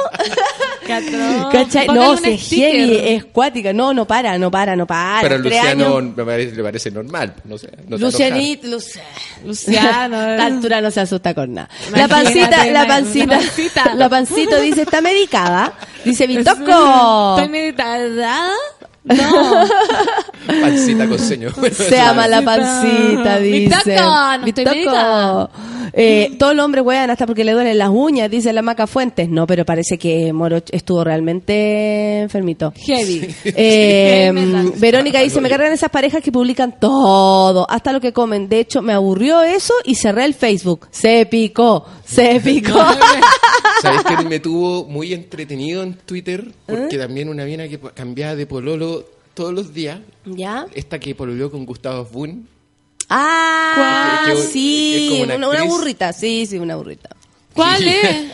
¿Cachai? 1.51 1.87
No, 1.87 2.17
si 2.17 2.31
es 2.33 2.49
heavy, 2.49 2.99
es 3.15 3.25
cuática. 3.25 3.73
No, 3.73 3.93
no 3.93 4.05
para, 4.05 4.37
no 4.37 4.51
para, 4.51 4.75
no 4.75 4.85
para. 4.85 5.21
Pero 5.21 5.37
Luciano 5.39 6.01
me 6.01 6.25
parece, 6.25 6.55
le 6.55 6.63
parece 6.63 6.91
normal. 6.91 7.33
No 7.45 7.57
sé, 7.57 7.69
no 7.87 7.97
Lucianito, 7.97 8.67
Luciano. 8.67 10.17
A 10.19 10.31
esta 10.33 10.45
altura 10.45 10.81
no 10.81 10.91
se 10.91 11.01
asusta 11.01 11.33
con 11.33 11.53
nada. 11.53 11.69
La 11.91 12.07
pancita, 12.07 12.65
la 12.65 12.71
la- 12.83 12.87
pancita, 12.87 13.25
la 13.25 13.37
pancita. 13.39 13.95
la 13.95 14.09
pancito 14.09 14.59
dice, 14.59 14.81
está 14.83 15.01
medicada. 15.01 15.73
Dice, 16.03 16.25
Estoy 16.25 16.37
Vitoco. 16.37 17.35
Meditada. 17.85 18.51
No. 19.03 19.67
Pancita 20.61 21.07
con 21.07 21.19
señor. 21.19 21.53
Se 21.71 21.99
ama 21.99 22.27
la 22.27 22.41
pancita, 22.41 23.37
dice. 23.37 23.95
No 23.95 24.45
estoy. 24.45 24.85
Eh, 25.93 26.35
todos 26.39 26.55
los 26.55 26.65
hombres 26.65 26.83
huean 26.83 27.09
hasta 27.09 27.25
porque 27.25 27.43
le 27.43 27.53
duelen 27.53 27.77
las 27.77 27.89
uñas, 27.89 28.29
dice 28.29 28.51
la 28.51 28.61
Maca 28.61 28.87
Fuentes. 28.87 29.29
No, 29.29 29.45
pero 29.45 29.63
parece 29.63 29.97
que 29.97 30.33
Moro 30.33 30.57
estuvo 30.71 31.03
realmente 31.03 32.21
enfermito. 32.21 32.73
Heavy. 32.75 33.33
Eh, 33.57 34.31
metal. 34.33 34.73
Verónica 34.77 35.21
dice, 35.21 35.39
me 35.39 35.49
cargan 35.49 35.71
esas 35.71 35.89
parejas 35.89 36.21
que 36.21 36.31
publican 36.31 36.77
todo, 36.79 37.65
hasta 37.69 37.93
lo 37.93 38.01
que 38.01 38.11
comen. 38.11 38.49
De 38.49 38.59
hecho, 38.59 38.81
me 38.81 38.93
aburrió 38.93 39.41
eso 39.43 39.73
y 39.85 39.95
cerré 39.95 40.25
el 40.25 40.33
Facebook. 40.33 40.87
Se 40.91 41.25
picó, 41.27 41.85
se 42.03 42.39
picó. 42.43 42.79
¿Sabes 43.81 44.03
que 44.03 44.23
me 44.23 44.39
tuvo 44.39 44.85
muy 44.85 45.13
entretenido 45.13 45.83
en 45.83 45.93
Twitter? 45.95 46.45
¿Eh? 46.47 46.53
Porque 46.65 46.97
también 46.97 47.29
una 47.29 47.45
mina 47.45 47.67
que 47.67 47.79
cambiaba 47.79 48.35
de 48.35 48.45
pololo 48.47 49.05
todos 49.33 49.53
los 49.53 49.73
días. 49.73 49.99
¿Ya? 50.25 50.65
Esta 50.73 50.99
que 50.99 51.13
pololeó 51.15 51.51
con 51.51 51.65
Gustavo 51.65 52.05
Boone. 52.05 52.43
Ah, 53.09 54.23
Que- 54.25 54.31
que- 54.33 54.41
que 54.41 54.47
sí, 54.47 55.07
como 55.11 55.23
una 55.23 55.47
una, 55.49 55.63
burrita, 55.63 56.11
sí, 56.13 56.45
sí, 56.45 56.57
una 56.57 56.75
burrita. 56.75 57.09
¿Cuál 57.55 57.87
es? 57.87 58.31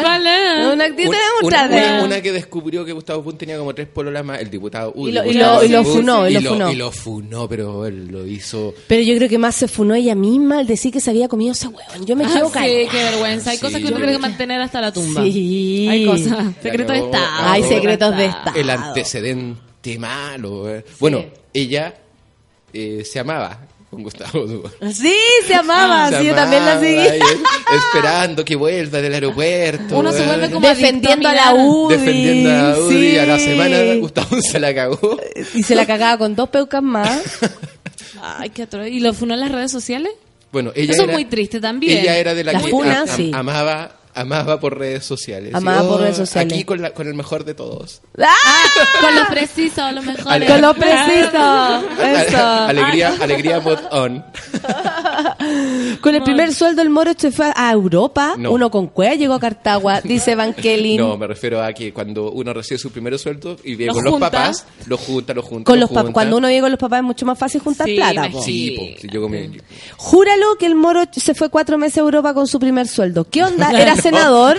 ¿Cuál 0.00 0.26
es? 0.26 0.66
Una 2.04 2.20
que 2.22 2.32
descubrió 2.32 2.84
que 2.84 2.92
Gustavo 2.92 3.22
Boone 3.22 3.36
tenía 3.38 3.58
como 3.58 3.74
tres 3.74 3.88
pololas 3.88 4.24
más, 4.24 4.40
el 4.40 4.48
diputado 4.50 4.92
Udi, 4.94 5.10
Y 5.10 5.12
lo- 5.14 5.24
y 5.24 5.26
Gustavo 5.32 5.56
lo- 5.58 5.64
y 5.64 5.68
lo 5.68 5.82
Boone, 5.82 5.94
funó, 6.00 6.28
y 6.28 6.32
lo 6.34 6.40
funó. 6.50 6.70
Y 6.72 6.76
lo 6.76 6.92
funó, 6.92 7.48
pero 7.48 7.86
él 7.86 8.06
lo 8.06 8.24
hizo... 8.26 8.72
Pero 8.86 9.02
yo 9.02 9.16
creo 9.16 9.28
que 9.28 9.38
más 9.38 9.56
se 9.56 9.66
funó 9.68 9.94
ella 9.94 10.14
misma 10.14 10.60
al 10.60 10.66
decir 10.66 10.92
que 10.92 11.00
se 11.00 11.10
había 11.10 11.26
comido 11.28 11.52
ese 11.52 11.66
hueón. 11.66 12.06
Yo 12.06 12.14
me 12.14 12.24
Ah, 12.24 12.30
quedo 12.34 12.48
sí, 12.50 12.88
qué 12.90 13.02
vergüenza. 13.02 13.50
Hay 13.50 13.56
Sí, 13.56 13.62
cosas 13.62 13.80
que 13.80 13.86
uno 13.88 13.96
tiene 13.96 14.12
que 14.12 14.18
mantener 14.18 14.60
hasta 14.62 14.80
la 14.80 14.92
tumba. 14.92 15.22
Sí. 15.24 15.88
Hay 15.90 16.06
cosas. 16.06 16.54
Secretos 16.62 16.92
de 16.96 17.04
Estado. 17.04 17.26
Hay 17.50 17.62
no. 17.62 17.68
secretos 17.68 18.16
de 18.16 18.24
Estado. 18.26 18.56
El 18.60 18.70
antecedente 18.70 19.98
malo. 19.98 20.70
eh. 20.72 20.84
Bueno, 21.00 21.24
ella 21.52 21.94
eh, 22.72 23.02
se 23.04 23.18
amaba 23.18 23.66
con 23.92 24.02
Gustavo 24.04 24.46
Boone. 24.46 24.94
Sí, 24.94 25.14
se 25.46 25.54
amaba, 25.54 26.08
Se 26.08 26.20
sí, 26.20 26.26
yo 26.28 26.34
también 26.34 26.64
la 26.64 26.80
seguí. 26.80 27.20
esperando 27.76 28.42
que 28.42 28.56
vuelva 28.56 29.02
del 29.02 29.12
aeropuerto. 29.12 29.98
Uno 29.98 30.12
se 30.12 30.24
vuelve 30.24 30.50
como 30.50 30.66
Defendiendo 30.66 31.28
a 31.28 31.34
la. 31.34 31.54
UDI. 31.54 31.96
defendiendo 31.98 32.50
a 32.50 32.78
Udi 32.78 33.10
sí. 33.10 33.18
a 33.18 33.26
la 33.26 33.38
semana 33.38 33.76
Gustavo 34.00 34.36
se 34.40 34.58
la 34.58 34.74
cagó 34.74 35.18
Y 35.54 35.62
se 35.62 35.74
la 35.74 35.84
cagaba 35.86 36.16
con 36.16 36.34
dos 36.34 36.48
peucas 36.48 36.82
más. 36.82 37.22
Ay, 38.22 38.48
qué 38.50 38.62
atroz. 38.62 38.86
¿Y 38.88 39.00
lo 39.00 39.12
funó 39.12 39.34
en 39.34 39.40
las 39.40 39.52
redes 39.52 39.70
sociales? 39.70 40.10
bueno 40.52 40.72
ella 40.74 40.92
Eso 40.92 41.02
es 41.02 41.08
era, 41.08 41.12
muy 41.12 41.24
triste 41.26 41.60
también. 41.60 41.98
ella 41.98 42.16
era 42.16 42.34
de 42.34 42.44
la, 42.44 42.52
La 42.54 42.60
que 42.62 42.70
funa, 42.70 43.00
am- 43.02 43.08
am- 43.10 43.16
sí. 43.16 43.30
amaba 43.34 43.92
amaba 44.14 44.60
por 44.60 44.78
redes 44.78 45.04
sociales 45.04 45.54
Amaba 45.54 45.82
Y, 45.82 45.86
por 45.86 46.00
oh, 46.00 46.02
redes 46.04 46.16
sociales. 46.16 46.52
aquí 46.52 46.64
con, 46.64 46.82
la- 46.82 46.90
con 46.92 47.06
el 47.06 47.14
mejor 47.14 47.44
de 47.44 47.54
todos 47.54 48.02
¡Ah! 48.18 48.34
Con 49.00 49.14
los 49.16 49.26
precisos, 49.28 49.92
lo 49.92 50.02
mejor. 50.02 50.32
Ale- 50.32 50.46
Con 50.46 50.60
lo 50.60 50.74
preciso. 50.74 51.82
Eso. 52.02 52.38
alegría 52.46 53.14
alegría 53.20 53.60
mod 53.60 53.78
on 53.90 54.24
Con 56.00 56.14
el 56.14 56.22
primer 56.22 56.52
sueldo 56.54 56.82
el 56.82 56.90
moro 56.90 57.12
se 57.16 57.30
fue 57.30 57.52
a 57.54 57.72
Europa. 57.72 58.34
No. 58.38 58.52
Uno 58.52 58.70
con 58.70 58.88
cueva 58.88 59.14
llegó 59.14 59.34
a 59.34 59.40
Cartagua, 59.40 60.00
dice 60.00 60.34
Van 60.36 60.54
Kelly. 60.54 60.96
no 60.96 61.16
me 61.16 61.26
refiero 61.26 61.62
a 61.62 61.72
que 61.72 61.92
cuando 61.92 62.30
uno 62.32 62.52
recibe 62.52 62.78
su 62.78 62.90
primer 62.90 63.18
sueldo 63.18 63.56
y 63.64 63.70
vive 63.74 63.86
Lo 63.86 63.92
con 63.94 64.04
los 64.04 64.20
papás 64.20 64.66
lo 64.86 64.96
junta 64.96 65.34
lo 65.34 65.42
junta 65.42 65.64
Con 65.64 65.76
lo 65.78 65.82
los 65.86 65.90
junta. 65.90 66.12
Cuando 66.12 66.36
uno 66.38 66.48
vive 66.48 66.60
con 66.60 66.70
los 66.70 66.80
papás 66.80 66.98
es 67.00 67.04
mucho 67.04 67.26
más 67.26 67.38
fácil 67.38 67.60
juntar 67.60 67.86
Sí, 67.86 67.96
plata. 67.96 68.28
po. 68.30 68.42
sí, 68.42 68.70
po, 68.76 69.00
sí, 69.00 69.08
yo 69.12 69.22
con 69.22 69.30
mi- 69.32 69.58
Júralo 69.96 70.56
que 70.58 70.66
el 70.66 70.74
moro 70.74 71.02
se 71.12 71.34
fue 71.34 71.48
cuatro 71.48 71.78
meses 71.78 71.98
a 71.98 72.00
Europa 72.00 72.34
con 72.34 72.46
su 72.46 72.58
primer 72.58 72.86
sueldo. 72.88 73.24
¿Qué 73.28 73.42
onda? 73.42 73.70
¿Era 73.80 73.96
senador? 73.96 74.56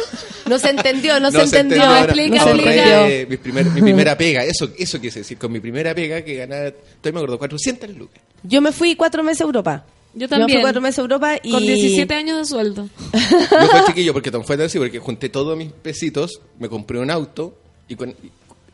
No 0.48 0.60
se 0.60 0.70
entendió, 0.70 1.20
no, 1.20 1.32
se 1.32 1.42
entendió. 1.44 1.84
Explica, 1.98 2.38
no 2.38 2.44
se 2.44 2.52
entendió. 2.52 3.28
mi, 3.30 3.38
primer- 3.38 3.66
mi 3.72 3.82
primera 3.82 4.18
pega, 4.18 4.44
eso 4.44 4.70
eso 4.78 5.00
quise 5.00 5.20
decir, 5.20 5.38
con 5.38 5.52
mi 5.52 5.60
primera 5.60 5.94
pega 5.96 6.22
que 6.22 6.36
ganaba, 6.36 6.66
estoy 6.68 7.12
me 7.12 7.20
acuerdo, 7.20 7.38
400 7.40 7.90
lucas. 7.92 8.22
Yo 8.44 8.62
me 8.62 8.72
fui 8.74 8.96
cuatro 8.96 9.24
meses 9.24 9.42
a 9.42 9.46
Europa. 9.46 9.86
Yo 10.14 10.30
también. 10.30 10.58
fui 10.58 10.62
cuatro 10.62 10.82
meses 10.82 11.00
a 11.00 11.02
Europa 11.02 11.36
y... 11.42 11.52
Con 11.52 11.62
17 11.64 12.14
años 12.14 12.38
de 12.38 12.46
sueldo. 12.46 12.90
Yo 13.14 13.68
fue 13.68 13.86
chiquillo 13.88 14.14
porque 14.14 14.32
tan 14.32 14.44
fue 14.44 14.64
así, 14.64 14.78
porque 14.78 15.00
junté 15.00 15.30
todos 15.30 15.58
mis 15.58 15.72
pesitos, 15.72 16.42
me 16.60 16.70
compré 16.70 17.00
un 17.00 17.10
auto 17.10 17.58
y 17.88 17.96
con, 17.96 18.16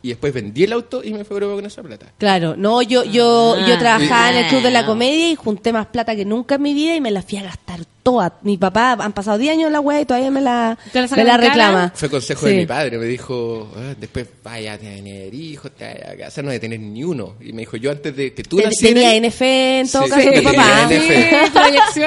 y 0.02 0.10
después 0.10 0.34
vendí 0.34 0.64
el 0.64 0.74
auto 0.74 1.02
y 1.04 1.12
me 1.14 1.24
fue 1.26 1.36
a 1.36 1.40
Europa 1.40 1.56
con 1.56 1.66
esa 1.66 1.82
plata. 1.84 2.08
Claro, 2.18 2.56
no, 2.58 2.82
yo 2.82 3.04
yo 3.04 3.56
Ah. 3.58 3.66
yo 3.68 3.78
trabajaba 3.78 4.32
en 4.32 4.38
el 4.38 4.48
Club 4.48 4.62
de 4.62 4.72
la 4.72 4.80
Ah. 4.80 4.86
Comedia 4.86 5.30
y 5.32 5.36
junté 5.36 5.74
más 5.74 5.88
plata 5.88 6.16
que 6.16 6.26
nunca 6.26 6.56
en 6.56 6.62
mi 6.62 6.74
vida 6.74 6.96
y 6.96 7.02
me 7.02 7.12
la 7.12 7.22
fui 7.22 7.38
a 7.38 7.44
gastar 7.44 7.80
toda. 8.02 8.34
Mi 8.44 8.58
papá, 8.58 8.94
han 8.94 9.12
pasado 9.14 9.38
10 9.38 9.52
años 9.54 9.68
en 9.68 9.74
la 9.74 9.82
web 9.82 10.02
y 10.02 10.06
todavía 10.06 10.32
me 10.32 10.42
la, 10.42 10.78
¿Te 10.92 11.02
la 11.02 11.08
me 11.08 11.16
la 11.18 11.22
en 11.22 11.28
cara? 11.28 11.38
reclama. 11.50 11.92
Fue 11.96 12.10
consejo 12.10 12.46
Sí. 12.48 12.54
de 12.54 12.58
mi 12.60 12.66
padre, 12.66 12.98
me 12.98 13.06
dijo, 13.06 13.70
"Ah, 13.76 13.94
después 14.00 14.26
vaya 14.44 14.74
a 14.74 14.78
tener 14.78 15.34
hijos, 15.34 15.72
te 15.78 15.84
vaya 15.86 16.12
a 16.14 16.18
casar, 16.18 16.44
no 16.46 16.50
de 16.52 16.60
tener 16.60 16.80
ni 16.80 17.04
uno. 17.04 17.36
Y 17.42 17.52
me 17.54 17.64
dijo, 17.64 17.78
yo 17.78 17.92
antes 17.92 18.16
de 18.16 18.34
que 18.34 18.42
tú 18.44 18.56
Ten- 18.58 18.66
nacieras... 18.68 18.94
Tenía 19.04 19.16
NF 19.16 19.42
en 19.82 19.92
todo 19.92 20.04
Sí, 20.06 20.10
caso 20.10 20.22
sí, 20.22 20.36
tu 20.38 20.44
papá. 20.44 20.88
NF. 20.90 21.10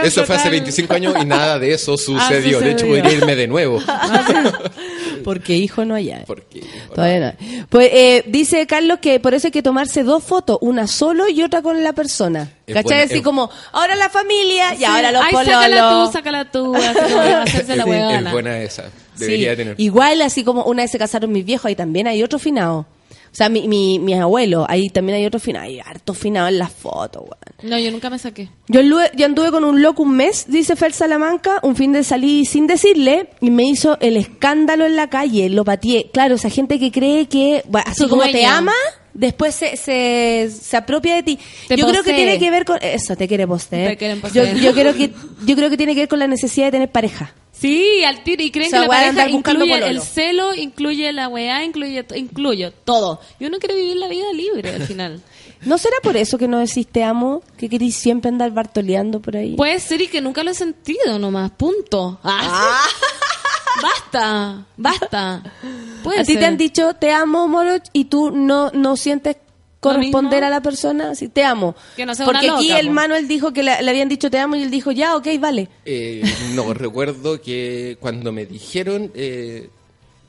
Eso 0.05 0.25
fue 0.25 0.35
hace 0.37 0.45
total. 0.45 0.51
25 0.51 0.95
años 0.95 1.15
y 1.21 1.25
nada 1.25 1.59
de 1.59 1.73
eso 1.75 1.97
sucedió. 1.97 2.59
De 2.61 2.71
hecho, 2.73 2.81
sucedió. 2.87 3.03
podría 3.03 3.13
irme 3.19 3.37
de 3.37 3.47
nuevo. 3.49 3.79
Porque 5.23 5.57
hijo 5.57 5.85
no 5.85 5.95
hay. 5.95 6.13
Porque, 6.27 6.63
Todavía 6.95 7.21
no. 7.41 7.67
Pues 7.69 7.91
eh, 7.93 8.25
dice 8.27 8.67
Carlos 8.67 8.99
que 9.01 9.21
por 9.21 9.35
eso 9.35 9.49
hay 9.49 9.51
que 9.53 9.63
tomarse 9.63 10.03
dos 10.03 10.23
fotos, 10.25 10.59
una 10.61 10.87
solo 10.87 11.29
y 11.29 11.43
otra 11.43 11.63
con 11.63 11.83
la 11.83 11.93
persona. 11.93 12.51
Es 12.67 12.75
¿Cachai? 12.75 13.03
Así 13.03 13.17
es- 13.19 13.23
como, 13.23 13.51
ahora 13.73 13.95
la 13.97 14.09
familia 14.09 14.75
y 14.75 14.79
Sí. 14.79 14.85
ahora 14.85 15.13
los 15.13 15.23
Ay, 15.23 15.33
sácala 15.33 15.67
pololos. 15.69 16.07
tú, 16.07 16.13
sácala 16.13 16.51
tú. 16.51 16.75
Así 16.77 16.99
como 17.13 17.21
hacerse 17.43 17.77
la 17.77 17.83
es, 17.83 17.89
huevona. 17.89 18.19
es 18.29 18.33
buena 18.33 18.59
esa. 18.61 18.85
Debería 19.17 19.51
Sí. 19.53 19.57
tener. 19.57 19.75
Igual, 19.79 20.23
así 20.23 20.43
como 20.45 20.65
una 20.65 20.83
vez 20.83 20.91
se 20.91 20.99
casaron 20.99 21.31
mis 21.33 21.45
viejos, 21.45 21.67
ahí 21.67 21.77
también 21.77 22.07
hay 22.07 22.23
otro 22.23 22.39
finado. 22.39 22.87
O 23.33 23.35
sea, 23.35 23.49
mi, 23.49 23.67
mi, 23.67 23.99
mis 23.99 24.17
abuelos, 24.17 24.67
ahí 24.69 24.91
también 24.91 25.17
hay 25.17 25.25
otro 25.25 25.41
finado. 25.41 25.65
Hay 25.65 25.81
harto 25.81 26.13
finado 26.13 26.49
en 26.49 26.59
las 26.59 26.71
fotos, 26.71 27.23
weón. 27.23 27.71
No, 27.71 27.79
yo 27.79 27.91
nunca 27.91 28.11
me 28.11 28.19
saqué. 28.19 28.51
Yo, 28.69 28.81
anduve- 28.83 29.11
yo 29.17 29.25
anduve 29.25 29.51
con 29.51 29.65
un 29.65 29.81
loco 29.81 30.03
un 30.03 30.15
mes, 30.15 30.45
dice 30.49 30.77
Fer 30.77 30.93
Salamanca, 30.93 31.59
un 31.63 31.75
fin 31.75 31.93
de 31.93 32.05
salir 32.05 32.47
sin 32.47 32.67
decirle, 32.67 33.31
y 33.41 33.51
me 33.51 33.65
hizo 33.65 33.97
el 34.01 34.19
escándalo 34.19 34.85
en 34.85 34.97
la 34.97 35.09
calle, 35.09 35.49
lo 35.49 35.65
pateé. 35.65 36.11
Claro, 36.13 36.35
esa 36.35 36.51
gente 36.51 36.79
que 36.79 36.93
cree 36.93 37.27
que, 37.27 37.63
bueno, 37.69 37.87
así 37.89 38.01
como 38.11 38.23
te 38.33 38.45
ama, 38.59 38.75
después 39.15 39.55
se, 39.55 39.77
se, 39.79 40.51
se 40.51 40.77
apropia 40.77 41.15
de 41.15 41.23
ti. 41.23 41.39
Te 41.69 41.77
yo 41.77 41.87
creo 41.87 42.03
que 42.03 42.11
tiene 42.17 42.39
que 42.39 42.51
ver 42.51 42.65
con, 42.67 42.79
eso, 42.83 43.17
te 43.17 43.29
quiere 43.29 43.47
poseer. 43.47 43.97
Yo, 44.35 44.43
yo 44.61 44.73
creo 44.75 44.95
que, 44.95 45.11
yo 45.47 45.57
creo 45.57 45.71
que 45.71 45.77
tiene 45.79 45.95
que 45.95 46.01
ver 46.01 46.09
con 46.09 46.19
la 46.19 46.27
necesidad 46.27 46.67
de 46.67 46.73
tener 46.73 46.91
pareja. 46.91 47.33
Sí, 47.63 48.03
al 48.05 48.25
tiro. 48.25 48.43
Y 48.43 48.51
creen 48.51 48.67
O 48.67 48.71
sea, 48.71 48.81
que 48.81 48.87
la 48.89 48.93
pareja 48.93 49.29
incluye 49.29 49.89
el 49.89 50.03
celo, 50.03 50.53
incluye 50.53 51.13
la 51.13 51.29
weá, 51.29 51.63
incluye, 51.63 52.05
incluye 52.17 52.73
todo. 52.85 53.21
Y 53.39 53.47
uno 53.47 53.59
quiere 53.59 53.77
vivir 53.77 53.97
la 53.97 54.09
vida 54.09 54.33
libre 54.33 54.75
al 54.75 54.83
final. 54.83 55.23
¿No 55.65 55.79
será 55.79 55.95
por 56.03 56.17
eso 56.17 56.39
que 56.39 56.49
no 56.49 56.59
decís 56.59 56.89
te 56.89 57.05
amo? 57.05 57.45
Que 57.57 57.69
querís 57.69 57.95
siempre 57.95 58.31
andar 58.31 58.51
bartoleando 58.51 59.23
por 59.23 59.37
ahí. 59.37 59.55
Puede 59.55 59.79
ser 59.79 60.01
y 60.01 60.09
que 60.09 60.21
nunca 60.21 60.43
lo 60.43 60.51
he 60.51 60.55
sentido 60.55 61.21
nomás. 61.21 61.53
Punto. 61.53 62.19
Ah. 62.25 62.85
Basta, 63.83 64.67
basta. 64.77 65.43
Puede 66.05 66.21
¿A 66.21 66.25
ti 66.25 66.37
te 66.37 66.45
han 66.45 66.57
dicho 66.59 66.95
te 66.95 67.11
amo, 67.11 67.49
Moroch, 67.49 67.83
y 67.93 68.05
tú 68.05 68.31
no, 68.31 68.71
no 68.71 68.97
sientes 68.97 69.37
corresponder 69.83 70.45
a 70.45 70.51
la 70.51 70.61
persona? 70.63 71.15
Sí, 71.15 71.29
te 71.29 71.45
amo. 71.45 71.75
Que 71.97 72.07
no 72.07 72.15
sea 72.15 72.25
Porque 72.25 72.47
una 72.47 72.57
aquí 72.57 72.71
el 72.73 72.87
po. 72.87 72.93
Manuel 72.95 73.29
dijo 73.29 73.53
que 73.53 73.63
le, 73.63 73.83
le 73.83 73.91
habían 73.91 74.09
dicho 74.09 74.31
te 74.31 74.39
amo 74.39 74.57
y 74.57 74.63
él 74.63 74.71
dijo 74.71 74.93
ya, 74.93 75.17
ok, 75.17 75.27
vale. 75.41 75.69
Eh, 75.85 76.23
no, 76.55 76.73
recuerdo 76.73 77.41
que 77.41 77.97
cuando 78.01 78.33
me 78.33 78.47
dijeron 78.47 79.11
eh, 79.15 79.69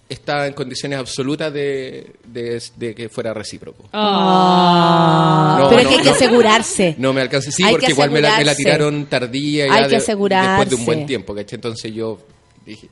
estaba 0.10 0.46
en 0.48 0.54
condiciones 0.54 1.00
absolutas 1.00 1.52
de, 1.54 2.14
de- 2.26 2.62
de 2.76 2.94
que 2.96 3.10
fuera 3.10 3.34
recíproco. 3.34 3.86
Ah. 3.94 5.58
No, 5.62 5.70
Pero 5.70 5.80
es 5.80 5.84
no, 5.86 5.90
que 5.90 5.96
hay 5.98 6.02
que 6.04 6.10
asegurarse. 6.10 6.96
No 6.98 7.14
me 7.14 7.22
alcancé, 7.22 7.52
sí, 7.52 7.64
Hay 7.64 7.72
porque 7.72 7.88
que 7.88 7.92
igual 7.94 8.12
me 8.12 8.22
la, 8.22 8.38
me 8.38 8.46
la 8.46 8.52
asegurarse. 8.52 8.64
tiraron 8.64 9.06
tardía, 9.06 9.68
ya 9.68 9.74
Hay 9.74 9.84
que 9.84 9.90
de- 9.90 9.96
asegurarse. 9.98 10.50
después 10.50 10.70
de 10.70 10.76
un 10.76 10.86
buen 10.86 11.06
tiempo, 11.06 11.34
¿cachai? 11.34 11.56
Entonces 11.58 11.94
yo 11.94 12.20
dije, 12.66 12.90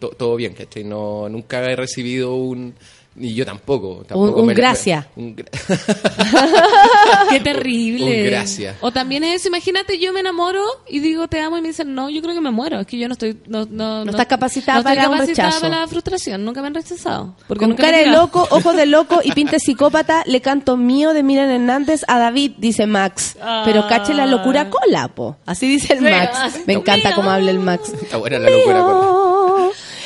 "To- 0.00 0.10
todo 0.10 0.36
bien, 0.36 0.54
¿cachai? 0.54 0.84
No, 0.84 1.28
nunca 1.28 1.60
he 1.70 1.76
recibido 1.76 2.34
un... 2.36 2.74
Ni 3.16 3.32
yo 3.32 3.44
tampoco. 3.46 4.04
tampoco 4.08 4.42
un 4.42 4.48
un 5.16 5.36
gra- 5.36 5.46
Qué 7.30 7.40
terrible. 7.40 8.22
Un 8.24 8.26
gracias. 8.30 8.76
O 8.80 8.90
también 8.92 9.24
es 9.24 9.36
eso, 9.36 9.48
imagínate, 9.48 9.98
yo 9.98 10.12
me 10.12 10.20
enamoro 10.20 10.62
y 10.88 10.98
digo 11.00 11.28
te 11.28 11.40
amo 11.40 11.56
y 11.58 11.62
me 11.62 11.68
dicen, 11.68 11.94
no, 11.94 12.10
yo 12.10 12.20
creo 12.22 12.34
que 12.34 12.40
me 12.40 12.50
muero. 12.50 12.80
Es 12.80 12.86
que 12.86 12.98
yo 12.98 13.06
no 13.08 13.12
estoy... 13.12 13.38
No, 13.46 13.66
no, 13.70 14.04
No 14.04 14.10
estás 14.10 14.26
capacitada 14.26 14.74
no 14.74 14.80
estoy 14.80 14.96
para 14.96 15.08
un 15.08 15.14
capacitada 15.14 15.48
rechazo. 15.48 15.62
para 15.68 15.80
la 15.80 15.88
frustración. 15.88 16.44
Nunca 16.44 16.60
me 16.60 16.66
han 16.68 16.74
rechazado. 16.74 17.36
Porque 17.46 17.60
Con 17.60 17.70
nunca 17.70 17.84
cara 17.84 17.98
de 17.98 18.06
loco, 18.06 18.46
ojos 18.50 18.76
de 18.76 18.86
loco 18.86 19.20
y 19.22 19.32
pinta 19.32 19.52
de 19.52 19.60
psicópata, 19.60 20.22
le 20.26 20.40
canto 20.40 20.76
mío 20.76 21.12
de 21.12 21.22
Miran 21.22 21.50
Hernández 21.50 22.02
a 22.08 22.18
David, 22.18 22.52
dice 22.58 22.86
Max. 22.86 23.36
Pero 23.64 23.86
cache 23.88 24.14
la 24.14 24.26
locura 24.26 24.70
cola, 24.70 25.08
po. 25.08 25.36
Así 25.46 25.68
dice 25.68 25.92
el 25.94 26.00
Sí, 26.00 26.04
Max. 26.06 26.60
Me 26.66 26.74
encanta 26.74 27.14
cómo 27.14 27.30
habla 27.30 27.50
el 27.50 27.58
Max. 27.60 27.92
Está 27.92 28.16
buena 28.16 28.38
la 28.38 28.50
locura. 28.50 28.80
con- 28.82 29.33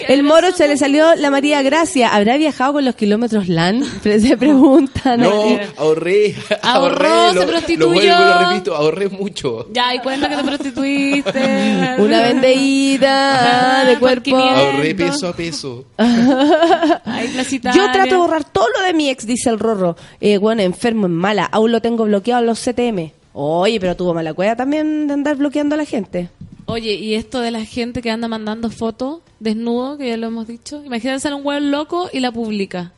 El 0.08 0.22
moro 0.22 0.52
se 0.52 0.66
le 0.66 0.78
salió 0.78 1.14
la 1.16 1.30
María 1.30 1.60
Gracia. 1.60 2.08
¿Habrá 2.08 2.38
viajado 2.38 2.72
con 2.72 2.84
los 2.86 2.94
kilómetros 2.94 3.46
LAN? 3.48 3.84
Se 4.02 4.38
preguntan. 4.38 5.20
No, 5.20 5.30
ahorré, 5.76 6.34
Ahorró, 6.62 7.06
ahorré, 7.06 7.28
se 7.28 7.34
lo, 7.34 7.46
prostituyó. 7.46 7.86
lo 7.86 7.92
vuelvo 7.92 8.24
lo 8.24 8.48
repito, 8.48 8.74
ahorré 8.74 9.08
mucho. 9.10 9.68
Ya, 9.70 9.94
y 9.94 9.98
cuenta 9.98 10.30
que 10.30 10.36
te 10.36 10.44
prostituiste. 10.44 11.96
Una 11.98 12.22
vendeída 12.22 13.84
de 13.84 13.98
cuerpo. 13.98 14.24
500. 14.24 14.58
Ahorré 14.58 14.94
peso 14.94 15.28
a 15.28 15.32
peso. 15.34 15.84
Ay, 15.98 17.30
Yo 17.74 17.92
trato 17.92 18.10
de 18.10 18.16
borrar 18.16 18.44
todo 18.44 18.66
lo 18.78 18.86
de 18.86 18.94
mi 18.94 19.10
ex, 19.10 19.26
dice 19.26 19.50
el 19.50 19.58
Rorro. 19.58 19.94
Eh, 20.22 20.38
bueno, 20.38 20.62
enfermo 20.62 21.04
en 21.04 21.14
mala. 21.14 21.44
Aún 21.44 21.70
lo 21.70 21.82
tengo 21.82 22.04
bloqueado 22.04 22.40
en 22.40 22.46
los 22.46 22.60
CTM. 22.60 23.12
Oye, 23.34 23.78
pero 23.78 23.94
tuvo 23.94 24.14
mala 24.14 24.32
cueva 24.32 24.56
también 24.56 25.06
de 25.06 25.12
andar 25.12 25.36
bloqueando 25.36 25.74
a 25.74 25.78
la 25.78 25.84
gente. 25.84 26.30
Oye, 26.70 26.94
y 26.94 27.14
esto 27.14 27.40
de 27.40 27.50
la 27.50 27.64
gente 27.64 28.02
que 28.02 28.10
anda 28.10 28.28
mandando 28.28 28.70
fotos 28.70 29.20
desnudo, 29.40 29.96
que 29.96 30.08
ya 30.08 30.16
lo 30.18 30.26
hemos 30.26 30.46
dicho. 30.46 30.82
Imagínate 30.84 31.20
ser 31.20 31.32
un 31.34 31.44
hueón 31.44 31.70
loco 31.70 32.10
y 32.12 32.20
la 32.20 32.30
publica. 32.30 32.92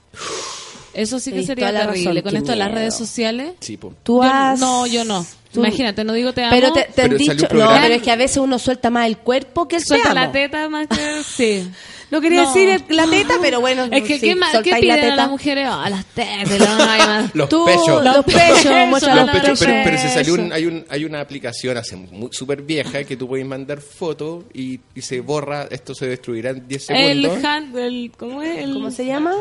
Eso 0.92 1.20
sí 1.20 1.30
que 1.32 1.44
sería 1.44 1.68
toda 1.68 1.72
la 1.72 1.86
terrible. 1.92 2.10
razón, 2.20 2.22
Con 2.22 2.32
qué 2.32 2.38
esto 2.38 2.51
de 2.51 2.56
las 2.59 2.66
miedo. 2.68 2.78
redes 2.80 2.97
sociales. 2.97 3.52
Sí, 3.60 3.76
po. 3.76 3.94
Tú 4.02 4.16
Yo- 4.16 4.28
has... 4.28 4.59
No, 4.59 4.86
yo 4.88 5.05
no. 5.05 5.24
tú- 5.52 5.60
Imagínate, 5.60 6.02
no 6.02 6.12
digo 6.14 6.32
te 6.32 6.42
amo. 6.42 6.51
Pero 6.51 6.72
te, 6.72 6.82
te 6.92 7.02
han 7.02 7.10
salió 7.12 7.18
dicho... 7.18 7.32
un 7.32 7.38
No, 7.42 7.48
programa- 7.48 7.80
pero 7.82 7.94
es 7.94 8.02
que 8.02 8.10
a 8.10 8.16
veces 8.16 8.36
uno 8.38 8.59
suelta 8.59 8.90
más 8.90 9.06
el 9.06 9.18
cuerpo 9.18 9.68
que 9.68 9.76
el 9.76 9.84
Suelta 9.84 10.09
te 10.09 10.14
la 10.16 10.32
teta 10.32 10.68
más 10.68 10.88
que... 10.88 11.22
Sí. 11.24 11.70
No 12.10 12.20
quería 12.20 12.42
No. 12.42 12.48
decir 12.52 12.68
el- 12.68 12.96
la 12.96 13.06
teta, 13.06 13.34
pero 13.40 13.60
bueno. 13.60 13.84
Es 13.84 14.02
que, 14.02 14.14
sí, 14.18 14.26
¿qué, 14.28 14.34
más, 14.34 14.50
¿qué 14.50 14.56
soltáis 14.56 14.74
la 14.86 14.94
piden 14.94 14.98
a 14.98 15.02
teta. 15.02 15.16
las 15.16 15.28
mujeres? 15.30 15.66
Ah, 15.70 15.88
las 15.90 16.04
tetas. 16.06 16.58
no. 16.58 17.30
Los 17.34 17.48
Tú, 17.48 17.64
pechos. 17.64 18.04
Los 18.04 18.24
pechos, 18.24 18.64
Los 18.64 19.02
los 19.02 19.16
Los 19.16 19.30
pechos, 19.30 19.32
pechos. 19.42 19.58
pero, 19.60 19.80
pero 19.84 19.98
se 19.98 20.08
salió 20.08 20.34
un- 20.34 20.52
hay, 20.52 20.66
un, 20.66 20.84
hay 20.88 21.04
una 21.04 21.20
aplicación 21.20 21.76
hace 21.76 21.96
súper 22.32 22.62
vieja 22.62 23.04
que 23.04 23.16
tú 23.16 23.28
puedes 23.28 23.46
mandar 23.46 23.80
fotos 23.80 24.44
y, 24.52 24.80
y 24.94 25.02
se 25.02 25.20
borra, 25.20 25.68
esto 25.70 25.94
se 25.94 26.06
destruirá 26.08 26.50
en 26.50 26.66
10 26.66 26.90
El 26.90 27.22
segundos. 27.22 27.44
hand, 27.44 27.78
el, 27.78 28.12
¿cómo 28.16 28.42
es? 28.42 28.58
El, 28.58 28.72
¿Cómo 28.74 28.90
se 28.90 29.06
llama? 29.06 29.34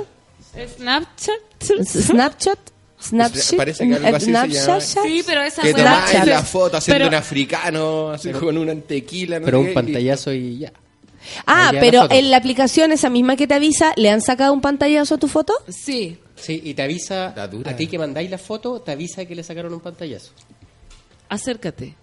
Snapchat. 0.77 1.33
Snapchat. 1.85 2.59
Snapchat. 3.01 3.55
Parece 3.57 3.87
que 3.87 3.95
algo 3.95 4.15
así 4.15 4.25
se 4.25 4.31
llama. 4.31 4.47
Snapchat. 4.53 5.03
Sí, 5.05 5.23
pero 5.25 5.41
esa 5.41 5.61
que 5.61 5.73
tomáis 5.73 6.09
Snapchat. 6.09 6.27
la 6.27 6.43
foto 6.43 6.77
haciendo 6.77 6.97
Pero- 6.99 7.07
un 7.09 7.15
africano, 7.15 8.11
así 8.11 8.31
con 8.31 8.57
una 8.57 8.75
tequila. 8.75 9.39
no 9.39 9.45
Pero 9.45 9.57
sé 9.57 9.61
un 9.61 9.67
qué, 9.69 9.73
pantallazo 9.73 10.33
y 10.33 10.57
ya. 10.59 10.73
Ah, 11.45 11.71
pero 11.79 12.07
en 12.09 12.31
la 12.31 12.37
aplicación 12.37 12.91
esa 12.91 13.09
misma 13.09 13.35
que 13.35 13.47
te 13.47 13.53
avisa, 13.53 13.93
¿le 13.95 14.09
han 14.09 14.21
sacado 14.21 14.53
un 14.53 14.61
pantallazo 14.61 15.15
a 15.15 15.17
tu 15.17 15.27
foto? 15.27 15.53
Sí. 15.67 16.17
Sí, 16.35 16.61
y 16.63 16.73
te 16.73 16.81
avisa, 16.83 17.33
a 17.35 17.75
ti 17.75 17.87
que 17.87 17.97
mandáis 17.97 18.29
la 18.29 18.37
foto, 18.37 18.79
te 18.79 18.91
avisa 18.91 19.25
que 19.25 19.35
le 19.35 19.43
sacaron 19.43 19.73
un 19.73 19.81
pantallazo. 19.81 20.31
Acércate. 21.27 21.95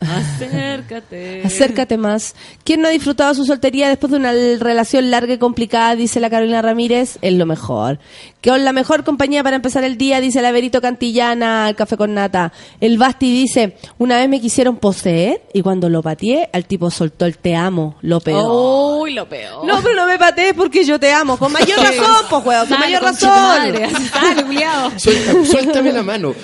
Acércate. 0.00 1.42
Acércate 1.44 1.96
más. 1.96 2.34
¿Quién 2.64 2.80
no 2.80 2.88
ha 2.88 2.90
disfrutado 2.90 3.34
su 3.34 3.44
soltería 3.44 3.88
después 3.88 4.10
de 4.12 4.18
una 4.18 4.32
relación 4.32 5.10
larga 5.10 5.34
y 5.34 5.38
complicada? 5.38 5.96
Dice 5.96 6.20
la 6.20 6.30
Carolina 6.30 6.62
Ramírez. 6.62 7.18
Es 7.20 7.32
lo 7.32 7.46
mejor. 7.46 7.98
Con 8.42 8.64
la 8.64 8.72
mejor 8.72 9.02
compañía 9.04 9.42
para 9.42 9.56
empezar 9.56 9.82
el 9.82 9.98
día, 9.98 10.20
dice 10.20 10.40
la 10.40 10.52
Verito 10.52 10.80
Cantillana, 10.80 11.68
el 11.68 11.74
café 11.74 11.96
con 11.96 12.14
nata. 12.14 12.52
El 12.80 12.96
Basti 12.96 13.30
dice, 13.32 13.76
una 13.98 14.16
vez 14.16 14.28
me 14.28 14.40
quisieron 14.40 14.76
poseer 14.76 15.42
y 15.52 15.62
cuando 15.62 15.88
lo 15.88 16.02
pateé, 16.02 16.48
al 16.52 16.64
tipo 16.64 16.90
soltó 16.90 17.26
el 17.26 17.36
te 17.38 17.56
amo, 17.56 17.96
lo 18.02 18.20
peor. 18.20 19.00
Uy, 19.02 19.14
lo 19.14 19.28
peor. 19.28 19.66
No, 19.66 19.80
pero 19.82 19.94
no 19.96 20.06
me 20.06 20.18
patees 20.18 20.54
porque 20.54 20.84
yo 20.84 21.00
te 21.00 21.12
amo. 21.12 21.36
Con 21.36 21.52
mayor 21.52 21.78
razón, 21.80 22.26
pues, 22.30 22.42
juego, 22.44 22.66
con 22.68 22.78
mayor 22.78 23.02
razón. 23.02 23.30
Dale. 23.30 23.88
Suelta- 24.96 25.44
suéltame 25.44 25.92
la 25.92 26.02
mano. 26.04 26.34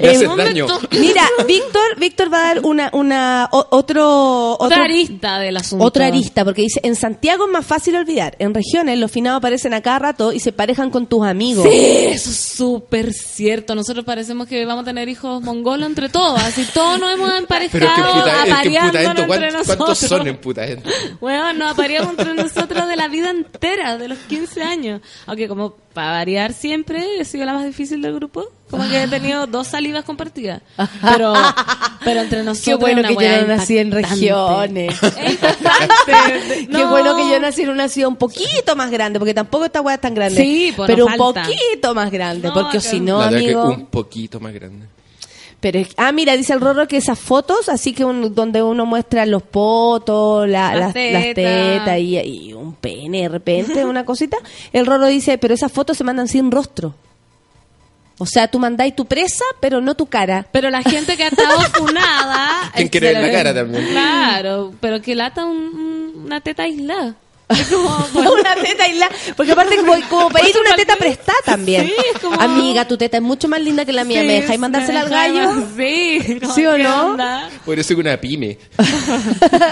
Me 0.00 0.06
Eh, 0.08 0.10
haces 0.10 0.28
¿dónde 0.28 0.44
daño. 0.44 0.66
Mira, 0.90 1.22
Víctor, 1.46 1.98
Víctor 1.98 2.32
va 2.32 2.38
a 2.38 2.42
dar 2.54 2.55
una, 2.62 2.90
una, 2.92 3.48
o- 3.52 3.66
otro, 3.70 4.56
Otra 4.58 4.84
arista 4.84 5.38
del 5.38 5.56
asunto. 5.56 5.84
Otra 5.84 6.06
arista, 6.06 6.44
porque 6.44 6.62
dice, 6.62 6.80
en 6.82 6.94
Santiago 6.96 7.46
es 7.46 7.50
más 7.52 7.66
fácil 7.66 7.96
olvidar. 7.96 8.36
En 8.38 8.54
regiones 8.54 8.98
los 8.98 9.10
finados 9.10 9.38
aparecen 9.38 9.74
a 9.74 9.80
cada 9.80 9.98
rato 9.98 10.32
y 10.32 10.40
se 10.40 10.52
parejan 10.52 10.90
con 10.90 11.06
tus 11.06 11.24
amigos. 11.26 11.64
Sí, 11.68 11.70
eso 12.10 12.30
es 12.30 12.36
súper 12.36 13.12
cierto. 13.12 13.74
Nosotros 13.74 14.04
parecemos 14.04 14.46
que 14.46 14.64
vamos 14.64 14.82
a 14.82 14.86
tener 14.86 15.08
hijos 15.08 15.42
mongolos 15.42 15.86
entre 15.88 16.08
todos. 16.08 16.40
Así 16.42 16.64
todos 16.72 16.98
nos 17.00 17.12
hemos 17.14 17.32
emparejado 17.38 17.86
Putaendo, 17.86 19.10
entre 19.10 19.26
¿cuántos, 19.26 19.52
nosotros. 19.52 19.76
¿cuántos 19.76 19.98
son 19.98 20.26
en 20.28 20.36
Putaendo? 20.38 20.90
Bueno, 21.20 21.52
nos 21.52 21.72
apareamos 21.72 22.10
entre 22.18 22.34
nosotros 22.34 22.88
de 22.88 22.96
la 22.96 23.08
vida 23.08 23.30
entera, 23.30 23.98
de 23.98 24.08
los 24.08 24.18
15 24.18 24.62
años. 24.62 25.00
Aunque 25.26 25.48
como 25.48 25.74
para 25.92 26.10
variar 26.12 26.52
siempre 26.52 27.20
he 27.20 27.24
sido 27.24 27.44
la 27.46 27.54
más 27.54 27.64
difícil 27.64 28.02
del 28.02 28.14
grupo. 28.14 28.44
Como 28.70 28.88
que 28.88 29.04
he 29.04 29.06
tenido 29.08 29.46
dos 29.46 29.68
salivas 29.68 30.04
compartidas. 30.04 30.60
Pero, 31.02 31.32
pero 32.04 32.20
entre 32.20 32.42
nosotros. 32.42 32.64
Qué 32.64 32.74
bueno 32.74 33.06
que 33.08 33.14
yo 33.14 33.40
no 33.42 33.46
nací 33.56 33.78
en 33.78 33.92
regiones. 33.92 35.02
Es 35.02 35.32
impactante. 35.32 36.66
Qué 36.66 36.66
No. 36.68 36.88
bueno 36.90 37.16
que 37.16 37.30
yo 37.30 37.38
nací 37.40 37.62
en 37.62 37.70
una 37.70 37.88
ciudad 37.88 38.08
un 38.08 38.16
poquito 38.16 38.74
más 38.76 38.90
grande, 38.90 39.18
porque 39.20 39.34
tampoco 39.34 39.64
esta 39.66 39.80
weá 39.80 39.94
es 39.94 40.00
tan 40.00 40.14
grande. 40.14 40.40
Sí, 40.40 40.72
pues, 40.76 40.86
pero 40.88 41.06
un 41.06 41.14
falta. 41.16 41.44
poquito 41.44 41.94
más 41.94 42.10
grande, 42.10 42.48
No, 42.48 42.54
porque 42.54 42.78
que- 42.78 42.80
si 42.80 42.98
no, 43.00 43.20
amigo. 43.22 43.68
un 43.68 43.86
poquito 43.86 44.40
más 44.40 44.52
grande. 44.52 44.86
Pero 45.60 45.78
es- 45.78 45.88
ah, 45.96 46.12
mira, 46.12 46.36
dice 46.36 46.52
el 46.52 46.60
Rorro 46.60 46.86
que 46.86 46.96
esas 46.96 47.18
fotos, 47.18 47.68
así 47.68 47.92
que 47.92 48.04
un- 48.04 48.34
donde 48.34 48.62
uno 48.62 48.84
muestra 48.84 49.24
los 49.26 49.42
potos, 49.42 50.48
la- 50.48 50.72
Las 50.74 50.80
las, 50.80 50.94
las 50.94 50.94
tetas. 50.94 51.34
tetas 51.34 51.98
y, 52.00 52.18
y 52.18 52.52
un 52.52 52.74
pene 52.74 53.22
de 53.22 53.28
repente, 53.28 53.84
una 53.84 54.04
cosita. 54.04 54.36
El 54.72 54.86
Rorro 54.86 55.06
dice, 55.06 55.38
pero 55.38 55.54
esas 55.54 55.72
fotos 55.72 55.96
se 55.96 56.04
mandan 56.04 56.28
sin 56.28 56.50
rostro. 56.50 56.94
O 58.18 58.24
sea, 58.26 58.48
tú 58.48 58.58
mandáis 58.58 58.96
tu 58.96 59.04
presa, 59.06 59.44
pero 59.60 59.80
no 59.80 59.94
tu 59.94 60.06
cara. 60.06 60.46
Pero 60.50 60.70
la 60.70 60.82
gente 60.82 61.16
que 61.16 61.24
ha 61.24 61.28
estado 61.28 61.60
funada. 61.74 62.70
¿Quién 62.74 62.88
quiere 62.88 63.12
ver 63.12 63.22
la 63.22 63.32
cara 63.32 63.54
también? 63.54 63.86
Claro, 63.88 64.72
pero 64.80 65.02
que 65.02 65.14
lata 65.14 65.44
un- 65.44 66.22
una 66.24 66.40
teta 66.40 66.62
aislada. 66.62 67.14
Es 67.48 67.68
como, 67.72 67.88
una 68.32 68.54
teta 68.56 68.84
aislada. 68.84 69.12
Porque 69.36 69.52
aparte, 69.52 69.76
como, 69.76 69.92
como 70.10 70.28
pedir 70.30 70.54
una 70.60 70.74
teta 70.76 70.96
prestada 70.96 71.38
también. 71.44 71.86
Sí, 71.86 71.94
es 72.14 72.20
como- 72.20 72.40
Amiga, 72.40 72.86
tu 72.88 72.96
teta 72.96 73.18
es 73.18 73.22
mucho 73.22 73.46
más 73.48 73.60
linda 73.60 73.84
que 73.84 73.92
la 73.92 74.04
mía. 74.04 74.22
Sí, 74.22 74.26
¿Me 74.26 74.32
dejáis 74.40 74.58
mandársela 74.60 75.00
al 75.02 75.08
gallo? 75.08 75.50
Sí. 75.76 76.20
¿Sí 76.54 76.66
o 76.66 76.74
¿qué 76.76 76.82
no? 76.82 77.06
onda? 77.12 77.48
Por 77.64 77.78
eso 77.78 77.92
es 77.92 77.98
una 77.98 78.16
pyme. 78.20 78.58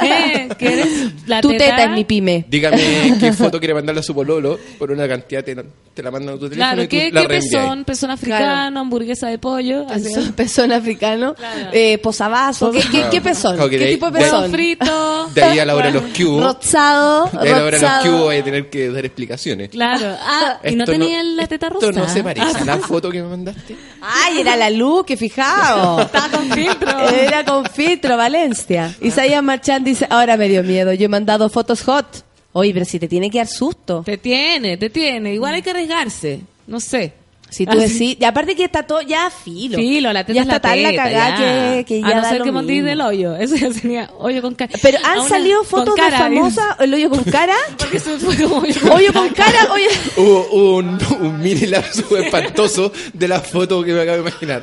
¿Qué? 0.01 0.49
¿Qué 0.59 0.67
eres? 0.73 0.89
¿La 1.27 1.41
Tu 1.41 1.49
teta 1.51 1.85
es 1.85 1.91
mi 1.91 2.05
pyme. 2.05 2.45
Dígame 2.49 3.17
qué 3.21 3.33
foto 3.33 3.59
quiere 3.59 3.75
mandarle 3.75 4.01
a 4.01 4.05
su 4.05 4.15
pololo. 4.15 4.59
Por 4.79 4.91
una 4.91 5.09
cantidad 5.09 5.43
te, 5.45 5.57
te 5.95 6.03
la 6.03 6.11
mandan 6.11 6.37
a 6.37 6.39
tu 6.39 6.49
teléfono 6.49 6.57
Claro, 6.67 6.83
y 6.83 6.87
tú 6.87 6.91
¿qué, 6.97 7.11
la 7.13 7.23
qué 7.23 7.29
pezón? 7.29 7.85
Pezón 7.85 8.11
africano, 8.11 8.81
hamburguesa 8.81 9.29
de 9.29 9.39
pollo. 9.39 9.87
Pezón, 9.87 10.33
pezón 10.33 10.73
africano, 10.73 11.35
Claro. 11.35 11.71
eh, 11.73 11.99
posavasos. 11.99 12.75
¿Qué, 12.75 12.83
qué, 12.91 13.05
qué 13.11 13.21
pezón? 13.21 13.55
Claro 13.57 13.71
que 13.71 13.77
¿Qué 13.79 13.83
de 13.85 13.89
ahí- 13.91 13.95
tipo 13.95 14.11
de 14.11 14.21
pezón? 14.21 14.51
frito. 14.51 15.29
De 15.35 15.43
ahí 15.43 15.59
a 15.59 15.65
la 15.65 15.75
hora 15.75 15.87
de 15.87 15.93
los 15.93 16.03
cubos. 16.17 16.43
Rosado, 16.57 17.31
De 17.71 17.77
ahí 17.77 17.79
a 17.79 17.79
la 17.79 17.79
hora 17.79 17.79
de 17.79 17.83
los 17.83 17.91
rosado. 17.91 18.05
cubos 18.13 18.21
voy 18.25 18.37
a 18.37 18.45
tener 18.45 18.71
que 18.71 18.91
dar 18.91 19.05
explicaciones. 19.05 19.69
Claro. 19.71 20.17
Ah, 20.21 20.59
y 20.65 20.75
no 20.75 20.85
tenía 20.85 21.23
la 21.23 21.47
teta 21.47 21.69
rosa. 21.69 21.87
Esto 21.89 22.01
no 22.01 22.09
se 22.09 22.23
parece 22.23 22.59
a 22.59 22.65
la 22.65 22.79
foto 22.87 23.11
que 23.11 23.23
me 23.23 23.29
mandaste. 23.29 23.77
Ay, 24.01 24.41
era 24.41 24.57
la 24.57 24.71
luz, 24.71 25.05
que 25.05 25.17
fijado. 25.17 26.01
Estaba 26.03 26.29
con 26.29 26.51
filtro. 26.51 27.09
Era 27.09 27.45
con 27.45 27.65
filtro, 27.67 28.17
Valencia. 28.17 28.95
Isaías 29.01 29.43
Marchand 29.43 29.85
dice, 29.85 30.07
ahora 30.11 30.37
me 30.37 30.49
dio 30.49 30.63
miedo, 30.63 30.93
yo 30.93 31.07
he 31.07 31.09
mandado 31.09 31.49
fotos 31.49 31.83
hot. 31.83 32.07
Oye, 32.53 32.73
pero 32.73 32.85
si 32.85 32.99
te 33.01 33.09
tiene 33.09 33.31
que 33.31 33.39
dar 33.39 33.49
susto. 33.49 34.03
Te 34.05 34.17
tiene, 34.17 34.77
te 34.77 34.89
tiene. 34.89 35.35
Igual 35.35 35.55
hay 35.55 35.63
que 35.63 35.71
arriesgarse. 35.71 36.41
No 36.67 36.79
sé. 36.79 37.13
Si 37.55 37.67
tú 37.67 37.79
decís, 37.79 38.17
y 38.19 38.25
aparte 38.25 38.57
que 38.57 38.65
está 38.65 38.83
todo 38.83 39.01
ya 39.01 39.31
filo. 39.31 39.77
Filo, 39.79 40.13
la 40.13 40.25
teta 40.25 40.35
ya 40.35 40.45
la 40.45 40.57
está 40.57 40.69
tan 40.69 40.83
la 40.83 40.95
cagada 40.95 41.29
ya. 41.31 41.37
que, 41.77 41.85
que 41.85 42.01
ya 42.01 42.07
A 42.09 42.15
no 42.17 42.23
da 42.23 42.29
ser 42.31 42.39
lo 42.41 42.45
que 42.45 42.53
mondí 42.53 42.73
mismo. 42.75 42.89
del 42.89 43.01
hoyo. 43.01 43.37
Eso 43.41 43.55
ya 43.57 43.73
sería 43.73 44.11
hoyo 44.19 44.43
con 44.43 44.55
cara. 44.55 44.73
Pero 44.83 44.99
han 45.05 45.21
una- 45.21 45.29
salido 45.29 45.63
fotos 45.65 45.95
de 45.95 46.01
cara, 46.01 46.19
famosa, 46.19 46.77
el 46.81 46.93
hoyo 46.95 47.11
con 47.11 47.23
cara. 47.25 47.55
Porque 47.79 48.01
se 48.01 48.19
fue 48.19 48.37
como 48.37 48.57
hoyo 48.59 48.75
con 48.81 48.91
Hoyo 48.91 49.13
con 49.13 49.29
cara, 49.31 49.69
hoyo. 49.73 49.89
Hubo 50.17 50.49
hubo 50.53 50.77
un, 50.79 50.99
un 51.21 51.41
mini 51.41 51.67
lapso 51.67 52.17
espantoso 52.19 52.93
de 53.13 53.29
la 53.29 53.41
foto 53.41 53.83
que 53.85 53.93
me 53.93 54.01
acabo 54.03 54.17
de 54.17 54.23
imaginar. 54.23 54.63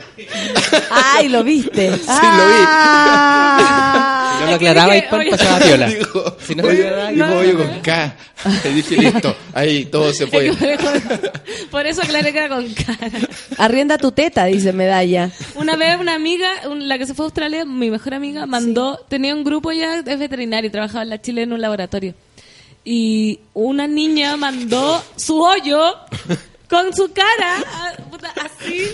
Ay, 0.91 1.29
lo 1.29 1.43
viste. 1.43 1.91
Sí, 1.97 2.05
lo 2.07 2.47
vi. 2.47 2.63
Si 4.37 4.43
no 4.43 4.49
lo 4.49 4.55
aclaraba 4.55 4.97
y 4.97 5.01
por 5.03 5.29
pasaba 5.29 5.59
piola. 5.59 5.87
Dijo, 5.87 6.37
Si 6.45 6.55
no- 6.55 6.63
hoyo, 6.67 7.07
dijo 7.11 7.35
hoyo 7.37 7.57
con 7.57 7.79
K. 7.81 8.15
Y 8.65 8.69
dije, 8.69 8.97
listo, 8.97 9.35
ahí 9.53 9.85
todo 9.85 10.11
se 10.13 10.25
fue. 10.27 10.51
Por 11.69 11.85
eso 11.85 12.01
aclaré 12.01 12.31
que 12.33 12.39
era 12.39 12.49
con 12.49 12.67
cara. 12.85 13.11
Arrienda 13.57 13.97
tu 13.97 14.11
teta, 14.11 14.45
dice 14.45 14.73
Medalla. 14.73 15.29
Una 15.55 15.75
vez 15.75 15.97
una 15.99 16.15
amiga, 16.15 16.49
un- 16.69 16.87
la 16.87 16.97
que 16.97 17.05
se 17.05 17.13
fue 17.13 17.25
a 17.25 17.27
Australia, 17.27 17.65
mi 17.65 17.89
mejor 17.89 18.13
amiga, 18.13 18.45
mandó, 18.45 18.97
tenía 19.09 19.33
un 19.35 19.43
grupo 19.43 19.71
ya, 19.71 19.99
es 19.99 20.19
veterinario, 20.19 20.67
y 20.67 20.71
trabajaba 20.71 21.03
en 21.03 21.09
la 21.09 21.21
Chile 21.21 21.43
en 21.43 21.53
un 21.53 21.61
laboratorio. 21.61 22.13
Y 22.83 23.39
una 23.53 23.87
niña 23.87 24.35
mandó 24.37 25.03
su 25.15 25.39
hoyo 25.41 25.95
con 26.69 26.93
su 26.95 27.11
cara, 27.13 27.57
a- 27.57 28.03
puta, 28.09 28.33
así. 28.37 28.85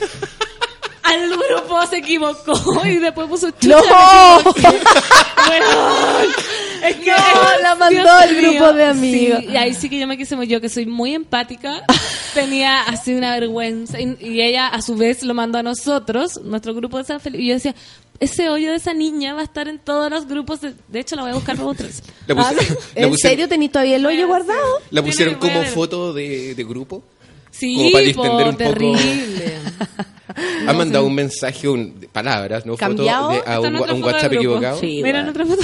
Al 1.04 1.30
grupo 1.30 1.86
se 1.88 1.98
equivocó 2.00 2.86
y 2.86 2.98
después 2.98 3.28
puso 3.30 3.50
chucha. 3.52 3.78
¡No! 3.78 4.54
Es 6.84 6.96
que 6.98 7.12
No, 7.12 7.62
la 7.62 7.76
mandó 7.76 8.02
Dios 8.02 8.08
al 8.10 8.36
grupo 8.36 8.74
de 8.74 8.84
amigos. 8.86 9.40
Sí, 9.42 9.48
y 9.52 9.56
ahí 9.56 9.74
sí 9.74 9.90
que 9.90 10.00
yo 10.00 10.08
me 10.08 10.18
quise, 10.18 10.36
yo 10.48 10.62
que 10.62 10.70
soy 10.70 10.86
muy 10.86 11.14
empática, 11.14 11.84
tenía 12.34 12.82
así 12.84 13.14
una 13.14 13.32
vergüenza. 13.40 14.00
Y, 14.00 14.18
y 14.20 14.42
ella 14.42 14.68
a 14.68 14.82
su 14.82 14.96
vez 14.96 15.24
lo 15.24 15.34
mandó 15.34 15.58
a 15.60 15.64
nosotros, 15.64 16.40
nuestro 16.44 16.74
grupo 16.74 16.98
de 16.98 17.04
San 17.06 17.20
Felipe. 17.20 17.44
Y 17.44 17.48
yo 17.48 17.54
decía, 17.56 17.76
ese 18.20 18.50
hoyo 18.50 18.72
de 18.72 18.78
esa 18.78 18.94
niña 18.94 19.34
va 19.34 19.42
a 19.42 19.44
estar 19.44 19.68
en 19.68 19.80
todos 19.80 20.10
los 20.12 20.28
grupos. 20.28 20.62
De, 20.62 20.74
de 20.88 21.00
hecho, 21.00 21.16
la 21.16 21.24
voy 21.24 21.32
a 21.32 21.36
buscar 21.36 21.56
para 21.56 21.68
otros. 21.68 22.02
La 22.28 22.36
Ah, 22.38 22.52
¿En 22.96 23.10
pusieron- 23.10 23.18
serio 23.18 23.48
tenés 23.48 23.72
todavía 23.72 23.96
el 23.98 24.06
hoyo 24.06 24.28
guardado? 24.28 24.62
La 24.92 25.02
pusieron 25.04 25.36
como 25.36 25.64
foto 25.64 26.14
de, 26.14 26.56
de 26.56 26.64
grupo. 26.64 27.04
Sí, 27.52 27.76
Como 27.76 27.92
para 27.92 28.02
po, 28.04 28.08
distender 28.08 28.48
un 28.48 28.56
poco. 28.56 28.70
terrible. 28.70 29.58
Han 30.68 30.78
mandado 30.78 31.06
un 31.06 31.16
mensaje, 31.16 31.68
un, 31.68 32.00
de 32.00 32.08
palabras, 32.08 32.66
¿no? 32.66 32.74
Foto 32.74 32.80
¿Cambiado? 32.96 33.30
de- 33.32 33.42
a, 33.48 33.60
un, 33.60 33.66
a 33.68 33.70
un 33.70 33.78
foto 33.78 33.96
WhatsApp 34.06 34.34
equivocado. 34.34 34.80
Sí. 34.80 35.02
Mira 35.02 35.28
otra 35.28 35.46
foto. 35.46 35.64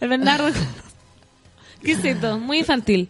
El 0.00 0.08
Bernardo. 0.08 0.48
¿Qué 1.82 1.92
es 1.92 2.04
esto? 2.04 2.38
Muy 2.38 2.58
infantil. 2.58 3.08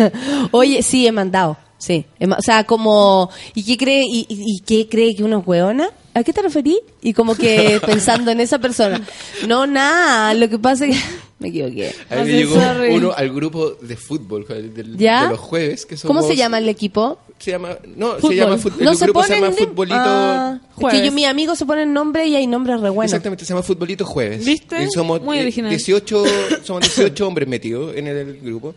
Oye, 0.50 0.82
sí, 0.82 1.06
he 1.06 1.12
mandado. 1.12 1.56
Sí. 1.78 2.06
He 2.18 2.26
ma- 2.26 2.36
o 2.38 2.42
sea, 2.42 2.64
como. 2.64 3.30
¿Y 3.54 3.62
qué 3.64 3.76
cree, 3.76 4.04
y, 4.04 4.26
y- 4.28 4.56
y 4.56 4.60
qué 4.60 4.88
cree 4.88 5.14
que 5.14 5.22
uno 5.22 5.38
es 5.40 5.46
hueona? 5.46 5.88
¿A 6.18 6.24
qué 6.24 6.32
te 6.32 6.40
referí? 6.42 6.78
Y 7.02 7.12
como 7.12 7.34
que 7.34 7.80
pensando 7.86 8.30
en 8.30 8.40
esa 8.40 8.58
persona. 8.58 9.00
No, 9.46 9.66
nada. 9.66 10.32
Lo 10.34 10.48
que 10.48 10.58
pasa 10.58 10.86
es 10.86 10.96
que. 10.96 11.02
Me 11.38 11.48
equivoqué. 11.48 11.94
A 12.08 12.14
mí 12.16 12.22
me 12.22 12.32
llegó 12.38 12.54
sorry. 12.58 12.94
uno 12.94 13.12
al 13.14 13.30
grupo 13.30 13.72
de 13.72 13.94
fútbol 13.98 14.46
del- 14.48 14.96
¿Ya? 14.96 15.24
de 15.24 15.28
los 15.32 15.38
jueves. 15.38 15.84
Que 15.84 15.94
¿Cómo 15.96 16.20
somos- 16.20 16.28
se 16.28 16.34
llama 16.34 16.56
el 16.56 16.66
equipo? 16.70 17.18
Se 17.38 17.50
llama, 17.50 17.76
no, 17.94 18.14
Fútbol. 18.14 18.30
se 18.30 18.36
llama 18.36 18.56
fut- 18.56 18.76
no 18.78 18.90
el 18.92 18.96
se 18.96 19.04
grupo 19.04 19.22
se 19.22 19.34
llama 19.34 19.50
ni- 19.50 19.56
Futbolito. 19.56 19.98
Ah, 20.00 20.58
es 20.80 20.86
que 20.94 21.04
yo, 21.04 21.12
mis 21.12 21.26
amigos 21.26 21.58
se 21.58 21.66
ponen 21.66 21.92
nombre 21.92 22.26
y 22.26 22.36
hay 22.36 22.46
nombres 22.46 22.80
re 22.80 22.88
buenos. 22.88 23.12
Exactamente, 23.12 23.44
se 23.44 23.50
llama 23.50 23.62
Futbolito 23.62 24.06
Jueves. 24.06 24.46
¿Viste? 24.46 24.84
Y 24.84 24.90
somos 24.90 25.20
Muy 25.20 25.36
eh, 25.36 25.42
original. 25.42 25.68
18, 25.68 26.24
somos 26.62 26.80
18 26.84 27.28
hombres 27.28 27.46
metidos 27.46 27.94
en 27.94 28.06
el 28.06 28.38
grupo. 28.40 28.74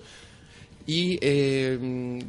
Y 0.91 1.19
eh, 1.21 1.77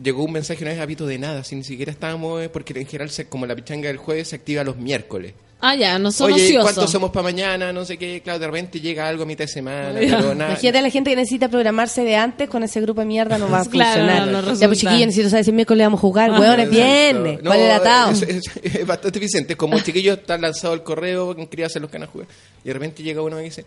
llegó 0.02 0.22
un 0.24 0.32
mensaje 0.32 0.62
una 0.64 0.72
vez 0.72 0.80
hábito 0.80 1.06
de 1.06 1.18
nada, 1.18 1.42
si 1.44 1.56
ni 1.56 1.64
siquiera 1.64 1.90
estábamos, 1.90 2.42
eh, 2.42 2.50
porque 2.50 2.78
en 2.78 2.84
general, 2.86 3.08
se- 3.08 3.26
como 3.26 3.46
la 3.46 3.56
pichanga 3.56 3.88
del 3.88 3.96
jueves 3.96 4.28
se 4.28 4.36
activa 4.36 4.62
los 4.64 4.76
miércoles. 4.76 5.32
Ah, 5.62 5.74
ya, 5.74 5.98
no 5.98 6.12
son 6.12 6.30
Oye, 6.32 6.44
ociosos. 6.44 6.64
¿cuántos 6.64 6.90
somos 6.90 7.10
para 7.10 7.22
mañana? 7.22 7.72
No 7.72 7.86
sé 7.86 7.96
qué, 7.96 8.20
claro, 8.22 8.38
de 8.38 8.46
repente 8.48 8.78
llega 8.80 9.08
algo 9.08 9.22
a 9.22 9.26
mitad 9.26 9.44
de 9.44 9.48
semana, 9.48 9.94
pero 9.98 10.34
nada. 10.34 10.50
Imagínate 10.52 10.78
a 10.78 10.82
la 10.82 10.90
gente 10.90 11.08
que 11.10 11.16
necesita 11.16 11.48
programarse 11.48 12.04
de 12.04 12.16
antes 12.16 12.50
con 12.50 12.62
ese 12.62 12.82
grupo 12.82 13.00
de 13.00 13.06
mierda 13.06 13.38
no 13.38 13.48
va 13.50 13.60
a 13.60 13.64
Claro, 13.70 14.00
funcionar. 14.02 14.28
no, 14.28 14.42
no 14.42 14.54
ya, 14.54 14.66
pues 14.66 14.78
chiquillos, 14.80 15.06
necesito 15.06 15.30
saber 15.30 15.44
si 15.46 15.52
miércoles 15.52 15.86
vamos 15.86 15.98
a 15.98 16.00
jugar. 16.02 16.30
Ah, 16.30 16.40
Weón, 16.40 16.60
es 16.60 16.70
viernes. 16.70 17.42
No, 17.42 17.48
¿Cuál 17.50 17.60
es 17.60 17.64
el 17.64 17.70
atado? 17.70 18.12
es, 18.12 18.22
es- 18.22 18.42
es 18.62 18.86
bastante 18.86 19.18
eficiente. 19.18 19.56
Como 19.56 19.78
chiquillos 19.80 20.18
está 20.18 20.36
lanzado 20.36 20.74
el 20.74 20.82
correo, 20.82 21.34
quería 21.48 21.64
hacer 21.66 21.80
los 21.80 21.90
canas 21.90 22.10
jugar. 22.10 22.26
Y 22.62 22.68
de 22.68 22.74
repente 22.74 23.02
llega 23.02 23.22
uno 23.22 23.40
y 23.40 23.44
dice, 23.44 23.64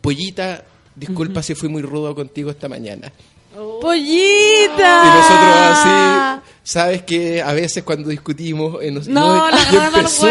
Pollita, 0.00 0.64
disculpa 0.96 1.42
si 1.42 1.54
fui 1.54 1.68
muy 1.68 1.82
rudo 1.82 2.14
contigo 2.14 2.50
esta 2.50 2.68
mañana. 2.70 3.12
¡Pollita! 3.54 5.02
Y 5.04 5.08
nosotros 5.16 5.56
así, 5.56 6.50
sabes 6.62 7.02
que 7.02 7.42
a 7.42 7.52
veces 7.52 7.82
cuando 7.82 8.08
discutimos, 8.08 8.78
eh, 8.82 8.90
nos- 8.90 9.08
No, 9.08 9.48
y 9.48 9.50
la 9.52 9.56
agarran 9.56 9.94
al 9.94 10.00
empezó 10.00 10.26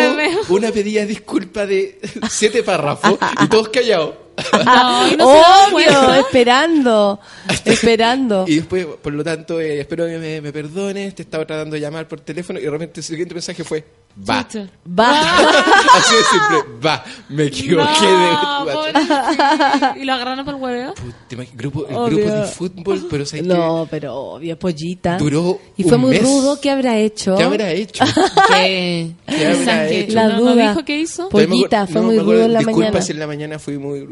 una 0.50 0.72
pedida 0.72 1.02
de 1.02 1.08
disculpa 1.08 1.66
de 1.66 2.00
siete 2.30 2.64
párrafos 2.64 3.18
y 3.44 3.48
todos 3.48 3.70
callados. 3.70 4.14
No, 5.18 5.34
Obvio, 5.68 6.14
esperando, 6.14 7.20
esperando. 7.66 8.46
Y 8.48 8.56
después, 8.56 8.86
por 9.02 9.12
lo 9.12 9.22
tanto, 9.22 9.60
eh, 9.60 9.82
espero 9.82 10.06
que 10.06 10.18
me, 10.18 10.40
me 10.40 10.54
perdones, 10.54 11.14
te 11.14 11.24
estaba 11.24 11.46
tratando 11.46 11.74
de 11.76 11.82
llamar 11.82 12.08
por 12.08 12.22
teléfono 12.22 12.58
y 12.58 12.62
de 12.64 12.70
repente 12.70 13.02
el 13.02 13.04
siguiente 13.04 13.34
mensaje 13.34 13.66
fue, 13.66 13.84
va. 14.30 14.48
Chucha. 14.48 14.68
Va. 15.00 15.20
Así 15.96 16.16
de 16.16 16.24
simple, 16.32 16.80
va, 16.86 17.04
me 17.30 17.44
equivoqué 17.46 17.88
No, 18.02 18.66
de 18.66 18.74
pobrecito. 18.74 19.14
¿Y 20.02 20.06
lo 20.06 20.14
agarraron 20.14 20.46
por 20.46 20.56
el 20.56 20.62
hueveo? 20.62 20.94
Grupo, 21.54 21.88
el 21.88 21.96
Obvio. 21.96 22.18
grupo 22.18 22.34
de 22.36 22.44
fútbol, 22.46 23.08
pero 23.10 23.26
¿sabes 23.26 23.46
No, 23.46 23.88
pero 23.90 24.16
obvio, 24.16 24.58
pollita. 24.60 25.18
Duró 25.18 25.60
Y 25.78 25.84
fue 25.84 25.96
un 25.96 26.02
muy 26.02 26.12
mes. 26.12 26.24
rudo. 26.24 26.60
¿Qué 26.60 26.70
habrá 26.70 26.98
hecho? 26.98 27.32
qué? 27.34 27.38
¿Qué 27.38 27.44
habrá 27.44 27.72
hecho? 27.72 28.04
¿Qué? 28.50 29.12
¿Qué 29.28 29.46
habrá 29.48 29.88
hecho? 29.90 30.14
La 30.16 30.28
¿No, 30.28 30.40
duda. 30.40 30.56
¿No 30.56 30.70
dijo 30.70 30.86
qué 30.86 31.00
hizo? 31.00 31.30
Pollita, 31.30 31.88
fue 31.88 32.02
no, 32.02 32.08
muy 32.08 32.20
rudo 32.20 32.44
en 32.46 32.54
la 32.54 32.60
disculpa 32.60 32.80
mañana. 32.82 33.02
si 33.02 33.12
en 33.12 33.20
la 33.20 33.28
mañana 33.28 33.60
fui 33.60 33.78
muy... 33.78 34.08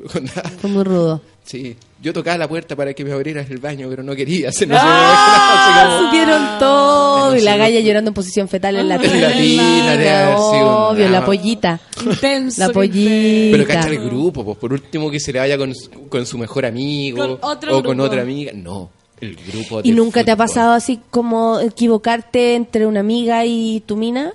Fue 0.62 0.70
muy 0.70 0.84
rudo. 0.84 1.22
Sí, 1.44 1.76
yo 2.02 2.14
tocaba 2.14 2.38
la 2.38 2.48
puerta 2.48 2.76
para 2.76 2.94
que 2.94 3.04
me 3.04 3.12
abrieras 3.12 3.50
el 3.50 3.58
baño, 3.58 3.88
pero 3.90 4.04
no 4.04 4.16
quería. 4.16 4.52
Se 4.52 4.66
no 4.68 4.76
¡Ah! 4.78 6.00
Supieron 6.06 6.60
todo. 6.60 7.30
Pero 7.30 7.42
Y 7.42 7.44
la 7.44 7.58
galla 7.58 7.80
llorando 7.80 8.10
en 8.10 8.14
posición 8.14 8.48
fetal 8.48 8.76
en 8.78 8.88
la 8.88 8.96
En 8.96 9.22
la 9.22 9.34
tina, 9.34 10.38
Obvio, 10.38 11.10
la 11.10 11.26
pollita. 11.26 11.80
Intenso. 12.06 12.62
La 12.62 12.70
pollita. 12.70 13.58
Pero 13.58 13.66
cacha 13.68 13.90
el 13.90 14.00
grupo, 14.00 14.46
pues 14.46 14.58
por 14.58 14.74
último 14.74 15.10
que 15.10 15.20
se 15.20 15.34
le 15.34 15.40
vaya 15.40 15.58
con, 15.58 15.74
su- 15.74 15.90
con 16.10 16.26
su 16.26 16.38
mejor 16.38 16.66
amigo 16.66 17.18
Con 17.18 17.38
otro 17.42 17.78
o 17.78 17.84
con 17.84 18.00
otra 18.00 18.22
amiga. 18.22 18.52
No, 18.54 18.90
el 19.20 19.36
grupo 19.36 19.82
¿Y 19.84 19.92
nunca 19.92 20.24
te 20.24 20.32
ha 20.32 20.36
pasado 20.36 20.74
así 20.74 21.00
como 21.10 21.60
equivocarte 21.60 22.56
entre 22.56 22.86
una 22.86 23.00
amiga 23.00 23.46
y 23.46 23.82
tu 23.86 23.96
mina? 23.98 24.34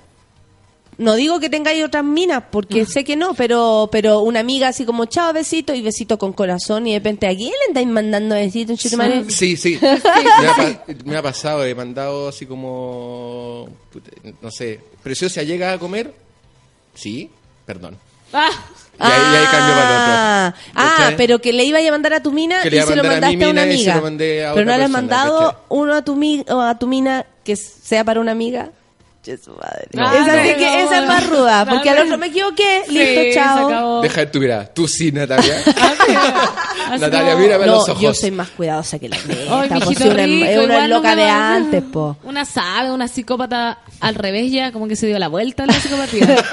No 0.97 1.15
digo 1.15 1.39
que 1.39 1.49
tengáis 1.49 1.83
otras 1.83 2.03
minas, 2.03 2.43
porque 2.51 2.85
sé 2.85 3.03
que 3.03 3.15
no, 3.15 3.33
pero 3.33 3.89
pero 3.91 4.19
una 4.21 4.39
amiga 4.41 4.67
así 4.67 4.85
como 4.85 5.05
chao, 5.05 5.33
besito 5.33 5.73
y 5.73 5.81
besito 5.81 6.17
con 6.17 6.33
corazón 6.33 6.85
y 6.87 6.93
de 6.93 6.99
repente 6.99 7.27
a 7.27 7.35
quién 7.35 7.49
le 7.49 7.65
andáis 7.69 7.87
mandando 7.87 8.35
besitos, 8.35 8.79
chutumare? 8.79 9.29
Sí, 9.29 9.57
sí. 9.57 9.79
Me, 9.81 10.47
ha, 10.47 10.55
pa- 10.55 10.83
me 11.05 11.17
ha 11.17 11.21
pasado, 11.21 11.65
he 11.65 11.73
mandado 11.75 12.27
así 12.29 12.45
como. 12.45 13.67
No 14.41 14.51
sé. 14.51 14.79
Preciosa 15.01 15.43
llega 15.43 15.73
a 15.73 15.79
comer. 15.79 16.13
Sí, 16.93 17.29
perdón. 17.65 17.97
Ah, 18.31 18.49
Y 18.99 19.03
ahí, 19.03 19.11
y 19.11 19.35
ahí 19.35 19.45
cambio 19.51 19.73
para 19.75 19.89
el 19.89 20.01
otro. 20.01 20.13
Ah, 20.13 20.55
ah, 20.75 21.11
pero 21.17 21.39
que 21.39 21.53
le 21.53 21.63
iba 21.65 21.79
a 21.79 21.91
mandar 21.91 22.13
a 22.13 22.21
tu 22.23 22.31
mina 22.31 22.61
Que 22.61 22.69
y 22.69 22.81
se 22.81 22.95
lo 22.95 23.03
mandar 23.03 23.23
a 23.25 23.29
mi 23.29 23.37
mandaste 23.37 23.45
a, 23.45 23.49
una 23.49 23.61
mina 23.63 23.73
y 23.73 23.77
se 23.77 23.83
amiga. 23.91 23.95
lo 23.95 24.01
mandé 24.01 24.45
a 24.45 24.53
pero 24.53 24.65
no 24.71 24.77
le 24.77 24.83
has 24.83 24.89
mandado 24.89 25.39
¿cachai? 25.39 25.57
uno 25.69 25.93
a 25.95 26.03
tu, 26.03 26.15
mi- 26.15 26.45
o 26.49 26.61
a 26.61 26.77
tu 26.79 26.87
mina 26.87 27.25
que 27.43 27.55
sea 27.55 28.03
para 28.03 28.19
una 28.21 28.31
amiga. 28.31 28.69
Su 29.23 29.51
madre. 29.51 29.87
No. 29.93 30.05
esa, 30.11 30.33
Ah, 30.33 30.43
sí 30.43 30.53
que, 30.55 30.65
no, 30.65 30.77
esa 30.87 30.99
es 30.99 31.07
más 31.07 31.29
ruda, 31.29 31.65
porque 31.65 31.89
al 31.89 31.99
otro 32.05 32.17
me 32.17 32.27
equivoqué, 32.27 32.81
sí, 32.87 32.93
listo, 32.93 33.21
chao. 33.39 34.01
Deja 34.01 34.19
de 34.21 34.25
tu 34.27 34.39
mirada. 34.39 34.65
Tú 34.65 34.87
sí, 34.87 35.11
Natalia. 35.13 35.55
Así 36.89 37.01
Natalia, 37.01 37.35
mírame 37.37 37.63
a 37.63 37.67
los 37.67 37.87
ojos. 37.89 38.01
yo 38.01 38.13
soy 38.13 38.31
más 38.31 38.49
cuidadosa 38.49 38.99
que 38.99 39.07
la 39.09 39.17
neta, 39.27 39.79
pues, 39.85 39.99
una, 40.01 40.13
rico, 40.25 40.45
es 40.45 40.57
una 40.57 40.63
igual 40.73 40.89
no 40.89 40.95
loca 40.97 41.15
de 41.15 41.29
antes, 41.29 41.83
po. 41.83 42.17
Una 42.23 42.43
sabe, 42.45 42.91
una 42.91 43.07
psicópata 43.07 43.79
al 44.01 44.15
revés 44.15 44.51
ya, 44.51 44.71
como 44.73 44.87
que 44.87 44.95
se 44.97 45.07
dio 45.07 45.17
la 45.19 45.29
vuelta 45.29 45.63
en 45.63 45.67
la 45.67 45.73
psicopatía. 45.75 46.35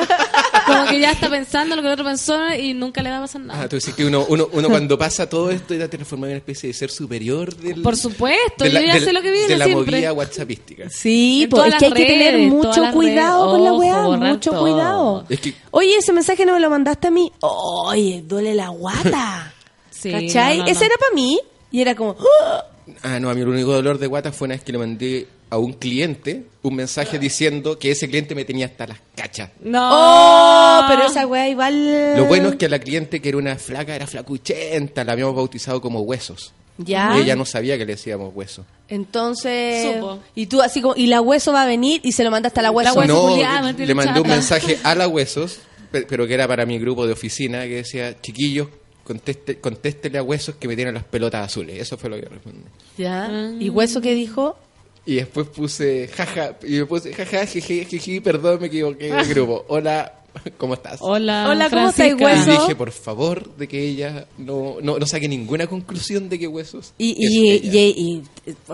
como 0.71 0.91
que 0.91 1.01
ya 1.01 1.13
está 1.13 1.29
pensando 1.29 1.77
lo 1.77 1.83
que 1.83 1.89
el 1.89 1.93
otro 1.95 2.05
pensó 2.05 2.55
y 2.55 2.75
nunca 2.75 3.03
le 3.03 3.11
va 3.11 3.19
a 3.19 3.21
pasar 3.23 3.41
nada. 3.43 3.63
Ah, 3.63 3.69
tú 3.69 3.77
decís 3.77 3.95
que 3.95 4.05
uno, 4.05 4.25
uno, 4.29 4.49
uno 4.53 4.69
cuando 4.69 4.97
pasa 4.99 5.29
todo 5.29 5.51
esto 5.51 5.75
ya 5.75 5.89
transforma 5.89 6.27
en 6.27 6.33
una 6.33 6.39
especie 6.39 6.69
de 6.69 6.75
ser 6.75 6.91
superior 6.91 7.55
del, 7.57 7.83
Por 7.83 7.97
supuesto, 7.97 8.65
de 8.65 8.71
la, 8.71 8.81
yo 8.81 8.87
ya 8.87 8.95
del- 8.95 9.05
sé 9.05 9.13
lo 9.13 9.23
que 9.23 9.31
viene 9.31 9.49
de 9.49 9.57
la 9.59 9.65
siempre. 9.67 9.93
movida 9.97 10.13
whatsappística. 10.13 10.91
Sí, 10.91 11.47
todas 11.51 11.69
es 11.69 11.75
que 11.77 11.85
hay 11.87 11.93
que 11.93 12.05
tener 12.07 12.39
mucho 12.49 12.83
cuidado 12.93 13.45
redes. 13.47 13.51
con 13.57 13.65
la 13.65 13.73
Ojo, 13.73 13.81
weá, 14.11 14.33
mucho 14.33 14.51
todo. 14.51 14.61
cuidado. 14.63 15.25
Es 15.29 15.41
que 15.41 15.55
Oye, 15.73 15.97
ese 15.97 16.13
mensaje 16.13 16.45
no 16.47 16.53
me 16.55 16.61
lo 16.61 16.71
mandaste 16.71 17.09
a 17.09 17.11
mí. 17.11 17.31
Oye, 17.41 18.23
duele 18.27 18.55
la 18.55 18.69
guata. 18.69 19.53
Sí, 19.91 20.11
¿Cachai? 20.11 20.59
no, 20.59 20.65
no, 20.65 20.71
Ese 20.71 20.87
era 20.87 20.95
para 20.99 21.13
mí 21.15 21.39
y 21.71 21.83
era 21.83 21.95
como... 21.95 22.17
¡ah! 22.19 22.65
Ah, 23.03 23.21
no, 23.21 23.29
a 23.29 23.35
mí 23.35 23.43
el 23.43 23.49
único 23.49 23.71
dolor 23.73 23.99
de 23.99 24.07
guata 24.07 24.33
fue 24.33 24.47
una 24.47 24.55
vez 24.55 24.65
que 24.65 24.73
le 24.73 24.79
mandé 24.79 25.29
a 25.51 25.59
un 25.59 25.73
cliente 25.73 26.45
un 26.63 26.77
mensaje 26.77 27.19
diciendo 27.19 27.79
que 27.79 27.91
ese 27.91 28.09
cliente 28.09 28.35
me 28.35 28.45
tenía 28.45 28.67
hasta 28.67 28.87
las 28.87 28.99
cachas. 29.17 29.51
No. 29.63 29.89
Oh, 29.93 30.85
pero 30.89 31.07
esa 31.07 31.27
weá 31.27 31.49
igual... 31.49 32.17
Lo 32.17 32.27
bueno 32.27 32.51
es 32.51 32.57
que 32.57 32.67
a 32.67 32.69
la 32.69 32.79
cliente 32.79 33.21
que 33.21 33.31
era 33.31 33.39
una 33.39 33.57
flaca, 33.57 33.95
era 33.97 34.07
flacuchenta, 34.07 35.03
la 35.05 35.13
habíamos 35.13 35.35
bautizado 35.35 35.81
como 35.81 36.01
huesos. 36.03 36.53
Ya. 36.79 37.17
Y 37.17 37.23
ella 37.23 37.37
no 37.37 37.45
sabía 37.45 37.77
que 37.77 37.85
le 37.85 37.93
decíamos 37.93 38.33
hueso. 38.35 38.65
Entonces... 38.89 39.95
Supo. 39.95 40.21
Y 40.35 40.47
tú 40.47 40.63
así 40.63 40.81
como... 40.81 40.95
Y 40.97 41.07
la 41.07 41.21
hueso 41.21 41.53
va 41.53 41.63
a 41.63 41.67
venir 41.67 42.01
y 42.05 42.13
se 42.13 42.25
lo 42.25 42.31
mandaste 42.31 42.61
a 42.61 42.63
la 42.63 42.71
hueso. 42.71 42.95
hueso 42.95 43.13
no, 43.13 43.29
culiada, 43.29 43.73
le 43.73 43.95
mandé 43.95 44.21
un 44.21 44.29
mensaje 44.29 44.79
a 44.83 44.95
la 44.95 45.09
huesos, 45.09 45.59
pe- 45.91 46.07
pero 46.09 46.27
que 46.27 46.35
era 46.35 46.47
para 46.47 46.65
mi 46.67 46.79
grupo 46.79 47.07
de 47.07 47.13
oficina, 47.13 47.63
que 47.65 47.77
decía, 47.77 48.21
chiquillos, 48.21 48.69
conteste, 49.05 49.59
contéstele 49.59 50.19
a 50.19 50.23
huesos 50.23 50.55
que 50.57 50.69
me 50.69 50.77
tienen 50.77 50.95
las 50.95 51.05
pelotas 51.05 51.45
azules. 51.47 51.81
Eso 51.81 51.99
fue 51.99 52.11
lo 52.11 52.17
que 52.17 52.27
respondí. 52.27 52.61
Ya. 52.97 53.27
Ah. 53.27 53.53
¿Y 53.59 53.69
hueso 53.71 54.01
qué 54.01 54.15
dijo? 54.15 54.57
Y 55.07 55.17
después 55.17 55.49
puse, 55.49 56.09
jaja, 56.09 56.57
y 56.63 56.79
me 56.79 56.87
puse, 56.87 57.13
jaja, 57.13 57.47
jeje, 57.47 57.85
jeje, 57.85 58.21
perdón, 58.21 58.61
me 58.61 58.67
equivoqué 58.67 59.13
del 59.13 59.27
grupo. 59.27 59.65
Hola, 59.69 60.20
¿cómo 60.59 60.75
estás? 60.75 60.99
Hola, 61.01 61.47
Hola, 61.49 61.71
¿cómo 61.71 61.89
estáis, 61.91 62.15
Y 62.19 62.23
hueso? 62.23 62.51
dije, 62.51 62.77
por 62.77 62.91
favor, 62.93 63.57
de 63.57 63.67
que 63.69 63.83
ella 63.83 64.27
no, 64.39 64.77
no, 64.83 64.99
no 64.99 65.07
saque 65.07 65.29
ninguna 65.29 65.67
conclusión 65.67 66.29
de 66.29 66.39
que 66.39 66.47
huesos. 66.47 66.93
Y, 66.99 67.15
y, 67.19 67.69
y- 67.69 67.79
y- 67.79 68.23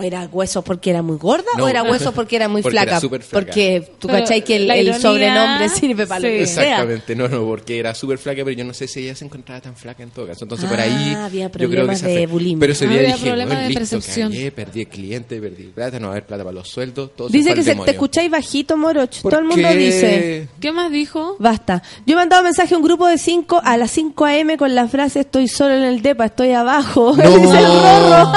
¿Era 0.03 0.28
hueso 0.33 0.62
porque 0.62 0.91
era 0.91 1.03
muy 1.03 1.16
gorda 1.19 1.45
No. 1.57 1.65
o 1.65 1.69
era 1.69 1.83
hueso 1.83 2.12
porque 2.12 2.37
era 2.37 2.49
muy 2.49 2.62
Porque 2.66 2.77
era 2.77 2.85
flaca? 2.85 3.01
súper 3.01 3.23
flaca. 3.23 3.47
Porque 3.47 3.91
tú 3.99 4.09
Pero 4.09 4.20
cachai 4.20 4.43
que 4.43 4.57
el, 4.57 4.70
el 4.70 4.95
sobrenombre 5.01 5.69
sirve 5.69 6.07
para 6.07 6.20
lo 6.20 6.28
sí. 6.28 6.35
que 6.39 6.47
sea. 6.47 6.62
Exactamente, 6.65 7.15
no, 7.16 7.28
no, 7.28 7.45
porque 7.45 7.78
era 7.78 7.95
súper 7.95 8.19
flaca, 8.19 8.43
pero 8.45 8.57
yo 8.57 8.65
no 8.65 8.74
sé 8.74 8.87
si 8.89 9.01
ella 9.01 9.15
se 9.15 9.24
encontraba 9.24 9.61
tan 9.61 9.77
flaca 9.77 10.03
en 10.03 10.11
todo 10.11 10.27
caso. 10.27 10.45
Entonces 10.45 10.69
por 10.69 10.78
Ah, 10.81 10.85
ahí 10.85 11.15
había 11.15 11.47
yo 11.47 11.51
creo 11.70 11.87
que 11.87 11.95
de 11.95 11.97
fue. 11.97 12.27
bulimia. 12.27 12.61
Pero 12.61 12.73
ese 12.73 12.87
día 12.87 12.99
Había 13.01 13.12
dije, 13.15 13.27
problemas 13.27 13.47
bueno, 13.49 13.62
de 13.62 13.69
listo, 13.69 13.81
percepción. 13.97 14.33
cagué, 14.33 14.53
perdí 14.53 14.87
cliente, 14.87 15.41
perdí 15.41 15.65
plata, 15.65 15.99
no 15.99 16.07
va 16.07 16.12
a 16.12 16.16
haber 16.16 16.27
plata 16.27 16.45
para 16.45 16.55
los 16.55 16.69
sueldos, 16.69 17.11
todo 17.16 17.28
Dice 17.28 17.55
que 17.55 17.62
se, 17.62 17.74
te 17.74 17.91
escucháis 17.91 18.31
bajito, 18.31 18.77
Moroch. 18.77 19.20
¿Por 19.23 19.33
Todo 19.33 19.41
el 19.41 19.47
mundo 19.47 19.69
qué? 19.69 19.77
dice. 19.77 20.49
¿Qué 20.61 20.73
más 20.73 20.91
dijo? 20.93 21.37
Basta. 21.47 21.81
Yo 22.05 22.14
he 22.14 22.16
mandado 22.16 22.43
mensaje 22.43 22.74
a 22.74 22.77
un 22.77 22.82
grupo 22.82 23.06
de 23.06 23.18
5 23.18 23.60
a 23.62 23.77
las 23.77 23.93
5 23.93 24.24
a.m. 24.24 24.56
con 24.56 24.74
la 24.74 24.89
frase 24.89 25.20
estoy 25.20 25.47
solo 25.47 25.74
en 25.77 25.85
el 25.85 26.02
depa, 26.02 26.24
estoy 26.24 26.51
abajo. 26.51 27.14
No. 27.27 27.39
Dice 27.39 27.59
el 27.59 27.66
Rorro. 27.66 28.32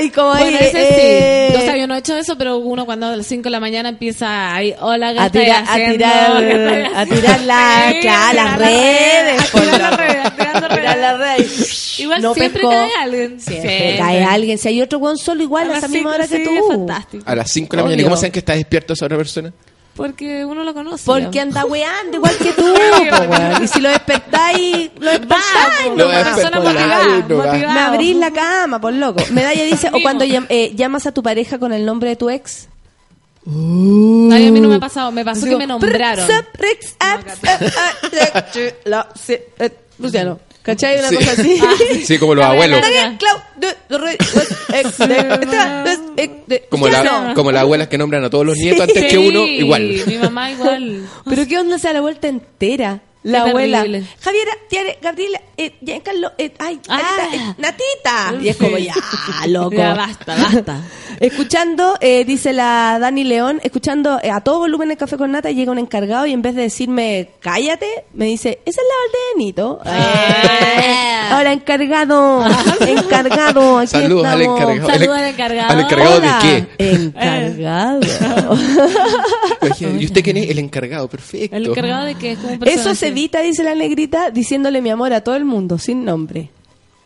y 0.04 0.10
como 0.10 0.32
ahí, 0.32 0.54
ese 0.54 1.48
eh, 1.48 1.48
sí. 1.50 1.56
O 1.56 1.60
sea, 1.62 1.76
yo 1.76 1.88
no 1.88 1.96
he 1.96 1.98
hecho 1.98 2.16
eso, 2.16 2.38
pero 2.38 2.58
uno 2.58 2.86
cuando 2.86 3.06
a 3.06 3.16
las 3.16 3.26
5 3.26 3.42
de 3.42 3.50
la 3.50 3.58
mañana 3.58 3.88
empieza 3.88 4.54
ahí, 4.54 4.72
hola, 4.80 5.12
¿qué 5.14 5.18
a 5.20 5.30
tirar, 5.30 5.64
a 5.68 5.74
tirar, 5.74 6.38
¿Qué 6.38 6.50
estáis 6.52 6.86
a 6.94 7.00
haciendo?" 7.00 7.16
tirar 7.16 7.40
la, 7.40 7.90
Sí, 7.92 8.00
claro, 8.00 8.28
a 8.28 8.34
las 8.34 8.58
redes. 8.58 9.50
Tirar 9.50 10.98
las 10.98 11.18
redes. 11.18 12.00
Igual 12.00 12.22
No 12.22 12.34
siempre 12.34 12.60
pescó. 12.60 12.70
cae 12.70 12.90
alguien. 13.02 13.40
Siempre 13.40 13.96
cae 13.98 14.24
alguien. 14.24 14.58
Si 14.58 14.68
hay 14.68 14.80
otro 14.82 14.98
weón 14.98 15.18
solo 15.18 15.42
igual 15.42 15.70
a 15.72 15.78
esa 15.78 15.88
misma 15.88 16.14
hora 16.14 16.28
que 16.28 16.36
sí, 16.36 16.44
tú. 16.44 16.50
es 16.54 16.68
fantástico. 16.68 17.24
A 17.26 17.34
las 17.34 17.50
5 17.50 17.70
de 17.70 17.76
la 17.78 17.82
mañana, 17.82 18.00
¿y 18.00 18.04
cómo 18.04 18.16
saben 18.16 18.30
que 18.32 18.38
está 18.38 18.52
despierto 18.54 18.92
esa 18.92 19.06
otra 19.06 19.16
persona? 19.16 19.52
Porque 19.96 20.44
uno 20.44 20.64
lo 20.64 20.74
conoce. 20.74 21.04
Porque 21.24 21.40
anda 21.40 21.64
weando 21.64 22.16
igual 22.16 22.34
que 22.36 22.52
tú, 22.52 22.62
po. 23.10 23.62
Y 23.62 23.68
si 23.68 23.80
lo 23.80 23.88
despertáis, 23.90 24.90
lo 24.98 25.10
despertáis. 25.10 25.90
Persona 26.34 26.60
motivada, 26.74 27.04
no 27.06 27.36
motivada. 27.36 27.74
Me 27.74 27.80
abrís 27.80 28.16
la 28.16 28.30
cama, 28.32 28.80
por 28.80 28.92
loco. 28.92 29.22
Medalla 29.30 29.62
dice, 29.64 29.88
o 29.88 30.02
cuando 30.02 30.24
llam- 30.24 30.46
eh, 30.48 30.72
llamas 30.74 31.06
a 31.06 31.12
tu 31.12 31.22
pareja 31.22 31.58
con 31.58 31.72
el 31.72 31.86
nombre 31.86 32.08
de 32.10 32.16
tu 32.16 32.28
ex. 32.28 32.68
Ay, 33.46 34.46
a 34.48 34.50
mí 34.50 34.60
no 34.60 34.68
me 34.68 34.76
ha 34.76 34.80
pasado. 34.80 35.12
Me 35.12 35.24
pasó 35.24 35.44
que 35.46 35.56
me 35.58 35.66
nombraron. 35.66 36.26
La- 38.84 39.08
Luciano. 39.98 40.40
¿Cachai? 40.64 40.98
Una 40.98 41.08
Sí. 41.10 41.16
cosa 41.16 41.32
así. 41.32 41.60
Sí, 42.04 42.18
como 42.18 42.34
los 42.34 42.44
La 42.44 42.50
abuelos. 42.52 42.80
Como, 46.70 46.88
la, 46.88 47.02
no. 47.04 47.34
como 47.34 47.52
las 47.52 47.62
abuelas 47.62 47.88
que 47.88 47.98
nombran 47.98 48.24
a 48.24 48.30
todos 48.30 48.44
los 48.46 48.56
nietos 48.56 48.80
antes 48.80 49.04
que 49.04 49.18
uno, 49.18 49.44
Sí, 49.44 49.58
igual. 49.58 50.02
Mi 50.06 50.16
mamá 50.18 50.50
igual. 50.50 51.06
Pero 51.26 51.46
qué 51.46 51.58
onda 51.58 51.78
se 51.78 51.88
da 51.88 51.94
la 51.94 52.00
vuelta 52.00 52.28
entera. 52.28 53.00
La 53.24 53.44
Qué 53.44 53.50
abuela. 53.50 53.78
terrible. 53.82 54.04
Javiera, 54.20 54.50
Tiare, 54.68 54.98
Gabriela, 55.02 55.40
eh, 55.56 55.74
Giancarlo, 55.82 56.32
eh, 56.38 56.52
ay, 56.58 56.78
Ah. 56.88 57.00
Natita, 57.00 57.34
eh, 57.36 57.54
Natita. 57.58 58.42
Y 58.44 58.48
es 58.48 58.56
como, 58.56 58.76
ya, 58.78 58.94
loco. 59.48 59.74
Ya, 59.76 59.94
basta, 59.94 60.36
basta. 60.36 60.80
Escuchando, 61.20 61.96
eh, 62.00 62.24
dice 62.26 62.52
la 62.52 62.98
Dani 63.00 63.24
León, 63.24 63.60
escuchando 63.62 64.18
eh, 64.22 64.30
a 64.30 64.40
todo 64.42 64.58
volumen 64.58 64.90
el 64.90 64.96
café 64.98 65.16
con 65.16 65.30
nata, 65.32 65.50
llega 65.52 65.72
un 65.72 65.78
encargado 65.78 66.26
y 66.26 66.32
en 66.32 66.42
vez 66.42 66.54
de 66.54 66.62
decirme 66.62 67.30
cállate, 67.40 68.04
me 68.12 68.26
dice, 68.26 68.58
esa 68.66 68.80
es 68.80 68.86
la 68.86 68.94
de 69.12 69.18
Benito. 69.38 69.80
Ah. 69.84 71.38
Hola, 71.40 71.52
encargado, 71.52 72.44
encargado. 72.80 73.78
aquí 73.78 73.86
Saludos 73.88 74.26
al 74.26 74.40
estamos. 74.42 74.60
encargado. 74.60 74.88
Saludos 74.92 75.16
al 75.18 75.24
encargado. 75.26 75.70
¿Al 75.70 75.80
encargado 75.80 76.16
Hola, 76.18 76.38
de 76.42 76.66
qué? 76.76 76.90
Encargado. 76.90 78.00
¿Y 79.98 80.04
usted 80.04 80.22
quién 80.22 80.36
es? 80.36 80.50
El 80.50 80.58
encargado, 80.58 81.08
perfecto. 81.08 81.56
El 81.56 81.66
encargado 81.68 82.04
de 82.04 82.14
que 82.16 82.32
es 82.32 82.38
como 82.38 82.54
un 82.54 82.68
Eso 82.68 82.94
se 82.94 83.10
evita, 83.14 83.40
dice 83.40 83.62
la 83.62 83.74
negrita, 83.74 84.30
diciéndole 84.30 84.82
mi 84.82 84.90
amor 84.90 85.12
a 85.12 85.22
todo 85.22 85.36
el 85.36 85.44
mundo, 85.44 85.78
sin 85.78 86.04
nombre. 86.04 86.50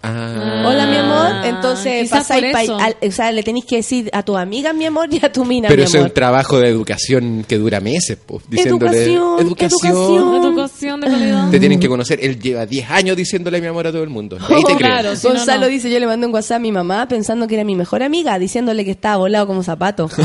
Ah. 0.01 0.63
Hola, 0.65 0.87
mi 0.87 0.97
amor. 0.97 1.45
Entonces 1.45 2.09
pasáis 2.09 2.55
o 2.71 3.11
sea, 3.11 3.33
le 3.33 3.43
tenéis 3.43 3.65
que 3.65 3.77
decir 3.77 4.09
a 4.13 4.23
tu 4.23 4.37
amiga 4.37 4.73
mi 4.73 4.87
amor 4.87 5.13
y 5.13 5.25
a 5.25 5.33
tu 5.33 5.45
mina 5.45 5.67
Pero 5.69 5.81
mi 5.81 5.85
eso 5.85 5.97
es 5.97 6.03
amor. 6.03 6.11
un 6.11 6.15
trabajo 6.15 6.61
de 6.61 6.69
educación 6.69 7.45
que 7.49 7.59
dura 7.59 7.81
meses, 7.81 8.17
po, 8.17 8.41
diciéndole 8.49 8.97
Educación, 9.13 9.41
educación. 9.41 10.45
Educación 10.45 11.01
de 11.01 11.07
calidad. 11.09 11.51
Te 11.51 11.59
tienen 11.59 11.81
que 11.81 11.89
conocer. 11.89 12.21
Él 12.23 12.39
lleva 12.39 12.65
10 12.65 12.91
años 12.91 13.17
diciéndole 13.17 13.61
mi 13.61 13.67
amor 13.67 13.89
a 13.89 13.93
todo 13.93 14.05
el 14.05 14.09
mundo. 14.11 14.39
Ahí 14.49 14.63
te 14.67 14.77
creo. 14.77 14.79
Claro, 14.79 15.17
si 15.17 15.27
Gonzalo 15.27 15.63
no. 15.63 15.67
dice, 15.67 15.91
yo 15.91 15.99
le 15.99 16.07
mandé 16.07 16.27
un 16.29 16.35
WhatsApp 16.35 16.57
a 16.57 16.61
mi 16.61 16.71
mamá 16.71 17.09
pensando 17.09 17.49
que 17.49 17.57
era 17.57 17.65
mi 17.65 17.75
mejor 17.75 18.05
amiga, 18.05 18.39
diciéndole 18.39 18.85
que 18.85 18.93
estaba 18.93 19.17
volado 19.17 19.49
como 19.49 19.65
zapato. 19.65 20.09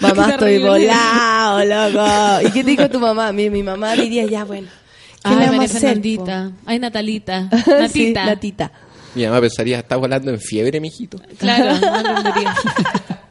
mamá, 0.00 0.30
estoy 0.30 0.58
volado, 0.62 1.64
loco. 1.64 2.48
¿Y 2.48 2.52
qué 2.52 2.64
te 2.64 2.70
dijo 2.70 2.88
tu 2.88 3.00
mamá? 3.00 3.32
Mi, 3.32 3.50
mi 3.50 3.62
mamá 3.62 3.92
diría, 3.94 4.24
ya, 4.26 4.44
bueno. 4.44 4.68
¿Qué 5.24 5.30
Ay, 5.30 5.46
María 5.50 5.68
Fernandita. 5.68 6.52
Ay, 6.66 6.78
Natalita. 6.78 7.48
po? 7.64 7.70
Natita. 7.70 7.88
Sí, 7.88 8.12
Natita. 8.12 8.72
Mi 9.14 9.24
mamá 9.24 9.40
pensaría, 9.40 9.78
está 9.78 9.96
volando 9.96 10.30
en 10.30 10.38
fiebre, 10.38 10.80
mijito. 10.80 11.18
Claro, 11.38 11.78
no. 11.80 13.23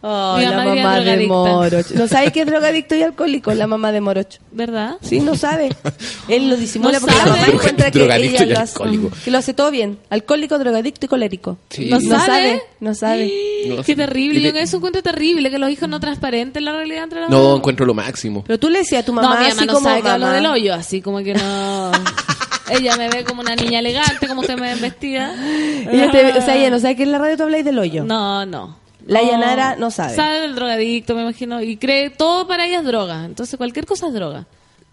Oh, 0.00 0.36
Mi 0.38 0.44
la 0.44 0.52
mamá 0.64 1.00
de. 1.00 1.26
Morocho. 1.26 1.94
¿No 1.94 2.06
sabe 2.06 2.30
que 2.30 2.40
es 2.42 2.46
drogadicto 2.46 2.94
y 2.94 3.02
alcohólico? 3.02 3.52
La 3.52 3.66
mamá 3.66 3.90
de 3.90 4.00
Morocho. 4.00 4.38
¿Verdad? 4.52 4.96
Sí, 5.02 5.18
no 5.20 5.34
sabe. 5.34 5.70
Él 6.28 6.48
lo 6.48 6.56
disimula 6.56 6.92
No 6.92 7.00
porque 7.00 7.16
la 7.16 7.24
sabe. 7.24 7.40
mamá 7.40 7.52
encuentra 7.52 7.90
que 7.90 8.04
ella 8.04 8.18
y 8.18 8.28
lo 8.48 8.58
hace, 8.60 8.72
alcohólico. 8.72 9.10
que 9.24 9.30
lo 9.32 9.38
hace 9.38 9.54
todo 9.54 9.70
bien. 9.72 9.98
Alcohólico, 10.10 10.58
drogadicto 10.58 11.06
y 11.06 11.08
colérico. 11.08 11.58
Sí. 11.70 11.86
¿No 11.90 11.98
No 11.98 12.10
sabe? 12.10 12.26
sabe, 12.26 12.62
no 12.80 12.94
sabe. 12.94 13.32
No, 13.68 13.82
Qué 13.82 13.96
terrible. 13.96 14.40
Yo 14.40 14.52
de- 14.52 14.62
eso 14.62 14.76
encuentro 14.76 15.02
terrible, 15.02 15.50
que 15.50 15.58
los 15.58 15.68
hijos 15.70 15.88
no 15.88 15.98
transparenten 15.98 16.64
la 16.64 16.72
realidad 16.72 17.04
entre 17.04 17.20
los 17.22 17.30
No, 17.30 17.56
encuentro 17.56 17.84
lo 17.84 17.92
máximo. 17.92 18.44
Pero 18.46 18.58
tú 18.58 18.70
le 18.70 18.78
decías 18.78 19.02
a 19.02 19.06
tu 19.06 19.12
No, 19.12 19.20
mamá 19.22 19.40
mi 19.40 19.46
así 19.46 19.56
mamá 19.56 19.66
no 19.66 19.72
como 19.74 19.88
sabe 19.88 20.02
que 20.02 20.08
hablo 20.08 20.28
del 20.28 20.46
hoyo, 20.46 20.74
así 20.74 21.02
como 21.02 21.18
que 21.18 21.34
no... 21.34 21.90
ella 22.70 22.96
me 22.96 23.08
ve 23.08 23.24
como 23.24 23.40
una 23.40 23.56
niña 23.56 23.80
elegante, 23.80 24.28
como 24.28 24.42
usted 24.42 24.54
me 24.56 24.68
ven 24.74 24.80
vestida. 24.80 25.34
Ella 25.90 26.10
te- 26.12 26.38
o 26.38 26.42
sea, 26.42 26.54
ella 26.56 26.70
no 26.70 26.78
sabe 26.78 26.94
que 26.96 27.02
en 27.02 27.12
la 27.12 27.18
radio 27.18 27.36
tú 27.36 27.42
habláis 27.42 27.64
del 27.64 27.78
hoyo. 27.78 28.04
No, 28.04 28.46
no. 28.46 28.77
La 29.08 29.22
No. 29.22 29.30
Yanara 29.30 29.76
no 29.76 29.90
sabe. 29.90 30.14
Sabe 30.14 30.40
del 30.40 30.54
drogadicto, 30.54 31.14
me 31.14 31.22
imagino. 31.22 31.62
Y 31.62 31.78
cree 31.78 32.10
todo 32.10 32.46
para 32.46 32.66
ella 32.66 32.80
es 32.80 32.84
droga. 32.84 33.24
Entonces 33.24 33.56
cualquier 33.56 33.86
cosa 33.86 34.08
es 34.08 34.12
droga. 34.12 34.46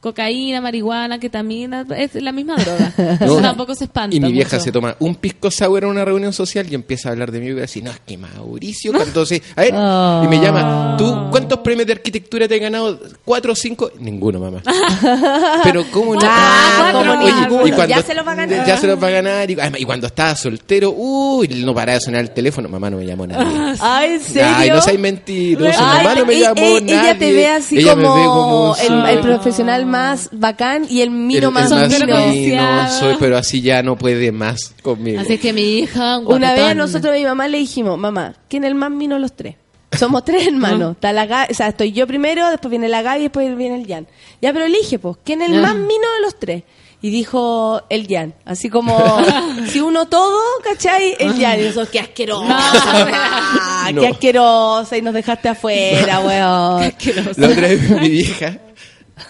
Cocaína, 0.06 0.62
marihuana, 0.62 1.18
ketamina, 1.18 1.84
es 1.98 2.14
la 2.14 2.32
misma 2.32 2.58
droga. 2.58 2.94
Entonces 2.98 3.42
tampoco 3.42 3.74
se 3.74 3.86
espanta. 3.86 4.16
Y 4.16 4.20
mi 4.20 4.32
vieja 4.32 4.58
mucho. 4.58 4.64
se 4.64 4.72
toma 4.72 4.96
un 5.00 5.16
pisco 5.16 5.50
sour 5.50 5.84
en 5.84 5.90
una 5.90 6.06
reunión 6.06 6.32
social 6.32 6.68
y 6.70 6.76
empieza 6.76 7.10
a 7.10 7.14
hablar 7.14 7.32
de 7.32 7.40
mí 7.40 7.48
y 7.48 7.52
voy 7.54 7.60
a 7.60 7.62
decir, 7.64 7.84
no, 7.84 7.90
es 7.90 8.00
que 8.06 8.16
Mauricio, 8.16 8.94
entonces, 9.02 9.42
a 9.56 9.62
ver, 9.62 9.70
y 9.72 10.28
me 10.28 10.40
llama, 10.40 10.94
¿tú 10.96 11.28
cuántos 11.32 11.58
premios 11.62 11.88
de 11.88 11.94
arquitectura 11.94 12.48
te 12.48 12.54
has 12.54 12.62
ganado? 12.62 13.00
¿Cuatro 13.24 13.54
o 13.54 13.56
cinco? 13.56 13.90
Ninguno, 13.98 14.40
mamá. 14.40 14.62
Pero 15.64 15.84
¿cómo 15.92 16.14
no? 16.14 16.22
Ah, 16.24 17.18
Oye, 17.20 17.70
y 17.70 17.72
cuando- 17.72 17.88
ya 17.96 18.04
se 18.04 18.14
los 18.14 18.28
va 18.28 18.34
a 18.34 18.36
ganar. 18.36 18.68
Ya 18.68 18.78
se 18.78 18.86
los 18.86 19.02
va 19.02 19.08
a 19.08 19.12
ganar. 19.12 19.50
Y, 19.50 19.60
además, 19.60 19.82
y 19.82 19.86
cuando 19.86 20.06
estaba 20.06 20.36
soltero, 20.36 20.94
uy, 20.96 21.48
no 21.66 21.74
paraba 21.74 21.96
de 21.96 22.02
sonar 22.02 22.22
el 22.22 22.30
teléfono. 22.30 22.70
Mamá 22.70 22.92
no 22.92 22.98
me 22.98 23.08
llamó 23.08 23.26
nadie. 23.26 23.76
Ay, 23.82 24.14
¿en 24.14 24.22
serio? 24.22 24.54
Ay, 24.56 24.70
no 24.70 24.82
seas 24.84 25.00
mentiroso. 25.00 25.82
Mamá 25.82 26.14
no 26.14 26.26
me 26.28 26.40
llamó 26.40 26.62
nadie. 26.62 26.94
Ella 26.94 27.18
te 27.18 27.34
ve 27.34 27.48
así 27.48 27.84
como, 27.84 28.16
ve 28.16 28.26
como 28.26 28.72
un 28.72 28.76
el, 28.80 29.06
el 29.16 29.20
profesional 29.22 29.86
más 29.88 29.95
bacán 30.32 30.86
y 30.90 31.02
el 31.02 31.10
mino 31.12 31.48
el- 31.48 31.54
más 31.54 31.72
el 31.72 31.78
más 31.80 31.90
mino. 32.00 32.28
mino, 32.28 32.90
soy, 33.00 33.16
pero 33.20 33.38
así 33.38 33.62
ya 33.62 33.82
no 33.84 33.98
puede 33.98 34.32
más 34.32 34.74
conmigo. 34.82 35.20
Así 35.22 35.38
que 35.38 35.54
mi 35.54 35.80
hija, 35.80 36.18
un 36.20 36.34
Una 36.34 36.54
vez 36.54 36.76
nosotros 36.76 37.14
a 37.14 37.18
mi 37.18 37.24
mamá 37.24 37.48
le 37.48 37.58
dijimos, 37.60 37.98
mamá, 37.98 38.34
¿quién 38.50 38.64
es 38.64 38.70
el 38.70 38.76
más 38.76 38.92
mino 38.92 39.16
de 39.16 39.22
los 39.22 39.36
tres? 39.36 39.56
Somos 39.98 40.26
tres 40.26 40.48
hermanos. 40.48 40.94
Está 40.94 41.14
la 41.14 41.48
o 41.50 41.54
sea, 41.54 41.68
estoy 41.70 41.92
yo 41.92 42.06
primero, 42.08 42.50
después 42.50 42.70
viene 42.70 42.90
la 42.90 43.02
Gaby 43.02 43.20
y 43.20 43.24
después 43.24 43.58
viene 43.58 43.82
el 43.82 43.88
Jan. 43.88 44.08
Ya, 44.42 44.52
pero 44.54 44.66
elige, 44.66 45.00
pues, 45.00 45.18
¿quién 45.24 45.42
es 45.42 45.50
el 45.52 45.62
más 45.62 45.76
mino 45.76 46.08
de 46.18 46.22
los 46.22 46.38
tres? 46.40 46.64
Y 47.02 47.12
dijo 47.12 47.84
el 47.90 48.08
Jan. 48.08 48.34
Así 48.46 48.68
como, 48.70 48.98
si 49.68 49.80
uno 49.80 50.08
todo, 50.08 50.40
¿cachai? 50.64 51.16
El 51.20 51.40
Jan. 51.40 51.60
Y 51.60 51.64
nosotros, 51.66 51.90
qué 51.92 52.00
asqueroso. 52.00 52.46
Ah, 52.50 53.92
No. 53.94 54.02
Qué 54.02 54.08
asquerosa. 54.08 54.98
Y 54.98 55.02
nos 55.04 55.14
dejaste 55.14 55.50
afuera, 55.50 56.20
weón. 56.22 56.82
La 57.38 57.48
otra 57.48 57.68
vez 57.68 57.90
mi 57.92 58.10
vieja, 58.10 58.58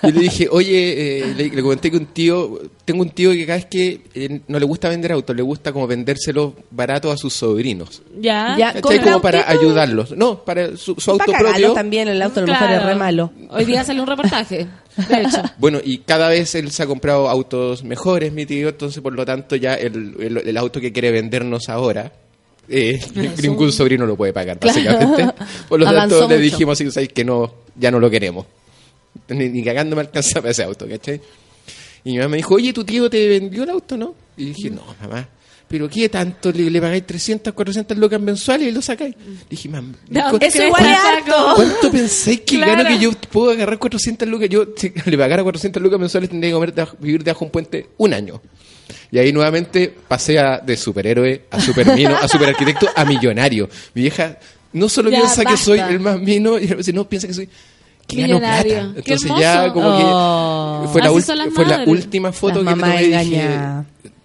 yo 0.04 0.10
le 0.10 0.20
dije, 0.20 0.48
oye, 0.52 1.20
eh, 1.22 1.34
le, 1.36 1.50
le 1.50 1.62
comenté 1.62 1.92
que 1.92 1.98
un 1.98 2.08
tío, 2.08 2.60
tengo 2.86 3.02
un 3.04 3.10
tío 3.12 3.32
que 3.32 3.46
cada 3.46 3.58
vez 3.58 3.66
que 3.68 4.02
eh, 4.16 4.42
no 4.48 4.58
le 4.60 4.66
gusta 4.66 4.90
vender 4.90 5.12
autos, 5.12 5.36
le 5.36 5.42
gusta 5.44 5.72
como 5.72 5.86
vendérselos 5.88 6.54
baratos 6.72 7.14
a 7.14 7.18
sus 7.18 7.34
sobrinos. 7.34 8.02
Ya. 8.20 8.56
Ya, 8.58 8.68
¿Cachai? 8.74 8.82
¿Compra 8.82 9.04
Como 9.04 9.22
para 9.22 9.50
ayudarlos. 9.50 10.12
No, 10.18 10.44
para 10.44 10.76
su, 10.76 10.96
su 10.96 11.12
auto 11.12 11.32
propio. 11.38 11.74
también, 11.74 12.08
el 12.08 12.22
auto 12.22 12.40
a 12.40 12.44
lo 12.44 12.48
mejor 12.48 12.68
Claro. 12.68 12.82
es 12.82 12.86
re 12.88 12.96
malo. 12.96 13.32
Hoy 13.52 13.66
día 13.66 13.84
salió 13.84 14.02
un 14.02 14.08
reportaje. 14.10 14.68
De 15.10 15.22
hecho. 15.22 15.44
Bueno, 15.60 15.80
y 15.84 16.00
cada 16.00 16.30
vez 16.30 16.56
él 16.56 16.72
se 16.72 16.82
ha 16.84 16.88
comprado 16.88 17.30
autos 17.30 17.84
mejores, 17.84 18.32
mi 18.34 18.46
tío, 18.46 18.70
entonces 18.70 19.02
por 19.04 19.14
lo 19.14 19.26
tanto 19.26 19.56
ya 19.56 19.74
el, 19.76 20.16
el- 20.20 20.38
el 20.48 20.58
auto 20.58 20.80
que 20.82 20.92
quiere 20.92 21.12
vendernos 21.12 21.70
ahora, 21.70 22.12
eh, 22.70 23.00
ningún 23.44 23.72
sobrino 23.72 24.06
lo 24.08 24.16
puede 24.16 24.34
pagar, 24.34 24.58
básicamente. 24.60 25.28
Por 25.70 25.80
lo 25.80 25.88
Avanzó 25.88 26.20
tanto 26.22 26.34
le 26.36 26.42
dijimos 26.42 26.74
así, 26.80 26.90
¿sabes? 26.92 27.10
que 27.10 27.24
no, 27.24 27.54
ya 27.76 27.92
no 27.92 28.00
lo 28.00 28.10
queremos. 28.10 28.46
Ni, 29.30 29.50
ni 29.50 29.64
cagando 29.64 29.96
me 29.96 30.02
alcanzaba 30.04 30.50
ese 30.50 30.64
auto, 30.64 30.88
¿cachai? 30.88 31.20
Y 32.04 32.12
mi 32.12 32.18
mamá 32.18 32.30
me 32.30 32.38
dijo, 32.38 32.56
oye, 32.56 32.72
¿tu 32.74 32.84
tío 32.84 33.10
te 33.10 33.28
vendió 33.28 33.64
el 33.64 33.70
auto, 33.72 33.98
no? 33.98 34.14
Y 34.38 34.46
dije, 34.46 34.70
no, 34.70 34.84
mamá. 35.02 35.28
¿Pero 35.68 35.90
qué 35.90 36.08
tanto? 36.10 36.52
¿Le, 36.52 36.70
le 36.70 36.80
pagáis 36.80 37.08
300, 37.08 37.52
400 37.52 37.98
lucas 37.98 38.22
mensuales 38.22 38.68
y 38.68 38.72
lo 38.72 38.84
sacáis? 38.84 39.16
Dije, 39.50 39.68
mamá, 39.68 39.96
¿De 40.08 40.22
¿cu- 40.22 40.30
dónde 40.32 40.46
Eso 40.46 40.64
igual 40.64 40.86
es. 40.86 41.34
¿Cuánto 41.56 41.92
pensáis 41.92 42.42
que 42.42 42.58
Claro. 42.58 42.84
gano 42.84 42.90
que 42.90 43.00
yo 43.04 43.12
puedo 43.32 43.50
agarrar 43.52 43.80
400 43.80 44.28
lucas? 44.30 44.48
Yo, 44.50 44.68
si 44.78 44.94
le 45.06 45.18
pagara 45.18 45.42
400 45.42 45.82
lucas 45.82 46.00
mensuales, 46.00 46.30
tendría 46.30 46.52
que 46.52 46.54
comer 46.54 46.74
debajo- 46.76 46.98
vivir 47.00 47.24
debajo 47.24 47.40
de 47.40 47.46
un 47.48 47.52
puente 47.52 47.90
un 47.98 48.14
año. 48.14 48.40
Y 49.12 49.18
ahí 49.18 49.34
nuevamente 49.34 49.92
pasé 50.08 50.38
a, 50.38 50.60
de 50.60 50.78
superhéroe 50.78 51.46
a 51.50 51.60
supermino, 51.60 52.16
a 52.16 52.28
superarquitecto, 52.28 52.88
a 52.96 53.04
millonario. 53.04 53.68
Mi 53.96 54.04
vieja 54.04 54.38
no 54.74 54.88
solo 54.88 55.10
Ya, 55.10 55.18
piensa 55.18 55.44
que 55.46 55.58
soy 55.58 55.80
el 55.80 56.00
más 56.00 56.20
mino, 56.20 56.58
sino 56.82 57.10
piensa 57.10 57.28
que 57.28 57.34
soy 57.34 57.50
que 58.08 58.18
Millonario. 58.18 58.74
plata. 58.76 58.94
Entonces 58.98 59.24
hermoso. 59.24 59.42
ya 59.42 59.74
como 59.74 59.98
que 59.98 60.04
Oh. 60.06 60.90
fue, 60.92 61.02
la, 61.02 61.12
fue 61.52 61.66
la 61.66 61.84
última 61.86 62.32
foto 62.32 62.62
Las 62.62 62.74
que 62.74 62.80
mamás 62.82 63.02
tomé 63.02 63.04
y 63.04 63.18
dije... 63.30 63.60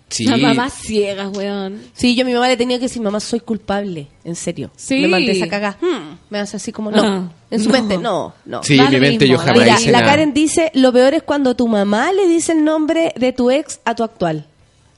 Sí, 0.08 0.24
Las 0.24 0.40
mamás 0.40 0.72
ciegas, 0.74 1.28
weón. 1.36 1.80
Sí, 1.94 2.16
yo 2.16 2.22
a 2.22 2.26
mi 2.26 2.32
mamá 2.34 2.48
le 2.48 2.56
tenía 2.56 2.78
que 2.78 2.86
decir, 2.86 3.00
mamá, 3.00 3.20
soy 3.20 3.38
culpable, 3.38 4.08
en 4.24 4.34
serio. 4.34 4.72
Sí. 4.74 5.02
Me 5.02 5.06
mandé 5.06 5.30
esa 5.30 5.46
cagada. 5.46 5.78
Hmm, 5.80 6.16
me 6.30 6.40
hace 6.40 6.56
así 6.56 6.72
como, 6.72 6.90
no. 6.90 7.32
En 7.48 7.60
su 7.62 7.68
no. 7.68 7.74
mente, 7.74 7.96
no, 7.96 8.34
no. 8.44 8.60
sí, 8.64 8.76
en 8.76 8.90
mi 8.90 8.98
mente 8.98 9.28
yo 9.28 9.38
jamás 9.38 9.58
Mira, 9.58 9.74
hice 9.78 9.92
la 9.92 10.00
nada. 10.00 10.10
Karen 10.10 10.34
dice, 10.34 10.72
lo 10.74 10.92
peor 10.92 11.14
es 11.14 11.22
cuando 11.22 11.54
tu 11.54 11.68
mamá 11.68 12.12
le 12.12 12.26
dice 12.26 12.50
el 12.52 12.64
nombre 12.64 13.12
de 13.16 13.32
tu 13.32 13.52
ex 13.52 13.78
a 13.84 13.94
tu 13.94 14.02
actual. 14.02 14.46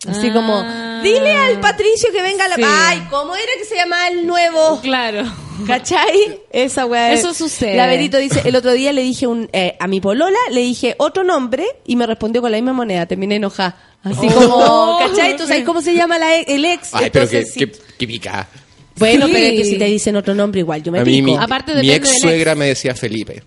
Así 0.08 0.28
Ah. 0.28 0.32
como, 0.32 0.62
dile 1.02 1.32
al 1.34 1.60
Patricio 1.60 2.10
que 2.12 2.22
venga 2.22 2.44
a 2.44 2.48
la... 2.48 2.56
Sí. 2.56 2.62
Ay, 2.64 3.06
¿cómo 3.10 3.34
era 3.36 3.46
que 3.58 3.64
se 3.64 3.76
llamaba 3.76 4.08
el 4.08 4.26
nuevo? 4.26 4.80
Claro. 4.82 5.22
¿Cachai? 5.66 6.40
Esa 6.50 6.86
weá. 6.86 7.12
Eso 7.12 7.32
sucede. 7.34 7.76
La 7.76 7.86
Verito 7.86 8.18
dice, 8.18 8.42
el 8.44 8.56
otro 8.56 8.72
día 8.72 8.92
le 8.92 9.02
dije 9.02 9.26
un, 9.28 9.48
eh, 9.52 9.76
a 9.78 9.86
mi 9.86 10.00
polola, 10.00 10.38
le 10.50 10.60
dije 10.60 10.96
otro 10.98 11.22
nombre 11.22 11.64
y 11.86 11.94
me 11.96 12.06
respondió 12.06 12.42
con 12.42 12.50
la 12.50 12.56
misma 12.58 12.72
moneda. 12.72 13.06
Terminé 13.06 13.36
enojada. 13.36 13.76
Así 14.02 14.26
Oh. 14.34 14.40
como, 14.50 14.98
¿cachai? 15.08 15.36
¿Tú 15.36 15.46
sabes 15.46 15.64
cómo 15.64 15.80
se 15.80 15.94
llama 15.94 16.18
la 16.18 16.36
e- 16.36 16.44
el 16.48 16.64
ex? 16.64 16.92
Ay, 16.94 17.10
pero 17.12 17.28
que, 17.28 17.44
sí. 17.44 17.60
que, 17.60 17.72
que 17.98 18.06
pica. 18.08 18.48
Bueno, 18.96 19.26
Sí. 19.26 19.32
pero 19.32 19.46
es 19.46 19.52
que 19.52 19.64
si 19.64 19.78
te 19.78 19.84
dicen 19.84 20.16
otro 20.16 20.34
nombre 20.34 20.60
igual, 20.60 20.82
yo 20.82 20.90
me 20.90 20.98
A 20.98 21.04
mí 21.04 21.22
pico. 21.22 21.26
mi, 21.26 21.36
Aparte 21.36 21.74
mi 21.74 21.90
ex 21.92 22.20
suegra 22.20 22.54
me 22.56 22.66
decía 22.66 22.94
Felipe. 22.96 23.44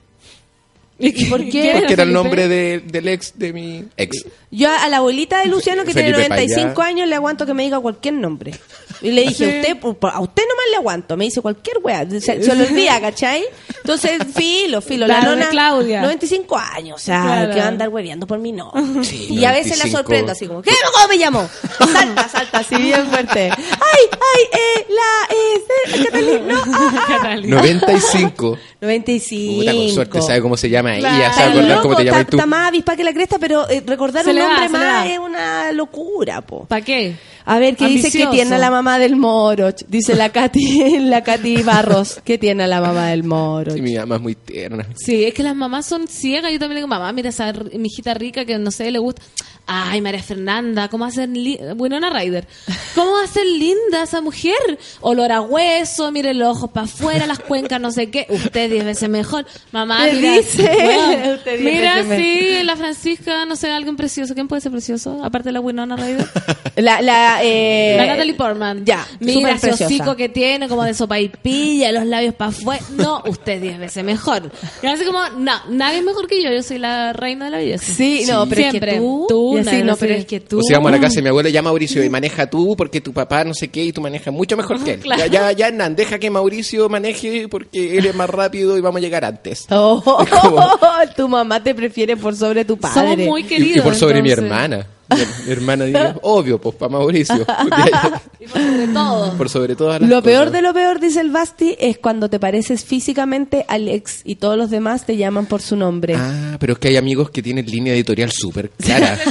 ¿Y 0.98 1.26
por 1.26 1.44
qué? 1.50 1.74
Porque 1.78 1.94
era 1.94 2.04
el 2.04 2.14
nombre 2.14 2.48
de- 2.48 2.80
del 2.80 3.08
ex 3.10 3.34
de 3.38 3.52
mi 3.52 3.84
ex. 3.98 4.26
Yo 4.50 4.70
a 4.72 4.88
la 4.88 4.98
abuelita 4.98 5.40
de 5.40 5.48
Luciano, 5.48 5.84
que 5.84 5.92
Felipe 5.92 6.14
tiene 6.20 6.30
95 6.30 6.74
Payá. 6.76 6.88
años, 6.88 7.10
le 7.10 7.16
aguanto 7.16 7.46
que 7.46 7.54
me 7.54 7.64
diga 7.64 7.80
cualquier 7.82 8.14
nombre. 8.14 8.54
Y 9.02 9.12
le 9.12 9.24
dije, 9.24 9.44
a 9.44 9.48
usted, 9.60 9.78
por- 9.80 9.98
por- 9.98 10.12
a 10.12 10.22
usted 10.22 10.44
nomás 10.48 10.66
le 10.72 10.78
aguanto. 10.78 11.18
Me 11.18 11.26
dice 11.26 11.42
cualquier 11.42 11.80
wea. 11.84 12.10
Se, 12.10 12.22
se 12.22 12.56
lo 12.56 12.64
olvida, 12.64 13.00
¿cachai? 13.02 13.44
Entonces, 13.82 14.14
filo, 14.34 14.80
filo. 14.82 15.06
La 15.06 15.20
Claro, 15.20 15.32
nona, 15.36 15.50
Claudia. 15.50 16.02
95 16.02 16.58
años. 16.58 17.02
O 17.02 17.04
sea, 17.06 17.22
Claro. 17.24 17.54
que 17.54 17.60
va 17.60 17.66
a 17.66 17.68
andar 17.68 17.90
hueveando 17.90 18.26
por 18.26 18.40
mí, 18.40 18.54
no. 18.54 18.72
Sí, 19.04 19.28
y 19.32 19.44
a 19.44 19.52
veces 19.52 19.78
la 19.78 19.86
95. 19.86 19.98
sorprendo 19.98 20.32
así 20.32 20.48
como, 20.48 20.62
¿qué? 20.62 20.72
¿Cómo 20.94 21.08
me 21.10 21.18
llamó? 21.18 21.50
Salta, 21.92 22.30
salta, 22.30 22.60
así 22.60 22.76
bien 22.78 23.06
fuerte. 23.08 23.50
¡Ay, 23.52 24.04
ay, 24.12 24.44
eh, 24.54 24.86
la, 24.90 25.36
eh, 25.36 26.06
Catalina, 26.08 26.40
no, 26.54 26.62
ah, 26.74 27.20
ah. 27.24 27.36
95. 27.44 28.58
95. 28.82 29.56
Puta, 29.60 29.72
con 29.74 29.90
suerte 29.92 30.22
sabe 30.22 30.42
cómo 30.42 30.56
se 30.58 30.70
llama 30.70 30.85
Claro. 30.94 31.16
ella, 31.16 31.28
Está 31.28 31.34
sabe 31.42 31.52
acordar 31.60 31.82
cómo 31.82 31.96
te 31.96 32.02
está, 32.04 32.14
llamas 32.14 32.28
tú. 32.30 32.38
está 32.38 32.46
más 32.46 32.68
avispa 32.68 32.96
que 32.96 33.04
la 33.04 33.14
cresta, 33.14 33.38
pero 33.40 33.70
eh, 33.70 33.84
recordar 33.86 34.24
Se 34.24 34.32
un 34.32 34.38
nombre 34.38 34.62
le 34.62 34.70
más 34.70 35.06
es 35.08 35.20
una 35.20 35.72
locura, 35.72 36.42
po. 36.42 36.66
¿Para 36.66 36.82
qué? 36.84 37.16
A 37.48 37.60
ver, 37.60 37.76
¿qué 37.76 37.86
dice 37.86 38.10
que 38.12 38.24
Ambicioso. 38.24 38.32
tiene 38.32 38.56
a 38.56 38.58
la 38.58 38.72
mamá 38.72 38.98
del 38.98 39.16
Moroch? 39.16 39.76
Dice 39.88 40.16
la 40.16 40.30
Katy, 40.30 41.00
la 41.02 41.24
Katy 41.24 41.62
Barros. 41.62 42.20
¿Qué 42.24 42.38
tiene 42.40 42.64
a 42.64 42.68
la 42.68 42.82
mamá 42.82 43.08
del 43.10 43.24
Moroch? 43.24 43.76
Sí, 43.76 43.82
mi 43.82 43.96
mamá 43.96 44.16
es 44.16 44.22
muy 44.22 44.34
tierna. 44.36 44.88
Sí, 44.96 45.24
es 45.26 45.34
que 45.34 45.44
las 45.44 45.56
mamás 45.56 45.86
son 45.86 46.08
ciegas. 46.08 46.52
Yo 46.52 46.58
también 46.60 46.76
le 46.76 46.80
digo, 46.80 46.88
mamá, 46.88 47.12
mira 47.14 47.30
esa 47.30 47.54
mi 47.54 47.88
hijita 47.88 48.14
rica 48.16 48.46
que 48.46 48.58
no 48.58 48.72
sé, 48.72 48.90
le 48.90 48.98
gusta. 49.00 49.22
Ay, 49.68 50.02
María 50.02 50.22
Fernanda, 50.22 50.90
¿cómo 50.90 51.06
hacer 51.06 51.28
Bueno, 51.76 51.98
una 51.98 52.10
Ryder. 52.12 52.48
¿Cómo 52.94 53.16
ser 53.28 53.46
linda 53.46 54.04
esa 54.04 54.22
mujer? 54.22 54.54
Olor 55.02 55.32
a 55.32 55.42
hueso, 55.42 56.12
mire 56.12 56.34
los 56.34 56.56
ojos 56.58 56.70
para 56.72 56.86
afuera, 56.86 57.26
las 57.26 57.40
cuencas, 57.40 57.82
no 57.82 57.92
sé 57.92 58.12
qué. 58.12 58.28
Usted 58.30 58.70
diez 58.70 58.86
veces 58.86 59.10
mejor. 59.10 59.46
Mamá, 59.72 60.06
¿Qué 60.06 60.14
mira. 60.14 60.32
dice? 60.34 60.64
Usted 61.38 61.60
mira, 61.62 62.04
veces 62.04 62.18
sí, 62.20 62.64
la 62.64 62.76
Francisca, 62.76 63.46
no 63.46 63.56
sé, 63.56 63.72
alguien 63.72 63.96
precioso. 63.96 64.36
¿Quién 64.36 64.48
puede 64.48 64.62
ser 64.62 64.72
precioso? 64.72 65.20
Aparte 65.24 65.50
de 65.50 65.54
la 65.54 65.60
Winona 65.62 65.96
Ryder. 65.96 66.28
La, 66.76 67.02
la, 67.02 67.40
eh, 67.44 67.96
La 67.98 68.06
Natalie 68.06 68.34
Portman. 68.36 68.86
Ya, 68.86 69.06
Mira 69.20 69.52
ese 69.52 69.72
hocico 69.72 70.16
que 70.16 70.30
tiene, 70.30 70.68
como 70.68 70.84
de 70.84 70.94
sopa 70.94 71.20
y 71.20 71.30
pilla, 71.30 71.92
los 71.92 72.06
labios 72.06 72.36
para 72.36 72.50
afuera. 72.50 72.84
No, 72.92 73.24
usted 73.28 73.62
diez 73.62 73.80
veces 73.80 74.04
mejor. 74.04 74.52
Y 74.84 74.86
así 74.88 75.06
como, 75.06 75.28
no, 75.38 75.54
nadie 75.70 76.00
es 76.00 76.04
mejor 76.04 76.28
que 76.28 76.44
yo, 76.44 76.52
yo 76.52 76.62
soy 76.62 76.78
la 76.78 77.14
reina 77.14 77.46
de 77.46 77.52
la 77.52 77.58
belleza. 77.58 77.94
Sí, 77.94 78.26
no, 78.28 78.48
pero 78.48 78.62
Siempre. 78.62 78.92
es 78.92 78.96
que 78.96 79.00
tú... 79.02 79.26
Tú, 79.28 79.55
y 79.58 79.60
así, 79.62 79.78
no, 79.80 79.86
lo 79.92 79.96
pero 79.98 80.14
sé. 80.14 80.20
es 80.20 80.26
que 80.26 80.40
tú... 80.40 80.60
O 80.60 80.62
si 80.62 80.74
vamos 80.74 80.90
a 80.90 80.96
la 80.96 81.00
casa 81.02 81.16
de 81.16 81.22
mi 81.24 81.30
abuela, 81.30 81.50
ya 81.50 81.62
Mauricio, 81.62 82.04
y 82.04 82.10
maneja 82.10 82.48
tú 82.50 82.76
porque 82.78 83.02
tu 83.02 83.14
papá 83.14 83.44
no 83.44 83.54
sé 83.54 83.70
qué 83.70 83.84
y 83.86 83.92
tú 83.92 84.02
manejas 84.02 84.34
mucho 84.34 84.56
mejor 84.58 84.84
que 84.84 84.94
él. 84.94 85.00
Claro. 85.04 85.22
Ya, 85.26 85.28
ya, 85.28 85.52
ya, 85.52 85.68
Hernán, 85.68 85.96
deja 85.96 86.20
que 86.20 86.30
Mauricio 86.30 86.90
maneje 86.90 87.48
porque 87.50 87.98
él 87.98 88.06
es 88.06 88.16
más 88.16 88.30
rápido 88.30 88.78
y 88.78 88.82
vamos 88.82 89.00
a 89.00 89.02
llegar 89.02 89.26
antes. 89.26 89.66
Oh, 89.70 90.02
como- 90.04 90.70
tu 91.16 91.28
mamá 91.28 91.62
te 91.64 91.74
prefiere 91.76 92.16
por 92.18 92.36
sobre 92.36 92.66
tu 92.66 92.78
padre. 92.78 92.94
Somos 93.12 93.18
muy 93.20 93.42
Y, 93.42 93.46
queridos. 93.46 93.78
y 93.78 93.82
por 93.82 93.96
sobre 93.96 94.22
mi 94.22 94.32
hermana. 94.32 94.88
Mi, 95.10 95.46
mi 95.46 95.52
hermana 95.52 95.86
dice, 95.86 96.14
obvio, 96.24 96.60
pues 96.60 96.76
para 96.76 96.90
Mauricio. 96.90 97.46
Y 98.40 98.48
por 98.48 98.62
sobre 98.62 98.88
todo. 98.88 99.34
por 99.38 99.50
sobre 99.50 99.76
todas 99.76 100.02
las 100.02 100.10
Lo 100.10 100.22
peor 100.22 100.40
cosas. 100.46 100.54
de 100.54 100.62
lo 100.62 100.74
peor, 100.74 101.00
dice 101.00 101.22
el 101.22 101.32
Basti, 101.32 101.76
es 101.80 101.98
cuando 101.98 102.30
te 102.30 102.40
pareces 102.40 102.84
físicamente 102.84 103.66
al 103.68 103.88
ex 103.88 104.22
y 104.24 104.36
todos 104.36 104.58
los 104.58 104.70
demás 104.70 105.06
te 105.06 105.18
llaman 105.18 105.46
por 105.48 105.62
su 105.62 105.76
nombre. 105.76 106.16
Ah, 106.18 106.58
pero 106.60 106.74
es 106.74 106.80
que 106.80 106.90
hay 106.90 106.98
amigos 106.98 107.30
que 107.32 107.42
tienen 107.42 107.66
línea 107.66 107.94
editorial 107.94 108.32
súper 108.32 108.70
clara. 108.72 109.18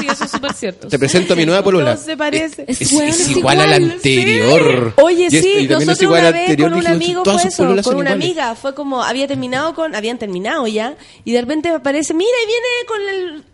Sí, 0.00 0.06
eso 0.10 0.24
es 0.24 0.30
súper 0.32 0.52
cierto. 0.52 0.88
Te 0.88 0.98
presento 0.98 1.32
a 1.32 1.36
mi 1.36 1.46
nueva 1.46 1.62
polola. 1.62 1.94
No 1.94 2.00
se 2.00 2.14
parece. 2.16 2.64
Es, 2.66 2.80
Es, 2.80 2.90
es 2.90 2.92
weón, 2.92 3.08
es 3.08 3.28
igual 3.30 3.60
a 3.60 3.66
la 3.66 3.76
igual, 3.78 3.92
anterior. 3.92 4.92
Oye, 5.02 5.26
Y 5.26 5.30
sí, 5.30 5.36
es- 5.38 5.44
y 5.44 5.64
es 5.64 5.70
nosotros 5.70 6.02
igual 6.02 6.20
una 6.20 6.30
vez 6.32 6.40
anterior, 6.42 6.70
con 6.70 6.78
un 6.80 6.86
amigo 6.86 7.24
fue 7.24 7.34
eso, 7.48 7.56
con 7.64 7.72
una 7.72 7.80
iguales. 7.80 8.12
amiga, 8.12 8.54
fue 8.54 8.74
como, 8.74 9.02
había 9.02 9.26
terminado 9.28 9.74
con, 9.74 9.94
habían 9.94 10.18
terminado 10.18 10.66
ya, 10.66 10.96
y 11.24 11.32
de 11.32 11.40
repente 11.40 11.68
aparece, 11.70 12.12
mira, 12.12 12.30
y 12.42 12.46
viene 12.46 12.66
con 12.86 13.00
el... 13.14 13.44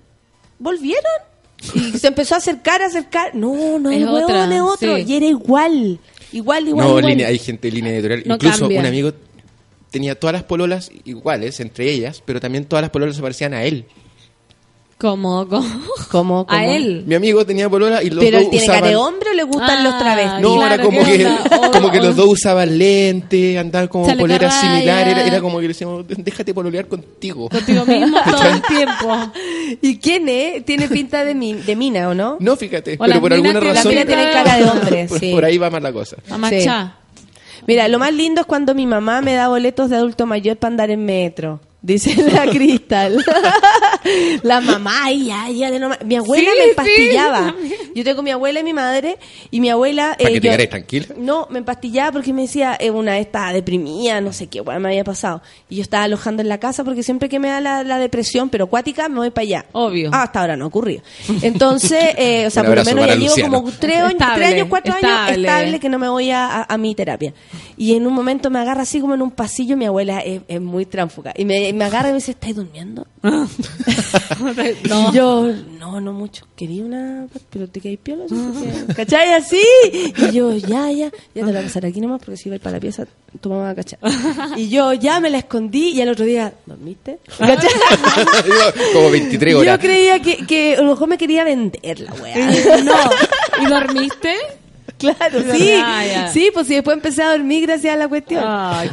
¿Volvieron? 0.59 1.03
Y 1.75 1.99
se 1.99 2.07
empezó 2.09 2.35
a 2.35 2.39
acercar, 2.39 2.83
a 2.83 2.87
acercar. 2.87 3.35
No, 3.35 3.79
no 3.79 3.91
es 3.91 3.97
Es 3.97 4.03
el 4.03 4.09
huevón, 4.09 4.23
otra, 4.25 4.55
es 4.55 4.61
otro. 4.63 4.97
sí. 4.97 5.05
Y 5.07 5.15
era 5.17 5.27
igual. 5.27 5.99
Igual, 6.33 6.69
igual, 6.69 6.87
no, 6.87 6.99
igual. 6.99 7.07
línea, 7.07 7.27
hay 7.29 7.39
gente 7.39 7.69
de 7.69 7.75
línea 7.75 7.93
editorial. 7.93 8.23
No 8.27 8.35
Incluso 8.35 8.61
cambia. 8.61 8.81
un 8.81 8.87
amigo 8.87 9.13
tenía 9.91 10.15
todas 10.19 10.33
las 10.35 10.45
pololas 10.45 10.91
iguales 11.05 11.59
entre 11.61 11.91
ellas, 11.91 12.23
pero 12.25 12.41
también 12.41 12.65
todas 12.65 12.83
las 12.83 12.91
pololas 12.91 13.17
se 13.17 13.23
parecían 13.23 13.53
a 13.55 13.65
él. 13.65 13.85
Como, 15.01 15.49
como. 15.49 15.67
¿Cómo, 16.11 16.45
cómo? 16.45 16.47
A 16.49 16.67
él. 16.67 17.05
Mi 17.07 17.15
amigo 17.15 17.47
tenía 17.47 17.71
polola 17.71 18.03
y 18.03 18.11
los 18.11 18.23
¿Pero 18.23 18.37
dos 18.37 18.45
él 18.45 18.51
tiene 18.51 18.65
usaban... 18.65 18.81
cara 18.83 18.91
de 18.91 18.97
hombre 18.97 19.31
o 19.31 19.33
le 19.33 19.43
gustan 19.45 19.79
Ah, 19.79 19.83
los 19.83 19.99
travestis? 19.99 20.41
No, 20.43 20.57
Claro, 20.57 20.75
era 20.75 20.83
como 20.85 21.05
¿qué 21.05 21.17
que, 21.19 21.71
como 21.73 21.91
que 21.91 21.99
o- 22.01 22.03
los 22.03 22.17
dos 22.17 22.27
usaban 22.29 22.77
lentes, 22.79 23.57
andaban 23.59 23.89
como 23.89 24.05
Chaleco 24.05 24.23
poleras 24.25 24.61
similares. 24.61 25.13
Era, 25.17 25.27
era 25.27 25.41
como 25.41 25.57
que 25.57 25.63
le 25.63 25.69
decíamos, 25.69 26.05
déjate 26.07 26.53
pololear 26.53 26.87
contigo. 26.87 27.49
Contigo 27.49 27.87
mismo 27.87 28.19
todo 28.31 28.45
el 28.45 28.63
tiempo. 28.63 29.33
¿Y 29.81 29.97
quién 29.99 30.29
es? 30.29 30.65
Tiene 30.67 30.87
pinta 30.89 31.25
de, 31.25 31.35
min- 31.35 31.65
de 31.65 31.77
mina, 31.77 32.09
¿o 32.11 32.15
no? 32.15 32.37
No, 32.39 32.57
fíjate, 32.57 32.97
O 33.01 33.05
pero 33.07 33.21
por 33.21 33.33
alguna 33.33 33.59
que- 33.61 33.67
las 33.67 33.77
razón... 33.77 33.91
minas 33.93 34.07
tienen 34.07 34.29
cara 34.33 34.57
de 34.57 34.65
hombre, 34.65 35.07
por, 35.09 35.19
sí. 35.19 35.33
por 35.33 35.45
ahí 35.47 35.57
va 35.57 35.71
más 35.71 35.83
la 35.83 35.93
cosa. 35.93 36.17
Amachá. 36.31 36.97
Mira, 37.67 37.89
lo 37.89 37.99
más 37.99 38.13
lindo 38.13 38.41
es 38.43 38.47
cuando 38.47 38.75
mi 38.75 38.87
mamá 38.87 39.21
me 39.23 39.35
da 39.35 39.49
boletos 39.49 39.89
de 39.91 39.97
adulto 39.97 40.27
mayor 40.27 40.57
para 40.59 40.73
andar 40.73 40.91
en 40.91 41.05
metro. 41.05 41.61
Dice 41.83 42.15
la 42.31 42.47
Cristal. 42.51 43.25
la 44.43 44.61
mamá, 44.61 44.93
ay, 45.05 45.31
ay, 45.33 45.63
ay, 45.65 45.79
no 45.79 45.91
Mi 46.05 46.17
abuela 46.17 46.51
Sí, 46.51 46.57
me 46.59 46.71
empastillaba. 46.71 47.55
yo 47.95 48.05
tengo 48.05 48.23
mi 48.23 48.31
abuela 48.31 48.61
y 48.61 48.65
mi 48.65 48.73
madre, 48.73 49.19
y 49.51 49.61
mi 49.61 49.71
abuela. 49.71 50.15
Para 50.19 50.31
eh, 50.31 50.35
que 50.35 50.41
te 50.41 50.59
yo- 50.59 50.69
tranquila. 50.69 51.07
No, 51.17 51.47
me 51.51 51.59
empastillaba 51.59 52.13
porque 52.13 52.33
me 52.33 52.43
decía, 52.43 52.77
eh, 52.79 52.91
una 52.91 53.13
vez 53.13 53.23
estaba 53.27 53.53
deprimida, 53.53 54.21
no 54.21 54.33
sé 54.33 54.47
qué, 54.49 54.61
bueno, 54.61 54.81
me 54.81 54.89
había 54.91 55.05
pasado. 55.05 55.43
Y 55.69 55.77
yo 55.77 55.83
estaba 55.83 56.05
alojando 56.05 56.43
en 56.43 56.49
la 56.49 56.59
casa 56.59 56.85
porque 56.85 57.03
siempre 57.03 57.29
que 57.29 57.39
me 57.39 57.49
da 57.49 57.61
la, 57.61 57.83
la 57.83 57.99
depresión, 57.99 58.49
pero 58.51 58.65
acuática, 58.65 59.09
me 59.09 59.17
voy 59.17 59.31
para 59.31 59.43
allá. 59.45 59.67
Obvio. 59.73 60.11
Ah, 60.13 60.25
hasta 60.25 60.41
ahora 60.41 60.57
no 60.57 60.65
ha 60.65 60.69
ocurrido. 60.69 61.03
Entonces, 61.43 62.05
eh, 62.19 62.47
o 62.47 62.51
sea, 62.51 62.63
por 62.65 62.77
lo 62.77 62.85
menos 62.85 63.07
ya 63.07 63.15
llevo 63.15 63.35
como 63.41 63.71
tres, 63.79 63.97
años- 63.99 64.13
Estable, 64.13 64.37
tres 64.45 64.55
años, 64.55 64.67
cuatro 64.69 64.93
años 64.95 65.11
estable. 65.11 65.47
estable 65.49 65.81
que 65.81 65.89
no 65.89 65.99
me 65.99 66.09
voy 66.09 66.31
a, 66.31 66.47
a- 66.47 66.67
a 66.75 66.79
mi 66.79 66.95
terapia. 66.95 67.33
Y 67.77 67.95
en 67.95 68.07
un 68.07 68.13
momento 68.13 68.51
me 68.51 68.59
agarra 68.59 68.83
así 68.83 69.01
como 69.01 69.15
en 69.15 69.23
un 69.23 69.31
pasillo, 69.31 69.77
mi 69.77 69.87
abuela 69.87 70.21
es, 70.21 70.43
es 70.49 70.61
muy 70.61 70.85
tránfuga. 70.87 71.33
Y 71.37 71.45
me, 71.45 71.70
me 71.73 71.85
agarra 71.85 72.09
y 72.09 72.13
me 72.13 72.19
dice, 72.19 72.33
¿estás 72.33 72.55
durmiendo? 72.55 73.07
No. 73.23 73.49
Y 75.11 75.15
yo, 75.15 75.53
no, 75.79 76.01
no 76.01 76.13
mucho. 76.13 76.47
Quería 76.57 76.85
una, 76.85 77.27
pero 77.51 77.69
te 77.69 77.81
caí 77.81 77.97
piola. 77.97 78.25
¿Cachai? 78.97 79.33
Así. 79.35 79.63
Y 79.93 80.31
yo, 80.33 80.55
ya, 80.57 80.91
ya, 80.91 81.07
ya 81.07 81.11
te 81.35 81.41
la 81.41 81.47
voy 81.47 81.57
a 81.57 81.63
pasar 81.63 81.87
aquí 81.87 82.01
nomás 82.01 82.21
porque 82.21 82.37
si 82.37 82.49
iba 82.49 82.55
a 82.55 82.57
ir 82.57 82.63
para 82.63 82.77
la 82.77 82.81
pieza, 82.81 83.07
tu 83.41 83.51
mamá 83.51 83.63
va 83.65 83.71
a 83.71 83.75
cachar. 83.75 83.99
Y 84.57 84.69
yo 84.69 84.93
ya 84.95 85.21
me 85.21 85.31
la 85.31 85.39
escondí 85.39 85.91
y 85.91 86.01
al 86.01 86.09
otro 86.09 86.25
día, 86.25 86.55
¿dormiste? 86.67 87.19
¿Cachai? 87.39 87.71
como 88.95 89.11
23 89.11 89.55
horas. 89.55 89.79
Yo 89.79 89.87
creía 89.87 90.21
que, 90.21 90.47
que 90.47 90.77
a 90.77 90.83
lo 90.83 90.91
mejor 90.91 91.09
me 91.09 91.19
quería 91.19 91.45
vender 91.45 92.01
la 92.01 92.13
wea. 92.15 92.83
No. 92.83 92.95
¿Y 93.63 93.67
dormiste? 93.67 94.35
Claro, 95.01 95.41
Sí, 95.53 95.59
sí. 95.59 95.73
ah. 95.83 96.29
Sí, 96.33 96.51
pues 96.53 96.67
si 96.67 96.75
después 96.75 96.95
empecé 96.97 97.23
a 97.23 97.31
dormir 97.33 97.67
gracias 97.67 97.95
a 97.95 97.97
la 97.97 98.07
cuestión. 98.09 98.45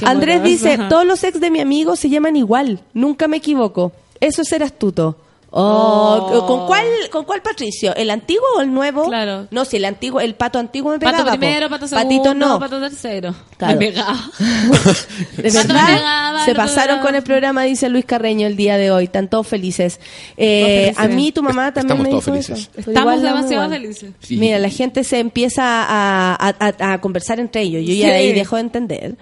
Andrés 0.05 0.41
dice, 0.41 0.77
todos 0.89 1.05
los 1.05 1.23
ex 1.23 1.39
de 1.39 1.51
mi 1.51 1.59
amigo 1.59 1.95
se 1.95 2.09
llaman 2.09 2.35
igual. 2.35 2.79
Nunca 2.93 3.27
me 3.27 3.37
equivoco. 3.37 3.91
Eso 4.19 4.41
es 4.41 4.47
ser 4.47 4.63
astuto. 4.63 5.17
Oh, 5.59 6.29
Oh. 6.31 6.45
¿con 6.45 6.67
cuál 6.67 6.85
con 7.11 7.25
cuál 7.25 7.41
Patricio? 7.41 7.95
¿El 7.95 8.09
antiguo 8.11 8.45
o 8.57 8.61
el 8.61 8.71
nuevo? 8.73 9.05
Claro. 9.07 9.47
No, 9.51 9.65
si 9.65 9.77
el 9.77 9.85
antiguo, 9.85 10.19
el 10.21 10.35
pato 10.35 10.59
antiguo 10.59 10.91
me 10.91 10.99
pegaba. 10.99 11.17
Pato 11.19 11.31
po. 11.31 11.37
primero, 11.39 11.69
pato 11.69 11.87
segundo, 11.87 12.09
Patito 12.09 12.33
no. 12.35 12.59
pato 12.59 12.79
tercero. 12.79 13.33
Claro. 13.57 13.79
Me 13.79 13.87
pegaba. 13.87 14.15
De 15.37 15.51
Pato 15.51 15.67
verdad, 15.67 15.87
me 15.89 15.95
pegaba, 15.97 16.45
se 16.45 16.55
pasaron 16.55 16.99
con 16.99 17.15
el 17.15 17.23
programa, 17.23 17.63
dice 17.63 17.89
Luis 17.89 18.05
Carreño, 18.05 18.45
el 18.47 18.55
día 18.55 18.77
de 18.77 18.91
hoy. 18.91 19.05
Están 19.05 19.29
todos 19.29 19.47
felices. 19.47 19.99
Eh, 20.37 20.91
Todos 20.93 20.99
a 20.99 21.01
felices. 21.03 21.15
mí 21.15 21.31
tu 21.31 21.41
mamá 21.43 21.73
también 21.73 21.97
Estamos 21.97 22.03
me 22.03 22.09
todos 22.09 22.25
dijo 22.25 22.53
felices. 22.53 22.69
eso. 22.77 22.89
Estamos 22.91 23.15
igual 23.15 23.21
demasiado 23.21 23.63
igual. 23.65 23.69
felices. 23.81 24.11
Sí. 24.19 24.37
Mira, 24.37 24.59
la 24.59 24.69
gente 24.69 25.03
se 25.03 25.19
empieza 25.19 25.63
a, 25.63 26.35
a- 26.35 26.55
a- 26.59 26.93
a 26.93 27.01
conversar 27.01 27.39
entre 27.39 27.61
ellos. 27.61 27.81
Yo 27.85 27.93
ya 27.93 28.05
Sí. 28.07 28.11
de 28.11 28.15
ahí 28.15 28.33
dejo 28.33 28.55
de 28.57 28.61
entender. 28.61 29.15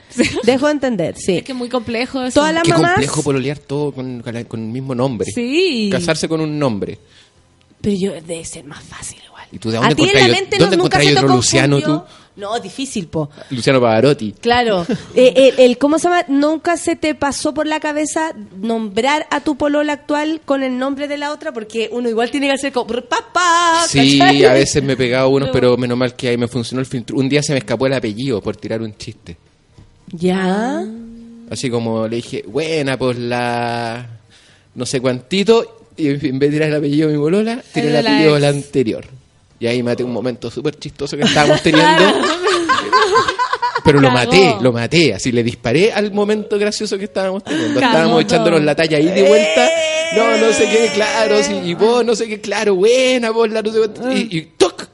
Dejo 0.44 0.66
de 0.66 0.72
entender, 0.72 1.16
sí. 1.18 1.38
Es 1.38 1.44
que 1.44 1.52
es 1.54 1.58
muy 1.58 1.70
complejo 1.70 2.22
eso. 2.24 2.40
Todas 2.40 2.54
las 2.54 2.64
Qué 2.64 2.72
mamás. 2.74 2.92
complejo 2.94 3.24
pololear 3.24 3.58
todo 3.60 3.92
con, 3.94 4.22
con 4.22 4.36
el 4.60 4.68
mismo 4.68 4.96
nombre. 4.96 5.30
Sí. 5.34 5.90
Casarse 5.92 6.25
con 6.28 6.42
un 6.42 6.58
nombre. 6.58 6.98
Pero 7.82 7.96
yo 7.98 8.12
debe 8.14 8.44
ser 8.46 8.66
más 8.66 8.84
fácil 8.84 9.20
igual. 9.26 9.46
¿Y 9.52 9.60
tú 9.60 9.70
de 9.70 9.78
dónde 9.78 9.94
a 9.94 9.96
ti 9.96 10.10
en 10.10 10.14
la 10.22 10.28
mente 10.28 10.58
no, 10.58 10.70
nunca 10.72 11.00
se 11.00 11.16
otro 11.16 11.28
Luciano 11.28 11.80
tú? 11.82 12.02
No, 12.36 12.60
difícil, 12.60 13.08
po. 13.08 13.30
Luciano 13.50 13.80
Pavarotti. 13.80 14.34
Claro. 14.34 14.86
Eh, 15.16 15.54
el, 15.58 15.60
el- 15.60 15.78
¿Cómo 15.78 15.98
se 16.00 16.10
llama? 16.10 16.26
¿Nunca 16.28 16.76
se 16.76 16.98
te 16.98 17.16
pasó 17.16 17.54
por 17.54 17.66
la 17.68 17.80
cabeza 17.80 18.34
nombrar 18.60 19.26
a 19.32 19.40
tu 19.40 19.56
polola 19.56 19.94
actual 19.94 20.42
con 20.44 20.62
el 20.64 20.78
nombre 20.78 21.08
de 21.08 21.18
la 21.18 21.32
otra? 21.32 21.54
Porque 21.54 21.90
uno 21.92 22.10
igual 22.10 22.32
tiene 22.32 22.48
que 22.48 22.54
hacer 22.54 22.74
como 22.74 22.88
papá. 22.88 23.86
Sí, 23.88 24.20
a 24.20 24.52
veces 24.54 24.84
me 24.84 24.94
he 24.94 24.98
pegado 24.98 25.30
unos, 25.30 25.50
pero 25.54 25.78
menos 25.78 25.98
mal 25.98 26.16
que 26.16 26.28
ahí 26.30 26.38
me 26.38 26.48
funcionó 26.50 26.82
el 26.82 26.86
filtro. 26.86 27.16
Un 27.16 27.30
día 27.30 27.42
se 27.42 27.54
me 27.54 27.60
escapó 27.60 27.88
el 27.88 27.94
apellido 27.94 28.42
por 28.42 28.58
tirar 28.58 28.82
un 28.82 28.98
chiste. 28.98 29.38
Ya. 30.12 30.84
Así 31.50 31.70
como 31.70 32.08
le 32.08 32.18
dije, 32.18 32.44
buena, 32.48 32.98
pues 32.98 33.18
la 33.18 34.10
no 34.76 34.86
sé 34.86 35.00
cuantito, 35.00 35.75
y 35.98 36.08
en 36.08 36.40
vez 36.40 36.52
de 36.52 36.58
tirar 36.58 36.70
el 36.70 36.76
apellido 36.76 37.08
de 37.08 37.14
mi 37.14 37.20
bolola, 37.20 37.62
tiré 37.74 37.90
El 37.90 37.98
apellido 37.98 38.36
de 38.36 38.40
la 38.40 38.50
anterior. 38.50 39.06
Y 39.60 39.68
ahí 39.68 39.82
maté 39.82 40.04
un 40.04 40.12
momento 40.12 40.52
súper 40.52 40.78
chistoso 40.78 41.16
que 41.18 41.24
estábamos 41.24 41.62
teniendo. 41.62 42.04
Pero 43.84 44.02
lo 44.02 44.10
maté, 44.10 44.56
lo 44.62 44.74
maté, 44.74 45.14
así 45.14 45.32
le 45.32 45.44
disparé 45.44 45.94
al 45.94 46.12
momento 46.12 46.58
gracioso 46.58 46.98
que 46.98 47.04
estábamos 47.06 47.44
teniendo. 47.44 47.80
Estábamos 47.80 48.24
echándonos 48.24 48.64
la 48.64 48.76
talla 48.76 48.98
ahí 48.98 49.06
de 49.06 49.28
vuelta. 49.28 49.70
No, 50.16 50.38
no 50.38 50.54
sé 50.54 50.68
qué, 50.70 50.92
claro, 50.94 51.44
sí, 51.44 51.54
y 51.64 51.74
vos, 51.74 52.04
no 52.06 52.16
sé 52.16 52.28
qué, 52.28 52.40
claro, 52.40 52.76
buena, 52.76 53.32
vos, 53.32 53.50
la 53.50 53.62
no 53.62 53.72
sé 53.72 53.80
cuánto, 53.80 54.12
y, 54.12 54.28
y 54.32 54.42
¡toc! 54.58 54.88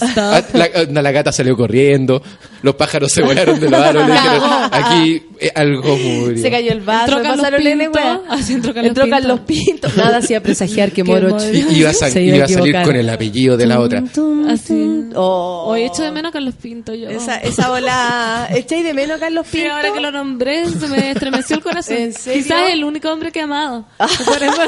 Ah, 0.00 0.42
La, 0.52 0.64
ah, 0.74 0.84
la 1.02 1.10
gata 1.12 1.32
salió 1.32 1.56
corriendo, 1.56 2.22
los 2.62 2.74
pájaros 2.76 3.10
se 3.10 3.22
volaron 3.22 3.58
de 3.58 3.68
los 3.68 3.80
árboles. 3.84 4.08
dijeron, 4.12 4.42
Aquí 4.70 5.22
eh, 5.40 5.50
algo 5.54 5.96
murió. 5.96 6.40
Se 6.42 6.50
cayó 6.50 6.72
el 6.72 6.80
vaso. 6.80 7.18
Entró 7.18 7.22
Carlos 7.32 7.60
Pinto. 7.60 8.24
Así 8.28 8.52
entró 8.52 8.74
Carlos 8.74 8.88
Entró 8.90 9.04
Pinto. 9.04 9.16
Carlos 9.16 9.40
Pinto. 9.40 9.88
Nada 9.96 10.18
hacía 10.18 10.42
presagiar 10.42 10.92
que 10.92 11.02
Moro 11.02 11.36
Y- 11.52 11.78
iba 11.78 11.90
a, 11.90 11.92
se 11.92 12.22
iba 12.22 12.36
iba 12.36 12.44
a 12.44 12.48
salir 12.48 12.76
con 12.84 12.94
el 12.94 13.08
apellido 13.08 13.56
de 13.56 13.66
la 13.66 13.80
otra. 13.80 14.02
Así. 14.48 15.08
Oh. 15.14 15.64
Hoy 15.68 15.82
echo 15.82 16.02
de 16.02 16.12
menos 16.12 16.30
a 16.30 16.32
Carlos 16.34 16.54
Pinto 16.60 16.94
yo. 16.94 17.08
Esa, 17.10 17.36
esa 17.38 17.68
bola. 17.68 18.48
¿Echáis 18.54 18.84
de 18.84 18.94
menos 18.94 19.16
a 19.16 19.20
Carlos 19.20 19.46
Sí, 19.50 19.58
Pinto? 19.58 19.72
ahora 19.74 19.92
que 19.92 20.00
lo 20.00 20.10
nombré, 20.12 20.66
se 20.68 20.86
me 20.88 21.10
estremeció 21.10 21.56
el 21.56 21.62
corazón. 21.62 21.96
¿En 21.96 22.12
serio? 22.12 22.42
Quizás 22.42 22.68
es 22.68 22.74
el 22.74 22.84
único 22.84 23.08
hombre 23.10 23.32
que 23.32 23.40
he 23.40 23.42
amado. 23.42 23.86
Por 23.98 24.42
eso- 24.42 24.62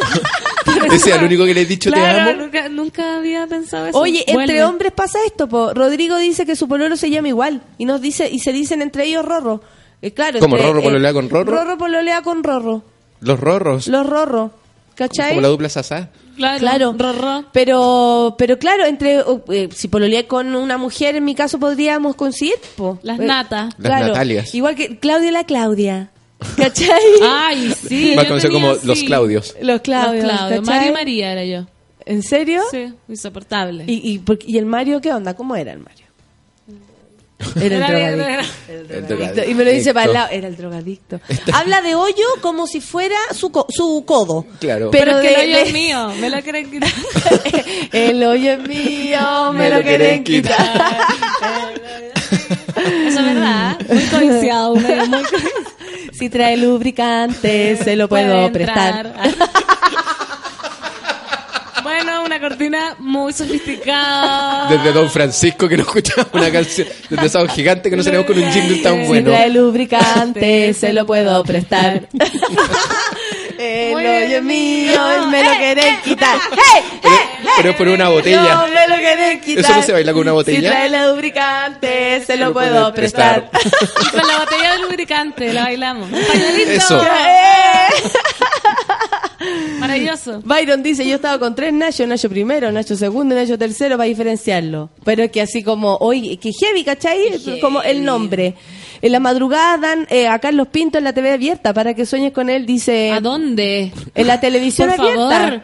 por 0.65 0.87
Ese 0.95 1.11
es 1.11 1.17
el 1.17 1.25
único 1.25 1.45
que 1.45 1.55
le 1.55 1.63
he 1.63 1.67
dicho 1.67 1.91
Claro, 1.91 2.25
te 2.25 2.31
amo. 2.33 2.43
Nunca, 2.43 2.69
nunca 2.69 3.17
había 3.17 3.47
pensado 3.47 3.87
eso. 3.87 3.99
Oye, 3.99 4.21
entre 4.21 4.35
Vuelve. 4.35 4.65
hombres 4.65 4.93
pasa 4.93 5.12
esto, 5.27 5.49
po. 5.49 5.73
Rodrigo 5.75 6.17
dice 6.19 6.45
que 6.47 6.57
su 6.57 6.69
pololo 6.69 6.97
se 6.97 7.11
llama 7.11 7.29
igual 7.29 7.63
y 7.79 7.85
nos 7.85 8.01
dice 8.01 8.29
y 8.31 8.39
se 8.41 8.53
dicen 8.53 8.83
entre 8.83 9.05
ellos 9.05 9.25
Rorro. 9.25 9.61
Eh, 10.01 10.13
claro, 10.13 10.41
¿Cómo, 10.41 10.57
entre- 10.57 10.69
Rorro 10.69 10.81
eh, 10.81 10.85
pololea 10.85 11.13
con 11.13 11.31
Rorro? 11.31 11.53
Rorro 11.53 11.79
pololea 11.79 12.23
con 12.23 12.43
Rorro. 12.43 12.83
Los 13.21 13.39
rorros. 13.41 13.87
Los 13.89 14.07
Rorro. 14.07 14.51
¿Cachai? 14.95 15.31
Como 15.31 15.41
la 15.41 15.49
dupla 15.49 15.69
sasá. 15.69 16.11
Claro, 16.37 16.59
Claro, 16.59 16.95
Rorro. 16.99 17.45
pero 17.53 18.35
pero 18.39 18.59
claro, 18.59 18.85
entre 18.85 19.23
eh, 19.51 19.69
si 19.75 19.89
pololeé 19.89 20.27
con 20.27 20.55
una 20.55 20.77
mujer, 20.79 21.17
en 21.17 21.25
mi 21.25 21.35
caso 21.35 21.59
podríamos 21.59 22.15
coincidir, 22.17 22.55
po. 22.77 22.99
Las 23.03 23.19
Eh, 23.21 23.25
natas. 23.25 23.75
Las 23.79 24.01
Natalias. 24.09 24.55
Igual 24.55 24.75
que 24.75 24.99
Claudia 24.99 25.31
la 25.33 25.45
Claudia. 25.45 26.11
¿Cachai? 26.57 27.01
Ay, 27.23 27.73
sí. 27.89 28.13
Más 28.17 28.27
conocido 28.27 28.53
como 28.53 28.69
los 28.69 28.89
así. 28.91 29.07
Claudios. 29.07 29.55
Los 29.63 29.81
Claudios. 29.83 30.25
Los 30.25 30.33
Claudios. 30.33 30.61
¿cachai? 30.61 30.75
Mario 30.77 30.91
y 30.91 30.93
María 30.93 31.33
era 31.33 31.45
yo. 31.45 31.67
¿En 32.07 32.23
serio? 32.23 32.63
Sí, 32.71 32.93
insoportable. 33.09 33.85
¿Y, 33.87 33.93
y, 34.15 34.23
¿Y 34.47 34.59
el 34.59 34.67
Mario 34.67 35.01
qué 35.01 35.13
onda? 35.13 35.35
¿Cómo 35.35 35.57
era 35.57 35.73
el 35.73 35.79
Mario? 35.81 36.07
Era 37.57 37.65
el 37.65 37.73
Era- 37.73 37.87
drogadicto. 37.89 38.23
era- 38.29 38.47
El 38.99 39.07
drogadicto. 39.09 39.51
Y 39.51 39.55
me 39.55 39.65
lo 39.65 39.71
dice 39.73 39.93
para 39.93 40.07
el 40.07 40.13
lado. 40.13 40.29
Era 40.31 40.47
el 40.47 40.57
drogadicto. 40.57 41.21
Habla 41.53 41.83
de 41.83 41.97
hoyo 41.97 42.25
como 42.41 42.69
si 42.69 42.81
fuera 42.81 43.17
su, 43.33 43.51
co- 43.51 43.67
su 43.69 44.05
codo. 44.07 44.47
Claro. 44.61 44.91
Pero, 44.93 45.13
Pero, 45.13 45.19
es 45.19 45.27
que 45.27 45.35
el 45.35 45.41
hoyo 45.49 45.57
de- 45.57 45.63
es 45.63 45.73
mío. 45.73 46.09
Me 46.21 46.31
lo 46.31 46.41
quieren 46.41 46.71
quitar. 46.71 46.89
el 47.93 48.23
hoyo 48.23 48.53
es 48.53 48.69
mío, 48.69 49.53
me, 49.55 49.71
lo 49.71 49.83
quieren 49.83 50.23
quitar. 50.23 50.81
Eso 52.77 53.19
es 53.19 53.25
verdad. 53.25 53.77
Muy 53.89 54.05
codiciado. 54.05 54.75
Muy, 54.77 54.85
codiciado. 54.85 55.23
si 56.13 56.31
trae 56.31 56.57
lubricante, 56.57 57.77
se 57.77 57.97
lo 57.97 58.09
puedo 58.09 58.53
prestar. 58.53 59.13
Bueno, 61.95 62.25
una 62.25 62.41
cortina 62.41 62.97
muy 62.99 63.33
sofisticada. 63.33 64.69
Desde 64.69 64.93
Don 64.93 65.11
Francisco 65.11 65.69
que 65.69 65.77
no 65.77 65.83
escuchaba 65.83 66.27
una 66.33 66.51
canción. 66.51 66.89
Desde 67.09 67.29
Sábado 67.29 67.53
Gigante 67.53 67.91
que 67.91 67.97
no 67.97 68.03
salimos 68.03 68.27
con 68.27 68.39
un 68.39 68.51
jingle 68.53 68.79
tan 68.79 69.01
Si 69.03 69.07
bueno. 69.09 69.31
trae 69.31 69.51
lubricante, 69.51 70.75
se 70.75 70.93
lo 70.93 71.07
puedo 71.07 71.43
prestar. 71.45 72.03
El 73.59 73.95
hoyo 73.95 74.43
mío, 74.43 75.01
me 75.31 75.45
lo 75.45 75.51
Eh, 75.53 75.57
quieren 75.59 75.95
eh, 75.95 76.01
quitar. 76.03 76.37
¡Hey! 76.51 76.83
Pero, 77.57 77.71
es 77.71 77.77
por 77.77 77.87
una 77.87 78.05
No, 78.05 78.13
botella. 78.13 78.67
me 78.67 78.89
lo 78.89 79.41
quitar. 79.41 79.65
¿Eso 79.65 79.75
no 79.77 79.83
se 79.83 79.93
baila 79.93 80.13
con 80.13 80.23
una 80.23 80.33
botella? 80.33 80.59
Si 80.61 80.67
trae 80.67 80.89
lubricante, 81.11 82.25
se 82.27 82.37
lo 82.37 82.47
lo 82.47 82.53
puedo 82.55 82.93
prestar. 82.93 83.51
Y 84.01 84.07
con 84.09 84.27
la 84.27 84.39
botella 84.39 84.73
de 84.73 84.79
lubricante 84.81 85.53
la 85.53 85.65
bailamos. 85.65 86.09
Eso. 86.67 87.05
Maravilloso. 89.79 90.41
Byron 90.45 90.83
dice, 90.83 91.07
yo 91.07 91.17
estaba 91.17 91.39
con 91.39 91.55
tres 91.55 91.73
Nacho, 91.73 92.07
Nacho 92.07 92.29
primero, 92.29 92.71
Nacho 92.73 92.97
segundo 92.97 93.35
y 93.35 93.39
Nacho 93.39 93.59
tercero 93.59 93.97
para 93.97 94.09
diferenciarlo. 94.09 94.91
Pero 95.05 95.25
es 95.25 95.31
que 95.31 95.41
así 95.41 95.63
como, 95.63 95.97
hoy, 95.97 96.37
que 96.37 96.53
heavy, 96.53 96.85
¿cachai? 96.85 97.61
Como 97.61 97.83
el 97.83 98.05
nombre. 98.05 98.55
En 99.01 99.11
la 99.13 99.19
madrugada 99.21 99.79
dan 99.79 100.07
eh, 100.11 100.29
a 100.29 100.39
Carlos 100.39 100.69
Pinto 100.69 100.99
en 100.99 101.05
la 101.05 101.13
TV 101.13 101.33
abierta 101.33 101.75
para 101.75 101.95
que 101.95 102.07
sueñes 102.07 102.33
con 102.33 102.49
él, 102.49 102.67
dice... 102.67 103.11
¿A 103.11 103.21
dónde? 103.21 103.93
En 104.15 104.27
la 104.29 104.39
televisión 104.39 104.91
Por 104.91 105.01
abierta. 105.01 105.29
favor. 105.41 105.63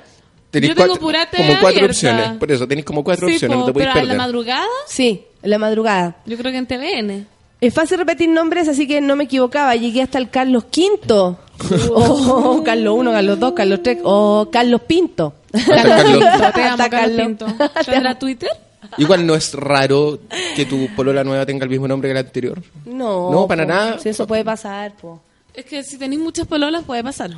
Yo 0.51 0.75
tengo 0.75 0.97
pura 0.97 1.27
como 1.31 1.43
TV 1.45 1.49
cuatro 1.61 1.69
abierta. 1.69 1.87
opciones. 1.87 2.29
Por 2.39 2.51
eso, 2.51 2.67
tenéis 2.67 2.85
como 2.85 3.05
cuatro 3.05 3.29
Sí, 3.29 3.35
opciones, 3.35 3.55
po, 3.55 3.61
no 3.61 3.67
te 3.67 3.73
podéis 3.75 3.95
a 3.95 4.03
la 4.03 4.15
madrugada, 4.15 4.67
Sí, 4.89 5.23
en 5.43 5.51
la 5.51 5.59
madrugada. 5.59 6.17
yo 6.27 6.37
creo 6.37 6.51
que 6.51 6.59
en 6.59 6.67
TVN. 6.67 7.27
Es 7.61 7.75
fácil 7.75 7.99
repetir 7.99 8.29
nombres, 8.29 8.69
así 8.69 8.87
que 8.87 9.01
no 9.01 9.17
me 9.17 9.25
equivocaba. 9.25 9.75
Llegué 9.75 10.03
hasta 10.03 10.19
el 10.19 10.31
Carlos 10.31 10.65
V. 10.65 11.37
Oh, 11.93 12.63
Carlos 12.65 12.95
1, 12.99 13.11
Carlos 13.13 13.41
2, 13.41 13.53
Carlos 13.53 13.81
3. 13.83 13.99
Oh, 14.05 14.49
Carlos 14.51 14.81
Pinto. 14.83 15.35
Carlos. 15.67 16.21
Te 16.55 16.63
amo, 16.63 16.73
Hasta 16.73 16.89
Carlos. 16.91 17.27
Pinto. 17.27 17.47
¿Tendrá 17.85 18.17
Twitter? 18.19 18.49
Igual 18.97 19.27
no 19.27 19.35
es 19.35 19.53
raro 19.55 20.21
que 20.55 20.65
tu 20.67 20.89
polola 20.95 21.25
nueva 21.25 21.45
tenga 21.45 21.65
el 21.65 21.71
mismo 21.71 21.89
nombre 21.89 22.09
que 22.11 22.15
la 22.15 22.21
anterior. 22.21 22.63
No, 22.87 23.31
No, 23.33 23.47
para 23.49 23.65
po. 23.65 23.69
nada. 23.71 23.99
Si 23.99 24.09
eso 24.09 24.27
puede 24.27 24.45
pasar, 24.45 24.95
po. 24.97 25.21
Es 25.53 25.65
que 25.65 25.83
si 25.83 25.99
tenéis 25.99 26.21
muchas 26.23 26.47
pololas 26.47 26.85
puede 26.85 27.03
pasar. 27.03 27.31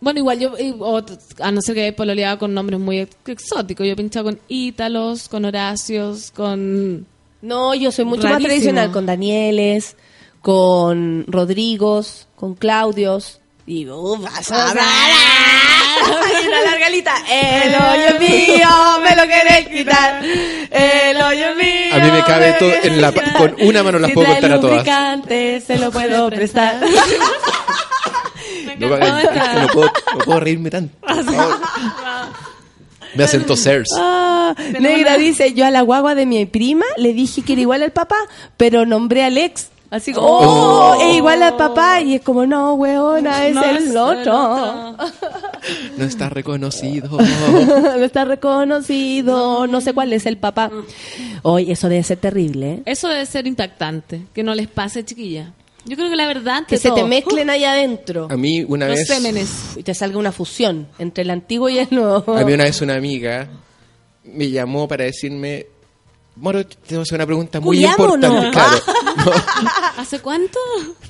Bueno, 0.00 0.18
igual 0.20 0.38
yo, 0.38 0.58
y- 0.58 0.74
o 0.78 1.02
t- 1.02 1.14
a 1.40 1.50
no 1.50 1.62
ser 1.62 1.74
que 1.74 1.84
haya 1.86 1.96
pololeado 1.96 2.38
con 2.38 2.52
nombres 2.52 2.78
muy 2.78 2.98
ex- 3.00 3.16
exóticos. 3.26 3.86
Yo 3.86 3.94
he 3.94 3.96
pinchado 3.96 4.26
con 4.26 4.38
Ítalos, 4.48 5.28
con 5.30 5.46
Horacios, 5.46 6.30
con... 6.32 7.06
No, 7.44 7.74
yo 7.74 7.92
soy 7.92 8.04
mucho 8.06 8.22
más 8.22 8.32
Rarísimo. 8.32 8.48
tradicional 8.48 8.90
con 8.90 9.06
Danieles, 9.06 9.96
con 10.40 11.24
Rodrigos, 11.28 12.26
con 12.36 12.54
Claudios. 12.54 13.40
Y 13.66 13.86
uh, 13.88 14.16
vas 14.18 14.50
a 14.50 14.72
ver. 14.74 14.82
Y 16.42 16.48
una 16.48 16.60
largalita. 16.62 17.14
El 17.30 17.72
hoyo 17.74 18.06
es 18.08 18.20
mío, 18.20 18.68
me 19.02 19.16
lo 19.16 19.22
querés 19.22 19.68
quitar. 19.68 20.22
El 20.24 21.16
hoyo 21.22 21.54
mío. 21.54 21.94
A 21.94 21.98
mí 21.98 22.10
me 22.10 22.24
cabe 22.24 22.52
todo 22.58 22.72
en 22.82 23.00
la 23.00 23.12
con 23.12 23.54
una 23.60 23.82
mano 23.82 23.98
las 24.00 24.08
Si 24.10 24.14
puedo 24.14 24.28
contar 24.28 24.52
a 24.52 24.60
todas. 24.60 24.72
lubricante, 24.78 25.60
se 25.60 25.78
lo 25.78 25.90
puedo 25.92 26.30
prestar. 26.30 26.80
No, 28.78 28.88
no 28.88 28.96
puedo, 29.72 29.92
no 30.18 30.24
puedo 30.24 30.40
reírme 30.40 30.68
tanto. 30.68 30.96
por 31.06 31.24
favor. 31.24 31.56
Me 33.16 33.24
hacen 33.24 33.44
tosers. 33.46 33.88
Ah, 33.96 34.54
Negra 34.80 35.16
dice, 35.16 35.54
yo 35.54 35.66
a 35.66 35.70
la 35.70 35.82
guagua 35.82 36.14
de 36.14 36.26
mi 36.26 36.44
prima 36.46 36.86
le 36.96 37.12
dije 37.12 37.42
que 37.42 37.52
era 37.54 37.62
igual 37.62 37.82
al 37.82 37.92
papá, 37.92 38.16
pero 38.56 38.86
nombré 38.86 39.24
al 39.24 39.38
ex. 39.38 39.68
Así 39.90 40.12
como, 40.12 40.26
oh, 40.26 40.94
es 41.00 41.16
igual 41.16 41.40
al 41.42 41.56
papá. 41.56 42.00
Y 42.00 42.14
es 42.16 42.22
como, 42.22 42.46
no, 42.46 42.74
weona, 42.74 43.46
es 43.46 43.54
No, 43.54 43.64
el 43.64 43.96
otro. 43.96 44.96
No 45.96 46.04
está 46.04 46.28
reconocido. 46.28 47.08
no 47.16 48.04
está 48.04 48.24
reconocido, 48.24 49.66
no 49.66 49.80
sé 49.80 49.94
cuál 49.94 50.12
es 50.12 50.26
el 50.26 50.36
papá. 50.36 50.70
Oye, 51.42 51.72
eso 51.72 51.88
debe 51.88 52.02
ser 52.02 52.18
terrible, 52.18 52.72
¿eh? 52.72 52.82
Eso 52.86 53.08
debe 53.08 53.24
ser 53.26 53.46
impactante. 53.46 54.26
Que 54.34 54.42
no 54.42 54.54
les 54.54 54.68
pase, 54.68 55.04
chiquilla. 55.04 55.52
Yo 55.86 55.96
creo 55.96 56.08
que 56.08 56.16
la 56.16 56.26
verdad... 56.26 56.56
ante 56.58 56.70
Que 56.70 56.78
se 56.78 56.90
te 56.90 57.04
mezclen 57.04 57.50
ahí 57.50 57.64
adentro. 57.64 58.28
A 58.30 58.36
mí 58.36 58.64
una 58.66 58.88
Los 58.88 58.98
vez... 58.98 59.08
sémenes. 59.08 59.50
Y 59.76 59.82
te 59.82 59.94
salga 59.94 60.18
una 60.18 60.32
fusión 60.32 60.88
entre 60.98 61.22
el 61.22 61.30
antiguo 61.30 61.68
y 61.68 61.78
el 61.78 61.88
nuevo. 61.90 62.36
A 62.36 62.44
mí 62.44 62.52
una 62.52 62.64
vez 62.64 62.80
una 62.80 62.94
amiga 62.94 63.48
me 64.24 64.50
llamó 64.50 64.88
para 64.88 65.04
decirme, 65.04 65.66
Moro, 66.36 66.66
te 66.66 66.94
voy 66.94 66.98
a 66.98 67.02
hacer 67.02 67.16
una 67.16 67.26
pregunta 67.26 67.60
muy 67.60 67.84
importante. 67.84 68.50
Claro. 68.50 68.76
¿Hace 69.96 70.18
cuánto? 70.20 70.58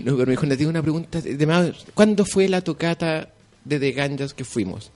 No, 0.03 0.17
pero 0.17 0.27
me 0.27 0.33
dijo, 0.33 0.47
le 0.47 0.57
tengo 0.57 0.71
una 0.71 0.83
pregunta. 0.83 1.21
De 1.21 1.47
más, 1.47 1.71
¿Cuándo 1.95 2.25
fue 2.27 2.49
la 2.49 2.61
tocata 2.61 3.31
de 3.65 3.79
The 3.79 3.93
Ganjas 3.93 4.35
que 4.35 4.45
fuimos? 4.45 4.91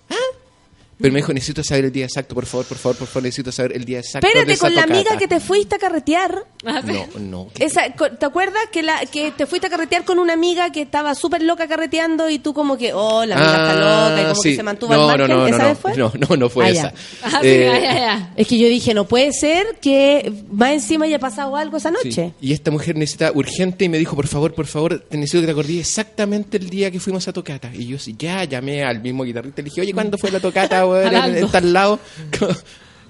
¿Ah? 0.98 1.00
Pero 1.00 1.12
me 1.12 1.20
dijo, 1.20 1.32
necesito 1.32 1.62
saber 1.62 1.84
el 1.86 1.92
día 1.92 2.06
exacto, 2.06 2.34
por 2.34 2.44
favor, 2.44 2.66
por 2.66 2.76
favor, 2.76 2.96
por 2.96 3.06
favor, 3.06 3.22
necesito 3.22 3.52
saber 3.52 3.76
el 3.76 3.84
día 3.84 3.98
exacto 4.00 4.26
Espérate, 4.26 4.58
con 4.58 4.74
la 4.74 4.82
amiga 4.82 5.16
que 5.16 5.28
te 5.28 5.38
fuiste 5.38 5.76
a 5.76 5.78
carretear. 5.78 6.44
Ah, 6.66 6.82
sí. 6.84 6.92
No, 6.92 7.20
no. 7.44 7.48
¿qué- 7.54 7.66
Esa, 7.66 7.82
¿Te 8.18 8.26
acuerdas 8.26 8.62
que, 8.72 8.82
la, 8.82 8.98
que 9.06 9.30
te 9.30 9.46
fuiste 9.46 9.68
a 9.68 9.70
carretear 9.70 10.04
con 10.04 10.18
una 10.18 10.32
amiga 10.32 10.72
que 10.72 10.82
estaba 10.82 11.14
súper 11.14 11.42
loca 11.42 11.68
carreteando 11.68 12.28
y 12.28 12.40
tú 12.40 12.52
como 12.52 12.76
que, 12.76 12.92
oh, 12.92 13.24
la 13.24 13.36
amiga 13.36 13.52
está 13.52 13.74
loca 13.74 14.20
y 14.20 14.24
como 14.24 14.32
Ah, 14.32 14.42
sí. 14.42 14.50
que 14.50 14.56
se 14.56 14.62
mantuvo 14.64 14.92
no, 14.94 15.08
al 15.08 15.18
margen? 15.18 15.28
No, 15.28 15.36
no, 15.42 15.46
¿Esa 15.46 15.58
no, 15.58 15.64
vez 15.68 15.78
fue? 15.78 15.96
no, 15.96 16.12
no, 16.28 16.36
no 16.36 16.50
fue 16.50 16.64
Ah, 16.66 16.70
esa. 16.70 16.92
Ah, 17.22 17.30
sí, 17.42 17.46
Eh, 17.48 17.64
ya, 17.72 17.80
ya, 17.80 17.94
ya. 17.94 18.32
Es 18.36 18.48
que 18.48 18.58
yo 18.58 18.68
dije, 18.68 18.92
no 18.92 19.06
puede 19.06 19.32
ser 19.32 19.66
que 19.80 20.32
más 20.50 20.72
encima 20.72 21.04
haya 21.04 21.20
pasado 21.20 21.54
algo 21.54 21.76
esa 21.76 21.90
sí. 21.90 22.08
noche. 22.08 22.32
Y 22.40 22.52
esta 22.52 22.72
mujer 22.72 22.96
necesita 22.96 23.30
urgente 23.32 23.84
y 23.84 23.88
me 23.88 23.98
dijo, 23.98 24.16
por 24.16 24.26
favor, 24.26 24.52
por 24.52 24.66
favor, 24.66 24.98
te 25.08 25.16
necesito 25.16 25.42
que 25.42 25.46
te 25.46 25.52
acordes 25.52 25.76
exactamente 25.78 26.56
el 26.56 26.68
día 26.68 26.90
que 26.90 26.98
fuimos 26.98 27.28
a 27.28 27.32
tocata. 27.32 27.70
Y 27.72 27.86
yo 27.86 27.98
sí, 28.00 28.16
ya 28.18 28.42
llamé 28.42 28.82
al 28.82 29.00
mismo 29.00 29.22
guitarrista 29.22 29.60
y 29.60 29.64
le 29.64 29.70
dije, 29.70 29.80
oye, 29.82 29.94
¿cuándo 29.94 30.18
fue 30.18 30.32
la 30.32 30.40
tocata, 30.40 30.84
weón, 30.90 31.14
Al 31.14 31.36
en, 31.36 31.48
tal 31.48 31.72
lado? 31.72 31.98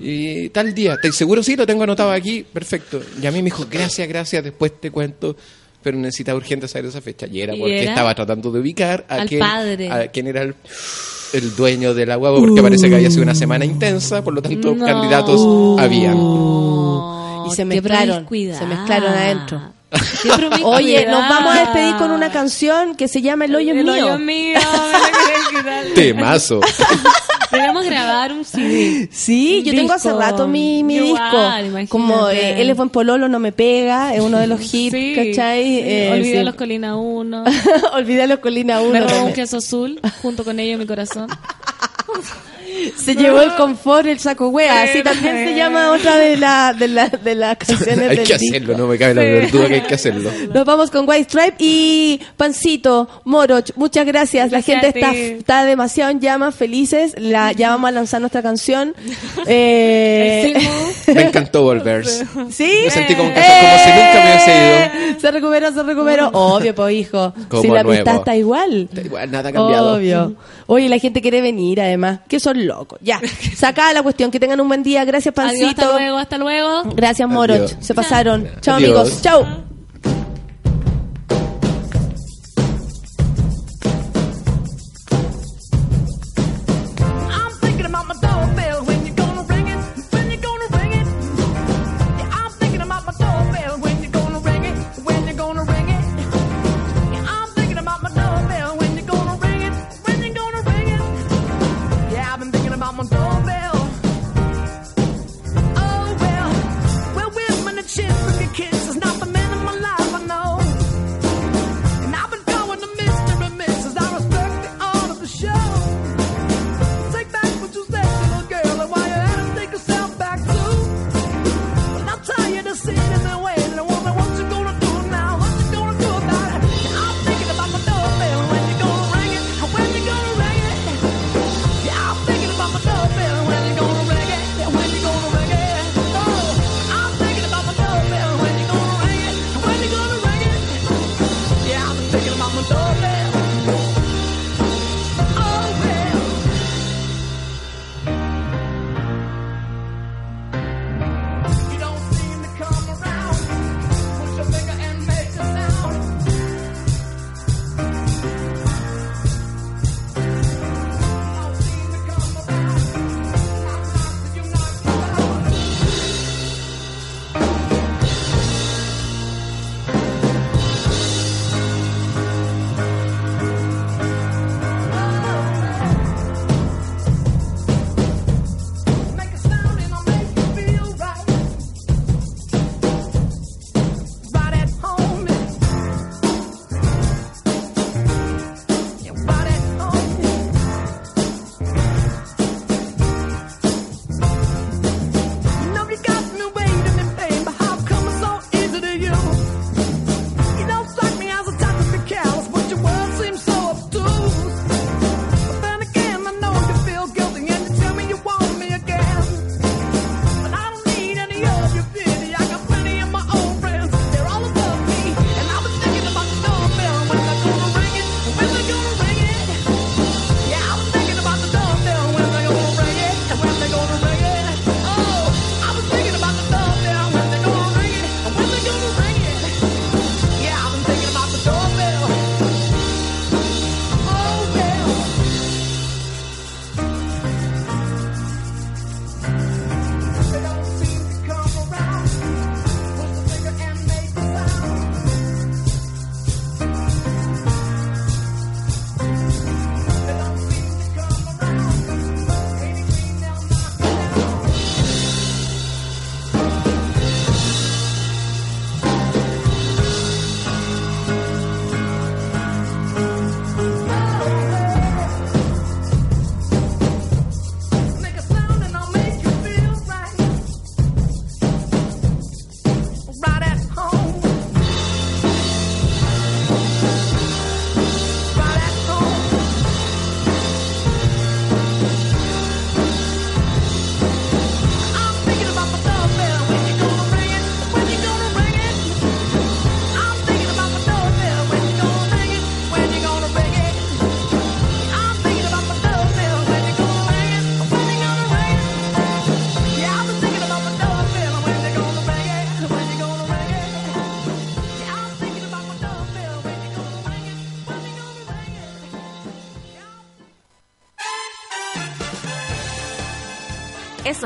Y 0.00 0.48
tal 0.50 0.72
día, 0.74 0.96
¿te 1.02 1.10
seguro 1.10 1.42
sí? 1.42 1.56
Lo 1.56 1.66
tengo 1.66 1.82
anotado 1.82 2.12
aquí, 2.12 2.44
perfecto. 2.44 3.00
Y 3.20 3.26
a 3.26 3.32
mí 3.32 3.38
me 3.38 3.46
dijo, 3.46 3.66
gracias, 3.68 4.06
gracias, 4.06 4.44
después 4.44 4.80
te 4.80 4.92
cuento, 4.92 5.36
pero 5.82 5.98
necesita 5.98 6.36
urgente 6.36 6.68
saber 6.68 6.86
esa 6.86 7.00
fecha. 7.00 7.26
Y 7.26 7.40
era 7.40 7.52
¿Y 7.52 7.58
porque 7.58 7.82
era? 7.82 7.90
estaba 7.90 8.14
tratando 8.14 8.52
de 8.52 8.60
ubicar 8.60 9.04
a 9.08 9.16
Al 9.16 9.28
quién, 9.28 9.40
padre. 9.40 9.90
a 9.90 10.06
quién 10.06 10.28
era 10.28 10.42
el, 10.42 10.54
el 11.32 11.56
dueño 11.56 11.94
de 11.94 12.06
la 12.06 12.14
guagua, 12.14 12.38
porque 12.38 12.62
parece 12.62 12.88
que 12.88 12.94
había 12.94 13.10
sido 13.10 13.24
una 13.24 13.34
semana 13.34 13.64
intensa, 13.64 14.22
por 14.22 14.34
lo 14.34 14.40
tanto, 14.40 14.72
No. 14.72 14.86
candidatos 14.86 15.80
habían. 15.80 16.16
Y 17.50 17.54
se 17.56 17.64
mezclaron, 17.64 18.24
se 18.28 18.66
mezclaron 18.66 19.12
adentro. 19.12 19.72
Oye, 20.64 21.06
nos 21.06 21.28
vamos 21.28 21.56
a 21.56 21.60
despedir 21.60 21.96
con 21.96 22.12
una 22.12 22.30
canción 22.30 22.94
que 22.94 23.08
se 23.08 23.20
llama 23.20 23.46
El 23.46 23.56
hoyo 23.56 23.72
El 23.72 23.82
mío. 23.84 23.92
hoyo 23.94 24.18
mío. 24.20 24.60
Temazo. 25.96 26.60
Debemos 27.50 27.84
grabar 27.86 28.32
un 28.32 28.44
CD. 28.44 29.08
Sí, 29.12 29.58
Un 29.60 29.64
yo 29.64 29.72
tengo 29.74 29.92
hace 29.92 30.08
disco. 30.08 30.20
rato 30.20 30.46
mi, 30.48 30.82
mi 30.84 30.96
Yo 30.96 31.02
disco. 31.04 31.18
igual, 31.32 31.60
imagínate. 31.66 31.88
Como 31.88 32.28
eh, 32.28 32.60
Él 32.60 32.70
es 32.70 32.76
buen 32.76 32.90
pololo, 32.90 33.28
no 33.28 33.38
me 33.38 33.52
pega, 33.52 34.14
es 34.14 34.20
uno 34.20 34.38
de 34.38 34.46
los 34.46 34.60
hits, 34.74 34.92
Sí, 34.92 35.14
¿cachai? 35.14 35.64
sí. 35.64 35.80
Eh, 35.84 36.10
Olvida 36.12 36.38
sí. 36.40 36.44
los 36.44 36.54
Colina 36.54 36.96
1. 36.96 37.44
Olvida 37.94 38.26
los 38.26 38.38
Colina 38.40 38.80
1. 38.80 38.90
Me 38.90 39.00
robó 39.00 39.24
un 39.26 39.32
queso 39.32 39.58
azul 39.58 40.00
junto 40.22 40.44
con 40.44 40.58
ello 40.60 40.74
en 40.74 40.78
mi 40.80 40.86
corazón. 40.86 41.28
Se 42.96 43.14
llevó 43.14 43.42
el 43.42 43.54
confort, 43.54 44.06
el 44.06 44.18
saco 44.18 44.48
wea. 44.48 44.82
Así 44.82 45.02
también 45.02 45.48
se 45.48 45.54
llama 45.54 45.92
otra 45.92 46.16
de, 46.16 46.36
la, 46.36 46.72
de, 46.72 46.88
la, 46.88 47.08
de 47.08 47.34
las 47.34 47.56
canciones 47.56 47.98
hay 47.98 48.16
del 48.16 48.26
que 48.26 48.38
disco. 48.38 48.56
hacerlo, 48.56 48.78
no 48.78 48.86
me 48.86 48.98
cabe 48.98 49.14
la 49.14 49.22
menor 49.22 49.50
duda 49.50 49.68
que 49.68 49.74
hay 49.74 49.80
que 49.82 49.94
hacerlo. 49.94 50.30
Nos 50.52 50.64
vamos 50.64 50.90
con 50.90 51.08
White 51.08 51.24
Stripe 51.24 51.56
y 51.58 52.20
Pancito, 52.36 53.08
Moroch, 53.24 53.70
muchas 53.76 54.06
gracias. 54.06 54.50
La 54.50 54.58
Gracias 54.58 54.80
gente 54.80 54.98
está, 54.98 55.14
está 55.14 55.64
demasiado 55.64 56.10
en 56.10 56.20
llamas, 56.20 56.54
felices. 56.54 57.14
La, 57.18 57.52
ya 57.52 57.70
vamos 57.70 57.88
a 57.88 57.92
lanzar 57.92 58.20
nuestra 58.20 58.42
canción. 58.42 58.94
Eh. 59.50 60.54
Me 61.14 61.22
encantó 61.22 61.62
volver. 61.62 62.04
¿Sí? 62.06 62.80
Me 62.84 62.90
sentí 62.90 63.14
como, 63.14 63.30
como 63.30 63.42
si 63.42 63.90
nunca 63.90 64.14
me 64.14 64.30
hubiese 64.30 65.10
ido. 65.10 65.20
Se 65.20 65.30
recuperó, 65.30 65.72
se 65.72 65.82
recuperó. 65.82 66.28
Obvio, 66.32 66.74
pues 66.74 66.94
hijo. 66.94 67.32
Como 67.48 67.62
si 67.62 67.68
la 67.68 67.82
nuevo. 67.82 67.90
amistad 67.92 68.16
está 68.16 68.36
igual. 68.36 68.88
Da 68.92 69.02
igual, 69.02 69.30
nada 69.30 69.48
ha 69.48 69.52
cambiado. 69.52 69.96
Obvio. 69.96 70.34
Oye, 70.66 70.88
la 70.88 70.98
gente 70.98 71.22
quiere 71.22 71.40
venir, 71.40 71.80
además. 71.80 72.20
Que 72.28 72.40
son 72.40 72.66
locos. 72.68 72.98
Ya. 73.02 73.20
Sacada 73.56 73.92
la 73.92 74.02
cuestión. 74.02 74.30
Que 74.30 74.38
tengan 74.38 74.60
un 74.60 74.68
buen 74.68 74.82
día. 74.82 75.04
Gracias, 75.04 75.34
Adiós, 75.36 75.52
Pancito. 75.52 75.82
hasta 75.82 75.98
luego, 75.98 76.16
hasta 76.18 76.38
luego. 76.38 76.82
Gracias, 76.94 77.28
Moroch. 77.28 77.80
Se 77.80 77.94
pasaron. 77.94 78.48
Chao, 78.60 78.76
amigos. 78.76 79.20
Chao. 79.22 79.77